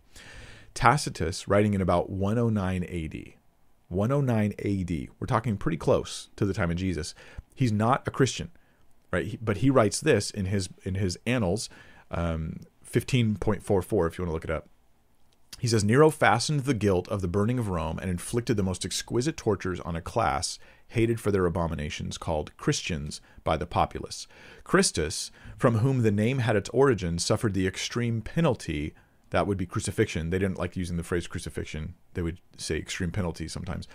Tacitus, 0.74 1.48
writing 1.48 1.74
in 1.74 1.80
about 1.80 2.10
109 2.10 2.84
AD, 2.84 3.34
109 3.88 4.52
AD, 4.58 5.08
we're 5.18 5.26
talking 5.26 5.56
pretty 5.56 5.76
close 5.76 6.30
to 6.36 6.44
the 6.44 6.54
time 6.54 6.70
of 6.70 6.76
Jesus. 6.76 7.14
He's 7.54 7.72
not 7.72 8.06
a 8.06 8.10
Christian, 8.10 8.50
right? 9.10 9.38
But 9.42 9.58
he 9.58 9.70
writes 9.70 10.00
this 10.00 10.30
in 10.30 10.46
his 10.46 10.68
in 10.84 10.94
his 10.94 11.18
annals. 11.26 11.68
Um, 12.10 12.60
15.44 12.90 14.06
if 14.06 14.18
you 14.18 14.24
want 14.24 14.28
to 14.28 14.32
look 14.32 14.44
it 14.44 14.50
up. 14.50 14.68
He 15.62 15.68
says 15.68 15.84
Nero 15.84 16.10
fastened 16.10 16.62
the 16.62 16.74
guilt 16.74 17.06
of 17.06 17.20
the 17.20 17.28
burning 17.28 17.56
of 17.56 17.68
Rome 17.68 18.00
and 18.00 18.10
inflicted 18.10 18.56
the 18.56 18.64
most 18.64 18.84
exquisite 18.84 19.36
tortures 19.36 19.78
on 19.78 19.94
a 19.94 20.00
class 20.00 20.58
hated 20.88 21.20
for 21.20 21.30
their 21.30 21.46
abominations 21.46 22.18
called 22.18 22.50
Christians 22.56 23.20
by 23.44 23.56
the 23.56 23.64
populace. 23.64 24.26
Christus, 24.64 25.30
from 25.56 25.76
whom 25.76 26.02
the 26.02 26.10
name 26.10 26.38
had 26.38 26.56
its 26.56 26.68
origin, 26.70 27.16
suffered 27.20 27.54
the 27.54 27.68
extreme 27.68 28.22
penalty 28.22 28.92
that 29.30 29.46
would 29.46 29.56
be 29.56 29.64
crucifixion. 29.64 30.30
They 30.30 30.40
didn't 30.40 30.58
like 30.58 30.74
using 30.74 30.96
the 30.96 31.04
phrase 31.04 31.28
crucifixion, 31.28 31.94
they 32.14 32.22
would 32.22 32.40
say 32.56 32.76
extreme 32.76 33.12
penalty 33.12 33.46
sometimes. 33.46 33.86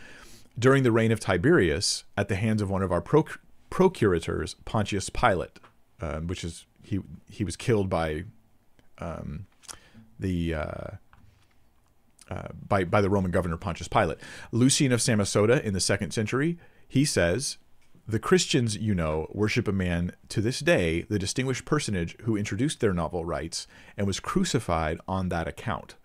During 0.58 0.84
the 0.84 0.94
reign 0.94 1.12
of 1.12 1.20
Tiberius, 1.20 2.06
at 2.16 2.30
the 2.30 2.38
hands 2.38 2.62
of 2.62 2.70
one 2.70 2.82
of 2.82 2.94
our 2.94 3.02
proc- 3.02 3.42
procurators, 3.70 4.56
Pontius 4.64 5.10
Pilate, 5.10 5.60
uh, 6.00 6.22
which 6.22 6.46
is 6.46 6.66
he 6.82 7.02
he 7.30 7.44
was 7.44 7.58
killed 7.58 7.90
by 7.90 8.24
um, 9.00 9.48
the 10.18 10.54
uh, 10.54 10.88
uh, 12.30 12.50
by 12.68 12.84
by 12.84 13.02
the 13.02 13.10
Roman 13.10 13.32
governor 13.32 13.58
Pontius 13.58 13.88
Pilate. 13.88 14.18
Lucian 14.52 14.92
of 14.92 15.00
Samosata 15.00 15.62
in 15.64 15.74
the 15.74 15.80
second 15.80 16.12
century, 16.12 16.58
he 16.88 17.06
says, 17.06 17.58
"The 18.08 18.20
Christians, 18.20 18.78
you 18.78 18.94
know, 18.94 19.28
worship 19.32 19.68
a 19.68 19.72
man 19.72 20.14
to 20.30 20.42
this 20.42 20.60
day, 20.60 21.02
the 21.04 21.20
distinguished 21.20 21.66
personage 21.66 22.16
who 22.22 22.38
introduced 22.38 22.80
their 22.80 22.94
novel 22.94 23.26
rites 23.26 23.68
and 23.98 24.08
was 24.08 24.20
crucified 24.20 25.00
on 25.08 25.30
that 25.30 25.48
account. 25.48 25.96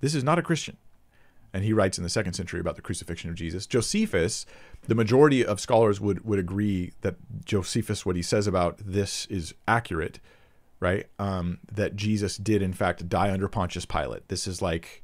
This 0.00 0.14
is 0.14 0.24
not 0.24 0.38
a 0.38 0.42
Christian." 0.42 0.76
And 1.52 1.64
he 1.64 1.72
writes 1.72 1.96
in 1.96 2.04
the 2.04 2.10
second 2.10 2.34
century 2.34 2.60
about 2.60 2.76
the 2.76 2.82
crucifixion 2.82 3.30
of 3.30 3.36
Jesus. 3.36 3.66
Josephus, 3.66 4.44
the 4.88 4.94
majority 4.94 5.44
of 5.44 5.58
scholars 5.58 6.00
would 6.00 6.24
would 6.24 6.38
agree 6.38 6.92
that 7.00 7.16
Josephus, 7.44 8.04
what 8.04 8.16
he 8.16 8.22
says 8.22 8.46
about 8.46 8.78
this 8.78 9.26
is 9.26 9.54
accurate 9.66 10.20
right? 10.80 11.06
Um, 11.18 11.58
that 11.72 11.96
Jesus 11.96 12.36
did 12.36 12.62
in 12.62 12.72
fact 12.72 13.08
die 13.08 13.32
under 13.32 13.48
Pontius 13.48 13.86
Pilate. 13.86 14.28
This 14.28 14.46
is 14.46 14.60
like 14.60 15.02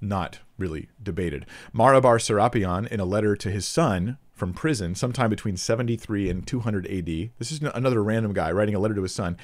not 0.00 0.40
really 0.58 0.88
debated. 1.02 1.46
Mara 1.72 2.00
bar 2.00 2.18
Serapion, 2.18 2.86
in 2.88 3.00
a 3.00 3.04
letter 3.04 3.36
to 3.36 3.50
his 3.50 3.66
son 3.66 4.18
from 4.32 4.52
prison, 4.52 4.94
sometime 4.94 5.30
between 5.30 5.56
73 5.56 6.30
and 6.30 6.46
200 6.46 6.86
AD, 6.86 7.30
this 7.38 7.52
is 7.52 7.60
another 7.62 8.02
random 8.02 8.32
guy 8.32 8.50
writing 8.50 8.74
a 8.74 8.78
letter 8.78 8.94
to 8.94 9.02
his 9.02 9.14
son. 9.14 9.36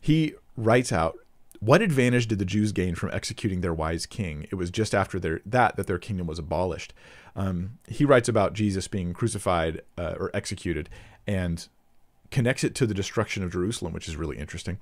He 0.00 0.34
writes 0.56 0.92
out, 0.92 1.18
"What 1.60 1.80
advantage 1.80 2.26
did 2.26 2.38
the 2.38 2.44
Jews 2.44 2.72
gain 2.72 2.94
from 2.94 3.10
executing 3.12 3.60
their 3.60 3.74
wise 3.74 4.06
king? 4.06 4.46
It 4.50 4.56
was 4.56 4.70
just 4.70 4.94
after 4.94 5.18
their, 5.18 5.40
that 5.46 5.76
that 5.76 5.86
their 5.86 5.98
kingdom 5.98 6.26
was 6.26 6.38
abolished." 6.38 6.92
Um, 7.34 7.78
he 7.88 8.04
writes 8.04 8.28
about 8.28 8.52
Jesus 8.52 8.88
being 8.88 9.14
crucified 9.14 9.80
uh, 9.96 10.14
or 10.18 10.30
executed, 10.34 10.90
and 11.26 11.66
connects 12.30 12.64
it 12.64 12.74
to 12.74 12.86
the 12.86 12.94
destruction 12.94 13.42
of 13.42 13.52
Jerusalem, 13.52 13.92
which 13.92 14.08
is 14.08 14.16
really 14.16 14.38
interesting. 14.38 14.78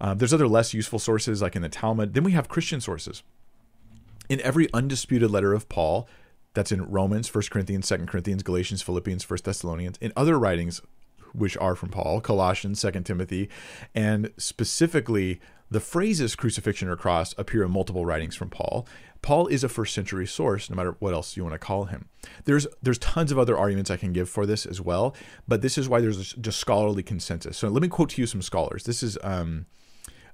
Uh, 0.00 0.14
there's 0.14 0.32
other 0.32 0.48
less 0.48 0.72
useful 0.72 0.98
sources, 0.98 1.42
like 1.42 1.56
in 1.56 1.62
the 1.62 1.68
Talmud. 1.68 2.14
Then 2.14 2.24
we 2.24 2.32
have 2.32 2.48
Christian 2.48 2.80
sources. 2.80 3.22
In 4.30 4.40
every 4.42 4.72
undisputed 4.72 5.28
letter 5.28 5.52
of 5.52 5.68
Paul, 5.68 6.08
that's 6.54 6.70
in 6.70 6.88
Romans, 6.88 7.34
1 7.34 7.44
Corinthians, 7.50 7.88
2 7.88 8.06
Corinthians, 8.06 8.44
Galatians, 8.44 8.80
Philippians, 8.80 9.28
1 9.28 9.38
Thessalonians, 9.42 9.98
in 10.00 10.12
other 10.16 10.38
writings 10.38 10.80
which 11.32 11.56
are 11.56 11.74
from 11.74 11.88
Paul, 11.88 12.20
Colossians, 12.20 12.80
2 12.80 12.92
Timothy, 13.00 13.48
and 13.92 14.32
specifically 14.36 15.40
the 15.68 15.80
phrases 15.80 16.36
crucifixion 16.36 16.88
or 16.88 16.96
cross 16.96 17.34
appear 17.38 17.64
in 17.64 17.72
multiple 17.72 18.06
writings 18.06 18.36
from 18.36 18.50
Paul. 18.50 18.86
Paul 19.20 19.48
is 19.48 19.64
a 19.64 19.68
first 19.68 19.94
century 19.94 20.28
source, 20.28 20.70
no 20.70 20.76
matter 20.76 20.94
what 21.00 21.12
else 21.12 21.36
you 21.36 21.42
want 21.42 21.54
to 21.54 21.58
call 21.58 21.86
him. 21.86 22.08
There's 22.44 22.68
there's 22.80 22.98
tons 22.98 23.32
of 23.32 23.38
other 23.38 23.58
arguments 23.58 23.90
I 23.90 23.96
can 23.96 24.12
give 24.12 24.28
for 24.28 24.46
this 24.46 24.64
as 24.64 24.80
well, 24.80 25.14
but 25.48 25.60
this 25.60 25.76
is 25.76 25.88
why 25.88 26.00
there's 26.00 26.34
just 26.34 26.60
scholarly 26.60 27.02
consensus. 27.02 27.58
So 27.58 27.68
let 27.68 27.82
me 27.82 27.88
quote 27.88 28.10
to 28.10 28.22
you 28.22 28.26
some 28.26 28.42
scholars. 28.42 28.84
This 28.84 29.02
is 29.02 29.18
um, 29.24 29.66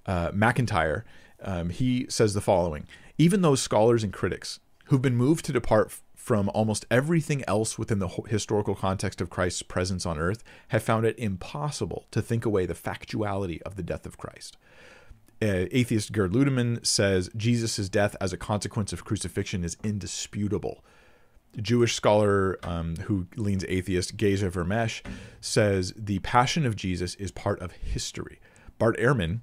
uh, 0.05 0.33
McIntyre. 0.33 1.03
Um, 1.43 1.69
he 1.71 2.07
says 2.09 2.33
the 2.33 2.41
following: 2.41 2.87
Even 3.19 3.43
those 3.43 3.63
scholars 3.63 4.05
and 4.05 4.13
critics 4.13 4.61
who've 4.87 5.03
been 5.03 5.17
moved 5.17 5.45
to 5.47 5.53
depart 5.53 5.93
from 6.15 6.49
almost 6.51 6.87
everything 6.91 7.45
else 7.47 7.79
within 7.79 7.99
the 7.99 8.09
historical 8.29 8.75
context 8.75 9.21
of 9.21 9.31
Christ's 9.31 9.63
presence 9.63 10.05
on 10.05 10.19
earth 10.19 10.43
have 10.69 10.83
found 10.83 11.07
it 11.07 11.19
impossible 11.19 12.07
to 12.11 12.21
think 12.21 12.45
away 12.45 12.67
the 12.67 12.75
factuality 12.75 13.63
of 13.63 13.77
the 13.77 13.83
death 13.83 14.07
of 14.07 14.19
Christ 14.19 14.57
uh, 15.43 15.67
atheist 15.71 16.13
Gerd 16.13 16.33
Ludemann 16.33 16.85
says 16.87 17.31
Jesus' 17.37 17.89
death 17.89 18.17
as 18.21 18.33
a 18.33 18.39
consequence 18.39 18.93
of 18.93 19.05
crucifixion 19.05 19.65
is 19.65 19.77
indisputable. 19.85 20.85
Jewish 21.61 21.95
scholar 21.95 22.59
um, 22.63 22.97
who 23.05 23.27
leans 23.37 23.65
atheist, 23.69 24.17
Geza 24.17 24.51
Vermes, 24.51 25.03
says 25.41 25.93
the 25.97 26.19
passion 26.21 26.67
of 26.67 26.77
Jesus 26.77 27.15
is 27.17 27.31
part 27.31 27.61
of 27.61 27.73
history. 27.73 28.41
Bart 28.79 28.99
Ehrman, 28.99 29.41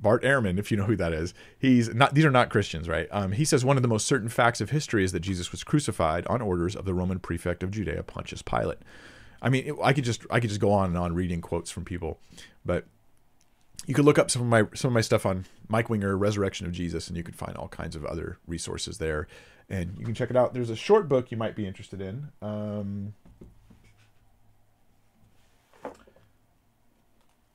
Bart 0.00 0.22
Ehrman, 0.22 0.58
if 0.58 0.70
you 0.70 0.76
know 0.76 0.84
who 0.84 0.96
that 0.96 1.12
is, 1.12 1.34
he's 1.58 1.94
not. 1.94 2.14
These 2.14 2.24
are 2.24 2.30
not 2.30 2.50
Christians, 2.50 2.88
right? 2.88 3.08
Um, 3.10 3.32
he 3.32 3.44
says 3.44 3.64
one 3.64 3.76
of 3.76 3.82
the 3.82 3.88
most 3.88 4.06
certain 4.06 4.28
facts 4.28 4.60
of 4.60 4.70
history 4.70 5.04
is 5.04 5.12
that 5.12 5.20
Jesus 5.20 5.52
was 5.52 5.62
crucified 5.62 6.26
on 6.26 6.40
orders 6.40 6.74
of 6.74 6.84
the 6.84 6.94
Roman 6.94 7.18
prefect 7.18 7.62
of 7.62 7.70
Judea, 7.70 8.02
Pontius 8.02 8.42
Pilate. 8.42 8.78
I 9.42 9.48
mean, 9.48 9.76
I 9.82 9.92
could 9.92 10.04
just 10.04 10.24
I 10.30 10.40
could 10.40 10.50
just 10.50 10.60
go 10.60 10.72
on 10.72 10.90
and 10.90 10.98
on 10.98 11.14
reading 11.14 11.40
quotes 11.40 11.70
from 11.70 11.84
people, 11.84 12.18
but 12.64 12.86
you 13.86 13.94
could 13.94 14.04
look 14.04 14.18
up 14.18 14.30
some 14.30 14.42
of 14.42 14.48
my 14.48 14.64
some 14.74 14.90
of 14.90 14.94
my 14.94 15.00
stuff 15.00 15.26
on 15.26 15.46
Mike 15.68 15.90
Winger, 15.90 16.16
Resurrection 16.16 16.66
of 16.66 16.72
Jesus, 16.72 17.08
and 17.08 17.16
you 17.16 17.22
can 17.22 17.34
find 17.34 17.56
all 17.56 17.68
kinds 17.68 17.96
of 17.96 18.04
other 18.04 18.38
resources 18.46 18.98
there, 18.98 19.26
and 19.68 19.96
you 19.98 20.04
can 20.04 20.14
check 20.14 20.30
it 20.30 20.36
out. 20.36 20.54
There's 20.54 20.70
a 20.70 20.76
short 20.76 21.08
book 21.08 21.30
you 21.30 21.36
might 21.36 21.56
be 21.56 21.66
interested 21.66 22.00
in. 22.00 22.28
Um, 22.42 23.14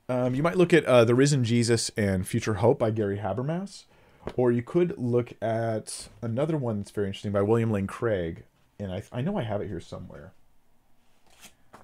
um, 0.09 0.35
you 0.35 0.43
might 0.43 0.57
look 0.57 0.73
at 0.73 0.85
uh, 0.85 1.03
The 1.05 1.15
Risen 1.15 1.43
Jesus 1.43 1.91
and 1.97 2.27
Future 2.27 2.55
Hope 2.55 2.79
by 2.79 2.91
Gary 2.91 3.17
Habermas, 3.17 3.85
or 4.35 4.51
you 4.51 4.61
could 4.61 4.97
look 4.97 5.33
at 5.41 6.09
another 6.21 6.57
one 6.57 6.77
that's 6.77 6.91
very 6.91 7.07
interesting 7.07 7.31
by 7.31 7.41
William 7.41 7.71
Lane 7.71 7.87
Craig, 7.87 8.43
and 8.79 8.91
I, 8.91 9.03
I 9.11 9.21
know 9.21 9.37
I 9.37 9.43
have 9.43 9.61
it 9.61 9.67
here 9.67 9.79
somewhere. 9.79 10.33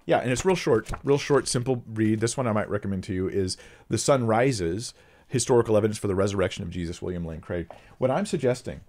Yeah, 0.06 0.20
and 0.20 0.32
it's 0.32 0.46
real 0.46 0.56
short, 0.56 0.92
real 1.04 1.18
short, 1.18 1.48
simple 1.48 1.84
read. 1.88 2.20
This 2.20 2.36
one 2.36 2.48
I 2.48 2.52
might 2.52 2.70
recommend 2.70 3.04
to 3.06 3.14
you 3.14 3.28
is 3.28 3.58
The 3.88 3.98
Son 3.98 4.26
Rises 4.26 4.94
Historical 5.28 5.78
Evidence 5.78 5.98
for 5.98 6.08
the 6.08 6.16
Resurrection 6.16 6.64
of 6.64 6.70
Jesus, 6.70 7.02
William 7.02 7.26
Lane 7.26 7.40
Craig. 7.40 7.72
What 7.98 8.12
I'm 8.12 8.26
suggesting 8.26 8.82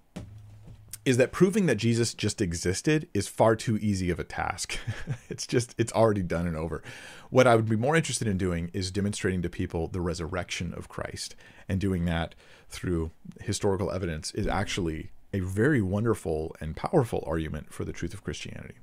is 1.04 1.16
that 1.16 1.32
proving 1.32 1.66
that 1.66 1.76
Jesus 1.76 2.14
just 2.14 2.40
existed 2.40 3.08
is 3.12 3.26
far 3.26 3.56
too 3.56 3.76
easy 3.78 4.10
of 4.10 4.20
a 4.20 4.24
task. 4.24 4.78
it's 5.28 5.46
just, 5.46 5.74
it's 5.76 5.92
already 5.92 6.22
done 6.22 6.46
and 6.46 6.56
over. 6.56 6.82
What 7.30 7.46
I 7.46 7.56
would 7.56 7.68
be 7.68 7.76
more 7.76 7.96
interested 7.96 8.28
in 8.28 8.38
doing 8.38 8.70
is 8.72 8.90
demonstrating 8.90 9.42
to 9.42 9.48
people 9.48 9.88
the 9.88 10.00
resurrection 10.00 10.72
of 10.74 10.88
Christ. 10.88 11.34
And 11.68 11.80
doing 11.80 12.04
that 12.04 12.34
through 12.68 13.10
historical 13.40 13.90
evidence 13.90 14.32
is 14.32 14.46
actually 14.46 15.10
a 15.32 15.40
very 15.40 15.80
wonderful 15.80 16.54
and 16.60 16.76
powerful 16.76 17.24
argument 17.26 17.72
for 17.72 17.84
the 17.84 17.92
truth 17.92 18.14
of 18.14 18.22
Christianity. 18.22 18.74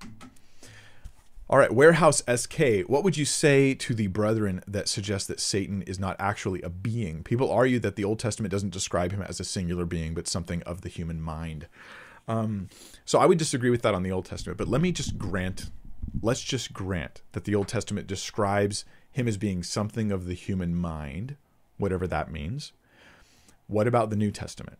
All 1.51 1.57
right, 1.57 1.73
Warehouse 1.73 2.21
SK, 2.31 2.83
what 2.85 3.03
would 3.03 3.17
you 3.17 3.25
say 3.25 3.73
to 3.73 3.95
the 3.95 4.05
brethren 4.07 4.61
that 4.67 4.87
suggest 4.87 5.27
that 5.29 5.39
Satan 5.39 5.81
is 5.83 5.97
not 5.97 6.15
actually 6.19 6.61
a 6.61 6.69
being? 6.69 7.23
People 7.23 7.51
argue 7.51 7.79
that 7.79 7.95
the 7.95 8.03
Old 8.03 8.19
Testament 8.19 8.51
doesn't 8.51 8.73
describe 8.73 9.11
him 9.11 9.23
as 9.23 9.39
a 9.39 9.43
singular 9.43 9.85
being, 9.85 10.13
but 10.13 10.27
something 10.27 10.61
of 10.63 10.81
the 10.81 10.89
human 10.89 11.19
mind. 11.19 11.67
Um, 12.29 12.69
so 13.05 13.19
I 13.19 13.25
would 13.25 13.37
disagree 13.37 13.69
with 13.69 13.81
that 13.81 13.93
on 13.93 14.03
the 14.03 14.11
Old 14.11 14.25
Testament, 14.25 14.57
but 14.57 14.67
let 14.67 14.81
me 14.81 14.91
just 14.91 15.17
grant, 15.17 15.69
let's 16.21 16.41
just 16.41 16.71
grant 16.71 17.21
that 17.33 17.43
the 17.43 17.55
Old 17.55 17.67
Testament 17.67 18.07
describes 18.07 18.85
him 19.11 19.27
as 19.27 19.35
being 19.35 19.63
something 19.63 20.11
of 20.11 20.25
the 20.25 20.35
human 20.35 20.75
mind, 20.75 21.35
whatever 21.77 22.07
that 22.07 22.31
means. 22.31 22.71
What 23.67 23.87
about 23.87 24.11
the 24.11 24.15
New 24.15 24.31
Testament? 24.31 24.77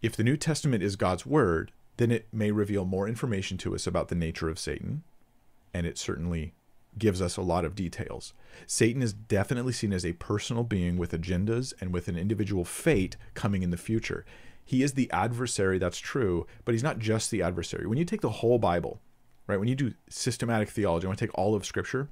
If 0.00 0.16
the 0.16 0.24
New 0.24 0.36
Testament 0.36 0.82
is 0.82 0.96
God's 0.96 1.24
word, 1.26 1.70
then 1.98 2.10
it 2.10 2.26
may 2.32 2.50
reveal 2.50 2.84
more 2.84 3.06
information 3.06 3.58
to 3.58 3.74
us 3.74 3.86
about 3.86 4.08
the 4.08 4.14
nature 4.14 4.48
of 4.48 4.58
Satan 4.58 5.04
and 5.74 5.86
it 5.86 5.98
certainly 5.98 6.54
gives 6.98 7.22
us 7.22 7.36
a 7.36 7.42
lot 7.42 7.64
of 7.64 7.74
details. 7.74 8.34
Satan 8.66 9.02
is 9.02 9.12
definitely 9.12 9.72
seen 9.72 9.92
as 9.92 10.04
a 10.04 10.12
personal 10.14 10.62
being 10.62 10.98
with 10.98 11.12
agendas 11.12 11.72
and 11.80 11.92
with 11.92 12.08
an 12.08 12.18
individual 12.18 12.64
fate 12.64 13.16
coming 13.34 13.62
in 13.62 13.70
the 13.70 13.76
future. 13.76 14.26
He 14.64 14.82
is 14.82 14.94
the 14.94 15.10
adversary, 15.10 15.78
that's 15.78 15.98
true, 15.98 16.46
but 16.64 16.72
he's 16.72 16.82
not 16.82 16.98
just 16.98 17.30
the 17.30 17.42
adversary. 17.42 17.86
When 17.86 17.98
you 17.98 18.04
take 18.04 18.20
the 18.20 18.30
whole 18.30 18.58
Bible, 18.58 19.00
right, 19.46 19.58
when 19.58 19.68
you 19.68 19.74
do 19.74 19.94
systematic 20.08 20.68
theology, 20.68 21.06
when 21.06 21.14
you 21.14 21.26
take 21.26 21.36
all 21.36 21.54
of 21.54 21.66
Scripture, 21.66 22.08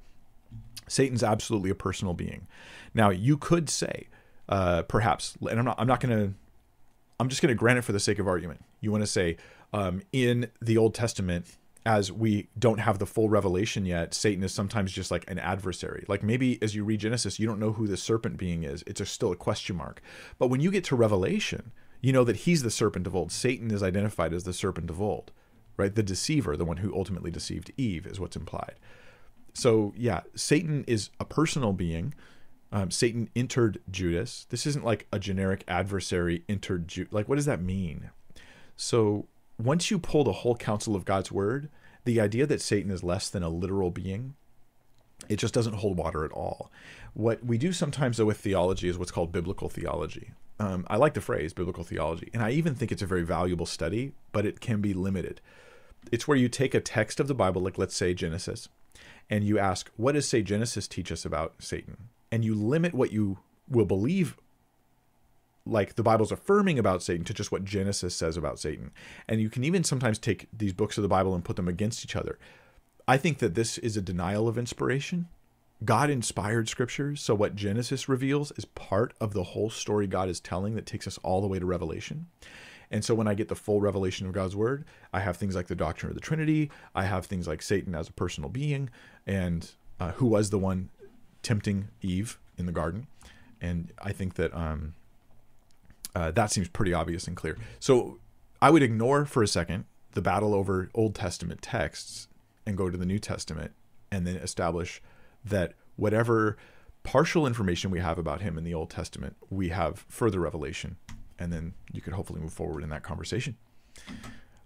Satan's 0.87 1.23
absolutely 1.23 1.69
a 1.69 1.75
personal 1.75 2.13
being. 2.13 2.47
Now, 2.93 3.09
you 3.09 3.37
could 3.37 3.69
say, 3.69 4.07
uh, 4.49 4.83
perhaps, 4.83 5.37
and 5.49 5.57
I'm 5.57 5.65
not, 5.65 5.79
I'm 5.79 5.87
not 5.87 6.01
going 6.01 6.17
to, 6.17 6.33
I'm 7.19 7.29
just 7.29 7.41
going 7.41 7.53
to 7.53 7.57
grant 7.57 7.79
it 7.79 7.83
for 7.83 7.93
the 7.93 7.99
sake 7.99 8.19
of 8.19 8.27
argument. 8.27 8.63
You 8.81 8.91
want 8.91 9.03
to 9.03 9.07
say, 9.07 9.37
um, 9.73 10.01
in 10.11 10.49
the 10.61 10.77
Old 10.77 10.93
Testament, 10.93 11.45
as 11.85 12.11
we 12.11 12.49
don't 12.59 12.79
have 12.79 12.99
the 12.99 13.05
full 13.05 13.29
revelation 13.29 13.85
yet, 13.85 14.13
Satan 14.13 14.43
is 14.43 14.51
sometimes 14.51 14.91
just 14.91 15.09
like 15.09 15.29
an 15.29 15.39
adversary. 15.39 16.05
Like 16.07 16.21
maybe 16.21 16.61
as 16.61 16.75
you 16.75 16.83
read 16.83 16.99
Genesis, 16.99 17.39
you 17.39 17.47
don't 17.47 17.59
know 17.59 17.71
who 17.71 17.87
the 17.87 17.97
serpent 17.97 18.37
being 18.37 18.63
is. 18.63 18.83
It's 18.85 19.01
a, 19.01 19.05
still 19.05 19.31
a 19.31 19.35
question 19.35 19.75
mark. 19.75 20.01
But 20.37 20.47
when 20.47 20.61
you 20.61 20.69
get 20.69 20.83
to 20.85 20.95
Revelation, 20.95 21.71
you 22.01 22.11
know 22.11 22.23
that 22.23 22.37
he's 22.37 22.63
the 22.63 22.71
serpent 22.71 23.07
of 23.07 23.15
old. 23.15 23.31
Satan 23.31 23.71
is 23.71 23.83
identified 23.83 24.33
as 24.33 24.43
the 24.43 24.53
serpent 24.53 24.89
of 24.89 25.01
old, 25.01 25.31
right? 25.77 25.93
The 25.93 26.03
deceiver, 26.03 26.57
the 26.57 26.65
one 26.65 26.77
who 26.77 26.95
ultimately 26.95 27.31
deceived 27.31 27.71
Eve, 27.77 28.07
is 28.07 28.19
what's 28.19 28.35
implied. 28.35 28.75
So 29.53 29.93
yeah, 29.95 30.21
Satan 30.35 30.83
is 30.87 31.09
a 31.19 31.25
personal 31.25 31.73
being. 31.73 32.13
Um, 32.71 32.89
Satan 32.89 33.29
entered 33.35 33.81
Judas. 33.89 34.47
This 34.49 34.65
isn't 34.65 34.85
like 34.85 35.07
a 35.11 35.19
generic 35.19 35.63
adversary 35.67 36.43
entered 36.47 36.87
Judas. 36.87 37.13
Like, 37.13 37.27
what 37.27 37.35
does 37.35 37.45
that 37.45 37.61
mean? 37.61 38.11
So 38.75 39.27
once 39.59 39.91
you 39.91 39.99
pull 39.99 40.23
the 40.23 40.31
whole 40.31 40.55
counsel 40.55 40.95
of 40.95 41.05
God's 41.05 41.31
word, 41.31 41.69
the 42.05 42.19
idea 42.19 42.45
that 42.47 42.61
Satan 42.61 42.89
is 42.89 43.03
less 43.03 43.29
than 43.29 43.43
a 43.43 43.49
literal 43.49 43.91
being, 43.91 44.35
it 45.29 45.35
just 45.35 45.53
doesn't 45.53 45.75
hold 45.75 45.97
water 45.97 46.25
at 46.25 46.31
all. 46.31 46.71
What 47.13 47.45
we 47.45 47.57
do 47.57 47.73
sometimes, 47.73 48.17
though, 48.17 48.25
with 48.25 48.39
theology 48.39 48.89
is 48.89 48.97
what's 48.97 49.11
called 49.11 49.31
biblical 49.31 49.69
theology. 49.69 50.31
Um, 50.61 50.85
I 50.91 50.97
like 50.97 51.15
the 51.15 51.21
phrase 51.21 51.53
biblical 51.53 51.83
theology, 51.83 52.29
and 52.35 52.43
I 52.43 52.51
even 52.51 52.75
think 52.75 52.91
it's 52.91 53.01
a 53.01 53.07
very 53.07 53.23
valuable 53.23 53.65
study, 53.65 54.13
but 54.31 54.45
it 54.45 54.59
can 54.59 54.79
be 54.79 54.93
limited. 54.93 55.41
It's 56.11 56.27
where 56.27 56.37
you 56.37 56.49
take 56.49 56.75
a 56.75 56.79
text 56.79 57.19
of 57.19 57.27
the 57.27 57.33
Bible, 57.33 57.63
like 57.63 57.79
let's 57.79 57.95
say 57.95 58.13
Genesis, 58.13 58.69
and 59.27 59.43
you 59.43 59.57
ask, 59.57 59.89
what 59.97 60.11
does, 60.11 60.29
say, 60.29 60.43
Genesis 60.43 60.87
teach 60.87 61.11
us 61.11 61.25
about 61.25 61.55
Satan? 61.57 62.09
And 62.31 62.45
you 62.45 62.53
limit 62.53 62.93
what 62.93 63.11
you 63.11 63.39
will 63.67 63.85
believe 63.85 64.37
like 65.65 65.95
the 65.95 66.03
Bible's 66.03 66.31
affirming 66.31 66.77
about 66.77 67.01
Satan 67.01 67.25
to 67.25 67.33
just 67.33 67.51
what 67.51 67.65
Genesis 67.65 68.15
says 68.15 68.37
about 68.37 68.59
Satan. 68.59 68.91
And 69.27 69.41
you 69.41 69.49
can 69.49 69.63
even 69.63 69.83
sometimes 69.83 70.19
take 70.19 70.47
these 70.55 70.73
books 70.73 70.95
of 70.95 71.01
the 71.01 71.07
Bible 71.07 71.33
and 71.33 71.43
put 71.43 71.55
them 71.55 71.67
against 71.67 72.03
each 72.05 72.15
other. 72.15 72.37
I 73.07 73.17
think 73.17 73.39
that 73.39 73.55
this 73.55 73.79
is 73.79 73.97
a 73.97 74.01
denial 74.01 74.47
of 74.47 74.59
inspiration. 74.59 75.27
God 75.83 76.09
inspired 76.09 76.69
scriptures, 76.69 77.21
so 77.21 77.33
what 77.33 77.55
Genesis 77.55 78.07
reveals 78.07 78.51
is 78.51 78.65
part 78.65 79.13
of 79.19 79.33
the 79.33 79.43
whole 79.43 79.69
story 79.69 80.05
God 80.05 80.29
is 80.29 80.39
telling 80.39 80.75
that 80.75 80.85
takes 80.85 81.07
us 81.07 81.17
all 81.23 81.41
the 81.41 81.47
way 81.47 81.57
to 81.57 81.65
Revelation. 81.65 82.27
And 82.91 83.03
so 83.05 83.15
when 83.15 83.27
I 83.27 83.33
get 83.33 83.47
the 83.47 83.55
full 83.55 83.79
revelation 83.79 84.27
of 84.27 84.33
God's 84.33 84.55
word, 84.55 84.83
I 85.13 85.21
have 85.21 85.37
things 85.37 85.55
like 85.55 85.67
the 85.67 85.75
doctrine 85.75 86.09
of 86.09 86.15
the 86.15 86.21
Trinity, 86.21 86.69
I 86.93 87.05
have 87.05 87.25
things 87.25 87.47
like 87.47 87.61
Satan 87.61 87.95
as 87.95 88.09
a 88.09 88.13
personal 88.13 88.49
being, 88.49 88.89
and 89.25 89.71
uh, 89.99 90.11
who 90.13 90.25
was 90.25 90.49
the 90.49 90.59
one 90.59 90.89
tempting 91.41 91.87
Eve 92.01 92.37
in 92.57 92.65
the 92.65 92.71
garden. 92.71 93.07
And 93.61 93.93
I 94.01 94.11
think 94.11 94.35
that 94.35 94.53
um, 94.53 94.93
uh, 96.13 96.31
that 96.31 96.51
seems 96.51 96.67
pretty 96.67 96.93
obvious 96.93 97.27
and 97.27 97.37
clear. 97.37 97.57
So 97.79 98.19
I 98.61 98.69
would 98.69 98.83
ignore 98.83 99.25
for 99.25 99.41
a 99.41 99.47
second 99.47 99.85
the 100.11 100.21
battle 100.21 100.53
over 100.53 100.89
Old 100.93 101.15
Testament 101.15 101.61
texts 101.61 102.27
and 102.65 102.77
go 102.77 102.89
to 102.89 102.97
the 102.97 103.05
New 103.05 103.19
Testament 103.19 103.71
and 104.11 104.27
then 104.27 104.35
establish 104.35 105.01
that 105.43 105.73
whatever 105.95 106.57
partial 107.03 107.47
information 107.47 107.91
we 107.91 107.99
have 107.99 108.17
about 108.17 108.41
him 108.41 108.57
in 108.57 108.63
the 108.63 108.73
Old 108.73 108.89
Testament, 108.89 109.35
we 109.49 109.69
have 109.69 110.05
further 110.07 110.39
revelation. 110.39 110.97
And 111.39 111.51
then 111.51 111.73
you 111.91 112.01
could 112.01 112.13
hopefully 112.13 112.39
move 112.39 112.53
forward 112.53 112.83
in 112.83 112.89
that 112.89 113.03
conversation. 113.03 113.57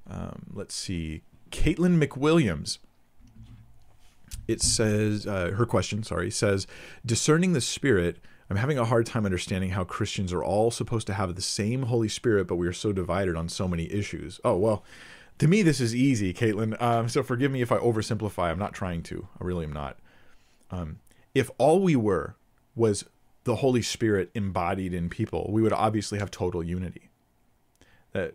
Um, 0.10 0.48
let's 0.54 0.76
see. 0.76 1.24
Caitlin 1.52 2.04
McWilliams. 2.04 2.80
It 4.48 4.62
says, 4.62 5.26
uh, 5.26 5.52
her 5.52 5.66
question, 5.66 6.04
sorry, 6.04 6.30
says, 6.30 6.68
discerning 7.06 7.54
the 7.54 7.62
Spirit 7.62 8.20
I'm 8.50 8.58
having 8.58 8.78
a 8.78 8.86
hard 8.86 9.08
time 9.08 9.26
understanding 9.26 9.72
how 9.72 9.84
Christians 9.84 10.32
are 10.32 10.44
all 10.44 10.70
supposed 10.70 11.08
to 11.08 11.14
have 11.14 11.34
the 11.36 11.42
same 11.42 11.84
Holy 11.84 12.08
Spirit, 12.08 12.48
but 12.48 12.58
we 12.58 12.68
are 12.68 12.74
so 12.74 12.92
divided 12.92 13.36
on 13.36 13.50
so 13.50 13.68
many 13.68 13.92
issues. 13.92 14.40
Oh, 14.46 14.56
well, 14.58 14.84
to 15.40 15.48
me, 15.48 15.64
this 15.64 15.82
is 15.82 15.96
easy, 15.96 16.34
Caitlin. 16.34 16.80
Um, 16.82 17.10
so 17.10 17.24
forgive 17.24 17.52
me 17.52 17.62
if 17.62 17.72
I 17.72 17.78
oversimplify. 17.78 18.52
I'm 18.52 18.60
not 18.60 18.74
trying 18.74 19.02
to. 19.04 19.28
I 19.42 19.44
really 19.44 19.66
am 19.66 19.74
not. 19.74 19.98
Um, 20.72 21.00
if 21.34 21.50
all 21.58 21.82
we 21.82 21.96
were 21.96 22.36
was 22.76 23.06
the 23.44 23.58
Holy 23.58 23.82
Spirit 23.82 24.32
embodied 24.34 24.94
in 24.94 25.10
people, 25.10 25.50
we 25.52 25.62
would 25.62 25.74
obviously 25.74 26.20
have 26.20 26.32
total 26.32 26.64
unity. 26.64 27.10
That 28.14 28.34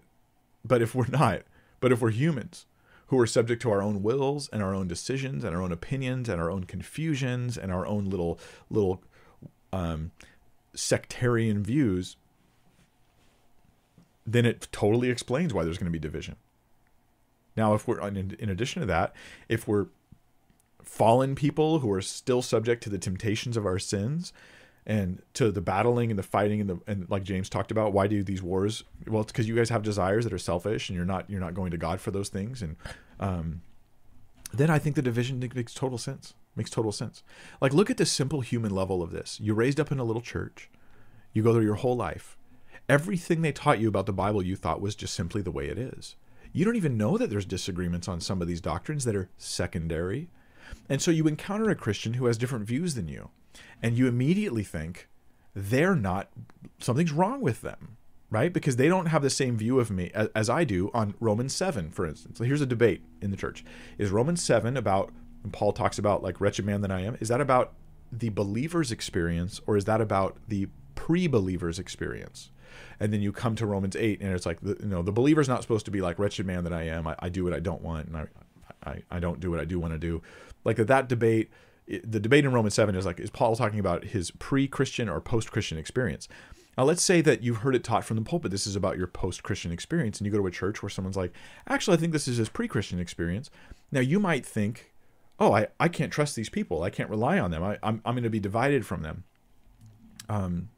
But 0.64 0.82
if 0.82 0.94
we're 0.94 1.06
not, 1.08 1.42
but 1.80 1.92
if 1.92 2.00
we're 2.00 2.10
humans 2.10 2.66
who 3.08 3.18
are 3.18 3.26
subject 3.26 3.60
to 3.62 3.70
our 3.70 3.82
own 3.82 4.02
wills 4.02 4.48
and 4.52 4.62
our 4.62 4.72
own 4.72 4.86
decisions 4.86 5.42
and 5.42 5.54
our 5.54 5.60
own 5.60 5.72
opinions 5.72 6.28
and 6.28 6.40
our 6.40 6.50
own 6.50 6.64
confusions 6.64 7.58
and 7.58 7.72
our 7.72 7.84
own 7.86 8.08
little 8.08 8.38
little 8.70 9.02
um, 9.72 10.12
sectarian 10.74 11.62
views, 11.62 12.16
then 14.24 14.46
it 14.46 14.68
totally 14.70 15.10
explains 15.10 15.52
why 15.52 15.64
there's 15.64 15.78
going 15.78 15.86
to 15.86 15.90
be 15.90 15.98
division. 15.98 16.36
Now, 17.56 17.74
if 17.74 17.88
we're 17.88 18.00
in, 18.06 18.36
in 18.38 18.48
addition 18.48 18.80
to 18.80 18.86
that, 18.86 19.12
if 19.48 19.66
we're 19.66 19.86
fallen 20.84 21.34
people 21.34 21.80
who 21.80 21.90
are 21.90 22.02
still 22.02 22.42
subject 22.42 22.82
to 22.84 22.90
the 22.90 22.98
temptations 22.98 23.56
of 23.56 23.66
our 23.66 23.78
sins 23.78 24.32
and 24.86 25.22
to 25.34 25.50
the 25.50 25.60
battling 25.60 26.10
and 26.10 26.18
the 26.18 26.24
fighting 26.24 26.60
and 26.60 26.70
the 26.70 26.80
and 26.86 27.08
like 27.10 27.22
James 27.22 27.48
talked 27.48 27.70
about, 27.70 27.92
why 27.92 28.06
do 28.06 28.22
these 28.22 28.42
wars? 28.42 28.84
Well, 29.06 29.22
it's 29.22 29.32
because 29.32 29.48
you 29.48 29.54
guys 29.54 29.68
have 29.68 29.82
desires 29.82 30.24
that 30.24 30.32
are 30.32 30.38
selfish 30.38 30.88
and 30.88 30.96
you're 30.96 31.04
not 31.04 31.28
you're 31.28 31.40
not 31.40 31.54
going 31.54 31.70
to 31.70 31.78
God 31.78 32.00
for 32.00 32.10
those 32.10 32.28
things. 32.28 32.62
And 32.62 32.76
um, 33.18 33.62
then 34.52 34.70
I 34.70 34.78
think 34.78 34.96
the 34.96 35.02
division 35.02 35.38
makes 35.54 35.74
total 35.74 35.98
sense. 35.98 36.34
Makes 36.56 36.70
total 36.70 36.92
sense. 36.92 37.22
Like 37.60 37.72
look 37.72 37.90
at 37.90 37.96
the 37.96 38.06
simple 38.06 38.40
human 38.40 38.74
level 38.74 39.02
of 39.02 39.12
this. 39.12 39.38
You 39.40 39.54
raised 39.54 39.78
up 39.78 39.92
in 39.92 39.98
a 39.98 40.04
little 40.04 40.22
church. 40.22 40.70
You 41.32 41.42
go 41.42 41.52
through 41.52 41.64
your 41.64 41.76
whole 41.76 41.96
life. 41.96 42.36
Everything 42.88 43.42
they 43.42 43.52
taught 43.52 43.78
you 43.78 43.88
about 43.88 44.06
the 44.06 44.12
Bible 44.12 44.42
you 44.42 44.56
thought 44.56 44.80
was 44.80 44.96
just 44.96 45.14
simply 45.14 45.42
the 45.42 45.52
way 45.52 45.66
it 45.66 45.78
is. 45.78 46.16
You 46.52 46.64
don't 46.64 46.76
even 46.76 46.96
know 46.96 47.16
that 47.16 47.30
there's 47.30 47.44
disagreements 47.44 48.08
on 48.08 48.20
some 48.20 48.42
of 48.42 48.48
these 48.48 48.60
doctrines 48.60 49.04
that 49.04 49.14
are 49.14 49.30
secondary. 49.38 50.28
And 50.88 51.00
so 51.00 51.10
you 51.10 51.26
encounter 51.26 51.70
a 51.70 51.74
Christian 51.74 52.14
who 52.14 52.26
has 52.26 52.38
different 52.38 52.66
views 52.66 52.94
than 52.94 53.08
you, 53.08 53.30
and 53.82 53.96
you 53.96 54.06
immediately 54.06 54.64
think 54.64 55.08
they're 55.54 55.96
not, 55.96 56.28
something's 56.78 57.12
wrong 57.12 57.40
with 57.40 57.62
them, 57.62 57.96
right? 58.30 58.52
Because 58.52 58.76
they 58.76 58.88
don't 58.88 59.06
have 59.06 59.22
the 59.22 59.30
same 59.30 59.56
view 59.56 59.80
of 59.80 59.90
me 59.90 60.10
as, 60.14 60.28
as 60.34 60.50
I 60.50 60.64
do 60.64 60.90
on 60.94 61.14
Romans 61.20 61.54
7, 61.54 61.90
for 61.90 62.06
instance. 62.06 62.38
So 62.38 62.44
here's 62.44 62.60
a 62.60 62.66
debate 62.66 63.02
in 63.20 63.30
the 63.30 63.36
church 63.36 63.64
Is 63.98 64.10
Romans 64.10 64.42
7 64.42 64.76
about, 64.76 65.12
Paul 65.52 65.72
talks 65.72 65.98
about, 65.98 66.22
like, 66.22 66.40
wretched 66.40 66.64
man 66.64 66.80
that 66.82 66.90
I 66.90 67.00
am, 67.00 67.16
is 67.20 67.28
that 67.28 67.40
about 67.40 67.72
the 68.12 68.28
believer's 68.28 68.92
experience, 68.92 69.60
or 69.66 69.76
is 69.76 69.84
that 69.84 70.00
about 70.00 70.36
the 70.48 70.68
pre 70.94 71.26
believer's 71.26 71.78
experience? 71.78 72.50
and 73.00 73.12
then 73.12 73.20
you 73.20 73.32
come 73.32 73.56
to 73.56 73.66
Romans 73.66 73.96
8 73.96 74.20
and 74.20 74.32
it's 74.32 74.46
like 74.46 74.60
the, 74.60 74.76
you 74.80 74.88
know 74.88 75.02
the 75.02 75.12
believer's 75.12 75.48
not 75.48 75.62
supposed 75.62 75.86
to 75.86 75.90
be 75.90 76.00
like 76.00 76.18
wretched 76.18 76.46
man 76.46 76.64
that 76.64 76.72
I 76.72 76.84
am 76.84 77.06
I, 77.06 77.16
I 77.18 77.28
do 77.28 77.44
what 77.44 77.52
I 77.52 77.60
don't 77.60 77.82
want 77.82 78.06
and 78.06 78.16
I, 78.16 78.26
I, 78.84 79.02
I 79.10 79.20
don't 79.20 79.40
do 79.40 79.50
what 79.50 79.60
I 79.60 79.64
do 79.64 79.78
want 79.78 79.92
to 79.92 79.98
do 79.98 80.22
like 80.64 80.76
that, 80.76 80.86
that 80.88 81.08
debate 81.08 81.50
the 82.04 82.20
debate 82.20 82.44
in 82.44 82.52
Romans 82.52 82.74
7 82.74 82.94
is 82.94 83.04
like 83.04 83.18
is 83.18 83.30
Paul 83.30 83.56
talking 83.56 83.80
about 83.80 84.04
his 84.04 84.30
pre-Christian 84.32 85.08
or 85.08 85.20
post-Christian 85.20 85.76
experience. 85.76 86.28
Now 86.78 86.84
let's 86.84 87.02
say 87.02 87.20
that 87.20 87.42
you've 87.42 87.58
heard 87.58 87.74
it 87.74 87.82
taught 87.82 88.04
from 88.04 88.16
the 88.16 88.22
pulpit 88.22 88.52
this 88.52 88.66
is 88.66 88.76
about 88.76 88.96
your 88.96 89.08
post-Christian 89.08 89.72
experience 89.72 90.18
and 90.18 90.26
you 90.26 90.32
go 90.32 90.38
to 90.38 90.46
a 90.46 90.52
church 90.52 90.82
where 90.82 90.90
someone's 90.90 91.16
like 91.16 91.32
actually 91.66 91.96
I 91.96 92.00
think 92.00 92.12
this 92.12 92.28
is 92.28 92.36
his 92.36 92.48
pre-Christian 92.48 93.00
experience. 93.00 93.50
Now 93.90 94.00
you 94.00 94.20
might 94.20 94.46
think 94.46 94.94
oh 95.38 95.52
I, 95.52 95.68
I 95.80 95.88
can't 95.88 96.12
trust 96.12 96.36
these 96.36 96.48
people. 96.48 96.82
I 96.82 96.90
can't 96.90 97.10
rely 97.10 97.38
on 97.38 97.50
them. 97.50 97.62
I, 97.62 97.78
I'm, 97.82 98.00
I'm 98.04 98.14
going 98.14 98.22
to 98.24 98.30
be 98.30 98.40
divided 98.40 98.86
from 98.86 99.02
them. 99.02 99.24
Um, 100.28 100.68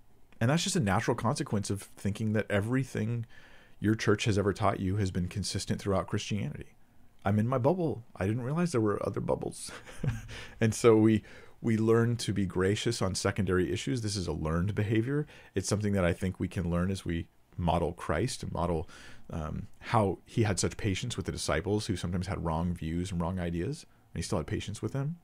and 0.41 0.51
that's 0.51 0.65
just 0.65 0.77
a 0.77 0.81
natural 0.81 1.15
consequence 1.15 1.69
of 1.69 1.83
thinking 1.83 2.33
that 2.33 2.47
everything 2.49 3.27
your 3.79 3.95
church 3.95 4.25
has 4.25 4.39
ever 4.39 4.53
taught 4.53 4.81
you 4.81 4.97
has 4.97 5.11
been 5.11 5.29
consistent 5.29 5.81
throughout 5.81 6.07
Christianity. 6.07 6.75
I'm 7.25 7.39
in 7.39 7.49
my 7.49 7.59
bubble. 7.59 8.05
I 8.17 8.27
didn't 8.27 8.43
realize 8.43 8.73
there 8.73 8.81
were 8.81 9.05
other 9.07 9.21
bubbles. 9.21 9.71
and 10.61 10.75
so 10.75 10.97
we 10.97 11.23
we 11.61 11.77
learn 11.77 12.17
to 12.17 12.33
be 12.33 12.45
gracious 12.45 13.01
on 13.01 13.15
secondary 13.15 13.73
issues. 13.73 14.03
This 14.03 14.17
is 14.17 14.27
a 14.27 14.33
learned 14.33 14.75
behavior. 14.75 15.27
It's 15.55 15.69
something 15.69 15.93
that 15.93 16.05
I 16.05 16.13
think 16.13 16.41
we 16.41 16.49
can 16.49 16.69
learn 16.69 16.91
as 16.91 17.05
we 17.05 17.29
model 17.57 17.93
Christ 17.93 18.43
and 18.43 18.53
model 18.53 18.89
um, 19.31 19.69
how 19.79 20.19
he 20.27 20.43
had 20.43 20.59
such 20.59 20.77
patience 20.77 21.17
with 21.17 21.27
the 21.27 21.33
disciples 21.33 21.87
who 21.87 21.97
sometimes 21.97 22.27
had 22.27 22.45
wrong 22.45 22.75
views 22.75 23.13
and 23.13 23.21
wrong 23.21 23.39
ideas, 23.39 23.87
and 24.13 24.19
he 24.19 24.23
still 24.23 24.39
had 24.39 24.47
patience 24.47 24.83
with 24.83 24.93
them. 24.93 25.17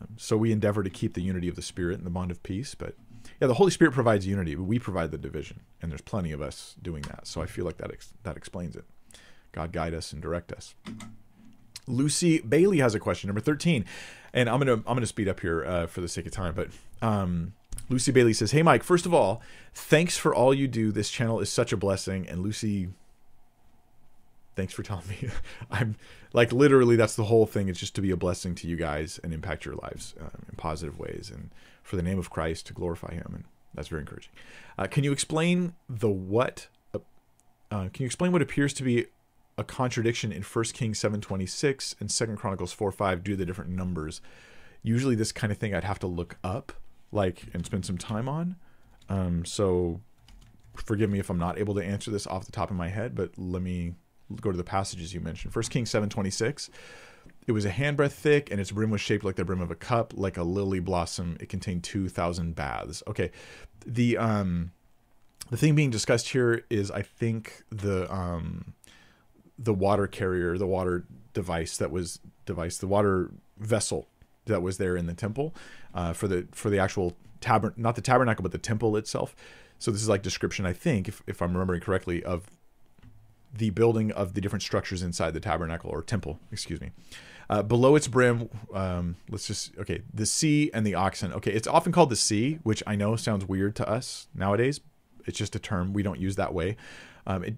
Um, 0.00 0.08
so 0.16 0.36
we 0.36 0.52
endeavor 0.52 0.82
to 0.82 0.90
keep 0.90 1.14
the 1.14 1.22
unity 1.22 1.48
of 1.48 1.56
the 1.56 1.62
Spirit 1.62 1.98
and 1.98 2.06
the 2.06 2.10
bond 2.10 2.30
of 2.30 2.42
peace, 2.42 2.74
but 2.74 2.94
yeah, 3.40 3.48
the 3.48 3.54
Holy 3.54 3.70
Spirit 3.70 3.92
provides 3.92 4.26
unity, 4.26 4.54
but 4.54 4.64
we 4.64 4.78
provide 4.78 5.10
the 5.10 5.18
division, 5.18 5.60
and 5.82 5.90
there's 5.90 6.00
plenty 6.00 6.32
of 6.32 6.40
us 6.40 6.76
doing 6.80 7.02
that. 7.02 7.26
So 7.26 7.42
I 7.42 7.46
feel 7.46 7.64
like 7.64 7.78
that 7.78 7.90
ex- 7.90 8.14
that 8.22 8.36
explains 8.36 8.76
it. 8.76 8.84
God 9.56 9.72
guide 9.72 9.94
us 9.94 10.12
and 10.12 10.20
direct 10.20 10.52
us. 10.52 10.74
Lucy 11.88 12.40
Bailey 12.40 12.78
has 12.78 12.94
a 12.94 13.00
question, 13.00 13.28
number 13.28 13.40
thirteen, 13.40 13.86
and 14.34 14.50
I'm 14.50 14.58
gonna 14.58 14.74
I'm 14.74 14.94
gonna 14.94 15.06
speed 15.06 15.28
up 15.28 15.40
here 15.40 15.64
uh, 15.64 15.86
for 15.86 16.02
the 16.02 16.08
sake 16.08 16.26
of 16.26 16.32
time, 16.32 16.54
but 16.54 16.68
um, 17.00 17.54
Lucy 17.88 18.12
Bailey 18.12 18.34
says, 18.34 18.50
"Hey 18.50 18.62
Mike, 18.62 18.82
first 18.82 19.06
of 19.06 19.14
all, 19.14 19.40
thanks 19.72 20.18
for 20.18 20.34
all 20.34 20.52
you 20.52 20.68
do. 20.68 20.92
This 20.92 21.10
channel 21.10 21.40
is 21.40 21.50
such 21.50 21.72
a 21.72 21.76
blessing." 21.76 22.28
And 22.28 22.42
Lucy, 22.42 22.90
thanks 24.56 24.74
for 24.74 24.82
telling 24.82 25.08
me. 25.08 25.30
I'm 25.70 25.96
like 26.34 26.52
literally 26.52 26.96
that's 26.96 27.16
the 27.16 27.24
whole 27.24 27.46
thing. 27.46 27.70
It's 27.70 27.80
just 27.80 27.94
to 27.94 28.02
be 28.02 28.10
a 28.10 28.16
blessing 28.16 28.54
to 28.56 28.68
you 28.68 28.76
guys 28.76 29.18
and 29.24 29.32
impact 29.32 29.64
your 29.64 29.76
lives 29.76 30.14
uh, 30.20 30.36
in 30.48 30.56
positive 30.56 30.98
ways 30.98 31.32
and 31.34 31.50
for 31.82 31.96
the 31.96 32.02
name 32.02 32.18
of 32.18 32.28
Christ 32.28 32.66
to 32.66 32.74
glorify 32.74 33.14
Him, 33.14 33.32
and 33.34 33.44
that's 33.72 33.88
very 33.88 34.02
encouraging. 34.02 34.32
Uh, 34.76 34.86
can 34.86 35.02
you 35.02 35.12
explain 35.12 35.74
the 35.88 36.10
what? 36.10 36.68
Uh, 36.92 36.98
uh 37.70 37.88
can 37.92 38.02
you 38.02 38.06
explain 38.06 38.32
what 38.32 38.42
appears 38.42 38.74
to 38.74 38.82
be 38.82 39.06
a 39.58 39.64
contradiction 39.64 40.32
in 40.32 40.42
1 40.42 40.64
Kings 40.74 40.98
7:26 40.98 41.94
and 42.00 42.10
2 42.10 42.36
Chronicles 42.36 42.72
4:5 42.72 43.22
due 43.22 43.32
to 43.32 43.36
the 43.36 43.46
different 43.46 43.70
numbers? 43.70 44.20
Usually, 44.82 45.14
this 45.14 45.32
kind 45.32 45.50
of 45.50 45.58
thing 45.58 45.74
I'd 45.74 45.84
have 45.84 45.98
to 46.00 46.06
look 46.06 46.38
up, 46.44 46.72
like, 47.10 47.44
and 47.52 47.64
spend 47.64 47.84
some 47.84 47.98
time 47.98 48.28
on. 48.28 48.56
Um, 49.08 49.44
so, 49.44 50.00
forgive 50.76 51.10
me 51.10 51.18
if 51.18 51.30
I'm 51.30 51.38
not 51.38 51.58
able 51.58 51.74
to 51.74 51.84
answer 51.84 52.10
this 52.10 52.26
off 52.26 52.44
the 52.46 52.52
top 52.52 52.70
of 52.70 52.76
my 52.76 52.88
head, 52.88 53.14
but 53.14 53.36
let 53.36 53.62
me 53.62 53.94
go 54.40 54.50
to 54.50 54.56
the 54.56 54.64
passages 54.64 55.14
you 55.14 55.20
mentioned. 55.20 55.54
1 55.54 55.70
Kings 55.70 55.90
7:26 55.90 56.70
it 57.46 57.52
was 57.52 57.64
a 57.64 57.70
handbreadth 57.70 58.12
thick, 58.12 58.50
and 58.50 58.60
its 58.60 58.72
brim 58.72 58.90
was 58.90 59.00
shaped 59.00 59.24
like 59.24 59.36
the 59.36 59.44
brim 59.44 59.60
of 59.60 59.70
a 59.70 59.76
cup, 59.76 60.12
like 60.16 60.36
a 60.36 60.42
lily 60.42 60.80
blossom. 60.80 61.36
It 61.40 61.48
contained 61.48 61.84
two 61.84 62.08
thousand 62.08 62.56
baths. 62.56 63.02
Okay, 63.06 63.30
the 63.86 64.18
um, 64.18 64.72
the 65.50 65.56
thing 65.56 65.74
being 65.74 65.90
discussed 65.90 66.28
here 66.28 66.64
is, 66.70 66.90
I 66.90 67.02
think 67.02 67.62
the 67.70 68.12
um, 68.12 68.74
the 69.58 69.74
water 69.74 70.06
carrier, 70.06 70.58
the 70.58 70.66
water 70.66 71.04
device 71.32 71.76
that 71.76 71.90
was 71.90 72.20
device, 72.44 72.78
the 72.78 72.86
water 72.86 73.30
vessel 73.58 74.08
that 74.46 74.62
was 74.62 74.78
there 74.78 74.96
in 74.96 75.06
the 75.06 75.14
temple 75.14 75.54
uh, 75.94 76.12
for 76.12 76.28
the 76.28 76.46
for 76.52 76.70
the 76.70 76.78
actual 76.78 77.16
tabernacle, 77.40 77.82
not 77.82 77.96
the 77.96 78.02
tabernacle, 78.02 78.42
but 78.42 78.52
the 78.52 78.58
temple 78.58 78.96
itself. 78.96 79.34
So 79.78 79.90
this 79.90 80.00
is 80.00 80.08
like 80.08 80.22
description, 80.22 80.64
I 80.64 80.72
think, 80.72 81.08
if, 81.08 81.22
if 81.26 81.42
I'm 81.42 81.52
remembering 81.52 81.82
correctly, 81.82 82.24
of 82.24 82.46
the 83.52 83.70
building 83.70 84.10
of 84.12 84.34
the 84.34 84.40
different 84.40 84.62
structures 84.62 85.02
inside 85.02 85.34
the 85.34 85.40
tabernacle 85.40 85.90
or 85.90 86.02
temple, 86.02 86.38
excuse 86.50 86.80
me. 86.80 86.92
Uh, 87.48 87.62
below 87.62 87.94
its 87.94 88.08
brim, 88.08 88.48
um, 88.74 89.16
let's 89.30 89.46
just 89.46 89.76
okay, 89.78 90.02
the 90.12 90.26
sea 90.26 90.70
and 90.74 90.86
the 90.86 90.94
oxen. 90.94 91.32
Okay, 91.32 91.52
it's 91.52 91.68
often 91.68 91.92
called 91.92 92.10
the 92.10 92.16
sea, 92.16 92.58
which 92.62 92.82
I 92.86 92.96
know 92.96 93.14
sounds 93.16 93.46
weird 93.46 93.76
to 93.76 93.88
us 93.88 94.26
nowadays. 94.34 94.80
It's 95.26 95.38
just 95.38 95.54
a 95.54 95.58
term 95.58 95.92
we 95.92 96.02
don't 96.02 96.20
use 96.20 96.36
that 96.36 96.54
way. 96.54 96.76
Um, 97.26 97.44
it, 97.44 97.54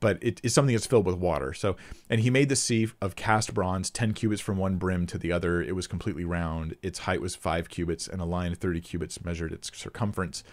but 0.00 0.18
it 0.22 0.40
is 0.42 0.54
something 0.54 0.74
that's 0.74 0.86
filled 0.86 1.06
with 1.06 1.16
water. 1.16 1.52
So, 1.52 1.76
and 2.08 2.20
he 2.20 2.30
made 2.30 2.48
the 2.48 2.56
sea 2.56 2.88
of 3.00 3.16
cast 3.16 3.52
bronze, 3.52 3.90
10 3.90 4.12
cubits 4.14 4.40
from 4.40 4.56
one 4.56 4.76
brim 4.76 5.06
to 5.06 5.18
the 5.18 5.32
other. 5.32 5.60
It 5.60 5.74
was 5.74 5.86
completely 5.86 6.24
round. 6.24 6.76
Its 6.82 7.00
height 7.00 7.20
was 7.20 7.34
five 7.34 7.68
cubits, 7.68 8.06
and 8.06 8.20
a 8.20 8.24
line 8.24 8.52
of 8.52 8.58
30 8.58 8.80
cubits 8.80 9.24
measured 9.24 9.52
its 9.52 9.70
circumference. 9.76 10.44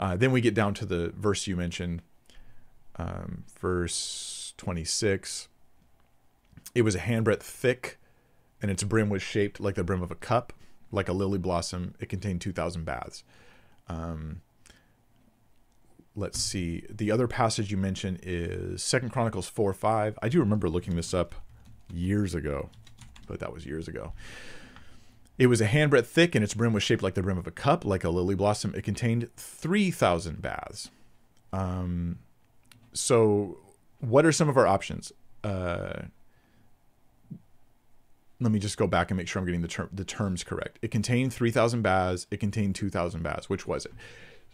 Uh, 0.00 0.16
then 0.16 0.32
we 0.32 0.40
get 0.40 0.54
down 0.54 0.74
to 0.74 0.86
the 0.86 1.12
verse 1.16 1.46
you 1.46 1.56
mentioned, 1.56 2.02
um, 2.96 3.44
verse 3.60 4.54
26. 4.58 5.48
It 6.74 6.82
was 6.82 6.94
a 6.94 7.00
handbreadth 7.00 7.42
thick 7.42 7.98
and 8.60 8.70
its 8.70 8.82
brim 8.82 9.08
was 9.08 9.22
shaped 9.22 9.60
like 9.60 9.74
the 9.74 9.84
brim 9.84 10.02
of 10.02 10.10
a 10.10 10.16
cup, 10.16 10.52
like 10.90 11.08
a 11.08 11.12
lily 11.12 11.38
blossom. 11.38 11.94
It 12.00 12.08
contained 12.08 12.40
2,000 12.40 12.84
baths. 12.84 13.22
Um, 13.88 14.42
let's 16.18 16.40
see. 16.40 16.84
The 16.90 17.10
other 17.10 17.28
passage 17.28 17.70
you 17.70 17.76
mentioned 17.76 18.20
is 18.22 18.82
Second 18.82 19.10
Chronicles 19.10 19.48
4 19.48 19.72
5. 19.72 20.18
I 20.20 20.28
do 20.28 20.40
remember 20.40 20.68
looking 20.68 20.96
this 20.96 21.14
up 21.14 21.34
years 21.92 22.34
ago, 22.34 22.70
but 23.26 23.40
that 23.40 23.52
was 23.52 23.64
years 23.64 23.88
ago. 23.88 24.12
It 25.38 25.46
was 25.46 25.60
a 25.60 25.66
handbreadth 25.66 26.06
thick, 26.06 26.34
and 26.34 26.42
its 26.42 26.54
brim 26.54 26.72
was 26.72 26.82
shaped 26.82 27.02
like 27.02 27.14
the 27.14 27.22
brim 27.22 27.38
of 27.38 27.46
a 27.46 27.52
cup, 27.52 27.84
like 27.84 28.02
a 28.02 28.10
lily 28.10 28.34
blossom. 28.34 28.74
It 28.74 28.82
contained 28.82 29.30
3,000 29.36 30.42
baths. 30.42 30.90
Um, 31.52 32.18
so, 32.92 33.58
what 34.00 34.26
are 34.26 34.32
some 34.32 34.48
of 34.48 34.56
our 34.56 34.66
options? 34.66 35.12
Uh, 35.44 36.02
let 38.40 38.52
me 38.52 38.58
just 38.58 38.76
go 38.76 38.86
back 38.88 39.10
and 39.10 39.16
make 39.16 39.28
sure 39.28 39.40
I'm 39.40 39.46
getting 39.46 39.62
the 39.62 39.68
term 39.68 39.88
the 39.92 40.04
terms 40.04 40.42
correct. 40.42 40.80
It 40.82 40.90
contained 40.90 41.32
3,000 41.32 41.82
baths. 41.82 42.26
It 42.30 42.38
contained 42.40 42.74
2,000 42.74 43.22
baths. 43.22 43.48
Which 43.48 43.66
was 43.66 43.86
it? 43.86 43.92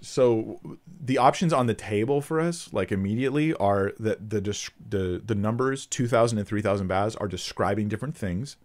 So 0.01 0.61
the 1.01 1.19
options 1.19 1.53
on 1.53 1.67
the 1.67 1.75
table 1.75 2.21
for 2.21 2.41
us, 2.41 2.73
like 2.73 2.93
immediately, 2.93 3.55
are 3.55 3.93
that 3.99 4.31
the 4.31 4.41
the 4.91 5.23
the 5.25 5.35
numbers 5.35 5.87
2,000 5.87 6.39
and 6.39 6.47
3,000 6.47 6.87
baths 6.87 7.17
are 7.17 7.29
describing 7.29 7.89
different 7.89 8.17
things. 8.17 8.57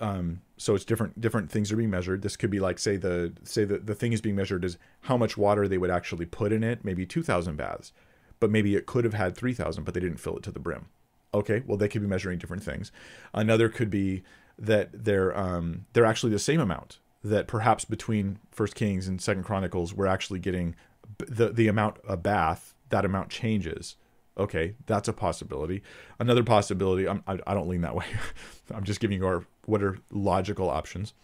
Um, 0.00 0.42
so 0.56 0.74
it's 0.74 0.84
different 0.84 1.20
different 1.20 1.50
things 1.50 1.70
are 1.72 1.76
being 1.76 1.90
measured. 1.90 2.22
This 2.22 2.36
could 2.36 2.50
be 2.50 2.60
like 2.60 2.78
say 2.78 2.96
the 2.96 3.32
say 3.44 3.64
the 3.64 3.78
the 3.78 3.94
thing 3.94 4.12
is 4.12 4.20
being 4.20 4.36
measured 4.36 4.64
is 4.64 4.78
how 5.02 5.16
much 5.16 5.36
water 5.36 5.68
they 5.68 5.78
would 5.78 5.90
actually 5.90 6.26
put 6.26 6.52
in 6.52 6.64
it, 6.64 6.84
maybe 6.84 7.06
2,000 7.06 7.56
baths. 7.56 7.92
but 8.40 8.50
maybe 8.50 8.74
it 8.76 8.86
could 8.86 9.04
have 9.04 9.14
had 9.14 9.36
3,000, 9.36 9.84
but 9.84 9.94
they 9.94 10.00
didn't 10.00 10.18
fill 10.18 10.36
it 10.36 10.42
to 10.44 10.52
the 10.52 10.58
brim. 10.60 10.86
Okay, 11.34 11.62
well, 11.66 11.76
they 11.76 11.88
could 11.88 12.02
be 12.02 12.08
measuring 12.08 12.38
different 12.38 12.62
things. 12.62 12.92
Another 13.34 13.68
could 13.68 13.90
be 13.90 14.22
that 14.58 15.04
they're 15.04 15.36
um, 15.36 15.86
they're 15.92 16.04
actually 16.04 16.32
the 16.32 16.38
same 16.38 16.60
amount. 16.60 16.98
That 17.30 17.48
perhaps 17.48 17.84
between 17.84 18.38
First 18.50 18.74
Kings 18.74 19.08
and 19.08 19.20
Second 19.20 19.44
Chronicles, 19.44 19.92
we're 19.94 20.06
actually 20.06 20.38
getting 20.38 20.76
the 21.18 21.50
the 21.50 21.68
amount 21.68 21.96
a 22.06 22.16
bath. 22.16 22.74
That 22.90 23.04
amount 23.04 23.30
changes. 23.30 23.96
Okay, 24.38 24.74
that's 24.86 25.08
a 25.08 25.12
possibility. 25.12 25.82
Another 26.18 26.44
possibility. 26.44 27.08
I'm, 27.08 27.22
I, 27.26 27.38
I 27.46 27.54
don't 27.54 27.68
lean 27.68 27.80
that 27.80 27.94
way. 27.94 28.04
I'm 28.74 28.84
just 28.84 29.00
giving 29.00 29.18
you 29.18 29.26
our 29.26 29.44
what 29.64 29.82
are 29.82 29.98
logical 30.10 30.68
options. 30.68 31.14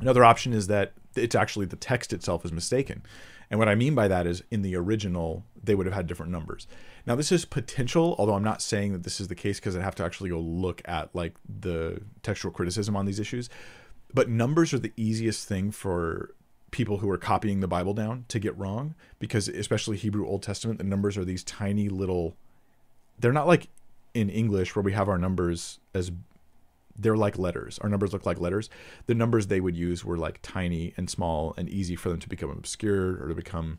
Another 0.00 0.24
option 0.24 0.52
is 0.52 0.68
that 0.68 0.92
it's 1.16 1.34
actually 1.34 1.66
the 1.66 1.76
text 1.76 2.12
itself 2.12 2.44
is 2.44 2.52
mistaken. 2.52 3.02
And 3.50 3.58
what 3.58 3.68
I 3.68 3.74
mean 3.74 3.94
by 3.94 4.08
that 4.08 4.26
is 4.26 4.42
in 4.50 4.62
the 4.62 4.76
original, 4.76 5.44
they 5.62 5.74
would 5.74 5.86
have 5.86 5.94
had 5.94 6.06
different 6.06 6.30
numbers. 6.30 6.66
Now, 7.06 7.14
this 7.14 7.32
is 7.32 7.44
potential, 7.44 8.14
although 8.18 8.34
I'm 8.34 8.44
not 8.44 8.60
saying 8.60 8.92
that 8.92 9.02
this 9.02 9.20
is 9.20 9.28
the 9.28 9.34
case 9.34 9.58
because 9.58 9.76
I 9.76 9.82
have 9.82 9.94
to 9.96 10.04
actually 10.04 10.30
go 10.30 10.38
look 10.38 10.82
at 10.84 11.14
like 11.14 11.34
the 11.48 12.02
textual 12.22 12.52
criticism 12.52 12.94
on 12.94 13.06
these 13.06 13.18
issues. 13.18 13.48
But 14.12 14.28
numbers 14.28 14.72
are 14.72 14.78
the 14.78 14.92
easiest 14.96 15.46
thing 15.46 15.70
for 15.70 16.34
people 16.70 16.98
who 16.98 17.10
are 17.10 17.18
copying 17.18 17.60
the 17.60 17.68
Bible 17.68 17.94
down 17.94 18.24
to 18.28 18.38
get 18.38 18.56
wrong 18.56 18.94
because, 19.18 19.48
especially 19.48 19.96
Hebrew 19.96 20.26
Old 20.26 20.42
Testament, 20.42 20.78
the 20.78 20.84
numbers 20.84 21.16
are 21.16 21.24
these 21.24 21.44
tiny 21.44 21.88
little, 21.88 22.36
they're 23.18 23.32
not 23.32 23.46
like 23.46 23.68
in 24.14 24.28
English 24.28 24.74
where 24.74 24.82
we 24.82 24.92
have 24.92 25.08
our 25.08 25.18
numbers 25.18 25.78
as 25.94 26.10
they're 26.98 27.16
like 27.16 27.38
letters. 27.38 27.78
Our 27.78 27.88
numbers 27.88 28.12
look 28.12 28.26
like 28.26 28.40
letters. 28.40 28.68
The 29.06 29.14
numbers 29.14 29.46
they 29.46 29.60
would 29.60 29.76
use 29.76 30.04
were 30.04 30.16
like 30.16 30.40
tiny 30.42 30.92
and 30.96 31.08
small 31.08 31.54
and 31.56 31.68
easy 31.68 31.94
for 31.94 32.08
them 32.08 32.18
to 32.18 32.28
become 32.28 32.50
obscured 32.50 33.22
or 33.22 33.28
to 33.28 33.34
become 33.34 33.78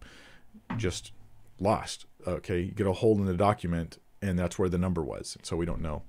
just 0.78 1.12
lost. 1.60 2.06
Okay, 2.26 2.62
you 2.62 2.72
get 2.72 2.88
a 2.88 2.94
hole 2.94 3.18
in 3.18 3.26
the 3.26 3.34
document 3.34 3.98
and 4.22 4.38
that's 4.38 4.58
where 4.58 4.70
the 4.70 4.78
number 4.78 5.04
was. 5.04 5.38
So 5.44 5.58
we 5.58 5.66
don't 5.66 5.82
know. 5.82 6.04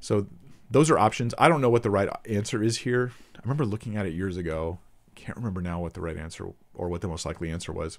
So 0.00 0.26
those 0.70 0.90
are 0.90 0.98
options. 0.98 1.34
I 1.38 1.48
don't 1.48 1.60
know 1.60 1.70
what 1.70 1.82
the 1.82 1.90
right 1.90 2.08
answer 2.28 2.62
is 2.62 2.78
here. 2.78 3.12
I 3.44 3.46
remember 3.46 3.66
looking 3.66 3.96
at 3.96 4.06
it 4.06 4.14
years 4.14 4.38
ago. 4.38 4.78
Can't 5.14 5.36
remember 5.36 5.60
now 5.60 5.80
what 5.80 5.92
the 5.92 6.00
right 6.00 6.16
answer 6.16 6.48
or 6.72 6.88
what 6.88 7.02
the 7.02 7.08
most 7.08 7.26
likely 7.26 7.50
answer 7.50 7.72
was. 7.72 7.98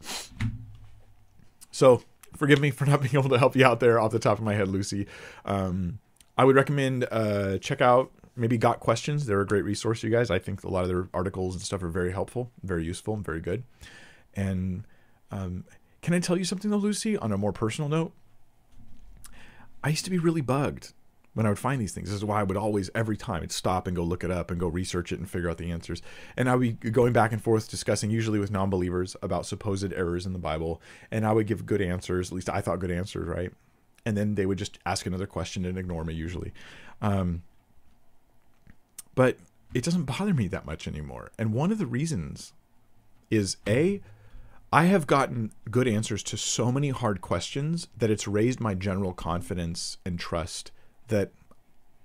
So 1.72 2.02
forgive 2.36 2.60
me 2.60 2.72
for 2.72 2.86
not 2.86 3.02
being 3.04 3.16
able 3.16 3.30
to 3.30 3.38
help 3.38 3.56
you 3.56 3.64
out 3.64 3.80
there 3.80 4.00
off 4.00 4.12
the 4.12 4.20
top 4.20 4.40
of 4.40 4.44
my 4.44 4.56
head, 4.56 4.68
Lucy. 4.68 5.06
Um, 5.46 6.00
I 6.36 6.46
would 6.46 6.56
recommend 6.56 7.08
uh, 7.12 7.60
check 7.60 7.80
out 7.80 8.12
maybe 8.36 8.58
GotQuestions. 8.58 9.26
They're 9.26 9.42
a 9.42 9.46
great 9.46 9.64
resource, 9.64 10.02
you 10.02 10.10
guys. 10.10 10.32
I 10.32 10.40
think 10.40 10.64
a 10.64 10.70
lot 10.70 10.82
of 10.82 10.88
their 10.88 11.08
articles 11.14 11.54
and 11.54 11.64
stuff 11.64 11.84
are 11.84 11.90
very 11.90 12.12
helpful, 12.12 12.50
very 12.64 12.84
useful, 12.84 13.14
and 13.14 13.24
very 13.24 13.40
good. 13.40 13.64
And 14.34 14.84
um, 15.32 15.64
can 16.02 16.16
I 16.16 16.20
tell 16.20 16.38
you 16.38 16.44
something 16.44 16.72
though, 16.72 16.78
Lucy, 16.78 17.18
on 17.18 17.32
a 17.32 17.38
more 17.38 17.54
personal 17.54 17.88
note? 17.88 18.14
I 19.84 19.90
used 19.90 20.06
to 20.06 20.12
be 20.12 20.18
really 20.18 20.42
bugged 20.42 20.94
when 21.36 21.46
I 21.46 21.50
would 21.50 21.60
find 21.60 21.80
these 21.80 21.92
things. 21.92 22.10
This 22.10 22.18
is 22.18 22.26
why 22.26 22.40
I 22.40 22.44
would 22.44 22.58
always, 22.58 22.90
every 22.96 23.18
time, 23.18 23.44
I'd 23.44 23.52
stop 23.52 23.86
and 23.86 23.96
go 23.96 24.04
look 24.04 24.24
it 24.24 24.32
up 24.32 24.50
and 24.50 24.60
go 24.60 24.68
research 24.68 25.12
it 25.12 25.20
and 25.20 25.30
figure 25.30 25.50
out 25.50 25.58
the 25.58 25.70
answers. 25.70 26.02
And 26.36 26.50
I 26.50 26.56
would 26.56 26.80
be 26.80 26.90
going 26.90 27.14
back 27.14 27.32
and 27.32 27.44
forth 27.44 27.70
discussing, 27.70 28.10
usually 28.10 28.40
with 28.40 28.52
non 28.52 28.70
believers, 28.70 29.16
about 29.22 29.46
supposed 29.46 29.94
errors 29.94 30.26
in 30.26 30.34
the 30.34 30.40
Bible. 30.40 30.82
And 31.12 31.28
I 31.28 31.34
would 31.34 31.46
give 31.46 31.66
good 31.66 31.82
answers, 31.82 32.30
at 32.30 32.36
least 32.36 32.50
I 32.50 32.62
thought 32.62 32.80
good 32.80 32.90
answers, 32.90 33.28
right? 33.28 33.52
And 34.06 34.16
then 34.16 34.36
they 34.36 34.46
would 34.46 34.58
just 34.58 34.80
ask 34.86 35.06
another 35.06 35.28
question 35.28 35.66
and 35.66 35.78
ignore 35.78 36.06
me, 36.06 36.14
usually. 36.14 36.54
Um, 37.02 37.44
but 39.14 39.38
it 39.74 39.84
doesn't 39.84 40.06
bother 40.06 40.34
me 40.34 40.48
that 40.48 40.66
much 40.66 40.88
anymore. 40.88 41.32
And 41.38 41.54
one 41.54 41.72
of 41.72 41.80
the 41.80 41.86
reasons 41.86 42.54
is 43.30 43.58
A, 43.68 44.02
I 44.72 44.86
have 44.86 45.06
gotten 45.06 45.52
good 45.70 45.88
answers 45.88 46.24
to 46.24 46.38
so 46.38 46.72
many 46.72 46.90
hard 46.90 47.20
questions 47.20 47.90
that 47.98 48.10
it's 48.10 48.28
raised 48.28 48.62
my 48.62 48.74
general 48.74 49.14
confidence 49.14 49.98
and 50.06 50.18
trust 50.18 50.72
that 51.08 51.32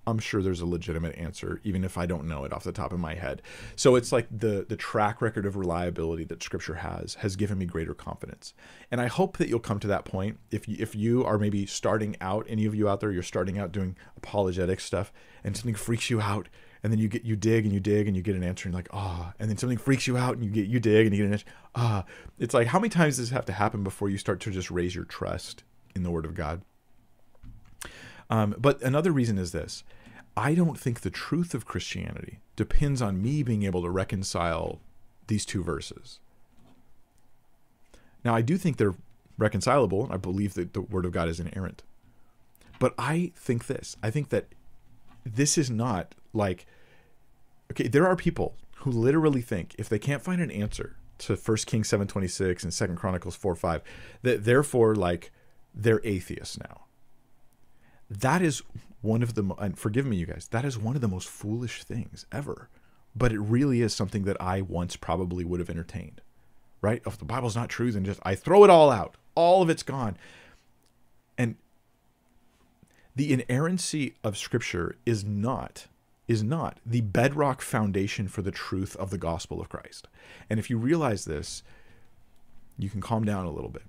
I'm 0.06 0.18
sure 0.18 0.42
there's 0.42 0.60
a 0.60 0.66
legitimate 0.66 1.16
answer, 1.16 1.60
even 1.62 1.84
if 1.84 1.96
I 1.96 2.06
don't 2.06 2.26
know 2.26 2.44
it 2.44 2.52
off 2.52 2.64
the 2.64 2.72
top 2.72 2.92
of 2.92 2.98
my 2.98 3.14
head. 3.14 3.42
So 3.76 3.96
it's 3.96 4.12
like 4.12 4.26
the 4.30 4.66
the 4.68 4.76
track 4.76 5.20
record 5.20 5.46
of 5.46 5.56
reliability 5.56 6.24
that 6.24 6.42
Scripture 6.42 6.74
has 6.74 7.14
has 7.16 7.36
given 7.36 7.58
me 7.58 7.66
greater 7.66 7.94
confidence, 7.94 8.54
and 8.90 9.00
I 9.00 9.06
hope 9.06 9.36
that 9.36 9.48
you'll 9.48 9.60
come 9.60 9.78
to 9.80 9.88
that 9.88 10.04
point. 10.04 10.38
If 10.50 10.68
you, 10.68 10.76
if 10.78 10.94
you 10.94 11.24
are 11.24 11.38
maybe 11.38 11.66
starting 11.66 12.16
out, 12.20 12.46
any 12.48 12.66
of 12.66 12.74
you 12.74 12.88
out 12.88 13.00
there, 13.00 13.12
you're 13.12 13.22
starting 13.22 13.58
out 13.58 13.72
doing 13.72 13.96
apologetic 14.16 14.80
stuff, 14.80 15.12
and 15.44 15.56
something 15.56 15.74
freaks 15.74 16.10
you 16.10 16.20
out, 16.20 16.48
and 16.82 16.92
then 16.92 16.98
you 16.98 17.08
get 17.08 17.24
you 17.24 17.36
dig 17.36 17.64
and 17.64 17.72
you 17.72 17.80
dig 17.80 18.06
and 18.06 18.16
you 18.16 18.22
get 18.22 18.36
an 18.36 18.42
answer 18.42 18.68
and 18.68 18.74
like 18.74 18.88
ah 18.92 19.28
oh. 19.28 19.34
and 19.38 19.50
then 19.50 19.56
something 19.56 19.78
freaks 19.78 20.06
you 20.06 20.16
out 20.16 20.34
and 20.34 20.44
you 20.44 20.50
get 20.50 20.66
you 20.66 20.80
dig 20.80 21.06
and 21.06 21.14
you 21.14 21.22
get 21.22 21.26
an 21.26 21.32
answer 21.34 21.46
ah 21.74 22.04
oh. 22.04 22.12
it's 22.38 22.54
like 22.54 22.68
how 22.68 22.78
many 22.78 22.88
times 22.88 23.16
does 23.16 23.28
this 23.28 23.34
have 23.34 23.44
to 23.44 23.52
happen 23.52 23.82
before 23.84 24.08
you 24.08 24.18
start 24.18 24.40
to 24.40 24.50
just 24.50 24.70
raise 24.70 24.94
your 24.94 25.04
trust 25.04 25.62
in 25.94 26.02
the 26.02 26.10
word 26.10 26.24
of 26.24 26.34
god 26.34 26.62
um, 28.30 28.54
but 28.58 28.80
another 28.80 29.12
reason 29.12 29.36
is 29.36 29.52
this. 29.52 29.84
I 30.36 30.54
don't 30.54 30.78
think 30.78 31.00
the 31.00 31.10
truth 31.10 31.54
of 31.54 31.66
christianity 31.66 32.38
depends 32.56 33.02
on 33.02 33.20
me 33.20 33.42
being 33.42 33.64
able 33.64 33.82
to 33.82 33.90
reconcile 33.90 34.80
these 35.26 35.44
two 35.44 35.62
verses. 35.62 36.20
Now 38.24 38.34
i 38.34 38.40
do 38.40 38.56
think 38.56 38.76
they're 38.76 38.94
reconcilable 39.36 40.06
i 40.10 40.16
believe 40.16 40.54
that 40.54 40.74
the 40.74 40.82
word 40.82 41.04
of 41.04 41.12
god 41.12 41.28
is 41.28 41.40
inerrant. 41.40 41.82
But 42.78 42.94
i 42.98 43.32
think 43.36 43.66
this. 43.66 43.96
I 44.02 44.10
think 44.10 44.30
that 44.30 44.46
this 45.24 45.58
is 45.58 45.70
not 45.70 46.14
like 46.32 46.66
okay 47.70 47.88
there 47.88 48.06
are 48.06 48.16
people 48.16 48.54
who 48.76 48.90
literally 48.90 49.42
think 49.42 49.74
if 49.78 49.88
they 49.88 49.98
can't 49.98 50.22
find 50.22 50.40
an 50.40 50.50
answer 50.50 50.96
to 51.18 51.36
First 51.36 51.66
Kings 51.66 51.88
726 51.88 52.62
and 52.64 52.72
Second 52.72 52.96
Chronicles 52.96 53.36
4 53.36 53.54
5 53.54 53.82
that 54.22 54.44
therefore 54.44 54.94
like 54.94 55.30
they're 55.74 56.00
atheists 56.02 56.58
now 56.58 56.84
that 58.10 58.42
is 58.42 58.62
one 59.00 59.22
of 59.22 59.34
the 59.34 59.54
and 59.58 59.78
forgive 59.78 60.04
me 60.04 60.16
you 60.16 60.26
guys 60.26 60.48
that 60.48 60.64
is 60.64 60.76
one 60.76 60.94
of 60.94 61.00
the 61.00 61.08
most 61.08 61.28
foolish 61.28 61.84
things 61.84 62.26
ever 62.32 62.68
but 63.14 63.32
it 63.32 63.40
really 63.40 63.80
is 63.80 63.94
something 63.94 64.24
that 64.24 64.40
I 64.40 64.60
once 64.60 64.96
probably 64.96 65.44
would 65.44 65.60
have 65.60 65.70
entertained 65.70 66.20
right 66.82 67.02
if 67.06 67.16
the 67.16 67.24
bible's 67.24 67.56
not 67.56 67.68
true 67.68 67.92
then 67.92 68.04
just 68.04 68.20
I 68.24 68.34
throw 68.34 68.64
it 68.64 68.70
all 68.70 68.90
out 68.90 69.16
all 69.34 69.62
of 69.62 69.70
it's 69.70 69.82
gone 69.82 70.18
and 71.38 71.56
the 73.16 73.32
inerrancy 73.32 74.14
of 74.22 74.36
scripture 74.36 74.96
is 75.06 75.24
not 75.24 75.86
is 76.30 76.44
not 76.44 76.78
the 76.86 77.00
bedrock 77.00 77.60
foundation 77.60 78.28
for 78.28 78.40
the 78.40 78.52
truth 78.52 78.94
of 78.96 79.10
the 79.10 79.18
gospel 79.18 79.60
of 79.60 79.68
Christ. 79.68 80.06
And 80.48 80.60
if 80.60 80.70
you 80.70 80.78
realize 80.78 81.24
this, 81.24 81.64
you 82.78 82.88
can 82.88 83.00
calm 83.00 83.24
down 83.24 83.46
a 83.46 83.50
little 83.50 83.68
bit. 83.68 83.82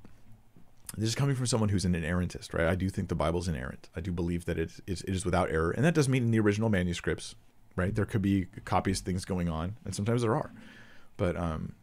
This 0.98 1.10
is 1.10 1.16
coming 1.16 1.36
from 1.36 1.46
someone 1.46 1.70
who's 1.70 1.86
an 1.86 1.94
inerrantist, 1.94 2.54
right? 2.54 2.68
I 2.68 2.76
do 2.76 2.90
think 2.90 3.08
the 3.08 3.16
Bible's 3.16 3.48
inerrant. 3.48 3.90
I 3.96 4.02
do 4.02 4.12
believe 4.12 4.46
that 4.46 4.58
it 4.58 4.72
is, 4.88 5.02
it 5.02 5.16
is 5.16 5.24
without 5.24 5.50
error. 5.50 5.72
And 5.72 5.86
that 5.86 5.94
does 5.94 6.10
mean 6.10 6.24
in 6.24 6.32
the 6.32 6.40
original 6.40 6.70
manuscripts, 6.70 7.36
right? 7.76 7.96
There 7.96 8.06
could 8.06 8.22
be 8.22 8.48
copies, 8.66 9.00
things 9.00 9.24
going 9.24 9.48
on, 9.48 9.78
and 9.86 9.96
sometimes 9.96 10.22
there 10.22 10.36
are. 10.36 10.52
But 11.18 11.38
um, 11.38 11.76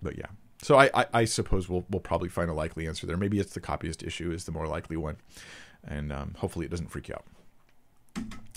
but 0.00 0.16
yeah. 0.16 0.26
So 0.62 0.78
I, 0.78 0.90
I, 0.94 1.06
I 1.12 1.24
suppose 1.24 1.68
we'll 1.68 1.84
we'll 1.90 2.00
probably 2.00 2.28
find 2.28 2.50
a 2.50 2.54
likely 2.54 2.86
answer 2.86 3.06
there. 3.06 3.16
Maybe 3.16 3.38
it's 3.38 3.52
the 3.52 3.60
copyist 3.60 4.02
issue 4.02 4.30
is 4.30 4.44
the 4.44 4.52
more 4.52 4.66
likely 4.66 4.96
one, 4.96 5.16
and 5.86 6.12
um, 6.12 6.34
hopefully 6.38 6.64
it 6.64 6.70
doesn't 6.70 6.90
freak 6.90 7.08
you 7.08 7.14
out. 7.14 7.26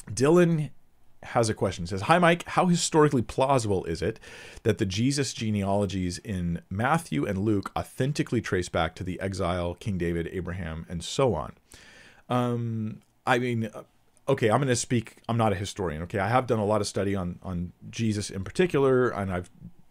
Dylan 0.10 0.72
has 1.24 1.50
a 1.50 1.54
question. 1.54 1.84
It 1.84 1.88
says, 1.88 2.04
Hi, 2.04 2.20
Mike. 2.20 2.44
How 2.48 2.66
historically 2.66 3.22
plausible 3.22 3.86
is 3.86 4.02
it 4.02 4.20
that 4.64 4.78
the 4.78 4.86
Jesus 4.86 5.34
genealogies 5.34 6.18
in 6.20 6.62
Matthew 6.70 7.26
and 7.26 7.40
Luke 7.40 7.72
authentically 7.78 8.42
trace 8.42 8.70
back 8.70 8.96
to 8.96 9.04
the 9.04 9.20
exile, 9.20 9.76
King 9.76 9.98
David, 9.98 10.30
Abraham, 10.32 10.86
and 10.90 11.04
so 11.04 11.36
on? 11.36 11.54
Um, 12.30 13.02
I 13.26 13.40
mean, 13.40 13.70
uh, 13.74 13.84
okay, 14.28 14.50
I'm 14.50 14.60
going 14.60 14.68
to 14.68 14.76
speak. 14.76 15.18
I'm 15.30 15.38
not 15.38 15.52
a 15.52 15.56
historian. 15.56 16.02
Okay, 16.04 16.20
I 16.20 16.28
have 16.28 16.48
done 16.48 16.60
a 16.60 16.66
lot 16.66 16.82
of 16.82 16.88
study 16.88 17.16
on 17.16 17.40
on 17.44 17.74
Jesus 17.90 18.30
in 18.30 18.44
particular, 18.44 19.10
and 19.10 19.32
I've 19.32 19.50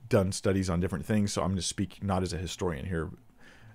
done 0.08 0.32
studies 0.32 0.68
on 0.68 0.80
different 0.80 1.06
things. 1.06 1.32
So 1.32 1.42
I'm 1.42 1.48
going 1.48 1.56
to 1.56 1.62
speak 1.62 2.02
not 2.02 2.22
as 2.22 2.32
a 2.32 2.38
historian 2.38 2.86
here. 2.86 3.10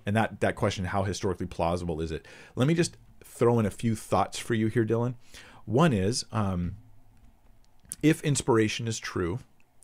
And 0.06 0.15
that 0.15 0.41
that 0.41 0.56
question, 0.56 0.86
how 0.86 1.03
historically 1.03 1.48
plausible 1.48 2.02
is 2.02 2.11
it? 2.11 2.27
Let 2.56 2.68
me 2.68 2.73
just 2.73 2.98
throw 3.23 3.60
in 3.60 3.65
a 3.65 3.72
few 3.72 3.95
thoughts 3.95 4.38
for 4.38 4.53
you 4.53 4.68
here, 4.68 4.86
Dylan. 4.86 5.15
One 5.65 5.94
is. 5.94 6.26
Um, 6.32 6.76
if 8.01 8.22
inspiration 8.22 8.88
is 8.88 8.99
true, 8.99 9.39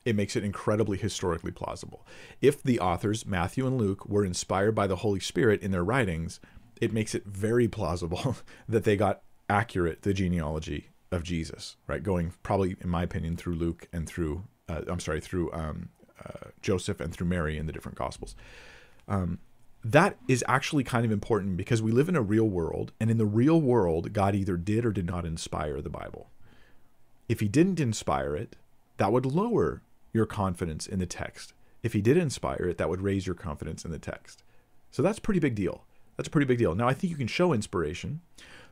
it 0.05 0.15
makes 0.15 0.35
it 0.35 0.43
incredibly 0.43 0.97
historically 0.97 1.51
plausible. 1.51 2.05
If 2.41 2.63
the 2.63 2.79
authors, 2.79 3.25
Matthew 3.25 3.67
and 3.67 3.77
Luke, 3.77 4.07
were 4.07 4.25
inspired 4.25 4.73
by 4.73 4.88
the 4.88 4.97
Holy 4.97 5.19
Spirit 5.19 5.61
in 5.61 5.71
their 5.71 5.83
writings, 5.83 6.39
it 6.79 6.91
makes 6.91 7.13
it 7.13 7.25
very 7.25 7.67
plausible 7.67 8.38
that 8.69 8.83
they 8.83 8.97
got 8.97 9.21
accurate 9.49 10.01
the 10.01 10.13
genealogy 10.13 10.89
of 11.11 11.23
Jesus, 11.23 11.75
right? 11.88 12.01
Going 12.01 12.33
probably, 12.41 12.75
in 12.81 12.89
my 12.89 13.03
opinion, 13.03 13.35
through 13.35 13.55
Luke 13.55 13.88
and 13.93 14.07
through, 14.07 14.43
uh, 14.67 14.81
I'm 14.88 14.99
sorry, 14.99 15.21
through 15.21 15.51
um, 15.53 15.89
uh, 16.25 16.49
Joseph 16.61 16.99
and 16.99 17.13
through 17.13 17.27
Mary 17.27 17.57
in 17.57 17.67
the 17.67 17.73
different 17.73 17.97
Gospels. 17.97 18.35
Um, 19.07 19.39
that 19.83 20.17
is 20.27 20.43
actually 20.47 20.83
kind 20.83 21.05
of 21.05 21.11
important 21.11 21.57
because 21.57 21.81
we 21.81 21.91
live 21.91 22.07
in 22.07 22.15
a 22.15 22.21
real 22.21 22.47
world, 22.47 22.91
and 22.99 23.09
in 23.09 23.17
the 23.17 23.25
real 23.25 23.59
world, 23.59 24.13
God 24.13 24.35
either 24.35 24.55
did 24.55 24.85
or 24.85 24.91
did 24.91 25.05
not 25.05 25.25
inspire 25.25 25.81
the 25.81 25.89
Bible. 25.89 26.29
If 27.32 27.40
he 27.40 27.48
didn't 27.48 27.80
inspire 27.80 28.36
it, 28.36 28.58
that 28.98 29.14
would 29.14 29.26
lower 29.26 29.82
your 30.12 30.26
confidence 30.26 30.86
in 30.86 30.99
the 30.99 31.06
text. 31.06 31.53
If 31.82 31.94
he 31.94 32.02
did 32.02 32.18
inspire 32.18 32.66
it, 32.66 32.78
that 32.78 32.90
would 32.90 32.99
raise 32.99 33.26
your 33.26 33.36
confidence 33.36 33.86
in 33.86 33.91
the 33.91 33.99
text. 33.99 34.44
So 34.91 35.02
that's 35.02 35.18
pretty 35.18 35.40
big 35.40 35.56
deal. 35.56 35.86
That's 36.18 36.28
a 36.28 36.30
pretty 36.30 36.45
big 36.45 36.58
deal. 36.58 36.76
Now, 36.76 36.90
I 36.90 36.94
think 36.94 37.10
you 37.10 37.16
can 37.16 37.28
show 37.28 37.53
inspiration 37.53 38.20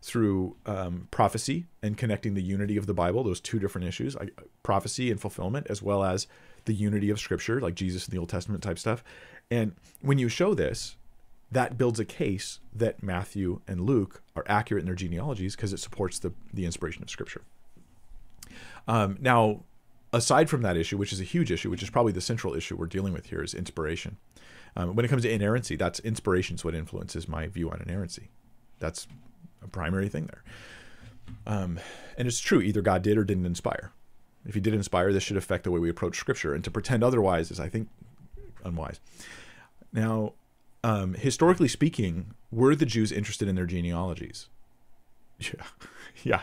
through 0.01 0.57
um, 0.65 1.07
prophecy 1.09 1.67
and 1.81 1.97
connecting 1.97 2.33
the 2.33 2.43
unity 2.43 2.75
of 2.75 2.85
the 2.85 2.93
Bible, 2.93 3.23
those 3.23 3.39
two 3.39 3.59
different 3.59 3.87
issues, 3.87 4.13
like 4.17 4.37
prophecy 4.61 5.09
and 5.09 5.21
fulfillment, 5.21 5.67
as 5.69 5.81
well 5.81 6.03
as 6.03 6.27
the 6.65 6.73
unity 6.73 7.09
of 7.09 7.17
Scripture, 7.17 7.61
like 7.61 7.75
Jesus 7.75 8.09
in 8.09 8.11
the 8.11 8.19
Old 8.19 8.27
Testament 8.27 8.61
type 8.61 8.77
stuff. 8.77 9.05
And 9.49 9.71
when 10.01 10.17
you 10.17 10.27
show 10.27 10.53
this, 10.53 10.97
that 11.49 11.77
builds 11.77 12.01
a 12.01 12.05
case 12.05 12.59
that 12.75 13.01
Matthew 13.01 13.61
and 13.69 13.79
Luke 13.79 14.21
are 14.35 14.43
accurate 14.47 14.81
in 14.81 14.85
their 14.85 14.95
genealogies 14.95 15.55
because 15.55 15.71
it 15.71 15.79
supports 15.79 16.19
the, 16.19 16.33
the 16.53 16.65
inspiration 16.65 17.03
of 17.03 17.09
Scripture. 17.09 17.43
Um, 18.87 19.17
now, 19.19 19.63
aside 20.13 20.49
from 20.49 20.61
that 20.63 20.77
issue, 20.77 20.97
which 20.97 21.13
is 21.13 21.21
a 21.21 21.25
huge 21.25 21.51
issue, 21.51 21.69
which 21.69 21.83
is 21.83 21.89
probably 21.89 22.13
the 22.13 22.21
central 22.21 22.55
issue 22.55 22.75
we're 22.75 22.87
dealing 22.87 23.13
with 23.13 23.27
here, 23.27 23.43
is 23.43 23.53
inspiration. 23.53 24.17
Um, 24.75 24.95
when 24.95 25.05
it 25.05 25.09
comes 25.09 25.23
to 25.23 25.31
inerrancy, 25.31 25.75
that's 25.75 25.99
inspiration 25.99 26.55
is 26.55 26.63
what 26.63 26.75
influences 26.75 27.27
my 27.27 27.47
view 27.47 27.69
on 27.69 27.81
inerrancy. 27.81 28.29
That's 28.79 29.07
a 29.63 29.67
primary 29.67 30.09
thing 30.09 30.27
there. 30.27 30.43
Um, 31.45 31.79
and 32.17 32.27
it's 32.27 32.39
true, 32.39 32.61
either 32.61 32.81
God 32.81 33.01
did 33.01 33.17
or 33.17 33.23
didn't 33.23 33.45
inspire. 33.45 33.91
If 34.45 34.55
he 34.55 34.61
did 34.61 34.73
inspire, 34.73 35.11
this 35.11 35.23
should 35.23 35.37
affect 35.37 35.63
the 35.63 35.71
way 35.71 35.79
we 35.79 35.89
approach 35.89 36.17
Scripture. 36.17 36.53
And 36.53 36.63
to 36.63 36.71
pretend 36.71 37.03
otherwise 37.03 37.51
is, 37.51 37.59
I 37.59 37.69
think, 37.69 37.89
unwise. 38.63 38.99
Now, 39.91 40.33
um, 40.83 41.13
historically 41.13 41.67
speaking, 41.67 42.33
were 42.51 42.75
the 42.75 42.85
Jews 42.85 43.11
interested 43.11 43.47
in 43.47 43.55
their 43.55 43.65
genealogies? 43.65 44.47
Yeah, 45.41 45.63
yeah. 46.23 46.41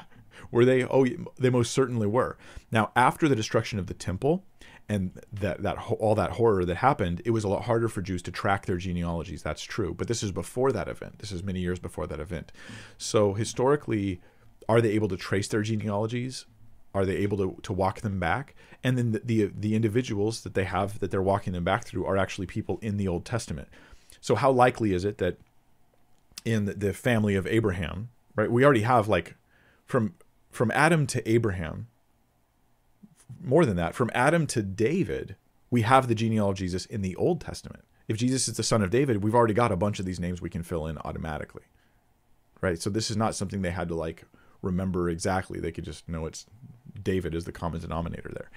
Were 0.51 0.65
they? 0.65 0.85
Oh, 0.85 1.07
they 1.39 1.51
most 1.51 1.73
certainly 1.73 2.07
were. 2.07 2.37
Now, 2.71 2.91
after 2.95 3.29
the 3.29 3.37
destruction 3.37 3.79
of 3.79 3.87
the 3.87 3.95
temple 3.95 4.45
and 4.89 5.13
that 5.33 5.63
that 5.63 5.79
all 5.99 6.15
that 6.15 6.33
horror 6.33 6.65
that 6.65 6.77
happened, 6.79 7.23
it 7.25 7.31
was 7.31 7.45
a 7.45 7.49
lot 7.49 7.65
harder 7.65 7.89
for 7.89 8.03
Jews 8.03 8.23
to 8.23 8.31
track 8.31 8.67
their 8.67 8.77
genealogies. 8.77 9.43
That's 9.43 9.63
true. 9.63 9.95
But 9.95 10.09
this 10.09 10.23
is 10.23 10.33
before 10.33 10.73
that 10.73 10.89
event. 10.89 11.19
This 11.19 11.33
is 11.33 11.43
many 11.43 11.61
years 11.61 11.79
before 11.79 12.07
that 12.07 12.21
event. 12.21 12.53
So 12.99 13.35
historically, 13.35 14.21
are 14.69 14.81
they 14.81 14.91
able 14.91 15.09
to 15.09 15.17
trace 15.17 15.49
their 15.49 15.63
genealogies? 15.63 16.47
Are 16.95 17.05
they 17.05 17.17
able 17.17 17.37
to, 17.37 17.61
to 17.63 17.73
walk 17.73 18.01
them 18.01 18.19
back? 18.19 18.55
And 18.83 18.97
then 18.97 19.13
the, 19.13 19.21
the 19.25 19.53
the 19.55 19.75
individuals 19.75 20.43
that 20.43 20.55
they 20.55 20.65
have 20.65 20.99
that 21.01 21.11
they're 21.11 21.23
walking 21.23 21.53
them 21.53 21.65
back 21.65 21.85
through 21.85 22.07
are 22.07 22.17
actually 22.17 22.47
people 22.47 22.79
in 22.81 22.97
the 22.97 23.09
Old 23.09 23.25
Testament. 23.25 23.69
So 24.21 24.35
how 24.35 24.51
likely 24.51 24.95
is 24.95 25.05
it 25.05 25.19
that 25.19 25.39
in 26.45 26.65
the 26.65 26.95
family 26.95 27.35
of 27.35 27.47
Abraham, 27.47 28.11
right? 28.35 28.51
We 28.51 28.65
already 28.65 28.83
have 28.83 29.09
like 29.09 29.35
from 29.85 30.15
from 30.57 30.73
Adam 30.73 31.07
to 31.09 31.28
Abraham, 31.31 31.87
more 33.43 33.65
than 33.65 33.77
that, 33.77 33.95
from 33.95 34.11
Adam 34.15 34.47
to 34.49 34.62
David, 34.62 35.37
we 35.70 35.83
have 35.83 36.09
the 36.09 36.15
genealogy 36.15 36.65
of 36.65 36.70
Jesus 36.70 36.87
in 36.87 37.03
the 37.03 37.15
Old 37.16 37.41
Testament. 37.41 37.85
If 38.09 38.16
Jesus 38.16 38.49
is 38.49 38.57
the 38.57 38.62
son 38.62 38.83
of 38.83 38.91
David, 38.91 39.23
we've 39.23 39.35
already 39.35 39.55
got 39.55 39.73
a 39.73 39.77
bunch 39.77 39.99
of 39.99 40.07
these 40.07 40.20
names 40.20 40.41
we 40.41 40.51
can 40.51 40.62
fill 40.62 40.87
in 40.87 40.99
automatically. 40.99 41.65
Right? 42.61 42.81
So 42.81 42.89
this 42.89 43.11
is 43.11 43.16
not 43.16 43.35
something 43.35 43.62
they 43.62 43.70
had 43.70 43.89
to 43.89 43.95
like 43.95 44.24
remember 44.62 45.11
exactly. 45.11 45.61
They 45.61 45.73
could 45.73 45.85
just 45.85 46.09
know 46.09 46.27
it's 46.27 46.47
David 47.03 47.35
is 47.35 47.45
the 47.45 47.53
common 47.53 47.81
denominator 47.81 48.31
there. 48.33 48.51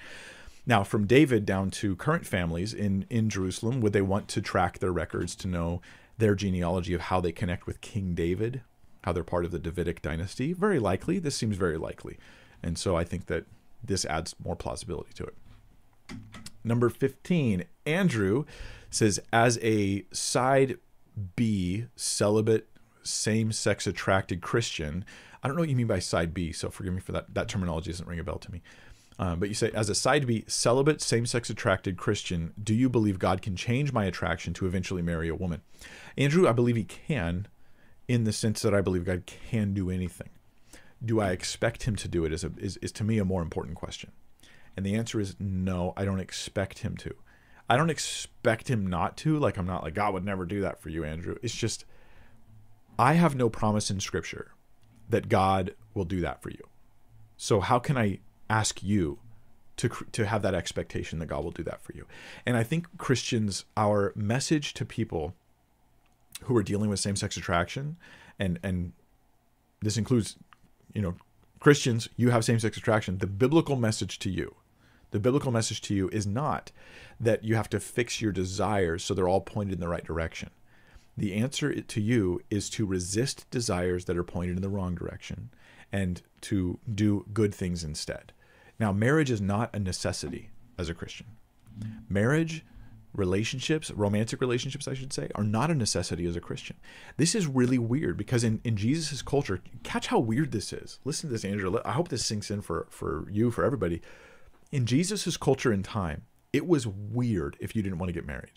Now, 0.66 0.84
from 0.84 1.06
David 1.06 1.46
down 1.46 1.70
to 1.72 1.96
current 1.96 2.26
families 2.26 2.72
in, 2.72 3.06
in 3.10 3.28
Jerusalem, 3.28 3.80
would 3.80 3.92
they 3.92 4.02
want 4.02 4.28
to 4.28 4.40
track 4.40 4.78
their 4.78 4.92
records 4.92 5.34
to 5.36 5.48
know 5.48 5.80
their 6.18 6.34
genealogy 6.34 6.94
of 6.94 7.02
how 7.02 7.20
they 7.20 7.32
connect 7.32 7.66
with 7.66 7.80
King 7.80 8.14
David, 8.14 8.62
how 9.02 9.12
they're 9.12 9.24
part 9.24 9.44
of 9.44 9.50
the 9.50 9.58
Davidic 9.58 10.02
dynasty? 10.02 10.52
Very 10.52 10.78
likely. 10.78 11.18
This 11.18 11.36
seems 11.36 11.56
very 11.56 11.78
likely. 11.78 12.18
And 12.62 12.78
so 12.78 12.96
I 12.96 13.04
think 13.04 13.26
that 13.26 13.44
this 13.82 14.04
adds 14.04 14.34
more 14.42 14.56
plausibility 14.56 15.12
to 15.14 15.24
it. 15.24 15.34
Number 16.62 16.90
15, 16.90 17.64
Andrew 17.86 18.44
says, 18.90 19.20
as 19.32 19.58
a 19.62 20.04
side 20.12 20.76
B, 21.36 21.86
celibate, 21.96 22.68
same 23.02 23.52
sex 23.52 23.86
attracted 23.86 24.42
Christian, 24.42 25.04
I 25.42 25.48
don't 25.48 25.56
know 25.56 25.62
what 25.62 25.70
you 25.70 25.76
mean 25.76 25.86
by 25.86 26.00
side 26.00 26.34
B, 26.34 26.52
so 26.52 26.70
forgive 26.70 26.92
me 26.92 27.00
for 27.00 27.12
that. 27.12 27.32
That 27.34 27.48
terminology 27.48 27.90
doesn't 27.90 28.06
ring 28.06 28.18
a 28.18 28.24
bell 28.24 28.38
to 28.38 28.52
me. 28.52 28.62
Um, 29.18 29.38
but 29.38 29.48
you 29.48 29.54
say, 29.54 29.70
as 29.72 29.88
a 29.88 29.94
side 29.94 30.26
B, 30.26 30.44
celibate, 30.46 31.00
same 31.00 31.26
sex 31.26 31.50
attracted 31.50 31.96
Christian, 31.96 32.52
do 32.62 32.74
you 32.74 32.88
believe 32.88 33.18
God 33.18 33.42
can 33.42 33.56
change 33.56 33.92
my 33.92 34.04
attraction 34.04 34.54
to 34.54 34.66
eventually 34.66 35.02
marry 35.02 35.28
a 35.28 35.34
woman? 35.34 35.62
Andrew, 36.16 36.48
I 36.48 36.52
believe 36.52 36.76
he 36.76 36.84
can 36.84 37.46
in 38.10 38.24
the 38.24 38.32
sense 38.32 38.60
that 38.62 38.74
I 38.74 38.80
believe 38.80 39.04
God 39.04 39.22
can 39.24 39.72
do 39.72 39.88
anything. 39.88 40.30
Do 41.02 41.20
I 41.20 41.30
expect 41.30 41.84
him 41.84 41.94
to 41.94 42.08
do 42.08 42.24
it 42.24 42.32
is, 42.32 42.42
a, 42.42 42.50
is, 42.58 42.76
is 42.78 42.90
to 42.92 43.04
me 43.04 43.18
a 43.18 43.24
more 43.24 43.40
important 43.40 43.76
question. 43.76 44.10
And 44.76 44.84
the 44.84 44.96
answer 44.96 45.20
is 45.20 45.36
no, 45.38 45.92
I 45.96 46.04
don't 46.04 46.18
expect 46.18 46.80
him 46.80 46.96
to. 46.96 47.14
I 47.68 47.76
don't 47.76 47.88
expect 47.88 48.66
him 48.66 48.84
not 48.84 49.16
to. 49.18 49.38
Like, 49.38 49.56
I'm 49.56 49.66
not 49.66 49.84
like, 49.84 49.94
God 49.94 50.12
would 50.12 50.24
never 50.24 50.44
do 50.44 50.60
that 50.60 50.80
for 50.80 50.88
you, 50.88 51.04
Andrew. 51.04 51.36
It's 51.40 51.54
just, 51.54 51.84
I 52.98 53.12
have 53.12 53.36
no 53.36 53.48
promise 53.48 53.92
in 53.92 54.00
Scripture 54.00 54.54
that 55.08 55.28
God 55.28 55.76
will 55.94 56.04
do 56.04 56.20
that 56.20 56.42
for 56.42 56.50
you. 56.50 56.66
So, 57.36 57.60
how 57.60 57.78
can 57.78 57.96
I 57.96 58.18
ask 58.48 58.82
you 58.82 59.20
to, 59.76 59.88
to 60.10 60.26
have 60.26 60.42
that 60.42 60.56
expectation 60.56 61.20
that 61.20 61.26
God 61.26 61.44
will 61.44 61.52
do 61.52 61.62
that 61.62 61.80
for 61.80 61.92
you? 61.92 62.06
And 62.44 62.56
I 62.56 62.64
think 62.64 62.98
Christians, 62.98 63.66
our 63.76 64.12
message 64.16 64.74
to 64.74 64.84
people 64.84 65.36
who 66.44 66.56
are 66.56 66.62
dealing 66.62 66.90
with 66.90 67.00
same-sex 67.00 67.36
attraction 67.36 67.96
and 68.38 68.58
and 68.62 68.92
this 69.80 69.96
includes 69.96 70.36
you 70.92 71.02
know 71.02 71.14
Christians 71.58 72.08
you 72.16 72.30
have 72.30 72.44
same-sex 72.44 72.76
attraction. 72.76 73.18
The 73.18 73.26
biblical 73.26 73.76
message 73.76 74.18
to 74.20 74.30
you 74.30 74.54
the 75.10 75.20
biblical 75.20 75.50
message 75.50 75.80
to 75.82 75.94
you 75.94 76.08
is 76.10 76.26
not 76.26 76.70
that 77.18 77.44
you 77.44 77.56
have 77.56 77.68
to 77.70 77.80
fix 77.80 78.20
your 78.20 78.32
desires 78.32 79.04
so 79.04 79.14
they're 79.14 79.28
all 79.28 79.40
pointed 79.40 79.74
in 79.74 79.80
the 79.80 79.88
right 79.88 80.04
direction. 80.04 80.50
The 81.16 81.34
answer 81.34 81.80
to 81.80 82.00
you 82.00 82.40
is 82.50 82.70
to 82.70 82.86
resist 82.86 83.50
desires 83.50 84.04
that 84.06 84.16
are 84.16 84.24
pointed 84.24 84.56
in 84.56 84.62
the 84.62 84.68
wrong 84.68 84.94
direction 84.94 85.50
and 85.92 86.22
to 86.42 86.78
do 86.92 87.26
good 87.32 87.54
things 87.54 87.84
instead. 87.84 88.32
Now 88.78 88.92
marriage 88.92 89.30
is 89.30 89.40
not 89.40 89.74
a 89.74 89.78
necessity 89.78 90.50
as 90.78 90.88
a 90.88 90.94
christian. 90.94 91.26
Marriage 92.08 92.64
relationships, 93.14 93.90
romantic 93.90 94.40
relationships, 94.40 94.86
I 94.86 94.94
should 94.94 95.12
say, 95.12 95.28
are 95.34 95.44
not 95.44 95.70
a 95.70 95.74
necessity 95.74 96.26
as 96.26 96.36
a 96.36 96.40
Christian. 96.40 96.76
This 97.16 97.34
is 97.34 97.46
really 97.46 97.78
weird 97.78 98.16
because 98.16 98.44
in, 98.44 98.60
in 98.64 98.76
Jesus' 98.76 99.22
culture, 99.22 99.62
catch 99.82 100.08
how 100.08 100.18
weird 100.18 100.52
this 100.52 100.72
is. 100.72 101.00
Listen 101.04 101.28
to 101.28 101.32
this, 101.32 101.44
Andrew. 101.44 101.80
I 101.84 101.92
hope 101.92 102.08
this 102.08 102.24
sinks 102.24 102.50
in 102.50 102.60
for, 102.62 102.86
for 102.90 103.26
you, 103.30 103.50
for 103.50 103.64
everybody. 103.64 104.00
In 104.70 104.86
Jesus' 104.86 105.36
culture 105.36 105.72
and 105.72 105.84
time, 105.84 106.22
it 106.52 106.66
was 106.66 106.86
weird 106.86 107.56
if 107.60 107.74
you 107.74 107.82
didn't 107.82 107.98
want 107.98 108.08
to 108.08 108.14
get 108.14 108.26
married. 108.26 108.52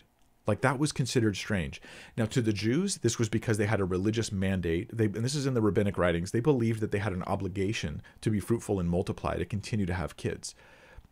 Like 0.46 0.60
that 0.60 0.78
was 0.78 0.92
considered 0.92 1.36
strange. 1.36 1.80
Now, 2.16 2.26
to 2.26 2.42
the 2.42 2.52
Jews, 2.52 2.98
this 2.98 3.18
was 3.18 3.28
because 3.28 3.56
they 3.56 3.66
had 3.66 3.80
a 3.80 3.84
religious 3.84 4.30
mandate. 4.30 4.90
They, 4.92 5.06
and 5.06 5.24
this 5.24 5.34
is 5.34 5.46
in 5.46 5.54
the 5.54 5.62
rabbinic 5.62 5.96
writings, 5.96 6.32
they 6.32 6.40
believed 6.40 6.80
that 6.80 6.90
they 6.90 6.98
had 6.98 7.14
an 7.14 7.22
obligation 7.22 8.02
to 8.20 8.30
be 8.30 8.40
fruitful 8.40 8.78
and 8.78 8.88
multiply, 8.88 9.38
to 9.38 9.44
continue 9.46 9.86
to 9.86 9.94
have 9.94 10.16
kids. 10.16 10.54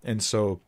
And 0.04 0.22
so 0.22 0.60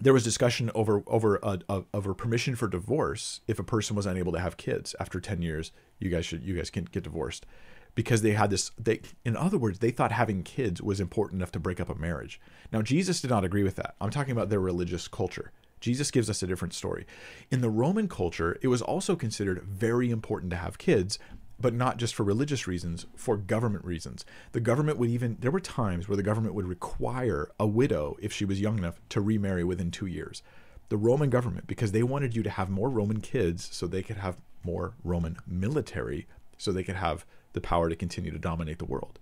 there 0.00 0.12
was 0.12 0.24
discussion 0.24 0.70
over 0.74 1.02
over 1.06 1.36
a, 1.42 1.58
a, 1.68 1.82
over 1.92 2.14
permission 2.14 2.56
for 2.56 2.68
divorce 2.68 3.40
if 3.46 3.58
a 3.58 3.64
person 3.64 3.94
was 3.96 4.06
unable 4.06 4.32
to 4.32 4.40
have 4.40 4.56
kids 4.56 4.94
after 4.98 5.20
10 5.20 5.42
years 5.42 5.72
you 5.98 6.10
guys 6.10 6.26
should 6.26 6.42
you 6.42 6.56
guys 6.56 6.70
can 6.70 6.84
get 6.84 7.04
divorced. 7.04 7.46
Because 7.94 8.22
they 8.22 8.32
had 8.32 8.50
this 8.50 8.72
they 8.78 9.00
in 9.24 9.36
other 9.36 9.58
words 9.58 9.78
they 9.78 9.90
thought 9.90 10.12
having 10.12 10.42
kids 10.42 10.82
was 10.82 11.00
important 11.00 11.38
enough 11.38 11.52
to 11.52 11.60
break 11.60 11.80
up 11.80 11.88
a 11.88 11.94
marriage. 11.94 12.40
Now 12.72 12.82
jesus 12.82 13.20
did 13.20 13.30
not 13.30 13.44
agree 13.44 13.62
with 13.62 13.76
that. 13.76 13.94
I'm 14.00 14.10
talking 14.10 14.32
about 14.32 14.48
their 14.50 14.60
religious 14.60 15.08
culture. 15.08 15.52
Jesus 15.80 16.10
gives 16.10 16.30
us 16.30 16.42
a 16.42 16.46
different 16.46 16.74
story. 16.74 17.06
In 17.50 17.60
the 17.60 17.70
roman 17.70 18.08
culture 18.08 18.58
it 18.62 18.68
was 18.68 18.82
also 18.82 19.14
considered 19.14 19.62
very 19.62 20.10
important 20.10 20.50
to 20.50 20.56
have 20.56 20.78
kids 20.78 21.18
but 21.58 21.74
not 21.74 21.96
just 21.96 22.14
for 22.14 22.24
religious 22.24 22.66
reasons, 22.66 23.06
for 23.16 23.36
government 23.36 23.84
reasons. 23.84 24.24
The 24.52 24.60
government 24.60 24.98
would 24.98 25.10
even, 25.10 25.36
there 25.40 25.50
were 25.50 25.60
times 25.60 26.08
where 26.08 26.16
the 26.16 26.22
government 26.22 26.54
would 26.54 26.66
require 26.66 27.50
a 27.58 27.66
widow, 27.66 28.16
if 28.20 28.32
she 28.32 28.44
was 28.44 28.60
young 28.60 28.78
enough, 28.78 29.00
to 29.10 29.20
remarry 29.20 29.64
within 29.64 29.90
two 29.90 30.06
years. 30.06 30.42
The 30.88 30.96
Roman 30.96 31.30
government, 31.30 31.66
because 31.66 31.92
they 31.92 32.02
wanted 32.02 32.36
you 32.36 32.42
to 32.42 32.50
have 32.50 32.68
more 32.68 32.90
Roman 32.90 33.20
kids 33.20 33.68
so 33.72 33.86
they 33.86 34.02
could 34.02 34.16
have 34.16 34.36
more 34.64 34.94
Roman 35.04 35.36
military, 35.46 36.26
so 36.58 36.72
they 36.72 36.84
could 36.84 36.96
have 36.96 37.24
the 37.52 37.60
power 37.60 37.88
to 37.88 37.96
continue 37.96 38.30
to 38.30 38.38
dominate 38.38 38.78
the 38.78 38.84
world. 38.84 39.18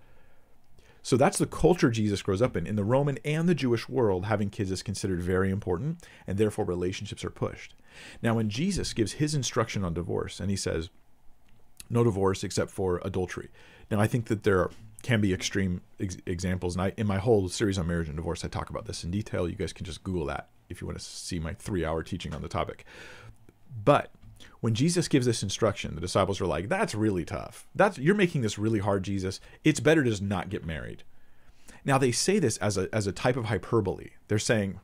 So 1.02 1.16
that's 1.16 1.38
the 1.38 1.46
culture 1.46 1.90
Jesus 1.90 2.22
grows 2.22 2.40
up 2.40 2.56
in. 2.56 2.66
In 2.66 2.76
the 2.76 2.84
Roman 2.84 3.18
and 3.24 3.48
the 3.48 3.54
Jewish 3.54 3.88
world, 3.88 4.26
having 4.26 4.50
kids 4.50 4.70
is 4.70 4.82
considered 4.84 5.20
very 5.20 5.50
important, 5.50 6.06
and 6.26 6.38
therefore 6.38 6.64
relationships 6.64 7.24
are 7.24 7.30
pushed. 7.30 7.74
Now, 8.22 8.34
when 8.34 8.48
Jesus 8.48 8.92
gives 8.92 9.14
his 9.14 9.34
instruction 9.34 9.84
on 9.84 9.94
divorce, 9.94 10.38
and 10.38 10.48
he 10.48 10.56
says, 10.56 10.90
no 11.92 12.04
divorce 12.04 12.42
except 12.42 12.70
for 12.70 13.00
adultery. 13.04 13.50
Now, 13.90 14.00
I 14.00 14.06
think 14.06 14.26
that 14.26 14.42
there 14.42 14.70
can 15.02 15.20
be 15.20 15.34
extreme 15.34 15.82
ex- 16.00 16.16
examples, 16.26 16.74
and 16.74 16.82
I, 16.82 16.92
in 16.96 17.06
my 17.06 17.18
whole 17.18 17.48
series 17.48 17.78
on 17.78 17.86
marriage 17.86 18.08
and 18.08 18.16
divorce, 18.16 18.44
I 18.44 18.48
talk 18.48 18.70
about 18.70 18.86
this 18.86 19.04
in 19.04 19.10
detail. 19.10 19.48
You 19.48 19.56
guys 19.56 19.72
can 19.72 19.84
just 19.84 20.02
Google 20.02 20.26
that 20.26 20.48
if 20.68 20.80
you 20.80 20.86
want 20.86 20.98
to 20.98 21.04
see 21.04 21.38
my 21.38 21.54
three-hour 21.54 22.02
teaching 22.02 22.34
on 22.34 22.42
the 22.42 22.48
topic. 22.48 22.84
But 23.84 24.10
when 24.60 24.74
Jesus 24.74 25.08
gives 25.08 25.26
this 25.26 25.42
instruction, 25.42 25.94
the 25.94 26.00
disciples 26.00 26.40
are 26.40 26.46
like, 26.46 26.68
"That's 26.68 26.94
really 26.94 27.24
tough. 27.24 27.66
That's 27.74 27.98
you're 27.98 28.14
making 28.14 28.42
this 28.42 28.58
really 28.58 28.78
hard, 28.78 29.02
Jesus. 29.02 29.40
It's 29.64 29.80
better 29.80 30.04
to 30.04 30.10
just 30.10 30.22
not 30.22 30.50
get 30.50 30.64
married." 30.64 31.02
Now 31.84 31.98
they 31.98 32.12
say 32.12 32.38
this 32.38 32.56
as 32.58 32.78
a 32.78 32.88
as 32.92 33.06
a 33.06 33.12
type 33.12 33.36
of 33.36 33.46
hyperbole. 33.46 34.10
They're 34.28 34.38
saying, 34.38 34.80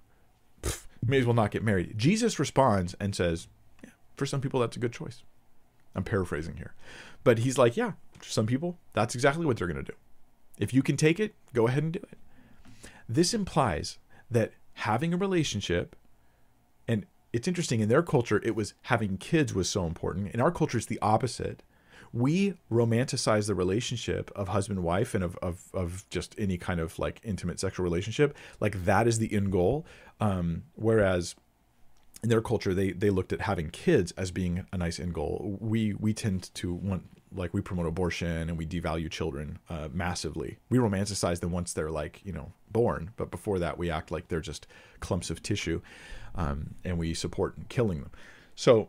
"May 1.06 1.20
as 1.20 1.26
well 1.26 1.34
not 1.34 1.52
get 1.52 1.62
married." 1.62 1.96
Jesus 1.96 2.38
responds 2.38 2.94
and 2.98 3.14
says, 3.14 3.46
yeah, 3.84 3.90
"For 4.16 4.26
some 4.26 4.40
people, 4.40 4.60
that's 4.60 4.76
a 4.76 4.80
good 4.80 4.92
choice." 4.92 5.22
I'm 5.94 6.04
paraphrasing 6.04 6.56
here. 6.56 6.74
But 7.24 7.38
he's 7.40 7.58
like, 7.58 7.76
yeah, 7.76 7.92
some 8.22 8.46
people, 8.46 8.78
that's 8.92 9.14
exactly 9.14 9.44
what 9.44 9.56
they're 9.56 9.66
going 9.66 9.84
to 9.84 9.92
do. 9.92 9.96
If 10.58 10.74
you 10.74 10.82
can 10.82 10.96
take 10.96 11.20
it, 11.20 11.34
go 11.52 11.66
ahead 11.66 11.82
and 11.82 11.92
do 11.92 12.00
it. 12.10 12.18
This 13.08 13.32
implies 13.32 13.98
that 14.30 14.52
having 14.74 15.14
a 15.14 15.16
relationship, 15.16 15.96
and 16.86 17.06
it's 17.32 17.48
interesting, 17.48 17.80
in 17.80 17.88
their 17.88 18.02
culture, 18.02 18.40
it 18.44 18.54
was 18.54 18.74
having 18.82 19.18
kids 19.18 19.54
was 19.54 19.68
so 19.68 19.86
important. 19.86 20.32
In 20.34 20.40
our 20.40 20.50
culture, 20.50 20.78
it's 20.78 20.86
the 20.86 20.98
opposite. 21.00 21.62
We 22.12 22.54
romanticize 22.72 23.46
the 23.46 23.54
relationship 23.54 24.30
of 24.34 24.48
husband 24.48 24.82
wife 24.82 25.14
and 25.14 25.22
of, 25.22 25.36
of, 25.36 25.64
of 25.74 26.08
just 26.10 26.34
any 26.38 26.56
kind 26.56 26.80
of 26.80 26.98
like 26.98 27.20
intimate 27.22 27.60
sexual 27.60 27.84
relationship. 27.84 28.36
Like 28.60 28.84
that 28.84 29.06
is 29.06 29.18
the 29.18 29.32
end 29.34 29.52
goal. 29.52 29.86
Um, 30.20 30.64
whereas 30.74 31.34
in 32.22 32.28
their 32.28 32.40
culture 32.40 32.74
they 32.74 32.92
they 32.92 33.10
looked 33.10 33.32
at 33.32 33.42
having 33.42 33.70
kids 33.70 34.12
as 34.12 34.30
being 34.30 34.66
a 34.72 34.78
nice 34.78 34.98
end 34.98 35.14
goal. 35.14 35.56
We 35.60 35.94
we 35.94 36.12
tend 36.12 36.52
to 36.54 36.72
want 36.72 37.04
like 37.34 37.52
we 37.52 37.60
promote 37.60 37.86
abortion 37.86 38.48
and 38.48 38.56
we 38.56 38.66
devalue 38.66 39.10
children 39.10 39.58
uh, 39.68 39.88
massively. 39.92 40.58
We 40.70 40.78
romanticize 40.78 41.40
them 41.40 41.52
once 41.52 41.72
they're 41.72 41.90
like 41.90 42.20
you 42.24 42.32
know 42.32 42.52
born 42.70 43.12
but 43.16 43.30
before 43.30 43.58
that 43.58 43.78
we 43.78 43.90
act 43.90 44.10
like 44.10 44.28
they're 44.28 44.40
just 44.40 44.66
clumps 45.00 45.30
of 45.30 45.42
tissue 45.42 45.80
um, 46.34 46.74
and 46.84 46.98
we 46.98 47.14
support 47.14 47.68
killing 47.68 48.00
them. 48.00 48.10
So 48.54 48.88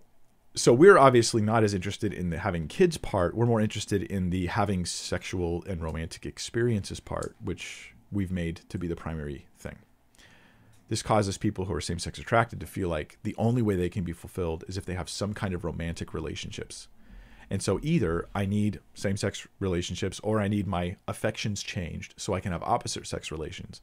so 0.55 0.73
we're 0.73 0.97
obviously 0.97 1.41
not 1.41 1.63
as 1.63 1.73
interested 1.73 2.11
in 2.11 2.31
the 2.31 2.39
having 2.39 2.67
kids 2.67 2.97
part. 2.97 3.35
We're 3.35 3.45
more 3.45 3.61
interested 3.61 4.03
in 4.03 4.31
the 4.31 4.47
having 4.47 4.85
sexual 4.85 5.63
and 5.65 5.81
romantic 5.83 6.25
experiences 6.25 6.99
part 6.99 7.35
which 7.43 7.93
we've 8.11 8.31
made 8.31 8.61
to 8.69 8.79
be 8.79 8.87
the 8.87 8.95
primary 8.95 9.45
thing 9.59 9.77
this 10.89 11.03
causes 11.03 11.37
people 11.37 11.65
who 11.65 11.73
are 11.73 11.81
same 11.81 11.99
sex 11.99 12.19
attracted 12.19 12.59
to 12.59 12.65
feel 12.65 12.89
like 12.89 13.17
the 13.23 13.35
only 13.37 13.61
way 13.61 13.75
they 13.75 13.89
can 13.89 14.03
be 14.03 14.11
fulfilled 14.11 14.65
is 14.67 14.75
if 14.75 14.85
they 14.85 14.95
have 14.95 15.09
some 15.09 15.33
kind 15.33 15.53
of 15.53 15.63
romantic 15.63 16.13
relationships. 16.13 16.87
And 17.49 17.61
so 17.61 17.79
either 17.81 18.27
I 18.35 18.45
need 18.45 18.79
same 18.93 19.15
sex 19.15 19.47
relationships 19.59 20.19
or 20.23 20.39
I 20.39 20.47
need 20.47 20.67
my 20.67 20.97
affections 21.07 21.63
changed 21.63 22.15
so 22.17 22.33
I 22.33 22.39
can 22.39 22.51
have 22.51 22.63
opposite 22.63 23.07
sex 23.07 23.31
relations. 23.31 23.81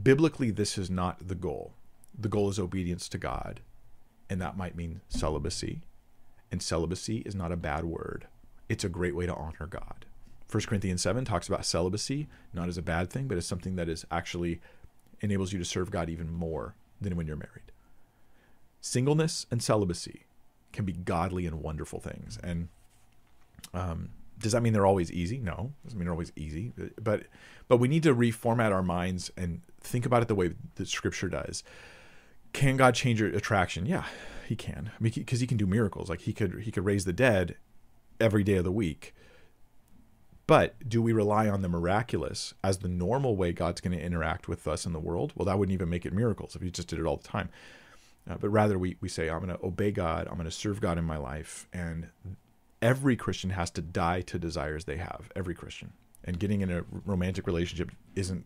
Biblically, 0.00 0.50
this 0.50 0.78
is 0.78 0.90
not 0.90 1.28
the 1.28 1.34
goal. 1.34 1.74
The 2.18 2.28
goal 2.28 2.48
is 2.48 2.58
obedience 2.58 3.08
to 3.10 3.18
God, 3.18 3.60
and 4.28 4.40
that 4.40 4.56
might 4.56 4.76
mean 4.76 5.00
celibacy. 5.08 5.82
And 6.50 6.62
celibacy 6.62 7.18
is 7.18 7.34
not 7.34 7.52
a 7.52 7.56
bad 7.56 7.84
word, 7.84 8.26
it's 8.68 8.84
a 8.84 8.90
great 8.90 9.14
way 9.14 9.26
to 9.26 9.34
honor 9.34 9.66
God. 9.66 10.06
1 10.50 10.62
Corinthians 10.64 11.00
7 11.00 11.24
talks 11.24 11.48
about 11.48 11.64
celibacy 11.64 12.28
not 12.52 12.68
as 12.68 12.76
a 12.76 12.82
bad 12.82 13.08
thing, 13.08 13.26
but 13.26 13.38
as 13.38 13.46
something 13.46 13.76
that 13.76 13.88
is 13.88 14.04
actually 14.10 14.60
enables 15.22 15.52
you 15.52 15.58
to 15.58 15.64
serve 15.64 15.90
God 15.90 16.10
even 16.10 16.30
more 16.30 16.74
than 17.00 17.16
when 17.16 17.26
you're 17.26 17.36
married. 17.36 17.72
Singleness 18.80 19.46
and 19.50 19.62
celibacy 19.62 20.24
can 20.72 20.84
be 20.84 20.92
godly 20.92 21.46
and 21.46 21.62
wonderful 21.62 22.00
things. 22.00 22.38
And 22.42 22.68
um, 23.72 24.10
does 24.38 24.52
that 24.52 24.62
mean 24.62 24.72
they're 24.72 24.86
always 24.86 25.12
easy? 25.12 25.38
No, 25.38 25.72
doesn't 25.84 25.98
mean 25.98 26.06
they're 26.06 26.12
always 26.12 26.32
easy. 26.36 26.72
But 27.00 27.24
but 27.68 27.76
we 27.78 27.88
need 27.88 28.02
to 28.02 28.14
reformat 28.14 28.72
our 28.72 28.82
minds 28.82 29.30
and 29.36 29.62
think 29.80 30.04
about 30.04 30.22
it 30.22 30.28
the 30.28 30.34
way 30.34 30.54
that 30.74 30.88
Scripture 30.88 31.28
does. 31.28 31.62
Can 32.52 32.76
God 32.76 32.94
change 32.94 33.20
your 33.20 33.30
attraction? 33.30 33.86
Yeah, 33.86 34.04
He 34.46 34.56
can. 34.56 34.90
I 34.98 35.02
mean, 35.02 35.12
because 35.14 35.40
he 35.40 35.46
can 35.46 35.56
do 35.56 35.66
miracles. 35.66 36.10
Like 36.10 36.22
He 36.22 36.32
could 36.32 36.62
He 36.62 36.70
could 36.70 36.84
raise 36.84 37.04
the 37.04 37.12
dead 37.12 37.56
every 38.20 38.42
day 38.42 38.56
of 38.56 38.64
the 38.64 38.72
week. 38.72 39.14
But 40.46 40.88
do 40.88 41.00
we 41.00 41.12
rely 41.12 41.48
on 41.48 41.62
the 41.62 41.68
miraculous 41.68 42.54
as 42.64 42.78
the 42.78 42.88
normal 42.88 43.36
way 43.36 43.52
God's 43.52 43.80
going 43.80 43.96
to 43.96 44.04
interact 44.04 44.48
with 44.48 44.66
us 44.66 44.84
in 44.84 44.92
the 44.92 44.98
world? 44.98 45.32
Well, 45.36 45.46
that 45.46 45.58
wouldn't 45.58 45.74
even 45.74 45.88
make 45.88 46.04
it 46.04 46.12
miracles 46.12 46.56
if 46.56 46.62
He 46.62 46.70
just 46.70 46.88
did 46.88 46.98
it 46.98 47.06
all 47.06 47.16
the 47.16 47.28
time. 47.28 47.48
Uh, 48.28 48.36
but 48.38 48.50
rather, 48.50 48.78
we, 48.78 48.96
we 49.00 49.08
say, 49.08 49.28
I'm 49.28 49.44
going 49.44 49.56
to 49.56 49.64
obey 49.64 49.90
God, 49.90 50.26
I'm 50.28 50.34
going 50.34 50.44
to 50.44 50.50
serve 50.50 50.80
God 50.80 50.98
in 50.98 51.04
my 51.04 51.16
life. 51.16 51.68
And 51.72 52.08
every 52.80 53.16
Christian 53.16 53.50
has 53.50 53.70
to 53.72 53.82
die 53.82 54.20
to 54.22 54.38
desires 54.38 54.84
they 54.84 54.96
have, 54.96 55.30
every 55.34 55.54
Christian. 55.54 55.92
And 56.24 56.38
getting 56.38 56.60
in 56.60 56.70
a 56.70 56.84
romantic 57.04 57.46
relationship 57.46 57.90
isn't 58.14 58.44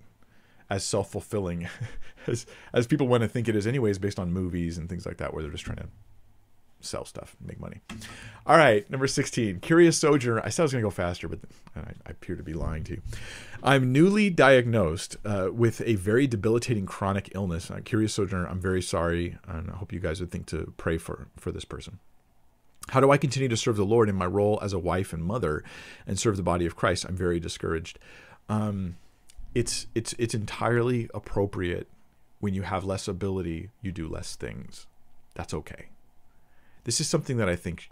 as 0.69 0.85
self 0.85 1.11
fulfilling 1.11 1.69
as, 2.27 2.47
as 2.73 2.87
people 2.87 3.09
want 3.09 3.23
to 3.23 3.29
think 3.29 3.49
it 3.49 3.57
is, 3.57 3.67
anyways, 3.67 3.99
based 3.99 4.19
on 4.19 4.33
movies 4.33 4.79
and 4.79 4.89
things 4.89 5.07
like 5.07 5.19
that, 5.19 5.33
where 5.33 5.43
they're 5.43 5.53
just 5.53 5.65
trying 5.65 5.79
to 5.79 5.89
sell 6.81 7.05
stuff, 7.05 7.37
make 7.45 7.61
money. 7.61 7.81
All 8.47 8.57
right, 8.57 8.89
number 8.91 9.07
16. 9.07 9.61
Curious 9.61 9.99
Sojourner. 9.99 10.41
I 10.45 10.49
said 10.49 10.63
I 10.63 10.65
was 10.65 10.73
going 10.73 10.83
to 10.83 10.87
go 10.87 10.91
faster, 10.91 11.29
but 11.29 11.41
I, 11.75 11.81
I, 11.81 12.11
appear 12.11 12.37
to 12.37 12.43
be 12.43 12.55
lying 12.55 12.85
to 12.85 12.93
you. 12.93 13.03
I'm 13.63 13.93
newly 13.93 14.31
diagnosed 14.31 15.17
uh, 15.25 15.49
with 15.53 15.83
a 15.85 15.97
very 15.97 16.27
debilitating 16.27 16.87
chronic 16.87 17.31
illness. 17.35 17.71
Uh, 17.71 17.81
Curious 17.85 18.15
Sojourner, 18.15 18.47
I'm 18.47 18.61
very 18.61 18.83
sorry, 18.83 19.39
and 19.49 19.71
I 19.71 19.77
hope 19.77 19.93
you 19.93 20.01
guys 20.01 20.21
would 20.21 20.31
think 20.31 20.47
to 20.47 20.73
pray 20.77 20.99
for, 20.99 21.29
for 21.37 21.51
this 21.51 21.65
person. 21.65 21.99
How 22.91 23.01
do 23.01 23.11
I 23.11 23.17
continue 23.17 23.49
to 23.49 23.57
serve 23.57 23.77
the 23.77 23.85
Lord 23.85 24.09
in 24.09 24.15
my 24.15 24.27
role 24.27 24.61
as 24.63 24.73
a 24.73 24.79
wife 24.79 25.13
and 25.13 25.25
mother 25.25 25.65
and 26.07 26.19
serve 26.19 26.37
the 26.37 26.43
body 26.45 26.67
of 26.67 26.77
Christ? 26.77 27.05
I'm 27.05 27.17
very 27.17 27.41
discouraged. 27.41 27.99
Um, 28.49 28.97
it's 29.57 29.89
it's 29.95 30.15
it's 30.19 30.35
entirely 30.35 31.11
appropriate 31.13 31.89
when 32.39 32.55
you 32.55 32.63
have 32.63 32.85
less 32.85 33.09
ability, 33.09 33.71
you 33.81 33.91
do 33.91 34.07
less 34.07 34.37
things. 34.37 34.87
That's 35.35 35.53
okay 35.53 35.87
this 36.87 37.01
is 37.01 37.09
something 37.09 37.37
that 37.39 37.49
I 37.49 37.57
think 37.57 37.91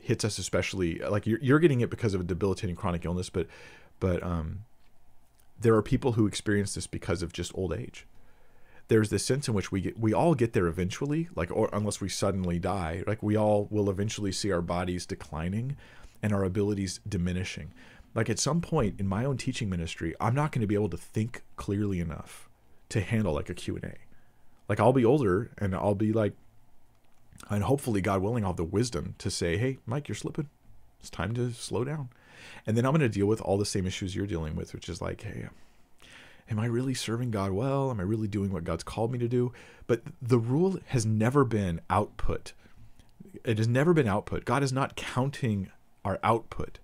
hits 0.00 0.24
us 0.24 0.38
especially 0.38 0.98
like 1.00 1.26
you're, 1.26 1.38
you're 1.42 1.58
getting 1.58 1.82
it 1.82 1.90
because 1.90 2.14
of 2.14 2.22
a 2.22 2.24
debilitating 2.24 2.74
chronic 2.74 3.04
illness, 3.04 3.28
but 3.28 3.46
but 4.00 4.22
um, 4.22 4.60
there 5.60 5.74
are 5.74 5.82
people 5.82 6.12
who 6.12 6.26
experience 6.26 6.74
this 6.74 6.86
because 6.86 7.22
of 7.22 7.34
just 7.34 7.52
old 7.54 7.74
age. 7.74 8.06
There's 8.88 9.10
this 9.10 9.26
sense 9.26 9.46
in 9.46 9.52
which 9.52 9.70
we 9.70 9.82
get 9.82 10.00
we 10.00 10.14
all 10.14 10.34
get 10.34 10.54
there 10.54 10.66
eventually, 10.68 11.28
like 11.34 11.50
or 11.50 11.68
unless 11.70 12.00
we 12.00 12.08
suddenly 12.08 12.58
die, 12.58 13.04
like 13.06 13.22
we 13.22 13.36
all 13.36 13.68
will 13.70 13.90
eventually 13.90 14.32
see 14.32 14.50
our 14.50 14.62
bodies 14.62 15.04
declining 15.04 15.76
and 16.22 16.32
our 16.32 16.44
abilities 16.44 17.00
diminishing. 17.06 17.74
Like 18.14 18.30
at 18.30 18.38
some 18.38 18.62
point 18.62 18.98
in 18.98 19.06
my 19.06 19.26
own 19.26 19.36
teaching 19.36 19.68
ministry, 19.68 20.14
I'm 20.18 20.34
not 20.34 20.50
going 20.50 20.62
to 20.62 20.66
be 20.66 20.74
able 20.74 20.88
to 20.88 20.96
think 20.96 21.42
clearly 21.56 22.00
enough 22.00 22.48
to 22.88 23.02
handle 23.02 23.34
like 23.34 23.50
a 23.50 23.54
Q&A. 23.54 23.96
Like 24.66 24.80
I'll 24.80 24.94
be 24.94 25.04
older 25.04 25.50
and 25.58 25.74
I'll 25.74 25.94
be 25.94 26.14
like 26.14 26.32
and 27.50 27.64
hopefully, 27.64 28.00
God 28.00 28.20
willing, 28.20 28.44
I'll 28.44 28.50
have 28.50 28.56
the 28.56 28.64
wisdom 28.64 29.14
to 29.18 29.30
say, 29.30 29.56
hey, 29.56 29.78
Mike, 29.86 30.08
you're 30.08 30.14
slipping. 30.16 30.48
It's 31.00 31.10
time 31.10 31.34
to 31.34 31.52
slow 31.52 31.84
down. 31.84 32.08
And 32.66 32.76
then 32.76 32.84
I'm 32.84 32.92
going 32.92 33.00
to 33.00 33.08
deal 33.08 33.26
with 33.26 33.40
all 33.40 33.58
the 33.58 33.64
same 33.64 33.86
issues 33.86 34.14
you're 34.14 34.26
dealing 34.26 34.56
with, 34.56 34.74
which 34.74 34.88
is 34.88 35.00
like, 35.00 35.22
hey, 35.22 35.48
am 36.50 36.58
I 36.58 36.66
really 36.66 36.94
serving 36.94 37.30
God 37.30 37.52
well? 37.52 37.90
Am 37.90 38.00
I 38.00 38.04
really 38.04 38.28
doing 38.28 38.52
what 38.52 38.64
God's 38.64 38.84
called 38.84 39.12
me 39.12 39.18
to 39.18 39.28
do? 39.28 39.52
But 39.86 40.02
the 40.20 40.38
rule 40.38 40.78
has 40.88 41.06
never 41.06 41.44
been 41.44 41.80
output. 41.88 42.52
It 43.44 43.58
has 43.58 43.68
never 43.68 43.94
been 43.94 44.08
output. 44.08 44.44
God 44.44 44.62
is 44.62 44.72
not 44.72 44.96
counting 44.96 45.70
our 46.04 46.18
output, 46.22 46.78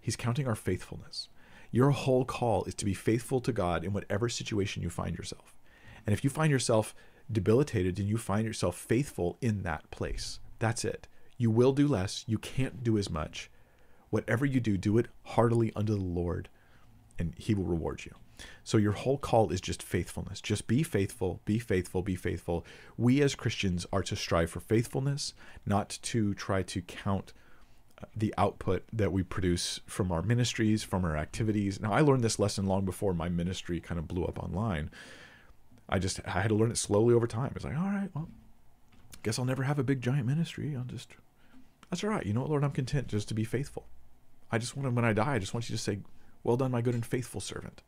He's 0.00 0.16
counting 0.16 0.48
our 0.48 0.56
faithfulness. 0.56 1.28
Your 1.70 1.90
whole 1.90 2.24
call 2.24 2.64
is 2.64 2.74
to 2.74 2.84
be 2.84 2.92
faithful 2.92 3.40
to 3.40 3.52
God 3.52 3.82
in 3.82 3.94
whatever 3.94 4.28
situation 4.28 4.82
you 4.82 4.90
find 4.90 5.16
yourself. 5.16 5.54
And 6.06 6.12
if 6.12 6.22
you 6.22 6.28
find 6.28 6.50
yourself 6.50 6.94
debilitated 7.32 7.98
and 7.98 8.08
you 8.08 8.18
find 8.18 8.46
yourself 8.46 8.76
faithful 8.76 9.38
in 9.40 9.62
that 9.62 9.90
place. 9.90 10.38
That's 10.58 10.84
it. 10.84 11.08
You 11.36 11.50
will 11.50 11.72
do 11.72 11.88
less. 11.88 12.24
You 12.28 12.38
can't 12.38 12.84
do 12.84 12.98
as 12.98 13.10
much. 13.10 13.50
Whatever 14.10 14.44
you 14.44 14.60
do, 14.60 14.76
do 14.76 14.98
it 14.98 15.08
heartily 15.24 15.72
unto 15.74 15.94
the 15.94 16.00
Lord, 16.00 16.48
and 17.18 17.34
He 17.36 17.54
will 17.54 17.64
reward 17.64 18.04
you. 18.04 18.14
So 18.64 18.76
your 18.76 18.92
whole 18.92 19.18
call 19.18 19.50
is 19.50 19.60
just 19.60 19.82
faithfulness. 19.82 20.40
Just 20.40 20.66
be 20.66 20.82
faithful, 20.82 21.40
be 21.44 21.58
faithful, 21.58 22.02
be 22.02 22.16
faithful. 22.16 22.64
We 22.96 23.22
as 23.22 23.34
Christians 23.34 23.86
are 23.92 24.02
to 24.02 24.16
strive 24.16 24.50
for 24.50 24.60
faithfulness, 24.60 25.34
not 25.66 25.98
to 26.02 26.34
try 26.34 26.62
to 26.62 26.82
count 26.82 27.32
uh, 28.00 28.06
the 28.14 28.34
output 28.36 28.84
that 28.92 29.12
we 29.12 29.22
produce 29.22 29.80
from 29.86 30.12
our 30.12 30.22
ministries, 30.22 30.82
from 30.82 31.04
our 31.04 31.16
activities. 31.16 31.80
Now, 31.80 31.92
I 31.92 32.00
learned 32.00 32.22
this 32.22 32.38
lesson 32.38 32.66
long 32.66 32.84
before 32.84 33.14
my 33.14 33.28
ministry 33.28 33.80
kind 33.80 33.98
of 33.98 34.08
blew 34.08 34.24
up 34.24 34.38
online. 34.38 34.90
I 35.88 35.98
just 35.98 36.20
I 36.26 36.40
had 36.40 36.48
to 36.48 36.54
learn 36.54 36.70
it 36.70 36.78
slowly 36.78 37.14
over 37.14 37.26
time. 37.26 37.52
It's 37.54 37.64
like, 37.64 37.76
all 37.76 37.84
right, 37.84 38.10
well, 38.14 38.28
guess 39.22 39.38
I'll 39.38 39.44
never 39.44 39.62
have 39.62 39.78
a 39.78 39.84
big 39.84 40.00
giant 40.00 40.26
ministry. 40.26 40.74
I'll 40.76 40.84
just 40.84 41.14
that's 41.90 42.02
all 42.02 42.10
right. 42.10 42.24
You 42.24 42.32
know 42.32 42.40
what, 42.40 42.50
Lord, 42.50 42.64
I'm 42.64 42.70
content 42.70 43.08
just 43.08 43.28
to 43.28 43.34
be 43.34 43.44
faithful. 43.44 43.86
I 44.50 44.58
just 44.58 44.76
want 44.76 44.86
to, 44.86 44.90
when 44.90 45.04
I 45.04 45.12
die, 45.12 45.34
I 45.34 45.38
just 45.38 45.54
want 45.54 45.68
you 45.68 45.76
to 45.76 45.82
say, 45.82 45.98
"Well 46.42 46.56
done, 46.56 46.70
my 46.70 46.80
good 46.80 46.94
and 46.94 47.04
faithful 47.04 47.40
servant." 47.40 47.82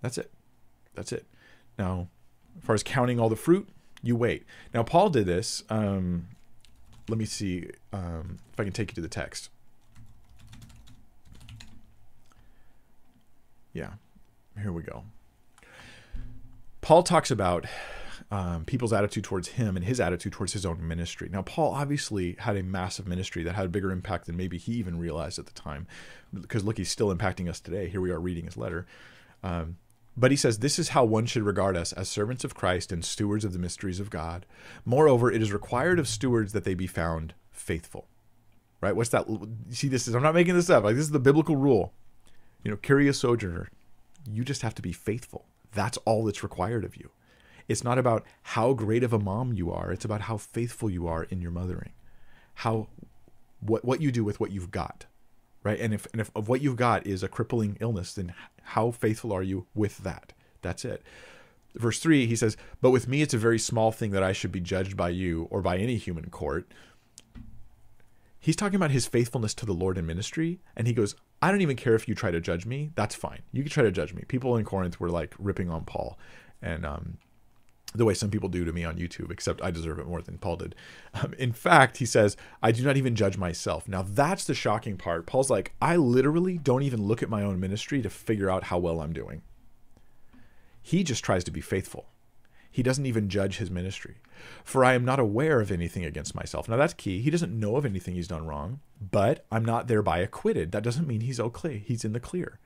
That's 0.00 0.18
it. 0.18 0.30
That's 0.94 1.12
it. 1.12 1.26
Now, 1.78 2.08
as 2.58 2.64
far 2.64 2.74
as 2.74 2.82
counting 2.82 3.18
all 3.18 3.28
the 3.28 3.36
fruit, 3.36 3.68
you 4.02 4.16
wait. 4.16 4.44
Now, 4.74 4.82
Paul 4.82 5.10
did 5.10 5.26
this. 5.26 5.62
Um, 5.70 6.28
let 7.08 7.18
me 7.18 7.24
see 7.24 7.70
um, 7.92 8.38
if 8.52 8.60
I 8.60 8.64
can 8.64 8.72
take 8.72 8.90
you 8.90 8.94
to 8.96 9.00
the 9.00 9.08
text. 9.08 9.48
Yeah, 13.72 13.94
here 14.60 14.72
we 14.72 14.82
go. 14.82 15.04
Paul 16.82 17.04
talks 17.04 17.30
about 17.30 17.64
um, 18.32 18.64
people's 18.64 18.92
attitude 18.92 19.24
towards 19.24 19.48
him 19.48 19.76
and 19.76 19.84
his 19.84 20.00
attitude 20.00 20.32
towards 20.32 20.52
his 20.52 20.66
own 20.66 20.86
ministry. 20.86 21.28
Now, 21.30 21.42
Paul 21.42 21.74
obviously 21.74 22.34
had 22.40 22.56
a 22.56 22.62
massive 22.62 23.06
ministry 23.06 23.44
that 23.44 23.54
had 23.54 23.66
a 23.66 23.70
bigger 23.70 23.92
impact 23.92 24.26
than 24.26 24.36
maybe 24.36 24.58
he 24.58 24.72
even 24.72 24.98
realized 24.98 25.38
at 25.38 25.46
the 25.46 25.52
time. 25.52 25.86
Because 26.34 26.64
look, 26.64 26.78
he's 26.78 26.90
still 26.90 27.14
impacting 27.14 27.48
us 27.48 27.60
today. 27.60 27.88
Here 27.88 28.00
we 28.00 28.10
are 28.10 28.20
reading 28.20 28.46
his 28.46 28.56
letter. 28.56 28.86
Um, 29.44 29.76
but 30.16 30.32
he 30.32 30.36
says, 30.36 30.58
This 30.58 30.78
is 30.78 30.90
how 30.90 31.04
one 31.04 31.26
should 31.26 31.44
regard 31.44 31.76
us 31.76 31.92
as 31.92 32.08
servants 32.08 32.42
of 32.42 32.54
Christ 32.54 32.90
and 32.90 33.04
stewards 33.04 33.44
of 33.44 33.52
the 33.52 33.58
mysteries 33.58 34.00
of 34.00 34.10
God. 34.10 34.44
Moreover, 34.84 35.30
it 35.30 35.40
is 35.40 35.52
required 35.52 35.98
of 36.00 36.08
stewards 36.08 36.52
that 36.52 36.64
they 36.64 36.74
be 36.74 36.88
found 36.88 37.34
faithful. 37.50 38.08
right? 38.80 38.96
What's 38.96 39.10
that? 39.10 39.26
See, 39.70 39.88
this 39.88 40.08
is 40.08 40.14
I'm 40.16 40.22
not 40.22 40.34
making 40.34 40.54
this 40.54 40.68
up. 40.68 40.82
Like 40.84 40.96
this 40.96 41.04
is 41.04 41.12
the 41.12 41.20
biblical 41.20 41.56
rule. 41.56 41.92
You 42.64 42.72
know, 42.72 42.76
Curious 42.76 43.20
Sojourner. 43.20 43.68
You 44.28 44.44
just 44.44 44.62
have 44.62 44.74
to 44.76 44.82
be 44.82 44.92
faithful. 44.92 45.46
That's 45.74 45.98
all 45.98 46.24
that's 46.24 46.42
required 46.42 46.84
of 46.84 46.96
you. 46.96 47.10
It's 47.68 47.84
not 47.84 47.98
about 47.98 48.24
how 48.42 48.72
great 48.74 49.04
of 49.04 49.12
a 49.12 49.18
mom 49.18 49.52
you 49.52 49.70
are. 49.70 49.92
It's 49.92 50.04
about 50.04 50.22
how 50.22 50.36
faithful 50.36 50.90
you 50.90 51.06
are 51.06 51.24
in 51.24 51.40
your 51.40 51.50
mothering. 51.50 51.92
How 52.54 52.88
what 53.60 53.84
what 53.84 54.00
you 54.00 54.12
do 54.12 54.24
with 54.24 54.40
what 54.40 54.50
you've 54.50 54.70
got. 54.70 55.06
Right? 55.62 55.80
And 55.80 55.94
if 55.94 56.06
and 56.12 56.20
if 56.20 56.30
of 56.34 56.48
what 56.48 56.60
you've 56.60 56.76
got 56.76 57.06
is 57.06 57.22
a 57.22 57.28
crippling 57.28 57.76
illness, 57.80 58.14
then 58.14 58.34
how 58.62 58.90
faithful 58.90 59.32
are 59.32 59.42
you 59.42 59.66
with 59.74 59.98
that? 59.98 60.32
That's 60.60 60.84
it. 60.84 61.02
Verse 61.74 61.98
3, 62.00 62.26
he 62.26 62.36
says, 62.36 62.56
But 62.82 62.90
with 62.90 63.08
me 63.08 63.22
it's 63.22 63.32
a 63.32 63.38
very 63.38 63.58
small 63.58 63.92
thing 63.92 64.10
that 64.10 64.22
I 64.22 64.32
should 64.32 64.52
be 64.52 64.60
judged 64.60 64.96
by 64.96 65.08
you 65.08 65.48
or 65.50 65.62
by 65.62 65.78
any 65.78 65.96
human 65.96 66.28
court. 66.28 66.70
He's 68.42 68.56
talking 68.56 68.74
about 68.74 68.90
his 68.90 69.06
faithfulness 69.06 69.54
to 69.54 69.66
the 69.66 69.72
Lord 69.72 69.96
in 69.96 70.04
ministry, 70.04 70.58
and 70.76 70.88
he 70.88 70.92
goes, 70.92 71.14
I 71.40 71.52
don't 71.52 71.60
even 71.60 71.76
care 71.76 71.94
if 71.94 72.08
you 72.08 72.16
try 72.16 72.32
to 72.32 72.40
judge 72.40 72.66
me. 72.66 72.90
That's 72.96 73.14
fine. 73.14 73.42
You 73.52 73.62
can 73.62 73.70
try 73.70 73.84
to 73.84 73.92
judge 73.92 74.12
me. 74.12 74.24
People 74.26 74.56
in 74.56 74.64
Corinth 74.64 74.98
were 74.98 75.10
like 75.10 75.32
ripping 75.38 75.70
on 75.70 75.84
Paul, 75.84 76.18
and 76.60 76.84
um, 76.84 77.18
the 77.94 78.04
way 78.04 78.14
some 78.14 78.30
people 78.30 78.48
do 78.48 78.64
to 78.64 78.72
me 78.72 78.84
on 78.84 78.96
YouTube, 78.96 79.30
except 79.30 79.62
I 79.62 79.70
deserve 79.70 80.00
it 80.00 80.08
more 80.08 80.22
than 80.22 80.38
Paul 80.38 80.56
did. 80.56 80.74
Um, 81.14 81.34
in 81.38 81.52
fact, 81.52 81.98
he 81.98 82.04
says, 82.04 82.36
I 82.60 82.72
do 82.72 82.82
not 82.82 82.96
even 82.96 83.14
judge 83.14 83.36
myself. 83.36 83.86
Now, 83.86 84.02
that's 84.02 84.44
the 84.44 84.54
shocking 84.54 84.96
part. 84.96 85.24
Paul's 85.24 85.50
like, 85.50 85.74
I 85.80 85.94
literally 85.94 86.58
don't 86.58 86.82
even 86.82 87.04
look 87.06 87.22
at 87.22 87.30
my 87.30 87.44
own 87.44 87.60
ministry 87.60 88.02
to 88.02 88.10
figure 88.10 88.50
out 88.50 88.64
how 88.64 88.78
well 88.78 89.00
I'm 89.00 89.12
doing. 89.12 89.42
He 90.82 91.04
just 91.04 91.22
tries 91.22 91.44
to 91.44 91.52
be 91.52 91.60
faithful. 91.60 92.06
He 92.72 92.82
doesn't 92.82 93.06
even 93.06 93.28
judge 93.28 93.58
his 93.58 93.70
ministry. 93.70 94.16
For 94.64 94.84
I 94.84 94.94
am 94.94 95.04
not 95.04 95.20
aware 95.20 95.60
of 95.60 95.70
anything 95.70 96.04
against 96.04 96.34
myself. 96.34 96.68
Now 96.68 96.76
that's 96.76 96.94
key. 96.94 97.20
He 97.20 97.30
doesn't 97.30 97.58
know 97.58 97.76
of 97.76 97.84
anything 97.84 98.14
he's 98.14 98.26
done 98.26 98.46
wrong, 98.46 98.80
but 98.98 99.44
I'm 99.52 99.64
not 99.64 99.86
thereby 99.86 100.18
acquitted. 100.18 100.72
That 100.72 100.82
doesn't 100.82 101.06
mean 101.06 101.20
he's 101.20 101.38
okay. 101.38 101.78
He's 101.78 102.04
in 102.04 102.14
the 102.14 102.20
clear. 102.20 102.58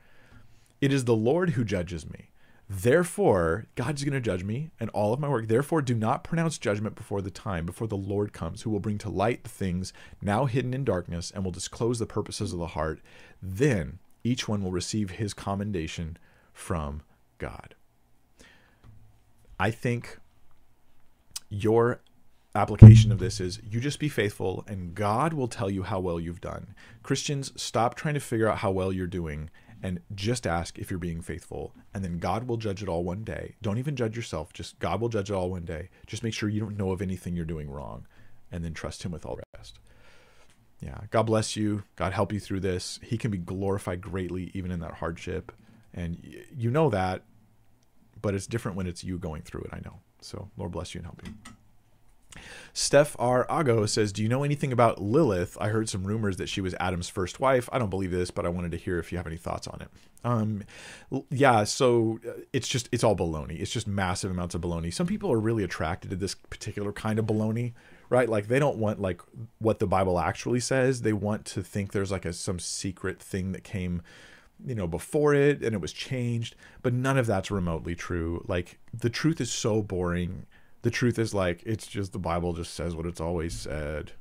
It 0.81 0.93
is 0.93 1.05
the 1.05 1.17
Lord 1.17 1.51
who 1.51 1.65
judges 1.65 2.09
me. 2.09 2.31
Therefore, 2.69 3.67
God's 3.77 4.03
going 4.03 4.15
to 4.15 4.21
judge 4.21 4.43
me 4.43 4.71
and 4.81 4.91
all 4.91 5.13
of 5.13 5.21
my 5.21 5.29
work. 5.29 5.47
Therefore, 5.47 5.83
do 5.83 5.95
not 5.95 6.25
pronounce 6.25 6.59
judgment 6.59 6.97
before 6.97 7.23
the 7.23 7.31
time, 7.31 7.65
before 7.65 7.87
the 7.87 7.97
Lord 7.97 8.33
comes, 8.33 8.63
who 8.63 8.71
will 8.71 8.81
bring 8.81 8.99
to 8.99 9.09
light 9.09 9.45
the 9.45 9.51
things 9.51 9.93
now 10.21 10.47
hidden 10.47 10.75
in 10.75 10.85
darkness 10.85 11.31
and 11.31 11.45
will 11.45 11.53
disclose 11.53 12.01
the 12.01 12.07
purposes 12.07 12.53
of 12.53 12.59
the 12.59 12.69
heart. 12.69 13.01
Then 13.41 14.01
each 14.25 14.49
one 14.49 14.65
will 14.65 14.73
receive 14.73 15.13
his 15.13 15.33
commendation 15.33 16.19
from 16.53 17.03
God. 17.39 17.76
I 19.59 19.71
think 19.71 20.19
your 21.49 22.01
application 22.55 23.13
of 23.13 23.19
this 23.19 23.41
is 23.41 23.61
you 23.63 23.81
just 23.81 23.99
be 23.99 24.09
faithful 24.09 24.65
and 24.67 24.95
God 24.95 25.33
will 25.33 25.49
tell 25.49 25.71
you 25.71 25.83
how 25.83 26.01
well 26.01 26.19
you've 26.19 26.41
done. 26.41 26.75
Christians, 27.03 27.53
stop 27.61 27.95
trying 27.95 28.15
to 28.15 28.21
figure 28.21 28.49
out 28.49 28.59
how 28.59 28.71
well 28.71 28.93
you're 28.93 29.07
doing 29.07 29.51
and 29.83 30.01
just 30.15 30.47
ask 30.47 30.79
if 30.79 30.91
you're 30.91 30.99
being 30.99 31.21
faithful 31.21 31.75
and 31.93 32.03
then 32.03 32.19
God 32.19 32.49
will 32.49 32.57
judge 32.57 32.83
it 32.83 32.89
all 32.89 33.05
one 33.05 33.25
day. 33.25 33.57
Don't 33.63 33.79
even 33.79 33.95
judge 33.95 34.17
yourself, 34.17 34.53
just 34.53 34.79
God 34.79 35.01
will 35.01 35.09
judge 35.09 35.31
it 35.31 35.35
all 35.35 35.51
one 35.51 35.65
day. 35.65 35.91
Just 36.07 36.23
make 36.23 36.35
sure 36.35 36.49
you 36.49 36.61
don't 36.61 36.79
know 36.79 36.93
of 36.93 37.03
anything 37.03 37.37
you're 37.37 37.45
doing 37.45 37.71
wrong 37.71 38.07
and 38.51 38.65
then 38.65 38.75
trust 38.75 39.03
him 39.03 39.13
with 39.13 39.27
all 39.27 39.37
the 39.37 39.43
rest. 39.57 39.79
Yeah, 40.81 40.99
God 41.11 41.25
bless 41.25 41.57
you. 41.57 41.85
God 41.95 42.13
help 42.13 42.33
you 42.33 42.41
through 42.41 42.61
this. 42.61 43.01
He 43.03 43.17
can 43.17 43.31
be 43.31 43.39
glorified 43.39 44.01
greatly 44.01 44.51
even 44.55 44.71
in 44.71 44.81
that 44.81 44.95
hardship. 44.95 45.53
And 45.95 46.19
you 46.55 46.71
know 46.71 46.91
that 46.91 47.23
but 48.21 48.35
it's 48.35 48.47
different 48.47 48.77
when 48.77 48.87
it's 48.87 49.05
you 49.05 49.19
going 49.19 49.43
through 49.43 49.63
it. 49.63 49.71
I 49.73 49.81
know. 49.85 50.01
So 50.21 50.51
Lord 50.57 50.73
bless 50.73 50.95
you 50.95 51.01
and 51.01 51.07
help 51.07 51.23
you. 51.25 51.33
Steph 52.73 53.17
R. 53.19 53.47
Ago 53.49 53.87
says, 53.87 54.13
Do 54.13 54.23
you 54.23 54.29
know 54.29 54.45
anything 54.45 54.73
about 54.73 55.01
Lilith? 55.01 55.57
I 55.61 55.69
heard 55.69 55.89
some 55.89 56.05
rumors 56.05 56.37
that 56.37 56.49
she 56.49 56.61
was 56.61 56.75
Adam's 56.79 57.09
first 57.09 57.41
wife. 57.41 57.69
I 57.73 57.79
don't 57.79 57.91
believe 57.91 58.11
this, 58.11 58.31
but 58.31 58.45
I 58.45 58.49
wanted 58.49 58.73
to 58.73 58.77
hear 58.77 58.99
if 58.99 59.13
you 59.13 59.19
have 59.19 59.27
any 59.27 59.37
thoughts 59.37 59.67
on 59.67 59.81
it. 59.81 59.89
Um, 60.25 60.63
yeah, 61.31 61.65
so 61.65 62.21
uh, 62.29 62.33
it's 62.53 62.69
just, 62.69 62.89
it's 62.93 63.05
all 63.05 63.17
baloney. 63.17 63.61
It's 63.61 63.71
just 63.71 63.87
massive 63.87 64.31
amounts 64.31 64.55
of 64.55 64.61
baloney. 64.61 64.93
Some 64.93 65.07
people 65.07 65.33
are 65.33 65.41
really 65.41 65.65
attracted 65.65 66.11
to 66.11 66.17
this 66.17 66.35
particular 66.35 66.93
kind 66.93 67.19
of 67.19 67.27
baloney, 67.27 67.73
right? 68.11 68.29
Like 68.29 68.49
they 68.49 68.59
don't 68.59 68.77
want 68.77 69.01
like 69.01 69.21
what 69.59 69.79
the 69.79 69.87
Bible 69.87 70.19
actually 70.19 70.61
says. 70.61 71.03
They 71.03 71.13
want 71.13 71.45
to 71.47 71.63
think 71.63 71.93
there's 71.93 72.13
like 72.13 72.25
a 72.25 72.33
some 72.33 72.59
secret 72.59 73.21
thing 73.21 73.53
that 73.53 73.65
came 73.65 74.03
you 74.65 74.75
know 74.75 74.87
before 74.87 75.35
it 75.35 75.63
and 75.63 75.75
it 75.75 75.81
was 75.81 75.93
changed 75.93 76.55
but 76.83 76.93
none 76.93 77.19
of 77.19 77.27
that's 77.27 77.51
remotely 77.51 77.95
true. 77.95 78.45
Like 78.49 78.79
the 78.93 79.11
truth 79.11 79.41
is 79.41 79.53
so 79.53 79.83
boring. 79.83 80.47
The 80.83 80.91
truth 80.91 81.19
is 81.19 81.35
like 81.35 81.63
it's 81.65 81.87
just 81.87 82.13
the 82.13 82.19
bible 82.19 82.53
just 82.53 82.75
says 82.75 82.95
what 82.95 83.07
it's 83.07 83.21
always 83.21 83.55
said. 83.55 84.13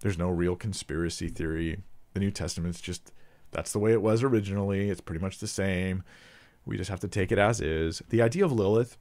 There's 0.00 0.18
no 0.18 0.28
real 0.28 0.56
conspiracy 0.56 1.28
theory. 1.28 1.82
The 2.12 2.20
new 2.20 2.30
testament's 2.30 2.80
just 2.80 3.12
that's 3.52 3.72
the 3.72 3.78
way 3.78 3.92
it 3.92 4.02
was 4.02 4.22
originally. 4.22 4.90
It's 4.90 5.00
pretty 5.00 5.22
much 5.22 5.38
the 5.38 5.46
same. 5.46 6.02
We 6.64 6.76
just 6.76 6.90
have 6.90 7.00
to 7.00 7.08
take 7.08 7.30
it 7.30 7.38
as 7.38 7.60
is. 7.60 8.02
The 8.08 8.22
idea 8.22 8.44
of 8.44 8.52
lilith 8.52 8.98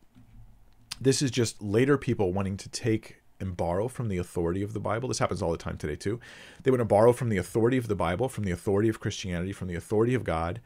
this 1.00 1.22
is 1.22 1.32
just 1.32 1.62
later 1.62 1.98
people 1.98 2.32
wanting 2.32 2.58
to 2.58 2.70
take 2.70 3.22
and 3.40 3.58
borrow 3.58 3.88
from 3.88 4.08
the 4.08 4.18
authority 4.18 4.62
of 4.62 4.74
the 4.74 4.80
Bible. 4.80 5.08
This 5.08 5.20
happens 5.20 5.42
all 5.42 5.52
the 5.52 5.58
time 5.58 5.78
today, 5.78 5.96
too. 5.96 6.20
They 6.64 6.72
want 6.72 6.82
to 6.82 6.86
borrow 6.86 7.14
from 7.14 7.30
the 7.30 7.38
authority 7.38 7.78
of 7.78 7.88
the 7.88 7.96
Bible, 7.96 8.30
from 8.30 8.44
the 8.44 8.52
authority 8.52 8.90
of 8.90 9.00
Christianity, 9.00 9.52
from 9.52 9.68
the 9.68 9.76
authority 9.76 10.14
of 10.14 10.24
God, 10.24 10.62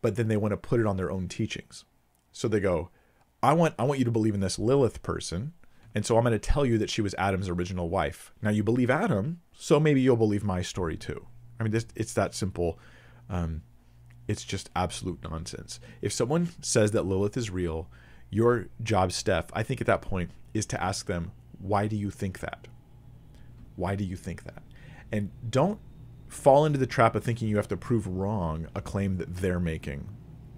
but 0.00 0.16
then 0.16 0.28
they 0.28 0.36
want 0.36 0.52
to 0.52 0.56
put 0.56 0.80
it 0.80 0.86
on 0.86 0.96
their 0.96 1.10
own 1.10 1.28
teachings. 1.28 1.84
So 2.32 2.48
they 2.48 2.60
go, 2.60 2.90
I 3.42 3.52
want, 3.52 3.74
I 3.78 3.84
want 3.84 3.98
you 3.98 4.04
to 4.04 4.10
believe 4.10 4.34
in 4.34 4.40
this 4.40 4.58
Lilith 4.58 5.02
person. 5.02 5.52
And 5.94 6.04
so 6.04 6.16
I'm 6.16 6.24
going 6.24 6.32
to 6.32 6.38
tell 6.38 6.66
you 6.66 6.76
that 6.78 6.90
she 6.90 7.02
was 7.02 7.14
Adam's 7.14 7.48
original 7.48 7.88
wife. 7.88 8.32
Now 8.42 8.50
you 8.50 8.64
believe 8.64 8.90
Adam, 8.90 9.40
so 9.52 9.78
maybe 9.78 10.00
you'll 10.00 10.16
believe 10.16 10.42
my 10.42 10.60
story 10.60 10.96
too. 10.96 11.26
I 11.60 11.62
mean, 11.62 11.72
this, 11.72 11.86
it's 11.94 12.14
that 12.14 12.34
simple. 12.34 12.78
Um, 13.30 13.62
it's 14.26 14.44
just 14.44 14.70
absolute 14.74 15.22
nonsense. 15.22 15.78
If 16.02 16.12
someone 16.12 16.48
says 16.62 16.90
that 16.92 17.06
Lilith 17.06 17.36
is 17.36 17.50
real, 17.50 17.88
your 18.30 18.66
job, 18.82 19.12
Steph, 19.12 19.46
I 19.52 19.62
think 19.62 19.80
at 19.80 19.86
that 19.86 20.02
point 20.02 20.30
is 20.52 20.66
to 20.66 20.82
ask 20.82 21.06
them, 21.06 21.30
why 21.64 21.86
do 21.86 21.96
you 21.96 22.10
think 22.10 22.40
that? 22.40 22.68
Why 23.76 23.96
do 23.96 24.04
you 24.04 24.16
think 24.16 24.44
that? 24.44 24.62
And 25.10 25.30
don't 25.48 25.80
fall 26.28 26.66
into 26.66 26.78
the 26.78 26.86
trap 26.86 27.14
of 27.14 27.24
thinking 27.24 27.48
you 27.48 27.56
have 27.56 27.68
to 27.68 27.76
prove 27.76 28.06
wrong 28.06 28.68
a 28.74 28.82
claim 28.82 29.16
that 29.16 29.36
they're 29.36 29.58
making 29.60 30.06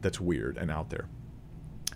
that's 0.01 0.20
weird 0.20 0.57
and 0.57 0.69
out 0.69 0.91
there. 0.91 1.09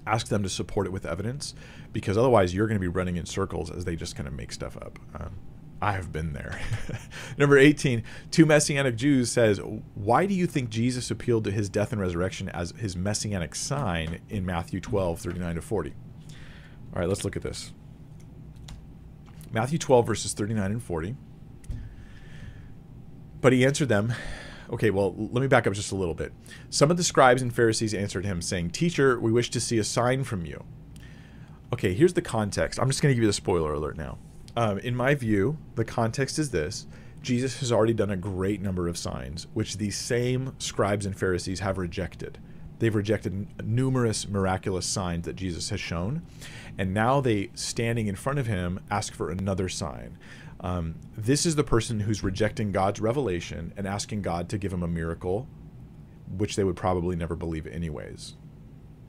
Ask 0.06 0.28
them 0.28 0.44
to 0.44 0.48
support 0.48 0.86
it 0.86 0.92
with 0.92 1.04
evidence 1.04 1.54
because 1.92 2.16
otherwise 2.16 2.54
you're 2.54 2.68
going 2.68 2.76
to 2.76 2.80
be 2.80 2.88
running 2.88 3.16
in 3.16 3.26
circles 3.26 3.68
as 3.68 3.84
they 3.84 3.96
just 3.96 4.14
kind 4.14 4.28
of 4.28 4.32
make 4.34 4.52
stuff 4.52 4.76
up. 4.76 5.00
Um, 5.14 5.34
I 5.82 5.92
have 5.92 6.12
been 6.12 6.32
there. 6.32 6.60
Number 7.36 7.58
18, 7.58 8.04
two 8.30 8.46
Messianic 8.46 8.94
Jews 8.94 9.32
says, 9.32 9.60
Why 9.94 10.26
do 10.26 10.34
you 10.34 10.46
think 10.46 10.70
Jesus 10.70 11.10
appealed 11.10 11.42
to 11.44 11.50
his 11.50 11.68
death 11.68 11.90
and 11.90 12.00
resurrection 12.00 12.48
as 12.50 12.72
his 12.78 12.96
messianic 12.96 13.56
sign 13.56 14.20
in 14.28 14.46
Matthew 14.46 14.78
12, 14.80 15.18
39 15.18 15.54
to 15.56 15.62
40? 15.62 15.94
All 16.94 17.00
right, 17.00 17.08
let's 17.08 17.24
look 17.24 17.34
at 17.34 17.42
this. 17.42 17.72
Matthew 19.52 19.78
12, 19.78 20.06
verses 20.06 20.32
39 20.32 20.72
and 20.72 20.82
40. 20.82 21.16
But 23.40 23.52
he 23.52 23.64
answered 23.64 23.88
them, 23.88 24.12
Okay, 24.70 24.90
well, 24.90 25.14
let 25.16 25.40
me 25.40 25.48
back 25.48 25.66
up 25.66 25.72
just 25.72 25.90
a 25.90 25.96
little 25.96 26.14
bit. 26.14 26.32
Some 26.68 26.90
of 26.90 26.96
the 26.96 27.02
scribes 27.02 27.42
and 27.42 27.52
Pharisees 27.52 27.92
answered 27.92 28.24
him, 28.24 28.40
saying, 28.40 28.70
Teacher, 28.70 29.18
we 29.18 29.32
wish 29.32 29.50
to 29.50 29.60
see 29.60 29.78
a 29.78 29.84
sign 29.84 30.22
from 30.22 30.46
you. 30.46 30.64
Okay, 31.72 31.92
here's 31.92 32.14
the 32.14 32.22
context. 32.22 32.78
I'm 32.78 32.88
just 32.88 33.02
going 33.02 33.10
to 33.10 33.14
give 33.14 33.22
you 33.22 33.28
the 33.28 33.32
spoiler 33.32 33.72
alert 33.72 33.96
now. 33.96 34.18
Um, 34.56 34.78
in 34.78 34.94
my 34.94 35.14
view, 35.14 35.58
the 35.74 35.84
context 35.84 36.38
is 36.38 36.50
this 36.50 36.86
Jesus 37.22 37.58
has 37.60 37.72
already 37.72 37.94
done 37.94 38.10
a 38.10 38.16
great 38.16 38.62
number 38.62 38.88
of 38.88 38.96
signs, 38.96 39.46
which 39.54 39.76
these 39.76 39.96
same 39.96 40.54
scribes 40.58 41.06
and 41.06 41.18
Pharisees 41.18 41.60
have 41.60 41.78
rejected. 41.78 42.38
They've 42.80 42.94
rejected 42.94 43.46
numerous 43.64 44.26
miraculous 44.26 44.86
signs 44.86 45.26
that 45.26 45.36
Jesus 45.36 45.70
has 45.70 45.80
shown. 45.80 46.22
And 46.76 46.92
now 46.92 47.20
they, 47.20 47.50
standing 47.54 48.06
in 48.06 48.16
front 48.16 48.38
of 48.38 48.46
him, 48.46 48.80
ask 48.90 49.12
for 49.14 49.30
another 49.30 49.68
sign. 49.68 50.18
Um, 50.60 50.96
this 51.16 51.46
is 51.46 51.56
the 51.56 51.64
person 51.64 52.00
who's 52.00 52.24
rejecting 52.24 52.72
God's 52.72 53.00
revelation 53.00 53.72
and 53.76 53.86
asking 53.86 54.22
God 54.22 54.48
to 54.48 54.58
give 54.58 54.72
him 54.72 54.82
a 54.82 54.88
miracle, 54.88 55.46
which 56.36 56.56
they 56.56 56.64
would 56.64 56.76
probably 56.76 57.16
never 57.16 57.36
believe 57.36 57.66
anyways. 57.66 58.34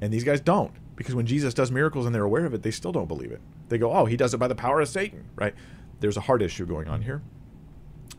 And 0.02 0.14
these 0.14 0.24
guys 0.24 0.42
don't, 0.42 0.74
because 0.96 1.16
when 1.16 1.26
Jesus 1.26 1.54
does 1.54 1.72
miracles 1.72 2.06
and 2.06 2.14
they're 2.14 2.24
aware 2.24 2.46
of 2.46 2.54
it, 2.54 2.64
they 2.64 2.72
still 2.72 2.92
don't 2.92 3.08
believe 3.08 3.32
it. 3.32 3.42
They 3.70 3.78
go, 3.78 3.94
oh, 3.94 4.06
he 4.06 4.18
does 4.18 4.34
it 4.34 4.38
by 4.38 4.48
the 4.48 4.56
power 4.56 4.82
of 4.82 4.90
Satan, 4.90 5.26
right? 5.36 5.54
There's 6.02 6.18
a 6.18 6.22
heart 6.22 6.42
issue 6.42 6.66
going 6.66 6.88
on 6.90 7.04
here. 7.04 7.22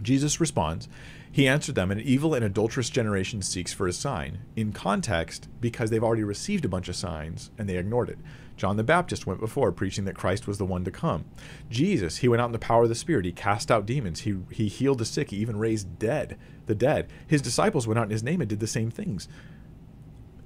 Jesus 0.01 0.41
responds, 0.41 0.89
He 1.33 1.49
answered 1.49 1.75
them, 1.75 1.91
An 1.91 1.99
evil 1.99 2.35
and 2.35 2.45
adulterous 2.45 2.91
generation 2.91 3.41
seeks 3.41 3.73
for 3.73 3.89
a 3.89 3.93
sign. 3.93 4.41
In 4.55 4.73
context, 4.73 5.49
because 5.61 5.89
they've 5.89 6.05
already 6.05 6.25
received 6.25 6.67
a 6.67 6.69
bunch 6.69 6.91
of 6.91 6.95
signs 6.97 7.51
and 7.57 7.67
they 7.67 7.79
ignored 7.79 8.11
it. 8.11 8.19
John 8.59 8.77
the 8.77 8.85
Baptist 8.85 9.27
went 9.27 9.41
before, 9.41 9.73
preaching 9.73 10.05
that 10.05 10.15
Christ 10.15 10.47
was 10.47 10.59
the 10.59 10.67
one 10.67 10.85
to 10.85 10.91
come. 10.91 11.25
Jesus, 11.71 12.19
he 12.19 12.29
went 12.29 12.43
out 12.43 12.47
in 12.47 12.53
the 12.53 12.59
power 12.59 12.83
of 12.83 12.91
the 12.91 12.95
Spirit. 12.95 13.25
He 13.25 13.33
cast 13.33 13.71
out 13.71 13.87
demons. 13.87 14.21
He, 14.21 14.37
he 14.51 14.69
healed 14.69 14.99
the 14.99 15.07
sick. 15.07 15.31
He 15.31 15.39
even 15.39 15.57
raised 15.57 15.99
dead, 15.99 16.39
the 16.67 16.75
dead. 16.75 17.09
His 17.27 17.41
disciples 17.41 17.87
went 17.87 17.99
out 17.99 18.05
in 18.05 18.11
his 18.11 18.23
name 18.23 18.43
and 18.43 18.49
did 18.49 18.61
the 18.61 18.67
same 18.67 18.91
things. 18.91 19.27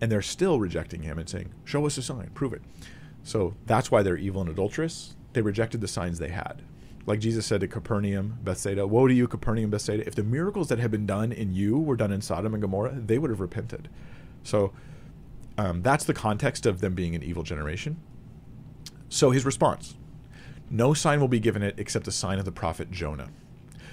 And 0.01 0.11
they're 0.11 0.23
still 0.23 0.61
rejecting 0.61 1.03
him 1.03 1.19
and 1.19 1.29
saying, 1.29 1.53
Show 1.65 1.85
us 1.85 1.99
a 1.99 2.03
sign, 2.03 2.31
prove 2.33 2.53
it. 2.53 2.63
So 3.25 3.55
that's 3.67 3.91
why 3.91 4.05
they're 4.05 4.17
evil 4.17 4.41
and 4.41 4.51
adulterous. 4.51 5.17
They 5.33 5.43
rejected 5.43 5.81
the 5.81 5.89
signs 5.89 6.21
they 6.21 6.29
had. 6.29 6.63
Like 7.07 7.21
Jesus 7.21 7.47
said 7.47 7.61
to 7.61 7.69
Capernaum, 7.69 8.39
Bethsaida, 8.43 8.87
Woe 8.87 9.07
to 9.07 9.15
you, 9.15 9.29
Capernaum, 9.29 9.71
Bethsaida. 9.71 10.05
If 10.07 10.17
the 10.17 10.25
miracles 10.25 10.69
that 10.69 10.81
had 10.81 10.91
been 10.91 11.07
done 11.07 11.33
in 11.33 11.55
you 11.55 11.79
were 11.79 11.97
done 11.97 12.13
in 12.13 12.21
Sodom 12.21 12.53
and 12.53 12.61
Gomorrah, 12.61 12.95
they 12.95 13.19
would 13.19 13.31
have 13.31 13.41
repented. 13.41 13.89
So 14.43 14.73
um, 15.57 15.83
that's 15.83 16.05
the 16.05 16.15
context 16.15 16.67
of 16.67 16.81
them 16.81 16.95
being 16.95 17.15
an 17.15 17.23
evil 17.23 17.45
generation. 17.45 17.97
So 19.09 19.31
his 19.31 19.45
response 19.45 19.95
No 20.69 20.95
sign 20.95 21.21
will 21.21 21.29
be 21.29 21.41
given 21.41 21.63
it 21.63 21.77
except 21.79 22.05
the 22.05 22.13
sign 22.13 22.41
of 22.41 22.45
the 22.45 22.53
prophet 22.53 22.91
Jonah. 22.91 23.29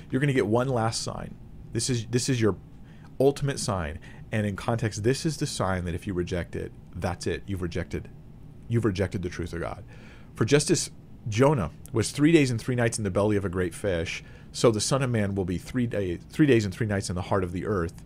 You're 0.09 0.19
going 0.19 0.27
to 0.27 0.33
get 0.33 0.47
one 0.47 0.67
last 0.67 1.01
sign. 1.03 1.35
This 1.71 1.89
is 1.89 2.07
this 2.07 2.29
is 2.29 2.41
your 2.41 2.55
ultimate 3.19 3.59
sign. 3.59 3.99
And 4.31 4.47
in 4.47 4.55
context, 4.55 5.03
this 5.03 5.25
is 5.25 5.37
the 5.37 5.45
sign 5.45 5.85
that 5.85 5.93
if 5.93 6.07
you 6.07 6.15
reject 6.15 6.55
it, 6.55 6.71
that's 6.95 7.27
it. 7.27 7.43
You've 7.45 7.61
rejected 7.61 8.09
you've 8.67 8.85
rejected 8.85 9.21
the 9.21 9.29
truth 9.29 9.53
of 9.53 9.59
God. 9.59 9.83
For 10.33 10.45
just 10.45 10.71
as 10.71 10.89
Jonah 11.27 11.71
was 11.91 12.11
three 12.11 12.31
days 12.31 12.51
and 12.51 12.59
three 12.59 12.75
nights 12.75 12.97
in 12.97 13.03
the 13.03 13.11
belly 13.11 13.37
of 13.37 13.45
a 13.45 13.49
great 13.49 13.73
fish, 13.73 14.23
so 14.51 14.71
the 14.71 14.81
Son 14.81 15.01
of 15.01 15.09
Man 15.09 15.35
will 15.35 15.45
be 15.45 15.57
three 15.57 15.87
days 15.87 16.19
three 16.29 16.45
days 16.45 16.65
and 16.65 16.73
three 16.73 16.87
nights 16.87 17.09
in 17.09 17.15
the 17.15 17.23
heart 17.23 17.43
of 17.43 17.51
the 17.51 17.65
earth. 17.65 18.03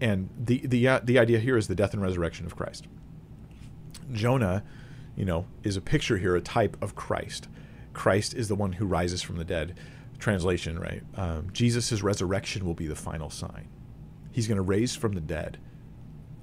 And 0.00 0.28
the 0.36 0.66
the 0.66 0.88
uh, 0.88 1.00
the 1.02 1.18
idea 1.18 1.38
here 1.38 1.56
is 1.56 1.68
the 1.68 1.74
death 1.74 1.94
and 1.94 2.02
resurrection 2.02 2.46
of 2.46 2.56
Christ. 2.56 2.86
Jonah, 4.12 4.62
you 5.16 5.24
know, 5.24 5.46
is 5.62 5.76
a 5.76 5.80
picture 5.80 6.18
here, 6.18 6.36
a 6.36 6.40
type 6.40 6.76
of 6.82 6.94
Christ. 6.94 7.48
Christ 7.92 8.34
is 8.34 8.48
the 8.48 8.54
one 8.54 8.72
who 8.72 8.86
rises 8.86 9.22
from 9.22 9.36
the 9.36 9.44
dead. 9.44 9.78
Translation, 10.18 10.78
right? 10.78 11.02
Um, 11.14 11.50
Jesus' 11.52 12.02
resurrection 12.02 12.64
will 12.64 12.74
be 12.74 12.86
the 12.86 12.94
final 12.94 13.30
sign. 13.30 13.68
He's 14.32 14.48
going 14.48 14.56
to 14.56 14.62
raise 14.62 14.96
from 14.96 15.12
the 15.12 15.20
dead. 15.20 15.58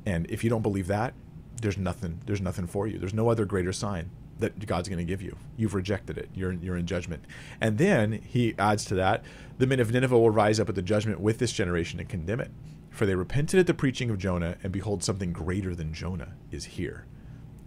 And 0.06 0.30
if 0.30 0.44
you 0.44 0.50
don't 0.50 0.62
believe 0.62 0.88
that, 0.88 1.14
there's 1.62 1.78
nothing. 1.78 2.22
There's 2.26 2.42
nothing 2.42 2.68
for 2.68 2.88
you. 2.88 3.00
There's 3.00 3.14
no 3.14 3.30
other 3.30 3.46
greater 3.46 3.74
sign 3.74 4.10
that 4.40 4.66
God's 4.66 4.90
going 4.90 5.00
to 5.00 5.06
give 5.06 5.22
you. 5.22 5.38
You've 5.58 5.74
rejected 5.74 6.18
it. 6.18 6.30
You're 6.34 6.54
you're 6.54 6.78
in 6.78 6.86
judgment. 6.86 7.26
And 7.62 7.78
then 7.78 8.14
he 8.14 8.56
adds 8.58 8.86
to 8.86 8.96
that, 8.96 9.24
the 9.58 9.68
men 9.68 9.80
of 9.80 9.92
Nineveh 9.92 10.18
will 10.18 10.30
rise 10.30 10.60
up 10.60 10.70
at 10.70 10.76
the 10.76 10.82
judgment 10.82 11.20
with 11.20 11.38
this 11.38 11.52
generation 11.54 12.00
and 12.00 12.10
condemn 12.10 12.40
it. 12.40 12.52
For 12.90 13.06
they 13.06 13.16
repented 13.16 13.60
at 13.60 13.68
the 13.68 13.74
preaching 13.74 14.10
of 14.10 14.20
Jonah, 14.20 14.58
and 14.62 14.72
behold, 14.72 15.04
something 15.04 15.34
greater 15.34 15.74
than 15.74 15.94
Jonah 15.94 16.34
is 16.52 16.66
here. 16.66 17.06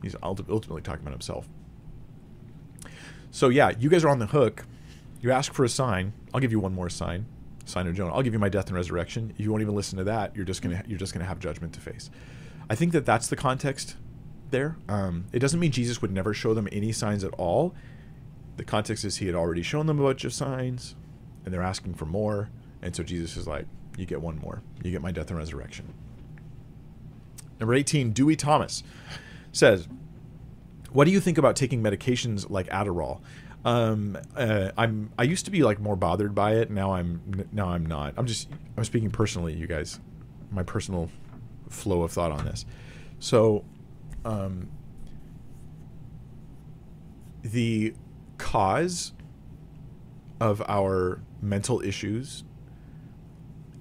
He's 0.03 0.15
ultimately 0.23 0.83
talking 0.83 1.03
about 1.03 1.13
himself. 1.13 1.49
So 3.31 3.49
yeah, 3.49 3.73
you 3.79 3.89
guys 3.89 4.05
are 4.05 4.09
on 4.09 4.19
the 4.19 4.27
hook. 4.27 4.65
You 5.21 5.33
ask 5.33 5.53
for 5.53 5.65
a 5.65 5.69
sign. 5.69 6.13
I'll 6.33 6.41
give 6.41 6.53
you 6.53 6.61
one 6.61 6.75
more 6.75 6.89
sign. 6.89 7.27
Sign 7.65 7.89
of 7.89 7.95
Jonah. 7.95 8.15
I'll 8.15 8.23
give 8.23 8.33
you 8.33 8.39
my 8.39 8.49
death 8.49 8.69
and 8.69 8.77
resurrection. 8.77 9.33
If 9.37 9.45
you 9.45 9.51
won't 9.51 9.63
even 9.63 9.75
listen 9.75 9.99
to 9.99 10.05
that, 10.05 10.37
you're 10.37 10.45
just 10.45 10.63
gonna 10.63 10.83
you're 10.87 10.99
just 10.99 11.13
gonna 11.13 11.25
have 11.25 11.41
judgment 11.41 11.73
to 11.75 11.81
face. 11.81 12.11
I 12.71 12.75
think 12.77 12.93
that 12.93 13.05
that's 13.05 13.27
the 13.27 13.37
context 13.37 13.97
there. 14.51 14.77
Um, 14.89 15.27
it 15.32 15.39
doesn't 15.39 15.60
mean 15.60 15.70
Jesus 15.70 16.01
would 16.02 16.12
never 16.12 16.35
show 16.35 16.55
them 16.55 16.68
any 16.73 16.93
signs 16.93 17.24
at 17.24 17.32
all. 17.35 17.74
The 18.56 18.64
context 18.64 19.05
is 19.05 19.16
he 19.16 19.27
had 19.27 19.35
already 19.35 19.62
shown 19.62 19.86
them 19.86 20.01
a 20.01 20.02
bunch 20.02 20.24
of 20.24 20.32
signs, 20.32 20.94
and 21.44 21.52
they're 21.52 21.62
asking 21.62 21.94
for 21.94 22.06
more. 22.06 22.51
And 22.82 22.94
so 22.94 23.02
Jesus 23.02 23.36
is 23.36 23.47
like, 23.47 23.66
"You 23.97 24.06
get 24.06 24.20
one 24.20 24.39
more. 24.39 24.62
You 24.82 24.90
get 24.90 25.02
my 25.02 25.12
death 25.12 25.28
and 25.31 25.39
resurrection." 25.39 25.93
Number 27.60 27.74
18, 27.74 28.12
Dewey 28.12 28.36
Thomas 28.36 28.82
says, 29.52 29.89
"What 30.93 31.05
do 31.05 31.10
you 31.10 31.20
think 31.20 31.39
about 31.39 31.56
taking 31.56 31.82
medications 31.82 32.48
like 32.48 32.68
Adderall?" 32.68 33.20
Um, 33.64 34.16
uh, 34.36 34.70
I'm 34.78 35.10
I 35.18 35.24
used 35.24 35.44
to 35.47 35.51
be 35.51 35.64
like 35.64 35.81
more 35.81 35.97
bothered 35.97 36.35
by 36.35 36.55
it. 36.55 36.70
Now 36.70 36.93
I'm 36.93 37.48
now 37.52 37.70
I'm 37.70 37.85
not. 37.85 38.14
I'm 38.16 38.27
just 38.27 38.48
I'm 38.77 38.85
speaking 38.85 39.10
personally, 39.10 39.55
you 39.55 39.66
guys. 39.66 39.98
My 40.51 40.62
personal 40.62 41.10
flow 41.68 42.02
of 42.02 42.12
thought 42.12 42.31
on 42.31 42.44
this. 42.44 42.64
So, 43.18 43.64
um, 44.27 44.69
the 47.43 47.94
cause 48.39 49.12
of 50.40 50.61
our 50.69 51.23
mental 51.40 51.81
issues 51.81 52.44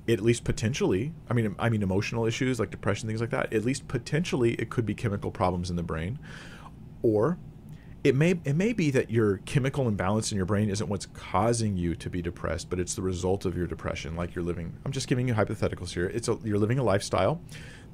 at 0.07 0.21
least 0.21 0.43
potentially 0.43 1.11
i 1.29 1.33
mean 1.33 1.55
i 1.59 1.67
mean 1.67 1.81
emotional 1.81 2.25
issues 2.25 2.59
like 2.59 2.69
depression 2.69 3.07
things 3.07 3.19
like 3.19 3.31
that 3.31 3.51
at 3.51 3.65
least 3.65 3.87
potentially 3.87 4.53
it 4.53 4.69
could 4.69 4.85
be 4.85 4.93
chemical 4.93 5.31
problems 5.31 5.69
in 5.69 5.75
the 5.75 5.83
brain 5.83 6.17
or 7.01 7.37
it 8.05 8.15
may 8.15 8.39
it 8.45 8.55
may 8.55 8.71
be 8.71 8.91
that 8.91 9.09
your 9.09 9.37
chemical 9.39 9.87
imbalance 9.87 10.31
in 10.31 10.35
your 10.35 10.45
brain 10.45 10.69
isn't 10.69 10.87
what's 10.87 11.07
causing 11.07 11.75
you 11.75 11.95
to 11.95 12.07
be 12.07 12.21
depressed, 12.21 12.69
but 12.69 12.79
it's 12.79 12.93
the 12.93 13.01
result 13.01 13.45
of 13.45 13.57
your 13.57 13.65
depression. 13.65 14.15
Like 14.15 14.35
you're 14.35 14.43
living, 14.43 14.77
I'm 14.85 14.91
just 14.91 15.07
giving 15.07 15.27
you 15.27 15.33
hypotheticals 15.33 15.91
here. 15.91 16.05
It's 16.05 16.27
a, 16.27 16.37
you're 16.43 16.59
living 16.59 16.77
a 16.77 16.83
lifestyle 16.83 17.41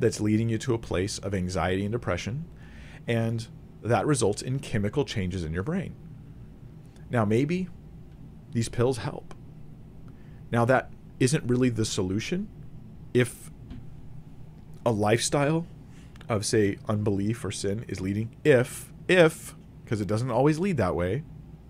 that's 0.01 0.19
leading 0.19 0.49
you 0.49 0.57
to 0.57 0.73
a 0.73 0.77
place 0.77 1.17
of 1.19 1.33
anxiety 1.33 1.83
and 1.85 1.91
depression, 1.91 2.45
and 3.07 3.47
that 3.81 4.05
results 4.05 4.41
in 4.41 4.59
chemical 4.59 5.05
changes 5.05 5.43
in 5.43 5.53
your 5.53 5.63
brain. 5.63 5.95
Now 7.09 7.23
maybe 7.25 7.69
these 8.51 8.69
pills 8.69 8.97
help. 8.97 9.33
Now 10.51 10.65
that 10.65 10.91
isn't 11.19 11.43
really 11.45 11.69
the 11.69 11.85
solution. 11.85 12.49
If 13.13 13.49
a 14.85 14.91
lifestyle 14.91 15.65
of 16.27 16.45
say 16.45 16.77
unbelief 16.87 17.43
or 17.45 17.51
sin 17.51 17.85
is 17.87 18.01
leading, 18.01 18.35
if 18.43 18.91
if 19.07 19.55
because 19.83 19.99
it 19.99 20.07
doesn't 20.07 20.31
always 20.31 20.57
lead 20.57 20.77
that 20.77 20.95
way. 20.95 21.23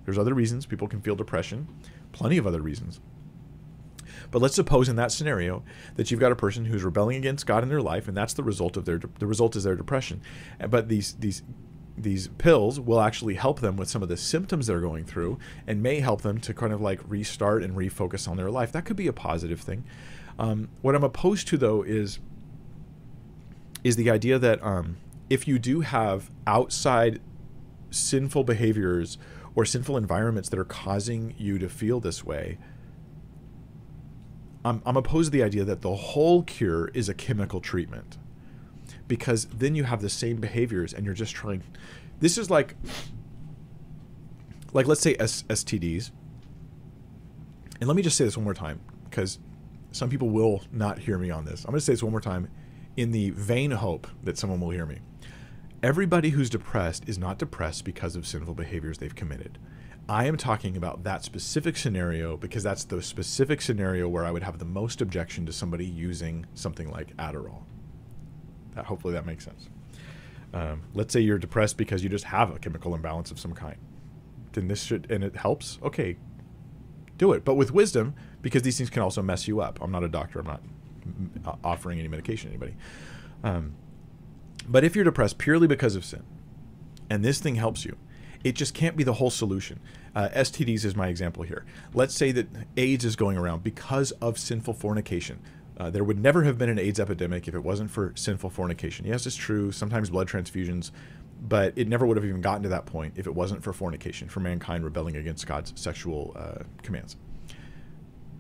There's 0.06 0.20
other 0.20 0.36
reasons 0.36 0.68
people 0.68 0.88
can 0.88 1.02
feel 1.02 1.16
depression, 1.16 1.68
plenty 2.12 2.38
of 2.38 2.46
other 2.46 2.62
reasons. 2.62 3.00
But 4.32 4.42
let's 4.42 4.56
suppose 4.56 4.90
in 4.90 4.96
that 4.96 5.12
scenario 5.12 5.64
that 5.96 6.10
you've 6.10 6.20
got 6.20 6.32
a 6.32 6.36
person 6.36 6.66
who's 6.66 6.84
rebelling 6.84 7.18
against 7.18 7.46
God 7.46 7.64
in 7.64 7.70
their 7.70 7.82
life, 7.82 8.08
and 8.08 8.16
that's 8.16 8.34
the 8.34 8.44
result 8.44 8.78
of 8.78 8.86
their 8.86 9.00
the 9.20 9.28
result 9.28 9.56
is 9.56 9.64
their 9.66 9.76
depression. 9.76 10.22
But 10.70 10.88
these 10.88 11.14
these 11.14 11.44
these 11.98 12.30
pills 12.30 12.80
will 12.80 13.02
actually 13.02 13.36
help 13.36 13.60
them 13.60 13.76
with 13.76 13.90
some 13.90 14.02
of 14.02 14.10
the 14.10 14.18
symptoms 14.18 14.68
they're 14.68 14.80
going 14.80 15.04
through, 15.04 15.38
and 15.68 15.84
may 15.84 16.00
help 16.00 16.22
them 16.22 16.40
to 16.40 16.54
kind 16.54 16.74
of 16.74 16.82
like 16.82 17.00
restart 17.08 17.62
and 17.62 17.76
refocus 17.76 18.28
on 18.28 18.38
their 18.38 18.50
life. 18.50 18.72
That 18.72 18.86
could 18.86 18.96
be 18.96 19.08
a 19.08 19.14
positive 19.14 19.60
thing. 19.60 19.84
Um, 20.40 20.70
what 20.82 20.96
I'm 20.96 21.04
opposed 21.04 21.48
to 21.50 21.58
though 21.58 21.84
is 21.84 22.20
is 23.84 23.96
the 23.96 24.10
idea 24.10 24.40
that 24.40 24.64
um, 24.64 24.98
if 25.30 25.48
you 25.48 25.60
do 25.60 25.82
have 25.82 26.30
outside 26.46 27.20
sinful 27.90 28.44
behaviors 28.44 29.18
or 29.56 29.66
sinful 29.66 29.98
environments 29.98 30.50
that 30.50 30.60
are 30.60 30.66
causing 30.66 31.34
you 31.38 31.58
to 31.58 31.68
feel 31.68 32.00
this 32.00 32.24
way, 32.24 32.58
I'm, 34.64 34.82
I'm 34.86 34.98
opposed 34.98 35.32
to 35.32 35.38
the 35.38 35.44
idea 35.44 35.64
that 35.64 35.82
the 35.82 35.96
whole 35.96 36.44
cure 36.44 36.90
is 36.90 37.10
a 37.10 37.14
chemical 37.14 37.60
treatment. 37.60 38.18
Because 39.08 39.46
then 39.46 39.76
you 39.76 39.84
have 39.84 40.02
the 40.02 40.10
same 40.10 40.38
behaviors 40.38 40.94
and 40.94 41.06
you're 41.06 41.16
just 41.16 41.34
trying. 41.34 41.64
This 42.20 42.38
is 42.38 42.50
like, 42.50 42.76
like 44.74 44.88
let's 44.88 45.02
say 45.02 45.16
S- 45.20 45.44
STDs. 45.44 46.12
And 47.80 47.88
let 47.88 47.96
me 47.96 48.04
just 48.04 48.16
say 48.16 48.24
this 48.24 48.38
one 48.38 48.44
more 48.44 48.54
time 48.54 48.80
because 49.10 49.40
some 49.92 50.10
people 50.10 50.30
will 50.30 50.62
not 50.72 51.00
hear 51.00 51.18
me 51.18 51.32
on 51.32 51.46
this. 51.46 51.66
I'm 51.66 51.72
going 51.72 51.80
to 51.80 51.86
say 51.86 51.94
this 51.94 52.04
one 52.04 52.12
more 52.12 52.22
time 52.22 52.48
in 52.96 53.12
the 53.12 53.32
vain 53.32 53.72
hope 53.72 54.08
that 54.24 54.38
someone 54.38 54.62
will 54.62 54.70
hear 54.70 54.86
me. 54.86 55.00
Everybody 55.84 56.30
who's 56.30 56.50
depressed 56.50 57.10
is 57.10 57.18
not 57.18 57.40
depressed 57.40 57.86
because 57.86 58.16
of 58.16 58.28
sinful 58.28 58.54
behaviors 58.54 59.00
they've 59.00 59.16
committed. 59.16 59.58
I 60.12 60.26
am 60.26 60.36
talking 60.36 60.76
about 60.76 61.06
that 61.06 61.24
specific 61.24 61.78
scenario 61.78 62.36
because 62.36 62.64
that's 62.64 62.84
the 62.84 63.02
specific 63.02 63.62
scenario 63.62 64.10
where 64.10 64.26
I 64.26 64.32
would 64.32 64.44
have 64.44 64.60
the 64.60 64.66
most 64.66 65.00
objection 65.00 65.46
to 65.46 65.54
somebody 65.54 65.86
using 65.86 66.46
something 66.54 66.92
like 66.92 67.16
Adderall. 67.16 67.64
That, 68.76 68.88
hopefully 68.88 69.14
that 69.14 69.26
makes 69.26 69.46
sense. 69.46 69.70
Um, 70.54 70.82
let's 70.94 71.14
say 71.14 71.22
you're 71.22 71.38
depressed 71.38 71.78
because 71.78 72.04
you 72.04 72.10
just 72.10 72.26
have 72.26 72.54
a 72.54 72.60
chemical 72.60 72.94
imbalance 72.94 73.32
of 73.32 73.40
some 73.40 73.54
kind. 73.54 73.78
Then 74.52 74.68
this 74.68 74.84
should, 74.84 75.10
and 75.10 75.24
it 75.24 75.38
helps. 75.38 75.80
Okay, 75.82 76.18
do 77.18 77.32
it, 77.32 77.46
but 77.46 77.56
with 77.56 77.72
wisdom, 77.72 78.14
because 78.42 78.64
these 78.64 78.78
things 78.78 78.90
can 78.90 79.04
also 79.04 79.22
mess 79.22 79.48
you 79.48 79.62
up. 79.62 79.80
I'm 79.82 79.94
not 79.94 80.04
a 80.04 80.10
doctor. 80.10 80.40
I'm 80.40 80.48
not 81.46 81.58
offering 81.64 82.00
any 82.00 82.10
medication 82.10 82.50
to 82.50 82.56
anybody. 82.56 82.76
Um, 83.46 83.76
but 84.68 84.84
if 84.84 84.94
you're 84.94 85.06
depressed 85.06 85.38
purely 85.38 85.68
because 85.68 85.96
of 85.96 86.04
sin, 86.04 86.24
and 87.10 87.24
this 87.24 87.40
thing 87.40 87.56
helps 87.56 87.86
you, 87.86 87.96
it 88.44 88.56
just 88.56 88.74
can't 88.74 88.98
be 88.98 89.04
the 89.04 89.14
whole 89.14 89.30
solution. 89.30 89.80
Uh, 90.16 90.30
STDs 90.30 90.84
is 90.84 90.96
my 90.96 91.08
example 91.08 91.44
here. 91.44 91.66
Let's 91.94 92.14
say 92.14 92.32
that 92.34 92.48
AIDS 92.78 93.06
is 93.06 93.16
going 93.16 93.38
around 93.38 93.64
because 93.64 94.12
of 94.14 94.38
sinful 94.38 94.74
fornication. 94.74 95.40
Uh, 95.78 95.90
there 95.90 96.04
would 96.04 96.20
never 96.20 96.44
have 96.44 96.58
been 96.58 96.70
an 96.70 96.78
AIDS 96.78 97.00
epidemic 97.00 97.48
if 97.48 97.56
it 97.56 97.64
wasn't 97.64 97.90
for 97.90 98.14
sinful 98.16 98.50
fornication. 98.50 99.06
Yes, 99.06 99.26
it's 99.26 99.36
true. 99.36 99.72
Sometimes 99.72 100.10
blood 100.10 100.28
transfusions, 100.28 100.92
but 101.42 101.74
it 101.76 101.88
never 101.88 102.06
would 102.06 102.18
have 102.18 102.26
even 102.26 102.42
gotten 102.42 102.62
to 102.64 102.70
that 102.70 102.86
point 102.86 103.14
if 103.16 103.26
it 103.26 103.34
wasn't 103.34 103.64
for 103.64 103.74
fornication, 103.74 104.28
for 104.28 104.42
mankind 104.42 104.84
rebelling 104.84 105.16
against 105.16 105.48
God's 105.48 105.74
sexual 105.80 106.36
uh, 106.36 106.64
commands. 106.84 107.16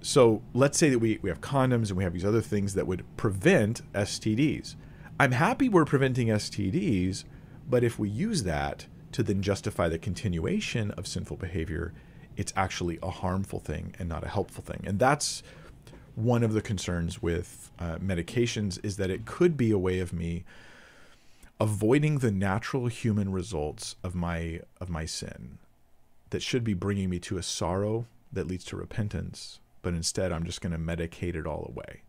So 0.02 0.41
let's 0.53 0.77
say 0.77 0.89
that 0.89 0.99
we, 0.99 1.19
we 1.22 1.30
have 1.30 1.41
condoms 1.41 1.89
and 1.89 1.98
we 1.98 2.03
have 2.03 2.14
these 2.14 2.26
other 2.26 2.41
things 2.41 2.73
that 2.73 2.85
would 2.85 3.06
prevent 3.18 3.81
STDs. 3.93 4.76
I'm 5.19 5.31
happy 5.31 5.69
we're 5.69 5.85
preventing 5.85 6.27
STDs, 6.27 7.23
but 7.69 7.84
if 7.84 7.98
we 7.98 8.10
use 8.10 8.43
that 8.43 8.88
to 9.13 9.23
then 9.23 9.41
justify 9.41 9.89
the 9.89 9.97
continuation 9.97 10.91
of 10.91 11.07
sinful 11.07 11.38
behavior, 11.38 11.93
it's 12.38 12.53
actually 12.55 12.97
a 13.03 13.09
harmful 13.09 13.59
thing 13.59 13.93
and 13.99 14.07
not 14.07 14.23
a 14.23 14.29
helpful 14.29 14.63
thing. 14.63 14.83
And 14.85 14.99
that's 14.99 15.43
one 16.15 16.43
of 16.43 16.53
the 16.53 16.61
concerns 16.61 17.21
with 17.21 17.71
uh, 17.79 17.97
medications 17.97 18.83
is 18.83 18.97
that 18.97 19.09
it 19.09 19.25
could 19.25 19.57
be 19.57 19.71
a 19.71 19.77
way 19.77 19.99
of 19.99 20.13
me 20.13 20.43
avoiding 21.59 22.17
the 22.17 22.31
natural 22.31 22.88
human 22.88 23.31
results 23.31 23.95
of 24.03 24.15
my 24.15 24.59
of 24.79 24.89
my 24.89 25.05
sin 25.05 25.59
that 26.31 26.41
should 26.41 26.63
be 26.63 26.73
bringing 26.73 27.09
me 27.09 27.19
to 27.19 27.38
a 27.38 27.43
sorrow 27.43 28.05
that 28.33 28.47
leads 28.47 28.65
to 28.65 28.75
repentance, 28.75 29.59
but 29.81 29.93
instead 29.93 30.31
I'm 30.31 30.45
just 30.45 30.61
going 30.61 30.71
to 30.71 30.79
medicate 30.79 31.35
it 31.35 31.45
all 31.45 31.69
away. 31.69 32.01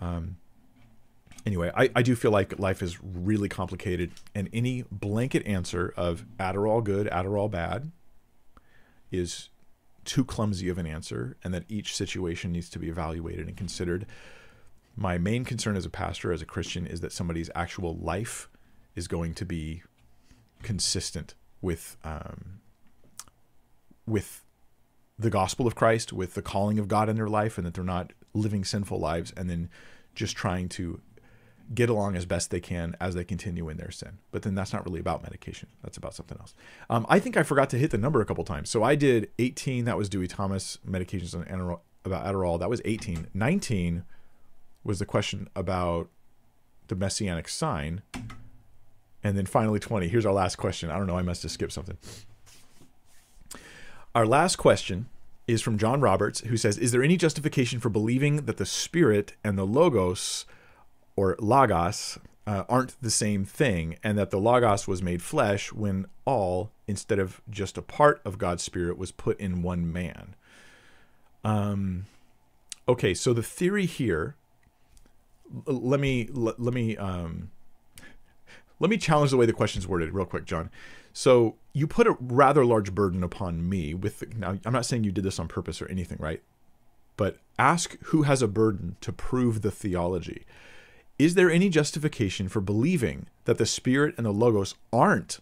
Um, 0.00 0.36
anyway, 1.48 1.72
I, 1.74 1.88
I 1.96 2.02
do 2.02 2.14
feel 2.14 2.30
like 2.30 2.58
life 2.58 2.82
is 2.82 3.02
really 3.02 3.48
complicated, 3.48 4.10
and 4.34 4.50
any 4.52 4.84
blanket 4.92 5.46
answer 5.46 5.94
of 5.96 6.26
Adderall 6.38 6.84
good, 6.84 7.06
Adderall 7.08 7.50
bad 7.50 7.90
is 9.10 9.48
too 10.04 10.26
clumsy 10.26 10.68
of 10.68 10.76
an 10.76 10.86
answer, 10.86 11.38
and 11.42 11.54
that 11.54 11.64
each 11.66 11.96
situation 11.96 12.52
needs 12.52 12.68
to 12.68 12.78
be 12.78 12.90
evaluated 12.90 13.48
and 13.48 13.56
considered. 13.56 14.04
My 14.94 15.16
main 15.16 15.44
concern 15.46 15.74
as 15.74 15.86
a 15.86 15.90
pastor, 15.90 16.32
as 16.32 16.42
a 16.42 16.46
Christian, 16.46 16.86
is 16.86 17.00
that 17.00 17.12
somebody's 17.12 17.48
actual 17.54 17.96
life 17.96 18.50
is 18.94 19.08
going 19.08 19.32
to 19.34 19.46
be 19.46 19.82
consistent 20.62 21.34
with 21.62 21.96
um, 22.04 22.60
with 24.06 24.44
the 25.18 25.30
gospel 25.30 25.66
of 25.66 25.74
Christ, 25.74 26.12
with 26.12 26.34
the 26.34 26.42
calling 26.42 26.78
of 26.78 26.88
God 26.88 27.08
in 27.08 27.16
their 27.16 27.28
life, 27.28 27.56
and 27.56 27.66
that 27.66 27.72
they're 27.72 27.84
not 27.84 28.12
living 28.34 28.64
sinful 28.64 29.00
lives 29.00 29.32
and 29.34 29.48
then 29.48 29.70
just 30.14 30.36
trying 30.36 30.68
to 30.68 31.00
get 31.74 31.90
along 31.90 32.16
as 32.16 32.24
best 32.24 32.50
they 32.50 32.60
can 32.60 32.96
as 33.00 33.14
they 33.14 33.24
continue 33.24 33.68
in 33.68 33.76
their 33.76 33.90
sin. 33.90 34.18
But 34.30 34.42
then 34.42 34.54
that's 34.54 34.72
not 34.72 34.84
really 34.86 35.00
about 35.00 35.22
medication. 35.22 35.68
That's 35.82 35.96
about 35.96 36.14
something 36.14 36.38
else. 36.40 36.54
Um, 36.88 37.06
I 37.08 37.18
think 37.18 37.36
I 37.36 37.42
forgot 37.42 37.70
to 37.70 37.78
hit 37.78 37.90
the 37.90 37.98
number 37.98 38.20
a 38.20 38.24
couple 38.24 38.44
times. 38.44 38.70
So 38.70 38.82
I 38.82 38.94
did 38.94 39.30
18. 39.38 39.84
That 39.84 39.98
was 39.98 40.08
Dewey 40.08 40.28
Thomas 40.28 40.78
medications 40.88 41.34
on 41.34 41.44
Adderall, 41.44 41.80
about 42.04 42.24
Adderall. 42.24 42.58
That 42.58 42.70
was 42.70 42.80
18. 42.84 43.28
19 43.34 44.04
was 44.84 44.98
the 44.98 45.06
question 45.06 45.48
about 45.54 46.08
the 46.88 46.96
messianic 46.96 47.48
sign. 47.48 48.02
And 49.22 49.36
then 49.36 49.46
finally 49.46 49.78
20. 49.78 50.08
Here's 50.08 50.24
our 50.24 50.32
last 50.32 50.56
question. 50.56 50.90
I 50.90 50.96
don't 50.96 51.06
know. 51.06 51.18
I 51.18 51.22
must 51.22 51.42
have 51.42 51.52
skipped 51.52 51.72
something. 51.72 51.98
Our 54.14 54.26
last 54.26 54.56
question 54.56 55.06
is 55.46 55.62
from 55.62 55.78
John 55.78 56.00
Roberts, 56.00 56.40
who 56.40 56.56
says 56.56 56.78
Is 56.78 56.92
there 56.92 57.02
any 57.02 57.16
justification 57.16 57.80
for 57.80 57.88
believing 57.88 58.46
that 58.46 58.56
the 58.56 58.66
Spirit 58.66 59.34
and 59.42 59.58
the 59.58 59.66
Logos, 59.66 60.44
or 61.18 61.34
Logos, 61.40 62.16
uh, 62.46 62.62
aren't 62.68 62.94
the 63.02 63.10
same 63.10 63.44
thing, 63.44 63.96
and 64.04 64.16
that 64.16 64.30
the 64.30 64.38
Logos 64.38 64.86
was 64.86 65.02
made 65.02 65.20
flesh 65.20 65.72
when 65.72 66.06
all, 66.24 66.70
instead 66.86 67.18
of 67.18 67.42
just 67.50 67.76
a 67.76 67.82
part 67.82 68.20
of 68.24 68.38
God's 68.38 68.62
Spirit, 68.62 68.96
was 68.96 69.10
put 69.10 69.38
in 69.40 69.62
one 69.62 69.92
man? 69.92 70.36
Um, 71.42 72.06
okay, 72.88 73.14
so 73.14 73.32
the 73.32 73.42
theory 73.42 73.84
here. 73.84 74.36
Let 75.66 75.98
me 75.98 76.28
let, 76.30 76.60
let 76.60 76.72
me 76.72 76.96
um, 76.98 77.50
let 78.78 78.90
me 78.90 78.96
challenge 78.96 79.32
the 79.32 79.36
way 79.36 79.46
the 79.46 79.52
question's 79.52 79.88
worded, 79.88 80.14
real 80.14 80.26
quick, 80.26 80.44
John. 80.44 80.70
So 81.12 81.56
you 81.72 81.88
put 81.88 82.06
a 82.06 82.16
rather 82.20 82.64
large 82.64 82.94
burden 82.94 83.24
upon 83.24 83.68
me 83.68 83.92
with 83.92 84.36
now 84.36 84.56
I'm 84.64 84.72
not 84.72 84.86
saying 84.86 85.02
you 85.02 85.10
did 85.10 85.24
this 85.24 85.40
on 85.40 85.48
purpose 85.48 85.82
or 85.82 85.88
anything, 85.88 86.18
right? 86.20 86.42
But 87.16 87.38
ask 87.58 87.96
who 88.04 88.22
has 88.22 88.40
a 88.40 88.46
burden 88.46 88.96
to 89.00 89.12
prove 89.12 89.62
the 89.62 89.72
theology. 89.72 90.46
Is 91.18 91.34
there 91.34 91.50
any 91.50 91.68
justification 91.68 92.48
for 92.48 92.60
believing 92.60 93.26
that 93.44 93.58
the 93.58 93.66
spirit 93.66 94.14
and 94.16 94.24
the 94.24 94.32
logos 94.32 94.76
aren't 94.92 95.40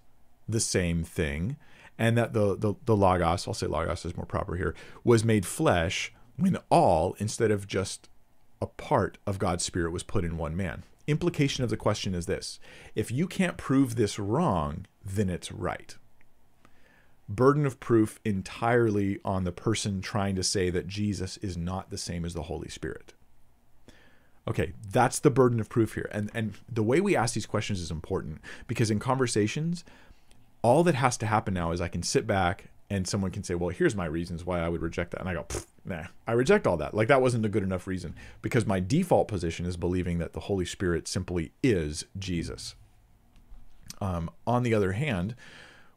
the 0.49 0.61
same 0.61 1.05
thing 1.05 1.57
and 1.99 2.17
that 2.17 2.33
the 2.33 2.57
the, 2.57 2.75
the 2.85 2.97
logos, 2.97 3.47
I'll 3.47 3.55
say 3.55 3.67
logos 3.67 4.05
is 4.05 4.17
more 4.17 4.27
proper 4.27 4.57
here, 4.57 4.75
was 5.05 5.25
made 5.25 5.45
flesh 5.45 6.13
when 6.37 6.59
all 6.71 7.15
instead 7.19 7.51
of 7.51 7.67
just 7.67 8.09
a 8.61 8.67
part 8.67 9.19
of 9.27 9.39
God's 9.39 9.65
spirit 9.65 9.93
was 9.93 10.03
put 10.03 10.25
in 10.25 10.39
one 10.39 10.57
man? 10.57 10.83
Implication 11.07 11.63
of 11.63 11.71
the 11.71 11.77
question 11.77 12.15
is 12.15 12.27
this. 12.27 12.59
If 12.95 13.11
you 13.11 13.27
can't 13.27 13.57
prove 13.57 13.95
this 13.97 14.19
wrong, 14.19 14.87
then 15.05 15.31
it's 15.31 15.53
right. 15.53 15.95
Burden 17.29 17.67
of 17.67 17.81
proof 17.81 18.19
entirely 18.25 19.19
on 19.25 19.45
the 19.45 19.53
person 19.53 20.01
trying 20.01 20.37
to 20.37 20.43
say 20.43 20.71
that 20.71 20.89
Jesus 20.89 21.37
is 21.39 21.57
not 21.57 21.91
the 21.91 21.99
same 21.99 22.25
as 22.25 22.35
the 22.35 22.43
Holy 22.45 22.69
Spirit. 22.69 23.15
Okay, 24.49 24.73
that's 24.91 25.19
the 25.19 25.31
burden 25.31 25.59
of 25.61 25.69
proof 25.69 25.95
here. 25.95 26.09
And 26.13 26.31
and 26.35 26.55
the 26.73 26.83
way 26.83 27.01
we 27.01 27.17
ask 27.17 27.35
these 27.35 27.47
questions 27.47 27.81
is 27.81 27.91
important 27.91 28.41
because 28.67 28.91
in 28.91 28.99
conversations, 28.99 29.85
all 30.63 30.85
that 30.85 30.95
has 30.95 31.17
to 31.19 31.27
happen 31.27 31.55
now 31.55 31.73
is 31.73 31.81
I 31.81 31.89
can 31.89 32.03
sit 32.03 32.27
back 32.27 32.67
and 32.89 33.09
someone 33.09 33.33
can 33.33 33.43
say, 33.43 33.57
"Well, 33.57 33.71
here's 33.71 33.97
my 33.97 34.07
reasons 34.07 34.45
why 34.45 34.61
I 34.61 34.69
would 34.69 34.83
reject 34.83 35.11
that." 35.13 35.21
And 35.21 35.29
I 35.29 35.35
go, 35.35 35.47
"Nah, 35.85 36.07
I 36.27 36.33
reject 36.33 36.67
all 36.67 36.77
that. 36.77 36.95
Like 36.95 37.09
that 37.09 37.21
wasn't 37.21 37.45
a 37.45 37.49
good 37.49 37.65
enough 37.65 37.87
reason 37.89 38.15
because 38.43 38.67
my 38.67 38.79
default 38.79 39.27
position 39.27 39.67
is 39.67 39.77
believing 39.77 40.19
that 40.19 40.33
the 40.33 40.41
Holy 40.41 40.65
Spirit 40.65 41.09
simply 41.09 41.53
is 41.63 42.05
Jesus." 42.19 42.77
Um, 44.01 44.31
on 44.47 44.63
the 44.63 44.75
other 44.75 44.93
hand, 44.93 45.35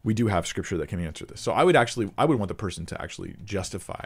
we 0.03 0.13
do 0.13 0.27
have 0.27 0.47
scripture 0.47 0.77
that 0.77 0.87
can 0.87 0.99
answer 0.99 1.25
this. 1.25 1.41
So 1.41 1.51
I 1.51 1.63
would 1.63 1.75
actually, 1.75 2.11
I 2.17 2.25
would 2.25 2.39
want 2.39 2.47
the 2.49 2.55
person 2.55 2.85
to 2.87 3.01
actually 3.01 3.35
justify 3.43 4.05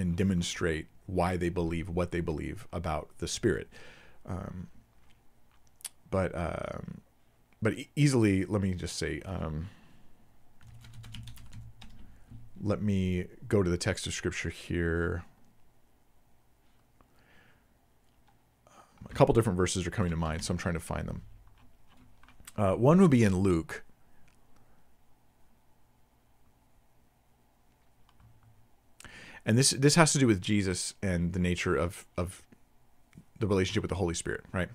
and 0.00 0.16
demonstrate 0.16 0.86
why 1.06 1.36
they 1.36 1.50
believe 1.50 1.88
what 1.90 2.10
they 2.10 2.20
believe 2.20 2.66
about 2.72 3.10
the 3.18 3.28
Spirit. 3.28 3.68
Um, 4.26 4.68
but 6.10 6.34
um, 6.34 7.02
but 7.62 7.74
easily, 7.94 8.44
let 8.46 8.62
me 8.62 8.74
just 8.74 8.96
say, 8.96 9.20
um, 9.24 9.68
let 12.60 12.80
me 12.82 13.26
go 13.46 13.62
to 13.62 13.68
the 13.68 13.76
text 13.76 14.06
of 14.06 14.14
scripture 14.14 14.50
here. 14.50 15.24
A 19.08 19.14
couple 19.14 19.34
different 19.34 19.56
verses 19.56 19.86
are 19.86 19.90
coming 19.90 20.10
to 20.10 20.16
mind, 20.16 20.44
so 20.44 20.52
I'm 20.52 20.58
trying 20.58 20.74
to 20.74 20.80
find 20.80 21.06
them. 21.08 21.22
Uh, 22.56 22.72
one 22.72 23.00
would 23.00 23.10
be 23.10 23.24
in 23.24 23.38
Luke. 23.38 23.84
And 29.46 29.56
this 29.56 29.70
this 29.70 29.94
has 29.94 30.12
to 30.12 30.18
do 30.18 30.26
with 30.26 30.40
Jesus 30.40 30.94
and 31.02 31.32
the 31.32 31.38
nature 31.38 31.74
of 31.76 32.06
of 32.16 32.42
the 33.38 33.46
relationship 33.46 33.82
with 33.82 33.88
the 33.88 33.96
Holy 33.96 34.14
Spirit, 34.14 34.44
right? 34.52 34.68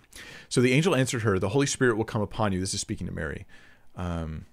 So 0.49 0.59
the 0.59 0.73
angel 0.73 0.95
answered 0.95 1.21
her, 1.21 1.37
"The 1.37 1.49
Holy 1.49 1.67
Spirit 1.67 1.97
will 1.97 2.05
come 2.05 2.21
upon 2.21 2.51
you." 2.51 2.59
This 2.59 2.73
is 2.73 2.81
speaking 2.81 3.05
to 3.07 3.13
Mary. 3.13 3.45
Um, 3.95 4.45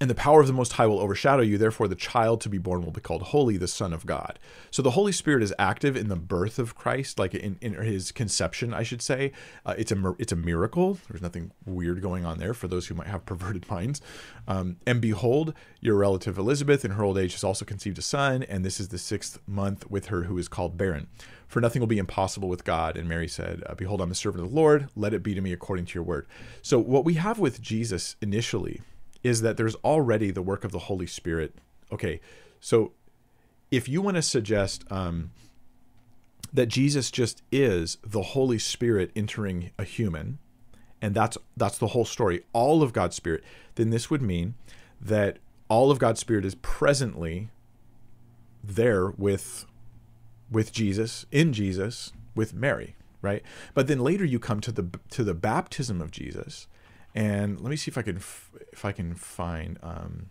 and 0.00 0.08
the 0.08 0.14
power 0.14 0.40
of 0.40 0.46
the 0.46 0.54
Most 0.54 0.72
High 0.72 0.86
will 0.86 0.98
overshadow 0.98 1.42
you. 1.42 1.58
Therefore, 1.58 1.86
the 1.86 1.94
child 1.94 2.40
to 2.40 2.48
be 2.48 2.56
born 2.56 2.82
will 2.82 2.90
be 2.90 3.02
called 3.02 3.20
Holy, 3.22 3.58
the 3.58 3.68
Son 3.68 3.92
of 3.92 4.06
God. 4.06 4.38
So 4.70 4.80
the 4.80 4.92
Holy 4.92 5.12
Spirit 5.12 5.42
is 5.42 5.52
active 5.58 5.94
in 5.94 6.08
the 6.08 6.16
birth 6.16 6.58
of 6.58 6.74
Christ, 6.74 7.18
like 7.18 7.34
in, 7.34 7.58
in 7.60 7.74
his 7.74 8.10
conception, 8.10 8.72
I 8.72 8.82
should 8.82 9.02
say. 9.02 9.32
Uh, 9.66 9.74
it's 9.76 9.92
a 9.92 10.14
it's 10.18 10.32
a 10.32 10.36
miracle. 10.36 10.98
There's 11.10 11.20
nothing 11.20 11.52
weird 11.66 12.00
going 12.00 12.24
on 12.24 12.38
there 12.38 12.54
for 12.54 12.66
those 12.66 12.86
who 12.86 12.94
might 12.94 13.08
have 13.08 13.26
perverted 13.26 13.68
minds. 13.68 14.00
Um, 14.48 14.76
and 14.86 15.02
behold, 15.02 15.52
your 15.80 15.96
relative 15.96 16.38
Elizabeth, 16.38 16.82
in 16.82 16.92
her 16.92 17.04
old 17.04 17.18
age, 17.18 17.32
has 17.32 17.44
also 17.44 17.66
conceived 17.66 17.98
a 17.98 18.02
son, 18.02 18.42
and 18.44 18.64
this 18.64 18.80
is 18.80 18.88
the 18.88 18.98
sixth 18.98 19.38
month 19.46 19.90
with 19.90 20.06
her 20.06 20.22
who 20.22 20.38
is 20.38 20.48
called 20.48 20.78
barren. 20.78 21.08
For 21.46 21.60
nothing 21.60 21.80
will 21.80 21.88
be 21.88 21.98
impossible 21.98 22.48
with 22.48 22.64
God. 22.64 22.96
And 22.96 23.08
Mary 23.08 23.28
said, 23.28 23.64
uh, 23.66 23.74
Behold, 23.74 24.00
I'm 24.00 24.08
the 24.08 24.14
servant 24.14 24.44
of 24.44 24.50
the 24.50 24.56
Lord. 24.56 24.88
Let 24.94 25.12
it 25.12 25.22
be 25.22 25.34
to 25.34 25.40
me 25.40 25.52
according 25.52 25.86
to 25.86 25.94
your 25.94 26.04
word. 26.04 26.26
So 26.62 26.78
what 26.78 27.04
we 27.04 27.14
have 27.14 27.40
with 27.40 27.60
Jesus 27.60 28.14
initially 28.22 28.80
is 29.22 29.42
that 29.42 29.56
there's 29.56 29.74
already 29.76 30.30
the 30.30 30.42
work 30.42 30.64
of 30.64 30.72
the 30.72 30.80
Holy 30.80 31.06
Spirit. 31.06 31.54
Okay, 31.92 32.20
so 32.60 32.92
if 33.70 33.88
you 33.88 34.02
want 34.02 34.16
to 34.16 34.22
suggest 34.22 34.84
um, 34.90 35.30
that 36.52 36.66
Jesus 36.66 37.10
just 37.10 37.42
is 37.52 37.98
the 38.04 38.22
Holy 38.22 38.58
Spirit 38.58 39.10
entering 39.14 39.70
a 39.78 39.84
human, 39.84 40.38
and 41.02 41.14
that's 41.14 41.38
that's 41.56 41.78
the 41.78 41.88
whole 41.88 42.04
story, 42.04 42.44
all 42.52 42.82
of 42.82 42.92
God's 42.92 43.16
Spirit, 43.16 43.44
then 43.76 43.90
this 43.90 44.10
would 44.10 44.22
mean 44.22 44.54
that 45.00 45.38
all 45.68 45.90
of 45.90 45.98
God's 45.98 46.20
Spirit 46.20 46.44
is 46.44 46.54
presently 46.56 47.48
there 48.62 49.10
with 49.10 49.66
with 50.50 50.72
Jesus, 50.72 51.26
in 51.30 51.52
Jesus, 51.52 52.12
with 52.34 52.52
Mary, 52.52 52.96
right? 53.22 53.42
But 53.72 53.86
then 53.86 54.00
later 54.00 54.24
you 54.24 54.38
come 54.38 54.60
to 54.62 54.72
the 54.72 54.88
to 55.10 55.24
the 55.24 55.34
baptism 55.34 56.00
of 56.02 56.10
Jesus, 56.10 56.66
and 57.14 57.60
let 57.60 57.70
me 57.70 57.76
see 57.76 57.90
if 57.90 57.98
I 57.98 58.02
can 58.02 58.16
if 58.16 58.84
I 58.84 58.92
can 58.92 59.14
find. 59.14 59.78
Um, 59.82 60.30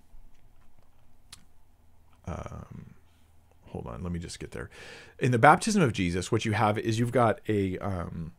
um, 2.27 2.93
hold 3.68 3.88
on, 3.88 4.03
let 4.03 4.11
me 4.11 4.19
just 4.19 4.39
get 4.39 4.51
there. 4.51 4.69
In 5.19 5.31
the 5.31 5.39
baptism 5.39 5.81
of 5.81 5.93
Jesus, 5.93 6.31
what 6.31 6.45
you 6.45 6.53
have 6.53 6.77
is 6.77 6.99
you've 6.99 7.11
got 7.11 7.39
a 7.47 7.77
um, 7.80 8.34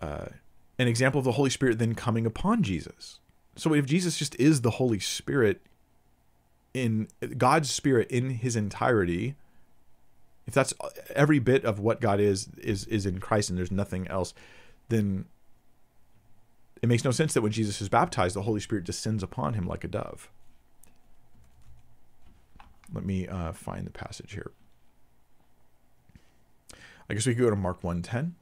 uh, 0.00 0.26
an 0.78 0.88
example 0.88 1.18
of 1.18 1.24
the 1.24 1.32
Holy 1.32 1.50
Spirit 1.50 1.78
then 1.78 1.94
coming 1.94 2.24
upon 2.24 2.62
Jesus. 2.62 3.18
So 3.56 3.74
if 3.74 3.84
Jesus 3.86 4.18
just 4.18 4.34
is 4.36 4.62
the 4.62 4.72
Holy 4.72 5.00
Spirit 5.00 5.60
in 6.72 7.08
God's 7.36 7.70
Spirit 7.70 8.10
in 8.10 8.30
His 8.30 8.56
entirety, 8.56 9.34
if 10.46 10.54
that's 10.54 10.72
every 11.14 11.38
bit 11.38 11.64
of 11.64 11.78
what 11.78 12.00
God 12.00 12.20
is 12.20 12.48
is 12.58 12.86
is 12.86 13.04
in 13.04 13.18
Christ 13.18 13.50
and 13.50 13.58
there's 13.58 13.70
nothing 13.70 14.08
else, 14.08 14.32
then 14.88 15.26
it 16.82 16.88
makes 16.88 17.04
no 17.04 17.10
sense 17.10 17.34
that 17.34 17.42
when 17.42 17.52
Jesus 17.52 17.80
is 17.80 17.88
baptized, 17.88 18.34
the 18.34 18.42
Holy 18.42 18.60
Spirit 18.60 18.84
descends 18.84 19.22
upon 19.22 19.54
him 19.54 19.66
like 19.66 19.84
a 19.84 19.88
dove. 19.88 20.30
Let 22.92 23.04
me 23.04 23.28
uh, 23.28 23.52
find 23.52 23.86
the 23.86 23.90
passage 23.90 24.32
here. 24.32 24.52
I 27.08 27.14
guess 27.14 27.26
we 27.26 27.34
could 27.34 27.42
go 27.42 27.50
to 27.50 27.56
Mark 27.56 27.82
1:10. 27.82 28.32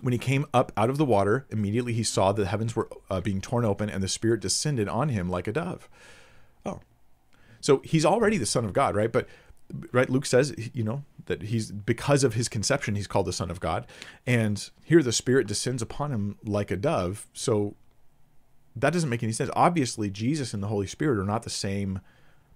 When 0.00 0.12
he 0.12 0.18
came 0.18 0.46
up 0.54 0.70
out 0.76 0.90
of 0.90 0.96
the 0.96 1.04
water, 1.04 1.46
immediately 1.50 1.92
he 1.92 2.04
saw 2.04 2.30
that 2.30 2.40
the 2.40 2.48
heavens 2.48 2.76
were 2.76 2.88
uh, 3.10 3.20
being 3.20 3.40
torn 3.40 3.64
open 3.64 3.90
and 3.90 4.02
the 4.02 4.08
Spirit 4.08 4.40
descended 4.40 4.88
on 4.88 5.08
him 5.08 5.28
like 5.28 5.48
a 5.48 5.52
dove. 5.52 5.88
Oh. 6.64 6.80
So 7.60 7.80
he's 7.84 8.04
already 8.04 8.38
the 8.38 8.46
Son 8.46 8.64
of 8.64 8.72
God, 8.72 8.94
right? 8.94 9.10
But 9.10 9.26
right, 9.92 10.08
Luke 10.08 10.26
says, 10.26 10.54
you 10.72 10.84
know, 10.84 11.02
that 11.28 11.42
he's 11.44 11.70
because 11.70 12.24
of 12.24 12.34
his 12.34 12.48
conception, 12.48 12.94
he's 12.94 13.06
called 13.06 13.26
the 13.26 13.32
Son 13.32 13.50
of 13.50 13.60
God. 13.60 13.86
And 14.26 14.68
here 14.84 15.02
the 15.02 15.12
Spirit 15.12 15.46
descends 15.46 15.80
upon 15.80 16.10
him 16.10 16.36
like 16.44 16.70
a 16.70 16.76
dove. 16.76 17.26
So 17.32 17.76
that 18.74 18.92
doesn't 18.92 19.08
make 19.08 19.22
any 19.22 19.32
sense. 19.32 19.50
Obviously, 19.54 20.10
Jesus 20.10 20.52
and 20.52 20.62
the 20.62 20.68
Holy 20.68 20.86
Spirit 20.86 21.18
are 21.18 21.24
not 21.24 21.44
the 21.44 21.50
same 21.50 22.00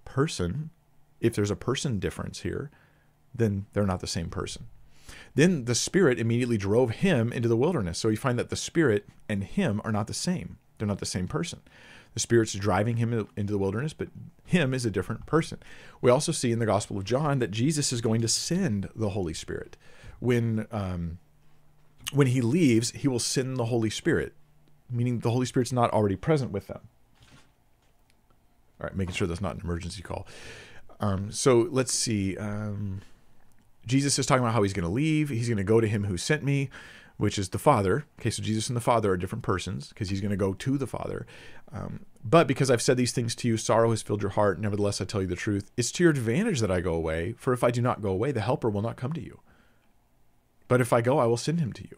person. 0.05 0.69
If 1.21 1.33
there's 1.35 1.51
a 1.51 1.55
person 1.55 1.99
difference 1.99 2.41
here, 2.41 2.69
then 3.33 3.65
they're 3.73 3.85
not 3.85 4.01
the 4.01 4.07
same 4.07 4.29
person. 4.29 4.67
Then 5.35 5.65
the 5.65 5.75
Spirit 5.75 6.19
immediately 6.19 6.57
drove 6.57 6.91
him 6.91 7.31
into 7.31 7.49
the 7.49 7.57
wilderness. 7.57 7.97
So 7.97 8.09
you 8.09 8.17
find 8.17 8.37
that 8.37 8.49
the 8.49 8.55
Spirit 8.55 9.07
and 9.27 9.43
him 9.43 9.81
are 9.83 9.91
not 9.91 10.07
the 10.07 10.13
same. 10.13 10.57
They're 10.77 10.87
not 10.87 10.99
the 10.99 11.05
same 11.05 11.27
person. 11.27 11.61
The 12.13 12.19
Spirit's 12.19 12.53
driving 12.53 12.97
him 12.97 13.27
into 13.35 13.51
the 13.51 13.57
wilderness, 13.57 13.93
but 13.93 14.09
him 14.45 14.73
is 14.73 14.85
a 14.85 14.91
different 14.91 15.25
person. 15.25 15.59
We 16.01 16.11
also 16.11 16.31
see 16.31 16.51
in 16.51 16.59
the 16.59 16.65
Gospel 16.65 16.97
of 16.97 17.03
John 17.03 17.39
that 17.39 17.51
Jesus 17.51 17.91
is 17.91 18.01
going 18.01 18.21
to 18.21 18.27
send 18.27 18.89
the 18.95 19.09
Holy 19.09 19.33
Spirit. 19.33 19.77
When 20.19 20.67
um, 20.71 21.17
when 22.11 22.27
he 22.27 22.41
leaves, 22.41 22.91
he 22.91 23.07
will 23.07 23.19
send 23.19 23.57
the 23.57 23.65
Holy 23.65 23.89
Spirit, 23.89 24.33
meaning 24.89 25.19
the 25.19 25.31
Holy 25.31 25.45
Spirit's 25.45 25.71
not 25.71 25.91
already 25.91 26.15
present 26.15 26.51
with 26.51 26.67
them. 26.67 26.81
All 28.79 28.87
right, 28.87 28.95
making 28.95 29.15
sure 29.15 29.27
that's 29.27 29.41
not 29.41 29.55
an 29.55 29.61
emergency 29.63 30.01
call. 30.01 30.27
Um, 30.99 31.31
so 31.31 31.67
let's 31.71 31.93
see. 31.93 32.37
Um, 32.37 33.01
Jesus 33.85 34.17
is 34.19 34.25
talking 34.25 34.43
about 34.43 34.53
how 34.53 34.63
he's 34.63 34.73
going 34.73 34.85
to 34.85 34.91
leave. 34.91 35.29
He's 35.29 35.47
going 35.47 35.57
to 35.57 35.63
go 35.63 35.81
to 35.81 35.87
him 35.87 36.05
who 36.05 36.17
sent 36.17 36.43
me 36.43 36.69
which 37.17 37.37
is 37.37 37.49
the 37.49 37.59
Father. 37.59 38.05
Okay, 38.19 38.29
so 38.29 38.41
Jesus 38.41 38.67
and 38.67 38.75
the 38.75 38.81
Father 38.81 39.11
are 39.11 39.17
different 39.17 39.43
persons 39.43 39.89
because 39.89 40.09
he's 40.09 40.21
going 40.21 40.31
to 40.31 40.37
go 40.37 40.53
to 40.53 40.77
the 40.77 40.87
Father. 40.87 41.25
Um, 41.71 42.05
but 42.23 42.47
because 42.47 42.71
I've 42.71 42.81
said 42.81 42.97
these 42.97 43.11
things 43.11 43.35
to 43.35 43.47
you, 43.47 43.57
sorrow 43.57 43.89
has 43.89 44.01
filled 44.01 44.21
your 44.21 44.31
heart. 44.31 44.59
Nevertheless, 44.59 45.01
I 45.01 45.05
tell 45.05 45.21
you 45.21 45.27
the 45.27 45.35
truth. 45.35 45.71
It's 45.75 45.91
to 45.93 46.03
your 46.03 46.11
advantage 46.11 46.59
that 46.61 46.71
I 46.71 46.81
go 46.81 46.93
away, 46.93 47.33
for 47.37 47.53
if 47.53 47.63
I 47.63 47.71
do 47.71 47.81
not 47.81 48.01
go 48.01 48.09
away, 48.09 48.31
the 48.31 48.41
Helper 48.41 48.69
will 48.69 48.81
not 48.81 48.95
come 48.95 49.13
to 49.13 49.23
you. 49.23 49.39
But 50.67 50.81
if 50.81 50.93
I 50.93 51.01
go, 51.01 51.19
I 51.19 51.25
will 51.25 51.37
send 51.37 51.59
him 51.59 51.73
to 51.73 51.83
you. 51.83 51.97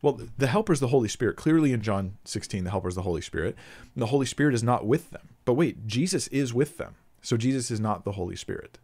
Well, 0.00 0.20
the 0.36 0.48
Helper 0.48 0.72
is 0.72 0.80
the 0.80 0.88
Holy 0.88 1.08
Spirit. 1.08 1.36
Clearly 1.36 1.72
in 1.72 1.80
John 1.80 2.18
16, 2.24 2.64
the 2.64 2.70
Helper 2.70 2.88
is 2.88 2.96
the 2.96 3.02
Holy 3.02 3.20
Spirit. 3.20 3.56
And 3.94 4.02
the 4.02 4.06
Holy 4.06 4.26
Spirit 4.26 4.54
is 4.54 4.62
not 4.62 4.86
with 4.86 5.10
them. 5.10 5.28
But 5.44 5.54
wait, 5.54 5.86
Jesus 5.86 6.26
is 6.28 6.52
with 6.52 6.76
them. 6.76 6.96
So 7.20 7.36
Jesus 7.36 7.70
is 7.70 7.78
not 7.78 8.04
the 8.04 8.12
Holy 8.12 8.34
Spirit. 8.34 8.78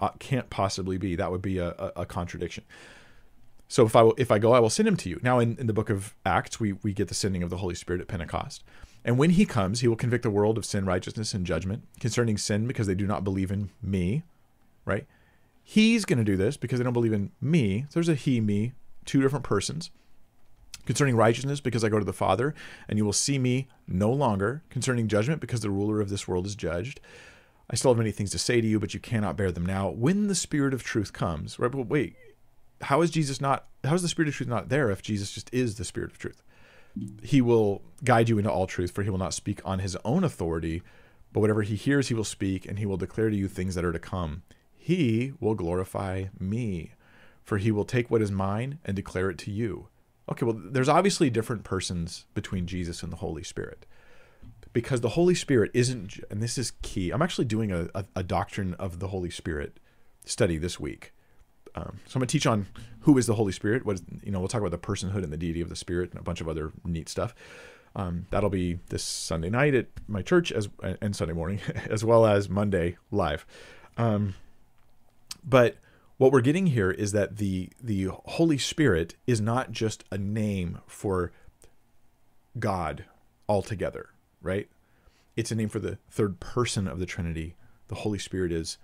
Uh, 0.00 0.10
can't 0.18 0.48
possibly 0.48 0.96
be. 0.96 1.16
That 1.16 1.30
would 1.30 1.42
be 1.42 1.58
a, 1.58 1.70
a, 1.70 1.92
a 1.96 2.06
contradiction. 2.06 2.64
So 3.68 3.84
if 3.84 3.94
I 3.94 4.10
if 4.16 4.30
I 4.30 4.38
go, 4.38 4.52
I 4.52 4.60
will 4.60 4.70
send 4.70 4.88
him 4.88 4.96
to 4.96 5.10
you. 5.10 5.20
Now 5.22 5.38
in, 5.38 5.56
in 5.58 5.66
the 5.66 5.72
book 5.72 5.90
of 5.90 6.14
Acts, 6.24 6.58
we 6.58 6.72
we 6.72 6.92
get 6.92 7.08
the 7.08 7.14
sending 7.14 7.42
of 7.42 7.50
the 7.50 7.58
Holy 7.58 7.74
Spirit 7.74 8.00
at 8.00 8.08
Pentecost. 8.08 8.64
And 9.04 9.18
when 9.18 9.30
he 9.30 9.46
comes, 9.46 9.80
he 9.80 9.88
will 9.88 9.96
convict 9.96 10.22
the 10.22 10.30
world 10.30 10.58
of 10.58 10.66
sin, 10.66 10.84
righteousness, 10.84 11.32
and 11.32 11.46
judgment 11.46 11.84
concerning 12.00 12.36
sin 12.36 12.66
because 12.66 12.86
they 12.86 12.94
do 12.94 13.06
not 13.06 13.24
believe 13.24 13.50
in 13.50 13.70
me, 13.80 14.24
right? 14.84 15.06
He's 15.62 16.04
going 16.04 16.18
to 16.18 16.24
do 16.24 16.36
this 16.36 16.56
because 16.56 16.78
they 16.78 16.84
don't 16.84 16.92
believe 16.92 17.12
in 17.12 17.30
me. 17.40 17.86
So 17.88 17.94
there's 17.94 18.08
a 18.08 18.14
he, 18.14 18.40
me, 18.40 18.72
two 19.04 19.22
different 19.22 19.44
persons. 19.44 19.90
Concerning 20.86 21.16
righteousness, 21.16 21.60
because 21.60 21.84
I 21.84 21.90
go 21.90 21.98
to 21.98 22.04
the 22.04 22.12
Father, 22.14 22.54
and 22.88 22.98
you 22.98 23.04
will 23.04 23.12
see 23.12 23.38
me 23.38 23.68
no 23.86 24.10
longer. 24.10 24.62
Concerning 24.70 25.06
judgment, 25.06 25.40
because 25.40 25.60
the 25.60 25.70
ruler 25.70 26.00
of 26.00 26.08
this 26.08 26.26
world 26.26 26.46
is 26.46 26.56
judged. 26.56 27.00
I 27.70 27.76
still 27.76 27.90
have 27.90 27.98
many 27.98 28.10
things 28.10 28.30
to 28.30 28.38
say 28.38 28.62
to 28.62 28.66
you, 28.66 28.80
but 28.80 28.94
you 28.94 29.00
cannot 29.00 29.36
bear 29.36 29.52
them 29.52 29.66
now. 29.66 29.90
When 29.90 30.28
the 30.28 30.34
Spirit 30.34 30.72
of 30.72 30.82
truth 30.82 31.12
comes, 31.12 31.58
right? 31.58 31.70
But 31.70 31.86
wait, 31.86 32.16
how 32.82 33.02
is 33.02 33.10
Jesus 33.10 33.40
not 33.40 33.66
how 33.84 33.94
is 33.94 34.02
the 34.02 34.08
spirit 34.08 34.28
of 34.28 34.34
truth 34.34 34.48
not 34.48 34.68
there 34.68 34.90
if 34.90 35.02
Jesus 35.02 35.32
just 35.32 35.52
is 35.52 35.76
the 35.76 35.84
spirit 35.84 36.10
of 36.10 36.18
truth? 36.18 36.42
He 37.22 37.40
will 37.40 37.82
guide 38.04 38.28
you 38.28 38.38
into 38.38 38.50
all 38.50 38.66
truth, 38.66 38.90
for 38.90 39.02
he 39.02 39.10
will 39.10 39.18
not 39.18 39.34
speak 39.34 39.60
on 39.64 39.78
his 39.78 39.96
own 40.04 40.24
authority, 40.24 40.82
but 41.32 41.40
whatever 41.40 41.62
he 41.62 41.76
hears 41.76 42.08
he 42.08 42.14
will 42.14 42.24
speak, 42.24 42.66
and 42.66 42.78
he 42.78 42.86
will 42.86 42.96
declare 42.96 43.30
to 43.30 43.36
you 43.36 43.46
things 43.46 43.74
that 43.74 43.84
are 43.84 43.92
to 43.92 43.98
come. 43.98 44.42
He 44.76 45.32
will 45.38 45.54
glorify 45.54 46.26
me, 46.40 46.92
for 47.44 47.58
he 47.58 47.70
will 47.70 47.84
take 47.84 48.10
what 48.10 48.22
is 48.22 48.32
mine 48.32 48.78
and 48.84 48.96
declare 48.96 49.30
it 49.30 49.38
to 49.38 49.52
you. 49.52 49.88
Okay, 50.30 50.44
well, 50.44 50.58
there's 50.58 50.88
obviously 50.88 51.30
different 51.30 51.62
persons 51.62 52.26
between 52.34 52.66
Jesus 52.66 53.02
and 53.02 53.12
the 53.12 53.18
Holy 53.18 53.44
Spirit. 53.44 53.86
Because 54.72 55.00
the 55.00 55.10
Holy 55.10 55.34
Spirit 55.34 55.70
isn't, 55.74 56.18
and 56.30 56.42
this 56.42 56.58
is 56.58 56.72
key. 56.82 57.10
I'm 57.10 57.22
actually 57.22 57.44
doing 57.46 57.70
a, 57.70 57.88
a, 57.94 58.04
a 58.16 58.22
doctrine 58.22 58.74
of 58.74 58.98
the 58.98 59.08
Holy 59.08 59.30
Spirit 59.30 59.78
study 60.24 60.58
this 60.58 60.80
week 60.80 61.12
um, 61.78 62.00
so 62.06 62.16
I'm 62.16 62.20
going 62.20 62.26
to 62.26 62.32
teach 62.32 62.46
on 62.46 62.66
who 63.00 63.16
is 63.18 63.26
the 63.26 63.34
Holy 63.34 63.52
Spirit. 63.52 63.86
What 63.86 63.96
is, 63.96 64.02
you 64.24 64.32
know, 64.32 64.40
we'll 64.40 64.48
talk 64.48 64.60
about 64.60 64.72
the 64.72 64.78
personhood 64.78 65.22
and 65.22 65.32
the 65.32 65.36
deity 65.36 65.60
of 65.60 65.68
the 65.68 65.76
Spirit 65.76 66.10
and 66.10 66.18
a 66.18 66.22
bunch 66.22 66.40
of 66.40 66.48
other 66.48 66.72
neat 66.84 67.08
stuff. 67.08 67.34
Um, 67.94 68.26
that'll 68.30 68.50
be 68.50 68.80
this 68.88 69.04
Sunday 69.04 69.48
night 69.48 69.74
at 69.74 69.86
my 70.08 70.22
church 70.22 70.50
as 70.50 70.68
and 70.82 71.14
Sunday 71.14 71.34
morning, 71.34 71.60
as 71.90 72.04
well 72.04 72.26
as 72.26 72.48
Monday 72.48 72.96
live. 73.10 73.46
Um, 73.96 74.34
but 75.44 75.76
what 76.16 76.32
we're 76.32 76.40
getting 76.40 76.68
here 76.68 76.90
is 76.90 77.12
that 77.12 77.36
the 77.36 77.70
the 77.82 78.08
Holy 78.26 78.58
Spirit 78.58 79.14
is 79.26 79.40
not 79.40 79.70
just 79.70 80.04
a 80.10 80.18
name 80.18 80.80
for 80.86 81.32
God 82.58 83.04
altogether, 83.48 84.10
right? 84.42 84.68
It's 85.36 85.52
a 85.52 85.54
name 85.54 85.68
for 85.68 85.78
the 85.78 85.98
third 86.10 86.40
person 86.40 86.88
of 86.88 86.98
the 86.98 87.06
Trinity. 87.06 87.54
The 87.86 87.96
Holy 87.96 88.18
Spirit 88.18 88.52
is 88.52 88.78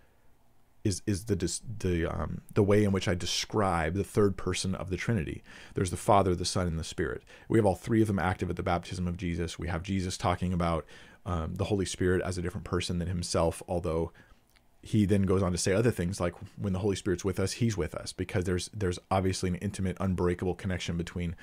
is 0.84 1.02
is 1.06 1.24
the 1.24 1.36
the 1.78 2.06
um, 2.06 2.42
the 2.52 2.62
way 2.62 2.84
in 2.84 2.92
which 2.92 3.08
I 3.08 3.14
describe 3.14 3.94
the 3.94 4.04
third 4.04 4.36
person 4.36 4.74
of 4.74 4.90
the 4.90 4.96
Trinity. 4.96 5.42
There's 5.74 5.90
the 5.90 5.96
Father, 5.96 6.34
the 6.34 6.44
Son, 6.44 6.66
and 6.66 6.78
the 6.78 6.84
Spirit. 6.84 7.22
We 7.48 7.58
have 7.58 7.66
all 7.66 7.74
three 7.74 8.02
of 8.02 8.06
them 8.06 8.18
active 8.18 8.50
at 8.50 8.56
the 8.56 8.62
baptism 8.62 9.08
of 9.08 9.16
Jesus. 9.16 9.58
We 9.58 9.68
have 9.68 9.82
Jesus 9.82 10.18
talking 10.18 10.52
about 10.52 10.84
um, 11.24 11.54
the 11.54 11.64
Holy 11.64 11.86
Spirit 11.86 12.22
as 12.22 12.36
a 12.36 12.42
different 12.42 12.64
person 12.64 12.98
than 12.98 13.08
himself, 13.08 13.62
although 13.66 14.12
he 14.82 15.06
then 15.06 15.22
goes 15.22 15.42
on 15.42 15.52
to 15.52 15.58
say 15.58 15.72
other 15.72 15.90
things 15.90 16.20
like 16.20 16.34
when 16.58 16.74
the 16.74 16.80
Holy 16.80 16.96
Spirit's 16.96 17.24
with 17.24 17.40
us, 17.40 17.52
he's 17.52 17.76
with 17.76 17.94
us 17.94 18.12
because 18.12 18.44
there's 18.44 18.68
there's 18.74 18.98
obviously 19.10 19.48
an 19.48 19.56
intimate, 19.56 19.96
unbreakable 19.98 20.54
connection 20.54 20.98
between 20.98 21.34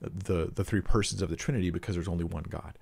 the 0.00 0.50
the 0.52 0.64
three 0.64 0.80
persons 0.80 1.22
of 1.22 1.30
the 1.30 1.36
Trinity 1.36 1.70
because 1.70 1.94
there's 1.94 2.08
only 2.08 2.24
one 2.24 2.44
God. 2.48 2.76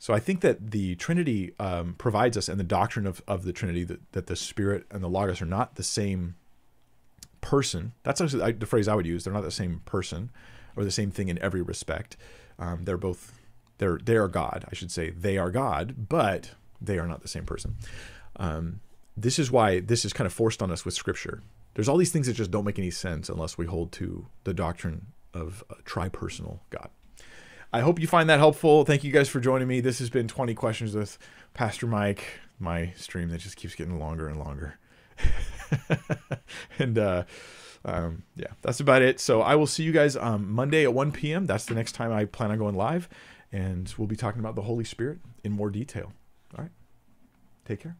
So 0.00 0.14
I 0.14 0.18
think 0.18 0.40
that 0.40 0.70
the 0.70 0.96
Trinity 0.96 1.52
um, 1.60 1.94
provides 1.98 2.38
us, 2.38 2.48
and 2.48 2.58
the 2.58 2.64
doctrine 2.64 3.06
of, 3.06 3.22
of 3.28 3.44
the 3.44 3.52
Trinity, 3.52 3.84
that, 3.84 4.12
that 4.12 4.26
the 4.28 4.34
Spirit 4.34 4.86
and 4.90 5.04
the 5.04 5.08
Logos 5.08 5.42
are 5.42 5.46
not 5.46 5.74
the 5.74 5.82
same 5.82 6.36
person. 7.42 7.92
That's 8.02 8.18
actually 8.18 8.52
the 8.52 8.64
phrase 8.64 8.88
I 8.88 8.94
would 8.94 9.06
use. 9.06 9.24
They're 9.24 9.32
not 9.32 9.44
the 9.44 9.50
same 9.50 9.82
person 9.84 10.30
or 10.74 10.84
the 10.84 10.90
same 10.90 11.10
thing 11.10 11.28
in 11.28 11.38
every 11.40 11.60
respect. 11.60 12.16
Um, 12.58 12.84
they're 12.84 12.96
both 12.96 13.38
they're 13.76 13.98
they 14.02 14.16
are 14.16 14.26
God. 14.26 14.64
I 14.70 14.74
should 14.74 14.90
say 14.90 15.10
they 15.10 15.36
are 15.36 15.50
God, 15.50 16.08
but 16.08 16.52
they 16.80 16.98
are 16.98 17.06
not 17.06 17.20
the 17.20 17.28
same 17.28 17.44
person. 17.44 17.76
Um, 18.36 18.80
this 19.18 19.38
is 19.38 19.50
why 19.50 19.80
this 19.80 20.06
is 20.06 20.14
kind 20.14 20.26
of 20.26 20.32
forced 20.32 20.62
on 20.62 20.70
us 20.70 20.86
with 20.86 20.94
Scripture. 20.94 21.42
There's 21.74 21.90
all 21.90 21.98
these 21.98 22.12
things 22.12 22.26
that 22.26 22.32
just 22.32 22.50
don't 22.50 22.64
make 22.64 22.78
any 22.78 22.90
sense 22.90 23.28
unless 23.28 23.58
we 23.58 23.66
hold 23.66 23.92
to 23.92 24.28
the 24.44 24.54
doctrine 24.54 25.08
of 25.34 25.62
a 25.68 25.74
tripersonal 25.82 26.60
God. 26.70 26.88
I 27.72 27.80
hope 27.80 28.00
you 28.00 28.06
find 28.06 28.28
that 28.28 28.38
helpful. 28.38 28.84
Thank 28.84 29.04
you 29.04 29.12
guys 29.12 29.28
for 29.28 29.38
joining 29.38 29.68
me. 29.68 29.80
This 29.80 30.00
has 30.00 30.10
been 30.10 30.26
20 30.26 30.54
questions 30.54 30.94
with 30.94 31.18
Pastor 31.54 31.86
Mike, 31.86 32.24
my 32.58 32.92
stream 32.96 33.28
that 33.30 33.38
just 33.38 33.56
keeps 33.56 33.74
getting 33.74 33.98
longer 33.98 34.28
and 34.28 34.38
longer. 34.38 34.78
and 36.78 36.98
uh, 36.98 37.24
um, 37.84 38.24
yeah, 38.34 38.48
that's 38.62 38.80
about 38.80 39.02
it. 39.02 39.20
So 39.20 39.40
I 39.40 39.54
will 39.54 39.68
see 39.68 39.84
you 39.84 39.92
guys 39.92 40.16
um, 40.16 40.50
Monday 40.50 40.82
at 40.82 40.92
1 40.92 41.12
p.m. 41.12 41.46
That's 41.46 41.66
the 41.66 41.74
next 41.74 41.92
time 41.92 42.12
I 42.12 42.24
plan 42.24 42.50
on 42.50 42.58
going 42.58 42.74
live. 42.74 43.08
And 43.52 43.92
we'll 43.96 44.08
be 44.08 44.16
talking 44.16 44.40
about 44.40 44.56
the 44.56 44.62
Holy 44.62 44.84
Spirit 44.84 45.18
in 45.44 45.52
more 45.52 45.70
detail. 45.70 46.12
All 46.56 46.62
right. 46.62 46.72
Take 47.64 47.80
care. 47.80 47.96